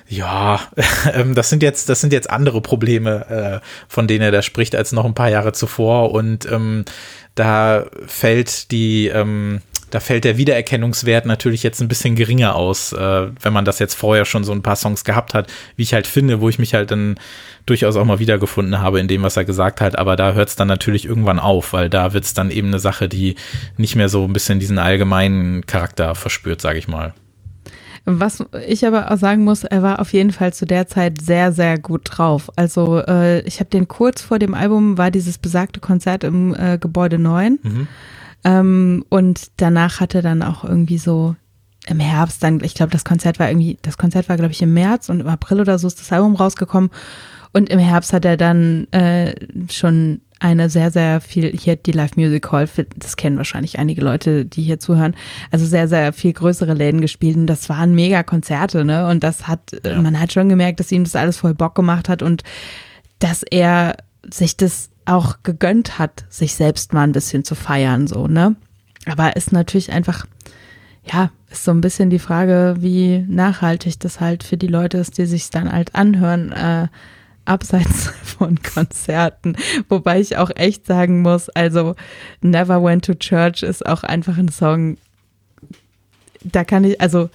ja, 0.08 0.60
ähm, 1.14 1.34
das 1.34 1.50
sind 1.50 1.62
jetzt, 1.62 1.88
das 1.88 2.00
sind 2.00 2.12
jetzt 2.12 2.30
andere 2.30 2.60
Probleme, 2.60 3.60
äh, 3.62 3.66
von 3.88 4.06
denen 4.06 4.22
er 4.22 4.32
da 4.32 4.42
spricht, 4.42 4.74
als 4.74 4.92
noch 4.92 5.04
ein 5.04 5.14
paar 5.14 5.30
Jahre 5.30 5.52
zuvor. 5.52 6.12
Und 6.12 6.50
ähm, 6.50 6.84
da 7.34 7.86
fällt 8.06 8.70
die, 8.70 9.08
ähm, 9.08 9.60
da 9.90 10.00
fällt 10.00 10.24
der 10.24 10.36
Wiedererkennungswert 10.36 11.26
natürlich 11.26 11.62
jetzt 11.62 11.80
ein 11.80 11.88
bisschen 11.88 12.16
geringer 12.16 12.56
aus, 12.56 12.92
äh, 12.92 13.28
wenn 13.40 13.52
man 13.52 13.64
das 13.64 13.78
jetzt 13.78 13.94
vorher 13.94 14.24
schon 14.24 14.44
so 14.44 14.52
ein 14.52 14.62
paar 14.62 14.76
Songs 14.76 15.04
gehabt 15.04 15.34
hat, 15.34 15.52
wie 15.76 15.82
ich 15.82 15.94
halt 15.94 16.06
finde, 16.06 16.40
wo 16.40 16.48
ich 16.48 16.58
mich 16.58 16.74
halt 16.74 16.90
dann 16.90 17.16
durchaus 17.66 17.96
auch 17.96 18.04
mal 18.04 18.18
wiedergefunden 18.18 18.80
habe 18.80 19.00
in 19.00 19.08
dem, 19.08 19.22
was 19.22 19.36
er 19.36 19.44
gesagt 19.44 19.80
hat. 19.80 19.98
Aber 19.98 20.16
da 20.16 20.32
hört 20.32 20.48
es 20.48 20.56
dann 20.56 20.68
natürlich 20.68 21.04
irgendwann 21.04 21.38
auf, 21.38 21.72
weil 21.72 21.88
da 21.88 22.12
wird 22.12 22.24
es 22.24 22.34
dann 22.34 22.50
eben 22.50 22.68
eine 22.68 22.78
Sache, 22.78 23.08
die 23.08 23.36
nicht 23.76 23.96
mehr 23.96 24.08
so 24.08 24.24
ein 24.24 24.32
bisschen 24.32 24.60
diesen 24.60 24.78
allgemeinen 24.78 25.66
Charakter 25.66 26.14
verspürt, 26.14 26.60
sage 26.60 26.78
ich 26.78 26.88
mal. 26.88 27.14
Was 28.06 28.44
ich 28.66 28.86
aber 28.86 29.10
auch 29.10 29.16
sagen 29.16 29.44
muss, 29.44 29.64
er 29.64 29.82
war 29.82 29.98
auf 29.98 30.12
jeden 30.12 30.30
Fall 30.30 30.52
zu 30.52 30.66
der 30.66 30.86
Zeit 30.86 31.22
sehr, 31.22 31.52
sehr 31.52 31.78
gut 31.78 32.02
drauf. 32.04 32.50
Also 32.54 32.98
äh, 32.98 33.40
ich 33.42 33.60
habe 33.60 33.70
den 33.70 33.88
kurz 33.88 34.20
vor 34.20 34.38
dem 34.38 34.52
Album, 34.52 34.98
war 34.98 35.10
dieses 35.10 35.38
besagte 35.38 35.80
Konzert 35.80 36.22
im 36.22 36.54
äh, 36.54 36.76
Gebäude 36.76 37.18
9. 37.18 37.58
Mhm. 37.62 37.88
Ähm, 38.44 39.04
und 39.08 39.50
danach 39.56 40.00
hatte 40.00 40.22
dann 40.22 40.42
auch 40.42 40.64
irgendwie 40.64 40.98
so 40.98 41.34
im 41.86 42.00
Herbst 42.00 42.42
dann, 42.42 42.60
ich 42.62 42.74
glaube, 42.74 42.92
das 42.92 43.04
Konzert 43.04 43.38
war 43.38 43.48
irgendwie, 43.48 43.78
das 43.82 43.98
Konzert 43.98 44.28
war, 44.28 44.36
glaube 44.36 44.52
ich, 44.52 44.62
im 44.62 44.72
März 44.72 45.08
und 45.08 45.20
im 45.20 45.28
April 45.28 45.60
oder 45.60 45.78
so 45.78 45.86
ist 45.86 46.00
das 46.00 46.12
Album 46.12 46.34
rausgekommen. 46.36 46.90
Und 47.52 47.68
im 47.68 47.78
Herbst 47.78 48.12
hat 48.12 48.24
er 48.24 48.36
dann 48.36 48.88
äh, 48.90 49.34
schon 49.70 50.20
eine 50.40 50.68
sehr, 50.68 50.90
sehr 50.90 51.20
viel, 51.20 51.56
hier 51.56 51.76
die 51.76 51.92
Live 51.92 52.16
Music 52.16 52.50
Hall, 52.50 52.68
das 52.96 53.16
kennen 53.16 53.36
wahrscheinlich 53.36 53.78
einige 53.78 54.02
Leute, 54.02 54.44
die 54.44 54.62
hier 54.62 54.80
zuhören, 54.80 55.14
also 55.50 55.64
sehr, 55.64 55.88
sehr 55.88 56.12
viel 56.12 56.32
größere 56.32 56.74
Läden 56.74 57.00
gespielt 57.00 57.36
und 57.36 57.46
das 57.46 57.68
waren 57.68 57.94
mega 57.94 58.22
Konzerte, 58.22 58.84
ne? 58.84 59.06
Und 59.06 59.22
das 59.22 59.46
hat, 59.46 59.60
ja. 59.84 60.02
man 60.02 60.20
hat 60.20 60.32
schon 60.32 60.48
gemerkt, 60.48 60.80
dass 60.80 60.92
ihm 60.92 61.04
das 61.04 61.16
alles 61.16 61.38
voll 61.38 61.54
Bock 61.54 61.74
gemacht 61.74 62.08
hat 62.08 62.22
und 62.22 62.42
dass 63.20 63.42
er 63.42 63.96
sich 64.28 64.56
das 64.56 64.90
auch 65.06 65.36
gegönnt 65.42 65.98
hat, 65.98 66.24
sich 66.28 66.54
selbst 66.54 66.92
mal 66.92 67.02
ein 67.02 67.12
bisschen 67.12 67.44
zu 67.44 67.54
feiern, 67.54 68.06
so, 68.06 68.26
ne? 68.26 68.56
Aber 69.06 69.36
ist 69.36 69.52
natürlich 69.52 69.92
einfach, 69.92 70.26
ja, 71.04 71.30
ist 71.50 71.64
so 71.64 71.70
ein 71.70 71.80
bisschen 71.80 72.10
die 72.10 72.18
Frage, 72.18 72.76
wie 72.78 73.24
nachhaltig 73.28 74.00
das 74.00 74.20
halt 74.20 74.42
für 74.44 74.56
die 74.56 74.66
Leute 74.66 74.98
ist, 74.98 75.18
die 75.18 75.26
sich 75.26 75.50
dann 75.50 75.70
halt 75.70 75.94
anhören, 75.94 76.52
äh, 76.52 76.88
abseits 77.44 78.08
von 78.22 78.62
Konzerten. 78.62 79.56
Wobei 79.88 80.20
ich 80.20 80.36
auch 80.36 80.50
echt 80.54 80.86
sagen 80.86 81.22
muss, 81.22 81.48
also 81.50 81.94
Never 82.40 82.82
Went 82.82 83.04
to 83.04 83.14
Church 83.14 83.62
ist 83.62 83.84
auch 83.84 84.02
einfach 84.02 84.38
ein 84.38 84.48
Song, 84.48 84.96
da 86.42 86.64
kann 86.64 86.84
ich, 86.84 87.00
also 87.00 87.30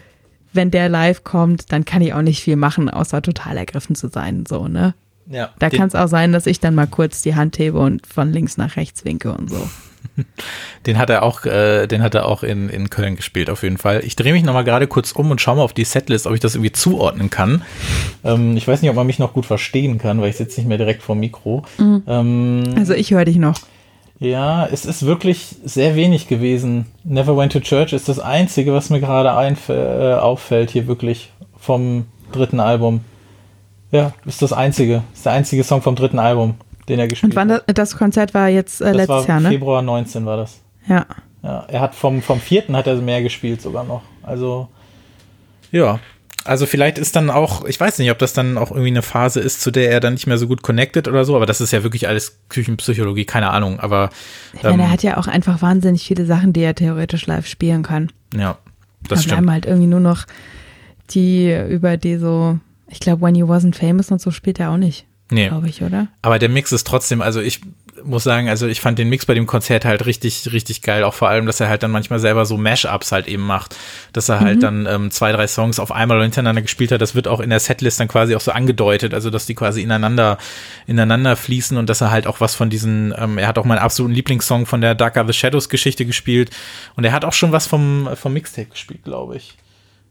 wenn 0.53 0.71
der 0.71 0.89
live 0.89 1.23
kommt, 1.23 1.71
dann 1.71 1.85
kann 1.85 2.01
ich 2.01 2.13
auch 2.13 2.21
nicht 2.21 2.41
viel 2.41 2.55
machen, 2.55 2.89
außer 2.89 3.21
total 3.21 3.57
ergriffen 3.57 3.95
zu 3.95 4.07
sein, 4.07 4.45
so, 4.47 4.67
ne? 4.67 4.93
Ja, 5.29 5.51
Da 5.59 5.69
kann 5.69 5.87
es 5.87 5.95
auch 5.95 6.07
sein, 6.07 6.31
dass 6.33 6.45
ich 6.47 6.59
dann 6.59 6.75
mal 6.75 6.87
kurz 6.87 7.21
die 7.21 7.35
Hand 7.35 7.59
hebe 7.59 7.79
und 7.79 8.05
von 8.07 8.31
links 8.33 8.57
nach 8.57 8.75
rechts 8.77 9.05
winke 9.05 9.31
und 9.31 9.49
so. 9.49 9.69
Den 10.85 10.97
hat 10.97 11.09
er 11.09 11.23
auch, 11.23 11.45
äh, 11.45 11.87
den 11.87 12.01
hat 12.01 12.15
er 12.15 12.25
auch 12.25 12.43
in, 12.43 12.69
in 12.69 12.89
Köln 12.89 13.15
gespielt, 13.15 13.49
auf 13.49 13.63
jeden 13.63 13.77
Fall. 13.77 14.01
Ich 14.03 14.15
drehe 14.15 14.33
mich 14.33 14.43
nochmal 14.43 14.63
gerade 14.63 14.87
kurz 14.87 15.11
um 15.11 15.31
und 15.31 15.39
schaue 15.39 15.57
mal 15.57 15.61
auf 15.63 15.73
die 15.73 15.83
Setlist, 15.85 16.27
ob 16.27 16.33
ich 16.33 16.39
das 16.39 16.55
irgendwie 16.55 16.71
zuordnen 16.71 17.29
kann. 17.29 17.63
Ähm, 18.23 18.55
ich 18.57 18.67
weiß 18.67 18.81
nicht, 18.81 18.89
ob 18.89 18.95
man 18.95 19.07
mich 19.07 19.19
noch 19.19 19.33
gut 19.33 19.45
verstehen 19.45 19.97
kann, 19.97 20.21
weil 20.21 20.29
ich 20.29 20.37
sitze 20.37 20.59
nicht 20.59 20.67
mehr 20.67 20.77
direkt 20.77 21.03
vor 21.03 21.15
Mikro. 21.15 21.63
Ähm, 21.79 22.63
Also 22.77 22.93
ich 22.93 23.11
höre 23.11 23.25
dich 23.25 23.37
noch. 23.37 23.59
ja, 24.19 24.65
es 24.65 24.85
ist 24.85 25.05
wirklich 25.05 25.55
sehr 25.63 25.95
wenig 25.95 26.27
gewesen. 26.27 26.87
Never 27.03 27.37
Went 27.37 27.53
to 27.53 27.59
Church 27.59 27.93
ist 27.93 28.09
das 28.09 28.19
Einzige, 28.19 28.73
was 28.73 28.89
mir 28.89 28.99
gerade 28.99 29.29
äh, 29.69 30.13
auffällt, 30.15 30.71
hier 30.71 30.87
wirklich 30.87 31.31
vom 31.57 32.05
dritten 32.31 32.59
Album. 32.59 33.01
Ja, 33.91 34.13
ist 34.25 34.41
das 34.41 34.53
Einzige. 34.53 35.03
Ist 35.13 35.25
der 35.25 35.33
einzige 35.33 35.63
Song 35.63 35.81
vom 35.81 35.95
dritten 35.95 36.19
Album, 36.19 36.55
den 36.87 36.99
er 36.99 37.07
gespielt 37.07 37.31
Und 37.31 37.35
wann 37.35 37.47
das, 37.49 37.63
hat. 37.67 37.77
das 37.77 37.97
Konzert 37.97 38.33
war 38.33 38.47
jetzt 38.49 38.81
äh, 38.81 38.91
letztes 38.91 39.27
Jahr, 39.27 39.39
ne? 39.39 39.49
Februar 39.49 39.81
19 39.81 40.25
war 40.25 40.37
das. 40.37 40.61
Ja. 40.87 41.05
Ja, 41.41 41.65
er 41.69 41.79
hat 41.79 41.95
vom, 41.95 42.21
vom 42.21 42.39
vierten 42.41 42.75
hat 42.75 42.85
er 42.87 42.95
mehr 42.97 43.23
gespielt 43.23 43.61
sogar 43.61 43.83
noch. 43.85 44.01
Also, 44.23 44.67
ja. 45.71 45.99
Also 46.45 46.65
vielleicht 46.65 46.97
ist 46.97 47.15
dann 47.15 47.29
auch, 47.29 47.65
ich 47.65 47.79
weiß 47.79 47.99
nicht, 47.99 48.11
ob 48.11 48.17
das 48.17 48.33
dann 48.33 48.57
auch 48.57 48.71
irgendwie 48.71 48.87
eine 48.89 49.01
Phase 49.01 49.39
ist, 49.39 49.61
zu 49.61 49.71
der 49.71 49.91
er 49.91 49.99
dann 49.99 50.13
nicht 50.13 50.25
mehr 50.25 50.37
so 50.37 50.47
gut 50.47 50.61
connected 50.63 51.07
oder 51.07 51.25
so, 51.25 51.35
aber 51.35 51.45
das 51.45 51.59
ist 51.61 51.71
ja 51.71 51.83
wirklich 51.83 52.07
alles 52.07 52.39
Küchenpsychologie, 52.47 53.25
keine 53.25 53.49
Ahnung, 53.51 53.79
aber 53.79 54.09
Ich 54.53 54.63
meine, 54.63 54.75
ähm, 54.75 54.79
er 54.79 54.91
hat 54.91 55.03
ja 55.03 55.17
auch 55.17 55.27
einfach 55.27 55.61
wahnsinnig 55.61 56.03
viele 56.03 56.25
Sachen, 56.25 56.53
die 56.53 56.61
er 56.61 56.75
theoretisch 56.75 57.25
live 57.27 57.45
spielen 57.45 57.83
kann. 57.83 58.11
ja, 58.33 58.53
Da 59.03 59.09
das 59.09 59.23
bleiben 59.25 59.39
stimmt. 59.43 59.51
halt 59.51 59.65
irgendwie 59.65 59.87
nur 59.87 59.99
noch 59.99 60.25
die, 61.11 61.53
über 61.69 61.97
die 61.97 62.15
so, 62.17 62.57
ich 62.89 62.99
glaube, 62.99 63.21
When 63.21 63.35
You 63.35 63.47
Wasn't 63.47 63.75
Famous 63.75 64.11
und 64.11 64.21
so 64.21 64.31
spielt 64.31 64.59
er 64.59 64.71
auch 64.71 64.77
nicht, 64.77 65.05
Nee, 65.31 65.47
glaube 65.47 65.69
ich, 65.69 65.83
oder? 65.83 66.07
aber 66.21 66.39
der 66.39 66.49
Mix 66.49 66.71
ist 66.71 66.87
trotzdem, 66.87 67.21
also 67.21 67.39
ich 67.39 67.61
muss 68.03 68.23
sagen, 68.23 68.49
also 68.49 68.67
ich 68.67 68.81
fand 68.81 68.97
den 68.97 69.09
Mix 69.09 69.25
bei 69.25 69.33
dem 69.33 69.45
Konzert 69.45 69.85
halt 69.85 70.05
richtig, 70.05 70.51
richtig 70.53 70.81
geil, 70.81 71.03
auch 71.03 71.13
vor 71.13 71.29
allem, 71.29 71.45
dass 71.45 71.59
er 71.59 71.69
halt 71.69 71.83
dann 71.83 71.91
manchmal 71.91 72.19
selber 72.19 72.45
so 72.45 72.57
Mash-Ups 72.57 73.11
halt 73.11 73.27
eben 73.27 73.45
macht, 73.45 73.75
dass 74.13 74.29
er 74.29 74.39
halt 74.39 74.63
dann 74.63 74.85
ähm, 74.85 75.11
zwei, 75.11 75.31
drei 75.31 75.47
Songs 75.47 75.79
auf 75.79 75.91
einmal 75.91 76.21
hintereinander 76.21 76.61
gespielt 76.61 76.91
hat, 76.91 77.01
das 77.01 77.15
wird 77.15 77.27
auch 77.27 77.39
in 77.39 77.49
der 77.49 77.59
Setlist 77.59 77.99
dann 77.99 78.07
quasi 78.07 78.35
auch 78.35 78.41
so 78.41 78.51
angedeutet, 78.51 79.13
also 79.13 79.29
dass 79.29 79.45
die 79.45 79.55
quasi 79.55 79.81
ineinander, 79.81 80.37
ineinander 80.87 81.35
fließen 81.35 81.77
und 81.77 81.89
dass 81.89 82.01
er 82.01 82.11
halt 82.11 82.25
auch 82.27 82.39
was 82.41 82.55
von 82.55 82.69
diesen, 82.69 83.13
ähm, 83.17 83.37
er 83.37 83.47
hat 83.47 83.57
auch 83.57 83.65
meinen 83.65 83.79
absoluten 83.79 84.15
Lieblingssong 84.15 84.65
von 84.65 84.81
der 84.81 84.95
Darker 84.95 85.25
the 85.27 85.33
Shadows 85.33 85.69
Geschichte 85.69 86.05
gespielt. 86.05 86.49
Und 86.95 87.03
er 87.03 87.11
hat 87.11 87.25
auch 87.25 87.33
schon 87.33 87.51
was 87.51 87.67
vom, 87.67 88.09
vom 88.15 88.33
Mixtape 88.33 88.69
gespielt, 88.69 89.03
glaube 89.03 89.37
ich. 89.37 89.57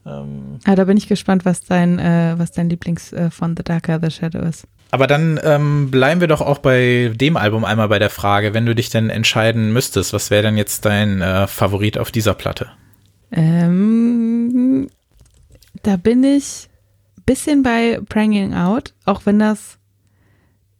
Ähm, 0.09 0.59
Ah, 0.65 0.75
da 0.75 0.83
bin 0.85 0.97
ich 0.97 1.07
gespannt, 1.07 1.45
was 1.45 1.61
dein, 1.61 1.99
äh, 1.99 2.35
was 2.37 2.51
dein 2.51 2.69
Lieblings 2.69 3.13
äh, 3.13 3.29
von 3.29 3.55
The 3.55 3.63
Darker 3.63 3.99
the 4.01 4.11
Shadow 4.11 4.39
ist. 4.39 4.67
Aber 4.91 5.05
dann 5.07 5.39
ähm, 5.43 5.91
bleiben 5.91 6.19
wir 6.19 6.27
doch 6.27 6.41
auch 6.41 6.57
bei 6.57 7.11
dem 7.15 7.37
Album 7.37 7.63
einmal 7.63 7.89
bei 7.89 7.99
der 7.99 8.09
Frage, 8.09 8.53
wenn 8.53 8.65
du 8.65 8.73
dich 8.73 8.89
denn 8.89 9.09
entscheiden 9.09 9.71
müsstest, 9.71 10.13
was 10.13 10.31
wäre 10.31 10.43
denn 10.43 10.57
jetzt 10.57 10.85
dein 10.85 11.21
äh, 11.21 11.47
Favorit 11.47 11.97
auf 11.97 12.11
dieser 12.11 12.33
Platte? 12.33 12.71
Ähm, 13.31 14.89
da 15.83 15.95
bin 15.95 16.23
ich 16.23 16.69
ein 17.17 17.23
bisschen 17.25 17.61
bei 17.61 17.99
Pranging 18.09 18.55
Out, 18.55 18.95
auch 19.05 19.21
wenn 19.25 19.37
das 19.37 19.77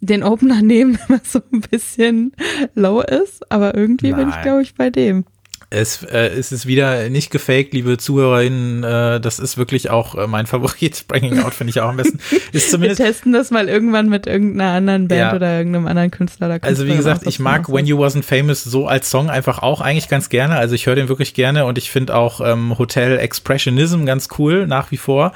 den 0.01 0.23
Opener 0.23 0.61
nehmen 0.63 0.97
immer 1.07 1.21
so 1.23 1.39
ein 1.53 1.61
bisschen 1.61 2.33
low 2.73 3.01
ist, 3.01 3.51
aber 3.51 3.75
irgendwie 3.75 4.11
bin 4.13 4.29
ich, 4.29 4.35
Nein. 4.35 4.43
glaube 4.43 4.61
ich, 4.63 4.75
bei 4.75 4.89
dem. 4.89 5.25
Es, 5.71 6.01
äh, 6.01 6.29
es 6.29 6.51
ist 6.51 6.65
wieder 6.65 7.09
nicht 7.09 7.29
gefaked, 7.29 7.73
liebe 7.75 7.99
ZuhörerInnen. 7.99 8.83
Äh, 8.83 9.19
das 9.21 9.37
ist 9.37 9.55
wirklich 9.57 9.91
auch 9.91 10.15
äh, 10.15 10.25
mein 10.25 10.47
Favorit. 10.47 11.05
Bringing 11.07 11.43
Out 11.43 11.53
finde 11.53 11.69
ich 11.69 11.79
auch 11.79 11.89
am 11.89 11.97
besten. 11.97 12.17
Ist 12.31 12.53
Wir 12.53 12.61
zumindest. 12.71 13.01
testen 13.01 13.33
das 13.33 13.51
mal 13.51 13.69
irgendwann 13.69 14.09
mit 14.09 14.25
irgendeiner 14.25 14.71
anderen 14.71 15.07
Band 15.07 15.19
Ja. 15.19 15.35
oder 15.35 15.57
irgendeinem 15.59 15.85
anderen 15.85 16.09
Künstler. 16.09 16.47
oder 16.47 16.57
Also 16.63 16.87
wie 16.87 16.95
gesagt, 16.95 17.27
ich 17.27 17.37
mag 17.39 17.71
When. 17.71 17.85
You 17.85 18.03
Wasn't 18.03 18.23
Famous 18.23 18.63
so 18.63 18.87
als 18.87 19.11
Song 19.11 19.29
einfach 19.29 19.59
auch 19.59 19.79
eigentlich 19.81 20.09
ganz 20.09 20.29
gerne. 20.29 20.55
Also 20.55 20.73
ich 20.73 20.87
höre 20.87 20.95
den 20.95 21.07
wirklich 21.07 21.35
gerne 21.35 21.65
und 21.65 21.77
ich 21.77 21.91
finde 21.91 22.15
auch 22.15 22.41
ähm, 22.41 22.77
Hotel 22.79 23.19
Expressionism 23.19 24.05
ganz 24.05 24.27
cool 24.39 24.65
nach 24.65 24.89
wie 24.89 24.97
vor. 24.97 25.33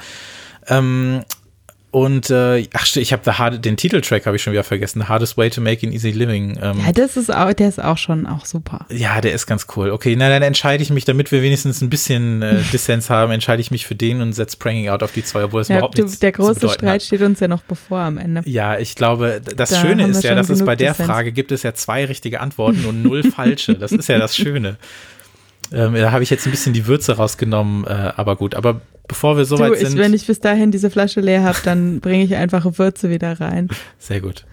Ähm, 0.66 1.20
und 1.94 2.28
äh, 2.28 2.66
ach, 2.72 2.96
ich 2.96 3.12
habe 3.12 3.58
den 3.60 3.76
Titeltrack 3.76 4.26
habe 4.26 4.34
ich 4.34 4.42
schon 4.42 4.52
wieder 4.52 4.64
vergessen. 4.64 5.00
The 5.02 5.06
Hardest 5.06 5.36
Way 5.36 5.50
to 5.50 5.60
Make 5.60 5.86
an 5.86 5.92
Easy 5.92 6.10
Living. 6.10 6.58
Ähm, 6.60 6.80
Ja, 6.84 6.90
das 6.90 7.16
ist 7.16 7.32
auch, 7.32 7.52
der 7.52 7.68
ist 7.68 7.80
auch 7.80 7.98
schon 7.98 8.26
auch 8.26 8.46
super. 8.46 8.84
Ja, 8.90 9.20
der 9.20 9.32
ist 9.32 9.46
ganz 9.46 9.68
cool. 9.76 9.90
Okay, 9.90 10.16
na 10.18 10.28
dann 10.28 10.42
entscheide 10.42 10.82
ich 10.82 10.90
mich, 10.90 11.04
damit 11.04 11.30
wir 11.30 11.40
wenigstens 11.40 11.82
ein 11.82 11.90
bisschen 11.90 12.42
äh, 12.42 12.56
Dissens 12.72 13.10
haben, 13.10 13.30
entscheide 13.30 13.60
ich 13.60 13.70
mich 13.70 13.86
für 13.86 13.94
den 13.94 14.22
und 14.22 14.32
setze 14.32 14.56
Pranging 14.56 14.88
Out 14.88 15.04
auf 15.04 15.12
die 15.12 15.22
zwei, 15.22 15.44
obwohl 15.44 15.60
es 15.60 15.68
Ja, 15.68 15.76
überhaupt 15.76 15.96
du, 15.96 16.02
nichts 16.02 16.18
der 16.18 16.32
große 16.32 16.68
Streit 16.68 16.94
hat. 16.94 17.02
steht 17.02 17.22
uns 17.22 17.38
ja 17.38 17.46
noch 17.46 17.62
bevor 17.62 18.00
am 18.00 18.18
Ende. 18.18 18.42
Ja, 18.44 18.76
ich 18.76 18.96
glaube, 18.96 19.40
das 19.54 19.70
Da 19.70 19.80
Schöne 19.80 20.08
ist 20.08 20.24
ja, 20.24 20.34
dass 20.34 20.50
es 20.50 20.64
bei 20.64 20.74
der 20.74 20.90
Dissens. 20.94 21.06
Frage 21.06 21.30
gibt 21.30 21.52
es 21.52 21.62
ja 21.62 21.74
zwei 21.74 22.04
richtige 22.06 22.40
Antworten 22.40 22.84
und 22.86 23.04
null 23.04 23.22
falsche. 23.30 23.76
Das 23.76 23.92
ist 23.92 24.08
ja 24.08 24.18
das 24.18 24.34
Schöne. 24.36 24.78
Ähm, 25.74 25.94
da 25.94 26.12
habe 26.12 26.22
ich 26.22 26.30
jetzt 26.30 26.46
ein 26.46 26.52
bisschen 26.52 26.72
die 26.72 26.86
Würze 26.86 27.16
rausgenommen, 27.16 27.84
äh, 27.84 28.12
aber 28.16 28.36
gut. 28.36 28.54
Aber 28.54 28.80
bevor 29.08 29.36
wir 29.36 29.42
Du, 29.42 29.56
soweit 29.56 29.72
ich, 29.72 29.88
sind, 29.88 29.98
wenn 29.98 30.14
ich 30.14 30.26
bis 30.26 30.38
dahin 30.38 30.70
diese 30.70 30.88
Flasche 30.88 31.20
leer 31.20 31.42
habe, 31.42 31.58
dann 31.64 32.00
bringe 32.00 32.22
ich 32.22 32.36
einfach 32.36 32.64
Würze 32.78 33.10
wieder 33.10 33.40
rein. 33.40 33.68
sehr 33.98 34.20
gut. 34.20 34.46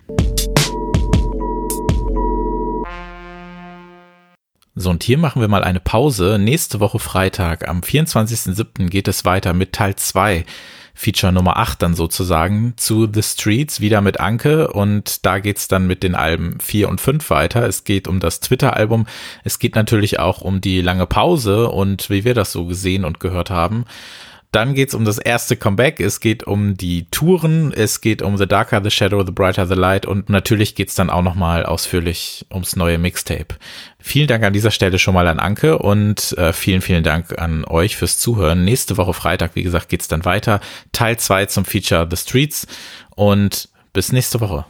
So, 4.73 4.89
und 4.89 5.03
hier 5.03 5.19
machen 5.19 5.41
wir 5.41 5.47
mal 5.47 5.63
eine 5.63 5.79
Pause. 5.79 6.37
Nächste 6.39 6.79
Woche 6.79 6.97
Freitag, 6.97 7.67
am 7.67 7.81
24.07. 7.81 8.87
geht 8.87 9.07
es 9.07 9.23
weiter 9.25 9.53
mit 9.53 9.73
Teil 9.73 9.95
2, 9.95 10.45
Feature 10.93 11.31
Nummer 11.31 11.57
8 11.57 11.81
dann 11.81 11.93
sozusagen, 11.93 12.73
zu 12.77 13.07
The 13.11 13.23
Streets, 13.23 13.81
wieder 13.81 14.01
mit 14.01 14.19
Anke. 14.19 14.71
Und 14.71 15.25
da 15.25 15.39
geht's 15.39 15.67
dann 15.67 15.87
mit 15.87 16.03
den 16.03 16.15
Alben 16.15 16.57
4 16.59 16.89
und 16.89 17.01
5 17.01 17.29
weiter. 17.29 17.67
Es 17.67 17.83
geht 17.83 18.07
um 18.07 18.19
das 18.19 18.39
Twitter-Album. 18.39 19.07
Es 19.43 19.59
geht 19.59 19.75
natürlich 19.75 20.19
auch 20.19 20.41
um 20.41 20.61
die 20.61 20.81
lange 20.81 21.05
Pause 21.05 21.69
und 21.69 22.09
wie 22.09 22.23
wir 22.23 22.33
das 22.33 22.51
so 22.51 22.65
gesehen 22.65 23.05
und 23.05 23.19
gehört 23.19 23.49
haben. 23.49 23.85
Dann 24.51 24.73
geht's 24.73 24.93
um 24.93 25.05
das 25.05 25.17
erste 25.17 25.55
Comeback, 25.55 26.01
es 26.01 26.19
geht 26.19 26.43
um 26.43 26.75
die 26.75 27.05
Touren, 27.09 27.71
es 27.71 28.01
geht 28.01 28.21
um 28.21 28.37
The 28.37 28.47
Darker 28.47 28.83
the 28.83 28.91
Shadow, 28.91 29.25
The 29.25 29.31
Brighter 29.31 29.65
the 29.65 29.75
Light 29.75 30.05
und 30.05 30.29
natürlich 30.29 30.75
geht's 30.75 30.93
dann 30.93 31.09
auch 31.09 31.21
nochmal 31.21 31.65
ausführlich 31.65 32.45
ums 32.51 32.75
neue 32.75 32.97
Mixtape. 32.97 33.55
Vielen 33.97 34.27
Dank 34.27 34.43
an 34.43 34.51
dieser 34.51 34.71
Stelle 34.71 34.99
schon 34.99 35.13
mal 35.13 35.27
an 35.29 35.39
Anke 35.39 35.77
und 35.77 36.37
äh, 36.37 36.51
vielen, 36.51 36.81
vielen 36.81 37.03
Dank 37.03 37.39
an 37.39 37.63
euch 37.63 37.95
fürs 37.95 38.17
Zuhören. 38.17 38.65
Nächste 38.65 38.97
Woche 38.97 39.13
Freitag, 39.13 39.51
wie 39.55 39.63
gesagt, 39.63 39.87
geht's 39.87 40.09
dann 40.09 40.25
weiter. 40.25 40.59
Teil 40.91 41.17
2 41.17 41.45
zum 41.45 41.63
Feature 41.63 42.05
The 42.09 42.17
Streets 42.17 42.67
und 43.15 43.69
bis 43.93 44.11
nächste 44.11 44.41
Woche. 44.41 44.65